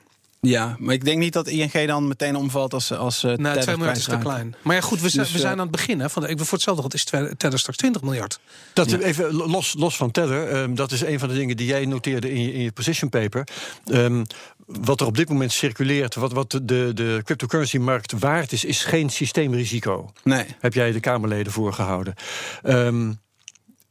Ja, 0.50 0.76
maar 0.80 0.94
ik 0.94 1.06
denk 1.06 1.20
niet 1.20 1.34
dat 1.34 1.48
ING 1.48 1.88
dan 1.88 2.08
meteen 2.08 2.36
omvalt 2.36 2.74
als, 2.74 2.92
als 2.92 3.24
uh, 3.24 3.36
Nee, 3.36 3.58
2 3.58 3.78
miljard 3.78 3.98
is 3.98 4.04
te 4.04 4.18
klein. 4.18 4.56
Maar 4.62 4.76
ja, 4.76 4.82
goed, 4.82 5.02
we, 5.02 5.10
zijn, 5.10 5.24
Dus, 5.24 5.34
we 5.34 5.40
zijn 5.40 5.54
eh, 5.54 5.60
aan 5.60 5.68
het 5.68 5.76
begin. 5.76 6.00
Hè, 6.00 6.10
van 6.10 6.22
de, 6.22 6.28
ik 6.28 6.40
voor 6.40 6.48
hetzelfde 6.52 6.82
geld 6.82 6.94
is 6.94 7.04
Tether 7.38 7.60
straks 7.60 7.78
20 7.78 8.02
miljard. 8.02 8.40
Dat 8.74 8.92
even 8.92 9.34
los, 9.34 9.74
los 9.78 9.96
van 9.96 10.12
Tether, 10.12 10.48
ehm, 10.50 10.76
dat 10.76 10.92
is 10.92 11.02
een 11.02 11.20
van 11.20 11.30
de 11.30 11.36
dingen 11.36 11.58
die 11.58 11.68
jij 11.68 11.86
noteerde 11.86 12.32
in 12.32 12.42
je, 12.42 12.54
in 12.54 12.62
je 12.62 12.72
position 12.72 13.10
paper. 13.10 13.48
Ehm, 13.86 14.24
wat 14.66 15.00
er 15.00 15.06
op 15.06 15.18
dit 15.18 15.30
moment 15.30 15.52
circuleert, 15.52 16.16
wat, 16.16 16.32
wat 16.32 16.52
de, 16.52 16.92
de 16.94 17.22
cryptocurrency-markt 17.24 18.12
waard 18.12 18.52
is, 18.52 18.66
is 18.66 18.84
geen 18.84 19.10
systeemrisico. 19.10 20.12
Nee. 20.24 20.46
Heb 20.60 20.74
jij 20.74 20.92
de 20.92 21.00
Kamerleden 21.00 21.52
voorgehouden. 21.52 22.14
Ehm, 22.64 23.12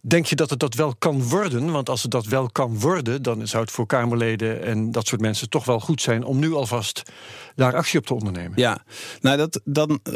Denk 0.05 0.27
je 0.27 0.37
dat 0.37 0.51
het 0.51 0.59
dat 0.59 0.75
wel 0.75 0.95
kan 0.99 1.23
worden? 1.23 1.71
Want 1.71 1.89
als 1.89 2.03
het 2.03 2.11
dat 2.11 2.27
wel 2.27 2.51
kan 2.51 2.79
worden, 2.79 3.23
dan 3.23 3.47
zou 3.47 3.63
het 3.63 3.73
voor 3.73 3.87
Kamerleden 3.87 4.63
en 4.63 4.93
dat 4.93 5.07
soort 5.07 5.21
mensen 5.21 5.49
toch 5.49 5.65
wel 5.65 5.81
goed 5.81 6.03
zijn 6.03 6.25
om 6.25 6.39
nu 6.39 6.53
alvast 6.53 7.03
daar 7.55 7.75
actie 7.75 7.99
op 7.99 8.07
te 8.07 8.15
ondernemen. 8.15 8.53
Ja, 8.55 8.83
nou 9.21 9.37
dat, 9.37 9.61
dan, 9.65 10.01
eh, 10.03 10.15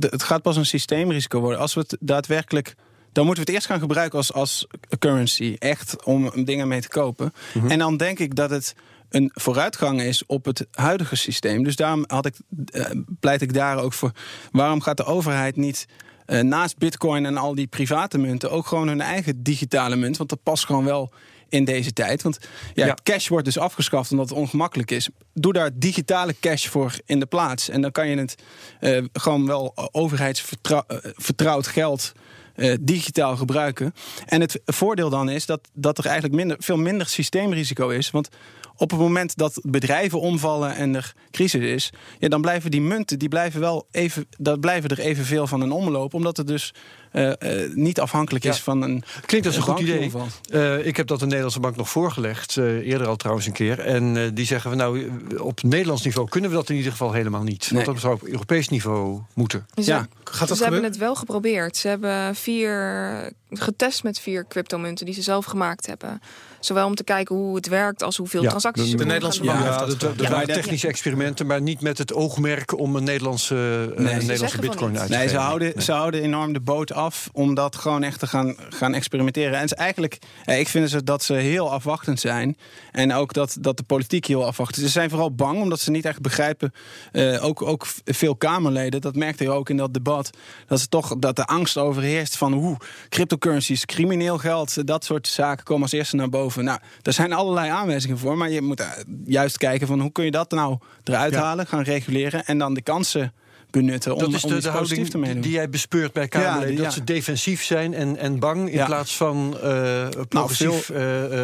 het 0.00 0.22
gaat 0.22 0.42
pas 0.42 0.56
een 0.56 0.66
systeemrisico 0.66 1.40
worden. 1.40 1.58
Als 1.58 1.74
we 1.74 1.80
het 1.80 1.96
daadwerkelijk. 2.00 2.74
Dan 3.12 3.26
moeten 3.26 3.44
we 3.44 3.50
het 3.50 3.60
eerst 3.60 3.72
gaan 3.72 3.80
gebruiken 3.80 4.18
als, 4.18 4.32
als 4.32 4.66
currency. 4.98 5.56
Echt 5.58 6.04
om 6.04 6.44
dingen 6.44 6.68
mee 6.68 6.80
te 6.80 6.88
kopen. 6.88 7.32
En 7.68 7.78
dan 7.78 7.96
denk 7.96 8.18
ik 8.18 8.34
dat 8.34 8.50
het 8.50 8.74
een 9.08 9.30
vooruitgang 9.34 10.02
is 10.02 10.26
op 10.26 10.44
het 10.44 10.66
huidige 10.70 11.16
systeem. 11.16 11.64
Dus 11.64 11.76
daarom 11.76 12.04
had 12.06 12.26
ik, 12.26 12.34
eh, 12.72 12.90
pleit 13.20 13.42
ik 13.42 13.54
daar 13.54 13.78
ook 13.78 13.92
voor. 13.92 14.12
Waarom 14.52 14.80
gaat 14.80 14.96
de 14.96 15.04
overheid 15.04 15.56
niet 15.56 15.86
eh, 16.26 16.40
naast 16.40 16.78
bitcoin 16.78 17.26
en 17.26 17.36
al 17.36 17.54
die 17.54 17.66
private 17.66 18.18
munten 18.18 18.50
ook 18.50 18.66
gewoon 18.66 18.88
hun 18.88 19.00
eigen 19.00 19.42
digitale 19.42 19.96
munt? 19.96 20.16
Want 20.16 20.28
dat 20.30 20.42
past 20.42 20.66
gewoon 20.66 20.84
wel 20.84 21.12
in 21.48 21.64
deze 21.64 21.92
tijd. 21.92 22.22
Want 22.22 22.38
ja, 22.74 22.86
Ja. 22.86 22.96
cash 23.02 23.28
wordt 23.28 23.44
dus 23.44 23.58
afgeschaft 23.58 24.10
omdat 24.10 24.28
het 24.28 24.38
ongemakkelijk 24.38 24.90
is. 24.90 25.08
Doe 25.34 25.52
daar 25.52 25.70
digitale 25.74 26.34
cash 26.40 26.66
voor 26.66 26.92
in 27.06 27.20
de 27.20 27.26
plaats. 27.26 27.68
En 27.68 27.80
dan 27.80 27.92
kan 27.92 28.08
je 28.08 28.16
het 28.16 28.34
eh, 28.80 29.04
gewoon 29.12 29.46
wel 29.46 29.72
overheidsvertrouwd 29.92 31.66
geld 31.66 32.12
eh, 32.54 32.74
digitaal 32.80 33.36
gebruiken. 33.36 33.94
En 34.26 34.40
het 34.40 34.60
voordeel 34.64 35.10
dan 35.10 35.28
is 35.28 35.46
dat, 35.46 35.68
dat 35.72 35.98
er 35.98 36.04
eigenlijk 36.04 36.34
minder, 36.34 36.56
veel 36.60 36.76
minder 36.76 37.06
systeemrisico 37.06 37.88
is. 37.88 38.10
Want 38.10 38.28
op 38.76 38.90
het 38.90 39.00
moment 39.00 39.36
dat 39.36 39.60
bedrijven 39.62 40.20
omvallen 40.20 40.76
en 40.76 40.94
er 40.94 41.14
crisis 41.30 41.64
is, 41.64 41.92
ja, 42.18 42.28
dan 42.28 42.40
blijven 42.40 42.70
die 42.70 42.80
munten, 42.80 43.18
die 43.18 43.28
blijven 43.28 43.60
wel 43.60 43.86
even, 43.90 44.26
dat 44.38 44.60
blijven 44.60 44.90
er 44.90 44.98
evenveel 44.98 45.46
van 45.46 45.60
een 45.60 45.72
omloop, 45.72 46.14
omdat 46.14 46.36
het 46.36 46.46
dus 46.46 46.74
eh, 47.14 47.62
eh, 47.62 47.70
niet 47.74 48.00
afhankelijk 48.00 48.44
is 48.44 48.56
Ja. 48.56 48.62
van 48.62 48.82
een. 48.82 49.04
Klinkt 49.26 49.46
als 49.46 49.56
een 49.56 49.62
goed 49.62 49.80
idee. 49.80 50.12
Eh, 50.50 50.86
ik 50.86 50.96
heb 50.96 51.06
dat 51.06 51.18
de 51.18 51.24
Nederlandse 51.24 51.60
bank 51.60 51.76
nog 51.76 51.88
voorgelegd, 51.88 52.56
eh, 52.56 52.64
eerder 52.64 53.06
al 53.06 53.16
trouwens 53.16 53.46
een 53.46 53.52
keer. 53.52 53.78
En 53.80 54.16
eh, 54.16 54.22
die 54.34 54.46
zeggen 54.46 54.70
we 54.70 54.76
nou, 54.76 55.10
op 55.38 55.62
Nederlands 55.62 56.02
niveau 56.02 56.28
kunnen 56.28 56.50
we 56.50 56.56
dat 56.56 56.68
in 56.68 56.76
ieder 56.76 56.90
geval 56.90 57.12
helemaal 57.12 57.42
niet. 57.42 57.70
Want 57.70 57.84
dat 57.86 58.00
zou 58.00 58.14
op 58.14 58.22
Europees 58.22 58.68
niveau 58.68 59.20
moeten. 59.34 59.66
Ze, 59.74 59.82
Ja. 59.82 60.06
Gaat 60.24 60.48
dat 60.48 60.56
ze 60.56 60.62
hebben 60.62 60.82
het 60.84 60.96
wel 60.96 61.14
geprobeerd. 61.14 61.76
Ze 61.76 61.88
hebben 61.88 62.34
vier 62.34 63.32
getest 63.50 64.02
met 64.02 64.20
vier 64.20 64.46
cryptomunten 64.48 65.06
die 65.06 65.14
ze 65.14 65.22
zelf 65.22 65.44
gemaakt 65.44 65.86
hebben. 65.86 66.20
Zowel 66.64 66.86
om 66.86 66.94
te 66.94 67.04
kijken 67.04 67.36
hoe 67.36 67.56
het 67.56 67.68
werkt 67.68 68.02
als 68.02 68.16
hoeveel 68.16 68.42
Ja, 68.42 68.48
transacties 68.48 68.90
de- 68.90 68.96
de 68.96 69.04
Nederlandse 69.04 69.40
gedaan. 69.40 69.54
bank 69.62 69.66
Ja, 69.80 69.86
heeft 69.86 70.00
dat, 70.00 70.28
waren 70.28 70.46
technische 70.46 70.88
experimenten, 70.88 71.46
maar 71.46 71.62
niet 71.62 71.80
met 71.80 71.98
het 71.98 72.12
oogmerk 72.14 72.78
om 72.78 72.96
een 72.96 73.04
Nederlandse, 73.04 73.54
eh, 73.96 73.98
Nee. 74.04 74.20
Ze 74.20 74.26
Nederlandse 74.26 74.60
bitcoin 74.60 74.98
uit 74.98 75.10
te 75.10 75.16
Nee, 75.16 75.28
ze 75.28 75.36
houden, 75.36 75.82
ze 75.82 75.92
houden 75.92 76.22
enorm 76.22 76.52
de 76.52 76.60
boot 76.60 76.92
af 76.92 77.28
om 77.32 77.54
dat 77.54 77.76
gewoon 77.76 78.02
echt 78.02 78.18
te 78.18 78.26
gaan, 78.26 78.56
gaan 78.68 78.94
experimenteren. 78.94 79.52
En 79.54 79.60
het 79.60 79.72
is 79.72 79.76
eigenlijk, 79.78 80.18
eh, 80.44 80.58
ik 80.58 80.68
vind 80.68 80.90
ze 80.90 81.04
dat 81.04 81.22
ze 81.22 81.32
heel 81.34 81.72
afwachtend 81.72 82.20
zijn. 82.20 82.56
En 82.92 83.12
ook 83.14 83.32
dat, 83.32 83.56
dat 83.60 83.76
de 83.76 83.82
politiek 83.82 84.26
heel 84.26 84.46
afwachtend 84.46 84.78
is. 84.78 84.92
Ze 84.92 84.98
zijn 84.98 85.10
vooral 85.10 85.34
bang 85.34 85.60
omdat 85.60 85.80
ze 85.80 85.90
niet 85.90 86.04
echt 86.04 86.20
begrijpen. 86.20 86.72
eh, 87.12 87.44
ook, 87.44 87.62
ook 87.62 87.86
veel 88.04 88.36
Kamerleden, 88.36 89.00
dat 89.00 89.14
merkte 89.16 89.44
je 89.44 89.50
ook 89.50 89.68
in 89.70 89.76
dat 89.76 89.94
debat. 89.94 90.30
Dat, 90.66 90.80
ze 90.80 90.88
toch, 90.88 91.14
dat 91.18 91.36
de 91.36 91.44
angst 91.44 91.76
overheerst 91.78 92.36
van 92.36 92.52
hoe 92.52 92.76
cryptocurrencies, 93.08 93.84
crimineel 93.84 94.38
geld, 94.38 94.86
dat 94.86 95.04
soort 95.04 95.28
zaken 95.28 95.64
komen 95.64 95.82
als 95.82 95.92
eerste 95.92 96.16
naar 96.16 96.28
boven. 96.28 96.53
Nou, 96.62 96.78
daar 97.02 97.14
zijn 97.14 97.32
allerlei 97.32 97.70
aanwijzingen 97.70 98.18
voor. 98.18 98.36
Maar 98.36 98.50
je 98.50 98.62
moet 98.62 98.80
eh, 98.80 98.88
juist 99.24 99.58
kijken 99.58 99.86
van 99.86 100.00
hoe 100.00 100.12
kun 100.12 100.24
je 100.24 100.30
dat 100.30 100.50
nou 100.50 100.78
eruit 101.04 101.34
halen, 101.34 101.66
gaan 101.66 101.82
reguleren 101.82 102.44
en 102.44 102.58
dan 102.58 102.74
de 102.74 102.82
kansen 102.82 103.32
benutten 103.74 104.12
om, 104.12 104.18
Dat 104.18 104.32
is 104.32 104.44
om 104.44 104.50
de, 104.50 104.56
iets 104.56 104.64
de 104.64 104.70
houding 104.70 105.10
te 105.10 105.40
die 105.40 105.52
jij 105.52 105.68
bespeurt 105.68 106.12
bij 106.12 106.28
Kamerleden. 106.28 106.76
Dat 106.76 106.84
ja. 106.84 106.90
ze 106.90 107.04
defensief 107.04 107.64
zijn 107.64 107.94
en, 107.94 108.16
en 108.16 108.38
bang 108.38 108.68
in 108.68 108.76
Ja. 108.76 108.86
plaats 108.86 109.16
van 109.16 109.56
eh 109.62 110.08
progressief 110.28 110.90
eh, 110.90 110.98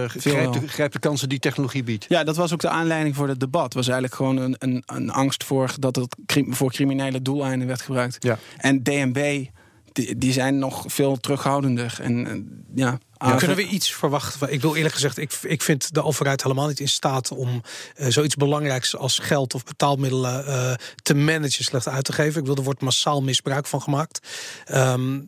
veel 0.07 0.09
grijp, 0.09 0.53
de, 0.53 0.59
wel. 0.59 0.69
grijp 0.69 0.93
de 0.93 0.99
kansen 0.99 1.29
die 1.29 1.39
technologie 1.39 1.83
biedt. 1.83 2.07
Ja, 2.09 2.25
dat 2.25 2.37
was 2.37 2.53
ook 2.53 2.61
de 2.61 2.69
aanleiding 2.69 3.17
voor 3.17 3.29
het 3.29 3.41
debat. 3.41 3.75
Was 3.75 3.85
eigenlijk 3.85 4.15
gewoon 4.15 4.37
een, 4.37 4.57
een, 4.59 4.83
een 4.87 5.11
angst 5.11 5.45
voor 5.45 5.75
dat 5.79 5.97
het 5.97 6.17
voor 6.49 6.73
criminele 6.73 7.23
doeleinden 7.23 7.67
werd 7.67 7.81
gebruikt. 7.81 8.25
Ja. 8.25 8.39
En 8.57 8.83
DNB, 8.83 9.45
die, 9.93 10.19
die 10.19 10.33
zijn 10.33 10.59
nog 10.59 10.85
veel 10.87 11.17
terughoudender. 11.17 11.99
En 12.03 12.47
ja, 12.75 12.99
Ja, 13.25 13.35
kunnen 13.35 13.57
we 13.57 13.67
iets 13.67 13.93
verwachten? 13.95 14.53
Ik 14.53 14.61
wil 14.61 14.77
eerlijk 14.77 14.95
gezegd, 14.95 15.19
ik, 15.19 15.33
ik 15.43 15.63
vind 15.63 15.95
de 15.95 16.03
overheid 16.03 16.43
helemaal 16.43 16.69
niet 16.69 16.81
in 16.81 16.89
staat 16.89 17.31
om 17.31 17.63
eh, 17.97 18.07
zoiets 18.09 18.35
belangrijks 18.35 18.97
als 18.97 19.19
geld 19.19 19.55
of 19.55 19.65
betaalmiddelen 19.65 20.47
eh, 20.47 20.75
te 21.03 21.15
managen, 21.15 21.65
slecht 21.65 21.89
uit 21.89 22.05
te 22.05 22.13
geven. 22.13 22.41
Ik 22.41 22.47
wil 22.47 22.57
er 22.57 22.63
wordt 22.63 22.81
massaal 22.81 23.23
misbruik 23.23 23.67
van 23.67 23.83
gemaakt. 23.83 24.27
Ehm, 24.65 25.21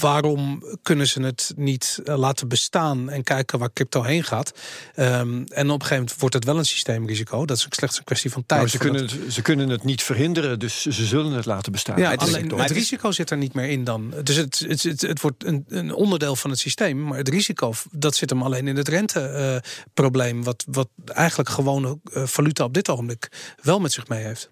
waarom 0.00 0.62
kunnen 0.82 1.06
ze 1.08 1.22
het 1.22 1.52
niet 1.56 2.00
eh, 2.04 2.16
laten 2.18 2.48
bestaan 2.48 3.10
en 3.10 3.22
kijken 3.22 3.58
waar 3.58 3.72
crypto 3.72 4.02
heen 4.02 4.24
gaat? 4.24 4.52
Ehm, 4.94 5.08
en 5.08 5.36
op 5.36 5.52
een 5.54 5.70
gegeven 5.70 5.96
moment 5.96 6.16
wordt 6.18 6.34
het 6.34 6.44
wel 6.44 6.58
een 6.58 6.64
systeemrisico. 6.64 7.46
Dat 7.46 7.56
is 7.56 7.64
ook 7.64 7.74
slechts 7.74 7.98
een 7.98 8.04
kwestie 8.04 8.30
van 8.30 8.46
tijd. 8.46 8.60
Nou, 8.60 8.70
ze, 8.72 8.78
voordat- 8.78 8.96
kunnen 9.06 9.24
het, 9.24 9.32
ze 9.34 9.42
kunnen 9.42 9.68
het 9.68 9.84
niet 9.84 10.02
verhinderen, 10.02 10.58
dus 10.58 10.80
ze 10.82 11.04
zullen 11.06 11.32
het 11.32 11.44
laten 11.46 11.72
bestaan. 11.72 11.98
Ja, 11.98 12.10
het 12.10 12.20
alleen 12.20 12.48
het 12.50 12.60
het 12.60 12.70
is- 12.70 12.76
risico 12.76 13.10
zit 13.10 13.30
er 13.30 13.36
niet 13.36 13.54
meer 13.54 13.68
in 13.68 13.84
dan. 13.84 14.14
Dus 14.22 14.36
het, 14.36 14.64
het, 14.68 14.82
het, 14.82 15.00
het 15.00 15.20
wordt 15.20 15.44
een, 15.44 15.64
een 15.68 15.94
onderdeel 15.94 16.36
van 16.36 16.50
het 16.50 16.58
systeem. 16.58 17.02
Maar 17.04 17.18
het 17.18 17.28
risico, 17.28 17.72
dat 17.90 18.14
zit 18.16 18.30
hem 18.30 18.42
alleen 18.42 18.68
in 18.68 18.76
het 18.76 18.88
renteprobleem. 18.88 20.42
wat, 20.44 20.64
wat 20.68 20.88
eigenlijk 21.04 21.48
gewone 21.48 21.98
eh, 22.12 22.26
valuta 22.26 22.64
op 22.64 22.74
dit 22.74 22.88
ogenblik 22.88 23.28
wel 23.62 23.80
met 23.80 23.92
zich 23.92 24.08
mee 24.08 24.24
heeft. 24.24 24.50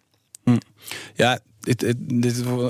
Ja, 1.15 1.39
dit, 1.61 1.97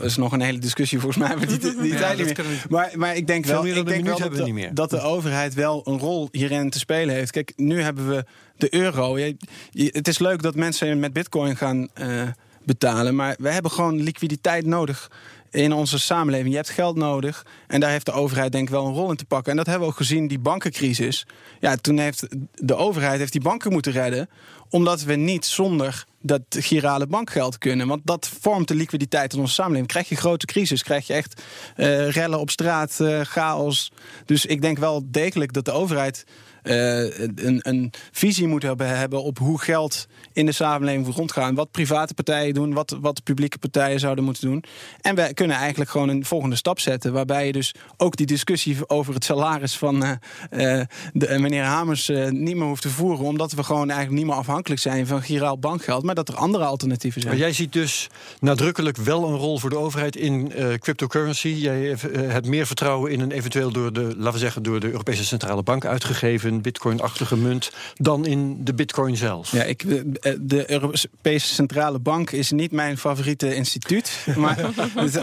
is 0.03 0.17
nog 0.17 0.33
een 0.33 0.41
hele 0.41 0.59
discussie 0.59 1.01
volgens 1.01 1.27
mij. 1.27 1.37
Maar 1.37 1.47
die, 1.47 1.59
die 1.59 1.93
Ja, 1.93 1.99
tijd 1.99 2.19
niet 2.19 2.37
meer. 2.37 2.65
Maar, 2.69 2.91
maar 2.95 3.17
ik 3.17 3.27
denk 3.27 3.47
wel, 3.47 3.67
ik 3.67 3.87
denk 3.87 4.05
wel 4.07 4.19
dat, 4.19 4.35
de, 4.37 4.53
meer. 4.53 4.75
dat 4.75 4.91
de 4.91 5.01
overheid 5.15 5.55
wel 5.55 5.83
een 5.85 5.99
rol 5.99 6.29
hierin 6.33 6.71
te 6.71 6.79
spelen 6.79 7.15
heeft. 7.15 7.31
Kijk, 7.31 7.53
nu 7.57 7.83
hebben 7.83 8.09
we 8.09 8.25
de 8.57 8.75
euro. 8.75 9.19
Je- 9.19 9.37
je- 9.71 9.91
het 9.93 10.09
is 10.09 10.19
leuk 10.19 10.43
dat 10.43 10.55
mensen 10.55 10.99
met 10.99 11.13
bitcoin 11.13 11.57
gaan 11.57 11.89
eh, 11.95 12.23
betalen. 12.65 13.15
Maar 13.15 13.37
we 13.39 13.49
hebben 13.51 13.71
gewoon 13.71 14.03
liquiditeit 14.03 14.67
nodig 14.67 15.11
in 15.51 15.73
onze 15.73 15.99
samenleving. 15.99 16.51
Je 16.51 16.57
hebt 16.57 16.71
geld 16.71 16.97
nodig. 16.97 17.47
En 17.67 17.81
daar 17.81 17.91
heeft 17.91 18.07
de 18.07 18.13
overheid 18.13 18.53
denk 18.53 18.65
ik 18.65 18.75
wel 18.75 18.87
een 18.87 18.95
rol 18.95 19.11
in 19.11 19.17
te 19.17 19.25
pakken. 19.25 19.51
En 19.51 19.57
dat 19.57 19.67
hebben 19.67 19.85
we 19.85 19.93
ook 19.93 19.99
gezien, 19.99 20.29
die 20.29 20.39
bankencrisis. 20.39 21.27
Ja, 21.61 21.77
toen 21.77 21.99
heeft 21.99 22.27
de 22.55 22.75
overheid 22.75 23.19
heeft 23.19 23.33
die 23.33 23.41
banken 23.41 23.73
moeten 23.73 23.93
redden. 23.93 24.29
Omdat 24.69 25.03
we 25.03 25.15
niet 25.15 25.47
zonder 25.47 26.05
dat 26.23 26.43
girale 26.49 27.07
bankgeld 27.07 27.59
kunnen. 27.59 27.87
Want 27.87 28.01
dat 28.05 28.31
vormt 28.41 28.69
de 28.69 28.75
liquiditeit 28.75 29.33
in 29.33 29.41
onze 29.41 29.55
samenleving. 29.55 29.91
Krijg 29.91 30.09
je 30.09 30.17
grote 30.17 30.47
crisis, 30.47 30.83
krijg 30.83 31.07
je 31.07 31.13
echt 31.13 31.43
eh, 31.77 32.11
rellen 32.11 32.41
op 32.41 32.51
straat, 32.51 33.01
eh, 33.01 33.21
chaos. 33.21 33.93
Dus 34.25 34.47
ik 34.47 34.63
denk 34.63 34.79
wel 34.79 35.03
degelijk 35.07 35.53
dat 35.53 35.65
de 35.65 35.73
overheid 35.73 36.25
een, 36.63 37.61
een 37.63 37.93
visie 38.13 38.47
moet 38.47 38.63
hebben, 38.77 39.23
op 39.23 39.39
hoe 39.39 39.61
geld 39.61 40.07
in 40.33 40.47
de 40.47 40.53
samenleving 40.53 41.15
rondgaan. 41.15 41.55
Wat 41.55 41.71
private 41.71 42.15
partijen 42.15 42.55
doen, 42.55 42.73
wat, 42.73 42.97
wat 43.01 43.23
publieke 43.23 43.59
partijen 43.59 44.01
zouden 44.01 44.25
moeten 44.25 44.49
doen. 44.51 44.65
En 45.01 45.15
we 45.15 45.35
kunnen 45.35 45.57
eigenlijk 45.57 45.91
gewoon 45.91 46.09
een 46.09 46.25
volgende 46.25 46.57
stap 46.57 46.81
zetten. 46.81 47.13
Waarbij 47.13 47.47
je 47.47 47.53
dus 47.53 47.75
ook 47.97 48.17
die 48.17 48.27
discussie 48.27 48.77
over 48.87 49.15
het 49.15 49.25
salaris 49.25 49.77
van 49.77 50.05
eh, 50.05 50.81
eh, 50.81 50.87
de, 51.13 51.27
eh, 51.27 51.41
meneer 51.41 51.65
Hamers 51.65 52.09
eh, 52.09 52.29
niet 52.29 52.57
meer 52.57 52.67
hoeft 52.67 52.83
te 52.83 52.89
voeren. 52.89 53.27
Omdat 53.27 53.53
we 53.53 53.63
gewoon 53.63 53.91
eigenlijk 53.91 54.19
niet 54.19 54.27
meer 54.27 54.39
afhankelijk 54.39 54.81
zijn 54.81 55.07
van 55.07 55.23
giraal 55.23 55.59
bankgeld. 55.59 56.03
Maar 56.03 56.15
dat 56.15 56.29
er 56.29 56.35
andere 56.35 56.65
alternatieven 56.65 57.21
zijn. 57.21 57.35
Maar 57.35 57.43
jij 57.43 57.53
ziet 57.53 57.73
dus 57.73 58.09
nadrukkelijk 58.41 58.97
wel 58.97 59.29
een 59.29 59.37
rol 59.37 59.59
voor 59.59 59.71
de 59.71 59.79
overheid 59.79 60.17
in 60.17 60.53
eh, 60.53 60.75
cryptocurrency. 60.75 61.49
Jij 61.49 61.91
eh, 61.91 61.99
hebt 62.13 62.47
meer 62.47 62.67
vertrouwen 62.67 63.13
in 63.13 63.21
een 63.21 63.31
eventueel 63.31 63.73
door 63.73 63.93
de, 63.93 64.01
laten 64.01 64.33
we 64.33 64.39
zeggen, 64.39 64.63
door 64.63 64.81
de 64.81 64.91
Europese 64.91 65.25
Centrale 65.25 65.63
Bank 65.63 65.85
uitgegeven 65.85 66.50
bitcoin-achtige 66.59 67.37
munt 67.37 67.71
dan 67.95 68.27
in 68.27 68.65
de 68.65 68.75
bitcoin 68.75 69.17
zelf. 69.17 69.53
Ja, 69.53 69.63
ik, 69.63 69.83
eh, 69.83 70.35
de 70.41 70.71
Europese 70.71 71.55
Centrale 71.55 71.99
Bank 71.99 72.31
is 72.31 72.51
niet 72.51 72.73
mijn 72.73 72.99
favoriete 72.99 73.55
instituut. 73.55 74.19
Maar, 74.37 74.59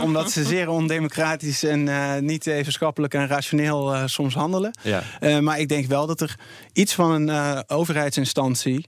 omdat 0.02 0.32
ze 0.32 0.44
zeer 0.44 0.70
ondemocratisch 0.70 1.64
en 1.64 1.88
eh, 1.88 2.22
niet 2.22 2.46
wetenschappelijk 2.46 3.14
en 3.14 3.28
rationeel 3.28 3.94
eh, 3.94 4.04
soms 4.06 4.34
handelen. 4.34 4.72
Ja. 4.82 5.42
Maar 5.42 5.60
ik 5.60 5.70
denk 5.70 5.86
wel 5.86 6.08
dat 6.08 6.22
er 6.22 6.36
iets 6.74 6.94
van 6.94 7.12
een 7.12 7.64
overheidsinstantie 7.68 8.88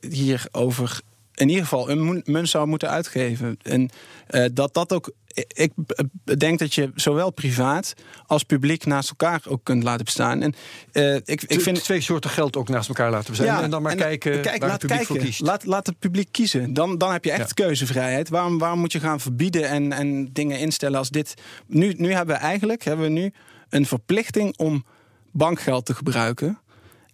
hierover 0.00 1.00
in 1.36 1.48
ieder 1.48 1.62
geval 1.62 1.90
een 1.90 2.04
mu- 2.04 2.22
munt 2.24 2.48
zou 2.48 2.66
moeten 2.66 2.90
uitgeven. 2.90 3.58
En 3.62 3.90
eh, 4.26 4.44
dat 4.52 4.74
dat 4.74 4.92
ook. 4.92 5.12
Ik 5.48 5.72
denk 6.38 6.58
dat 6.58 6.74
je 6.74 6.90
zowel 6.94 7.30
privaat 7.30 7.94
als 8.26 8.42
publiek 8.42 8.86
naast 8.86 9.08
elkaar 9.08 9.42
ook 9.48 9.60
kunt 9.64 9.82
laten 9.82 10.04
bestaan. 10.04 10.42
En 10.42 10.54
eh, 10.92 11.14
ik, 11.14 11.42
ik 11.42 11.60
vind 11.60 11.82
twee 11.84 12.00
soorten 12.00 12.30
geld 12.30 12.56
ook 12.56 12.68
naast 12.68 12.88
elkaar 12.88 13.10
laten 13.10 13.30
bestaan. 13.30 13.62
en 13.62 13.70
dan 13.70 13.82
maar 13.82 13.92
en 13.92 13.98
kijken 13.98 14.40
kijk, 14.40 14.60
waar 14.60 14.68
laat 14.68 14.82
het 14.82 14.90
publiek 14.90 15.06
voor 15.06 15.18
kiest. 15.18 15.40
Laat, 15.40 15.64
laat 15.64 15.86
het 15.86 15.98
publiek 15.98 16.28
kiezen. 16.30 16.74
Dan, 16.74 16.98
dan 16.98 17.12
heb 17.12 17.24
je 17.24 17.30
echt 17.30 17.54
keuzevrijheid. 17.54 18.28
Waarom, 18.28 18.58
waarom 18.58 18.78
moet 18.78 18.92
je 18.92 19.00
gaan 19.00 19.20
verbieden 19.20 19.68
en, 19.68 19.92
en 19.92 20.32
dingen 20.32 20.58
instellen 20.58 20.98
als 20.98 21.10
dit? 21.10 21.34
Nu, 21.66 21.94
nu 21.96 22.12
hebben 22.12 22.34
we 22.34 22.40
eigenlijk 22.40 22.84
hebben 22.84 23.06
we 23.06 23.12
nu 23.12 23.32
een 23.68 23.86
verplichting 23.86 24.58
om 24.58 24.84
bankgeld 25.32 25.86
te 25.86 25.94
gebruiken. 25.94 26.58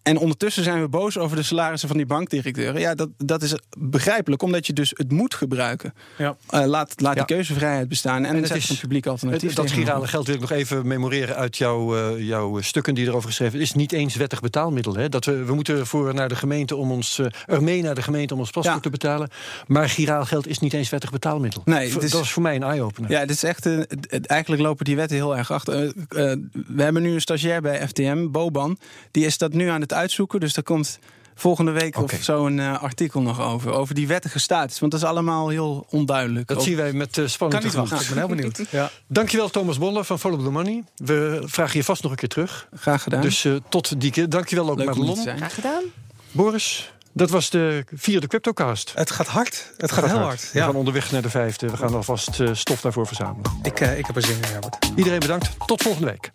En 0.02 0.16
ondertussen 0.16 0.64
zijn 0.64 0.80
we 0.80 0.88
boos 0.88 1.18
over 1.18 1.36
de 1.36 1.42
salarissen 1.42 1.88
van 1.88 1.96
die 1.96 2.06
bankdirecteuren. 2.06 2.80
Ja, 2.80 2.94
dat, 2.94 3.08
dat 3.16 3.42
is 3.42 3.54
begrijpelijk, 3.78 4.42
omdat 4.42 4.66
je 4.66 4.72
dus 4.72 4.92
het 4.96 5.10
moet 5.12 5.34
gebruiken. 5.34 5.94
Ja. 6.18 6.36
Eh, 6.48 6.64
laat 6.64 6.92
laat 7.00 7.14
Ja. 7.16 7.24
die 7.24 7.34
keuzevrijheid 7.36 7.88
bestaan 7.88 8.24
en, 8.24 8.36
het 8.36 8.46
zet 8.46 8.56
is- 8.56 8.68
een 8.70 8.76
publiek 8.78 9.06
alternatief. 9.06 9.48
Het- 9.48 9.56
dat 9.56 9.70
girale 9.70 10.06
geld 10.06 10.26
wil 10.26 10.34
ik 10.34 10.40
nog 10.40 10.50
even 10.50 10.86
memoreren 10.86 11.36
uit 11.36 11.56
jouw, 11.56 11.96
eh, 11.96 12.26
jouw 12.26 12.60
stukken 12.60 12.94
die 12.94 13.06
erover 13.06 13.28
geschreven. 13.28 13.58
Het 13.58 13.62
is 13.68 13.74
niet 13.74 13.92
eens 13.92 14.14
wettig 14.16 14.40
betaalmiddel. 14.40 14.94
Hè? 14.94 15.08
Dat 15.08 15.24
we, 15.24 15.44
we 15.44 15.54
moeten 15.54 15.86
voor 15.86 16.14
naar 16.14 16.28
de 16.28 16.36
gemeente 16.36 16.76
om 16.76 16.90
ons 16.90 17.18
uh, 17.18 17.26
er 17.46 17.62
mee 17.62 17.82
naar 17.82 17.94
de 17.94 18.02
gemeente 18.02 18.34
om 18.34 18.40
ons 18.40 18.50
paspoort 18.50 18.76
Ja. 18.76 18.82
te 18.82 18.90
betalen. 18.90 19.28
Maar 19.66 19.88
giraal 19.88 20.24
geld 20.24 20.46
is 20.46 20.58
niet 20.58 20.72
eens 20.72 20.90
wettig 20.90 21.10
betaalmiddel. 21.10 21.62
Nee, 21.64 21.88
V- 21.88 21.94
het 21.94 22.02
is- 22.02 22.10
Dat 22.10 22.22
is 22.22 22.30
voor 22.32 22.42
mij 22.42 22.54
een 22.56 22.62
eye-opener. 22.62 23.10
Ja, 23.10 23.20
dit 23.20 23.30
is 23.36 23.42
echt. 23.42 23.64
het- 23.64 24.06
het- 24.08 24.26
eigenlijk 24.26 24.62
lopen 24.62 24.84
die 24.84 24.96
wetten 24.96 25.16
heel 25.16 25.36
erg 25.36 25.50
achter. 25.50 25.92
We 26.66 26.82
hebben 26.82 27.02
nu 27.02 27.12
een 27.14 27.20
stagiair 27.20 27.60
bij 27.62 27.86
FTM, 27.88 28.30
Boban. 28.30 28.78
Die 29.10 29.24
is 29.26 29.38
dat 29.38 29.52
nu 29.52 29.68
aan 29.68 29.80
het 29.80 29.91
uitzoeken. 29.92 30.40
Dus 30.40 30.54
daar 30.54 30.64
komt 30.64 30.98
volgende 31.34 31.70
week 31.70 31.96
of 31.96 32.12
zo 32.20 32.46
een 32.46 32.58
eh, 32.60 32.82
artikel 32.82 33.20
nog 33.22 33.40
over. 33.40 33.72
Over 33.72 33.94
die 33.94 34.06
wettige 34.06 34.38
status. 34.38 34.78
Want 34.80 34.92
dat 34.92 35.00
is 35.02 35.06
allemaal 35.08 35.48
heel 35.48 35.86
onduidelijk. 35.90 36.46
Dat 36.48 36.56
Ook- 36.56 36.62
zien 36.62 36.76
wij 36.76 36.92
met 36.92 37.16
uh, 37.16 37.26
spanning 37.26 37.38
Kan 37.38 37.48
niet 37.50 37.60
tegemoet. 37.88 37.90
wachten. 37.90 38.08
Ik 38.08 38.14
ben 38.14 38.26
heel 38.26 38.36
benieuwd. 38.36 38.70
Ja. 38.80 38.90
Dankjewel 39.06 39.48
Thomas 39.50 39.78
Bolle 39.78 40.04
van 40.04 40.18
Follow 40.18 40.44
the 40.44 40.50
Money. 40.50 40.84
We 40.96 41.42
vragen 41.44 41.78
je 41.78 41.84
vast 41.84 42.02
nog 42.02 42.10
een 42.12 42.16
keer 42.18 42.28
terug. 42.28 42.68
Graag 42.74 43.02
gedaan. 43.02 43.20
Dus 43.20 43.44
uh, 43.44 43.56
tot 43.68 44.00
die 44.00 44.10
keer. 44.10 44.28
Dankjewel 44.28 44.70
ook 44.70 44.76
Leuk 44.78 44.86
Madelon. 44.86 45.16
zijn. 45.16 45.36
Graag 45.36 45.54
gedaan. 45.54 45.82
Boris, 46.32 46.92
dat 47.12 47.30
was 47.30 47.50
de 47.50 47.84
vierde 47.94 48.26
Cryptocast. 48.26 48.92
Het 48.94 49.10
gaat 49.10 49.26
hard. 49.26 49.72
Het 49.76 49.92
gaat, 49.92 50.04
heel 50.06 50.18
hard. 50.18 50.52
We 50.52 50.58
Ja. 50.58 50.64
gaan 50.64 50.74
onderweg 50.74 51.12
naar 51.12 51.22
de 51.22 51.30
vijfde. 51.30 51.66
We 51.70 51.76
gaan 51.76 51.94
alvast 51.94 52.40
stof 52.52 52.80
daarvoor 52.80 53.06
verzamelen. 53.06 53.50
Ik, 53.62 53.80
uh, 53.80 53.98
ik 53.98 54.06
heb 54.06 54.16
er 54.16 54.22
zin 54.22 54.36
in, 54.36 54.42
Herbert. 54.44 54.76
Iedereen 54.96 55.18
bedankt. 55.18 55.50
Tot 55.66 55.82
volgende 55.82 56.06
week. 56.10 56.32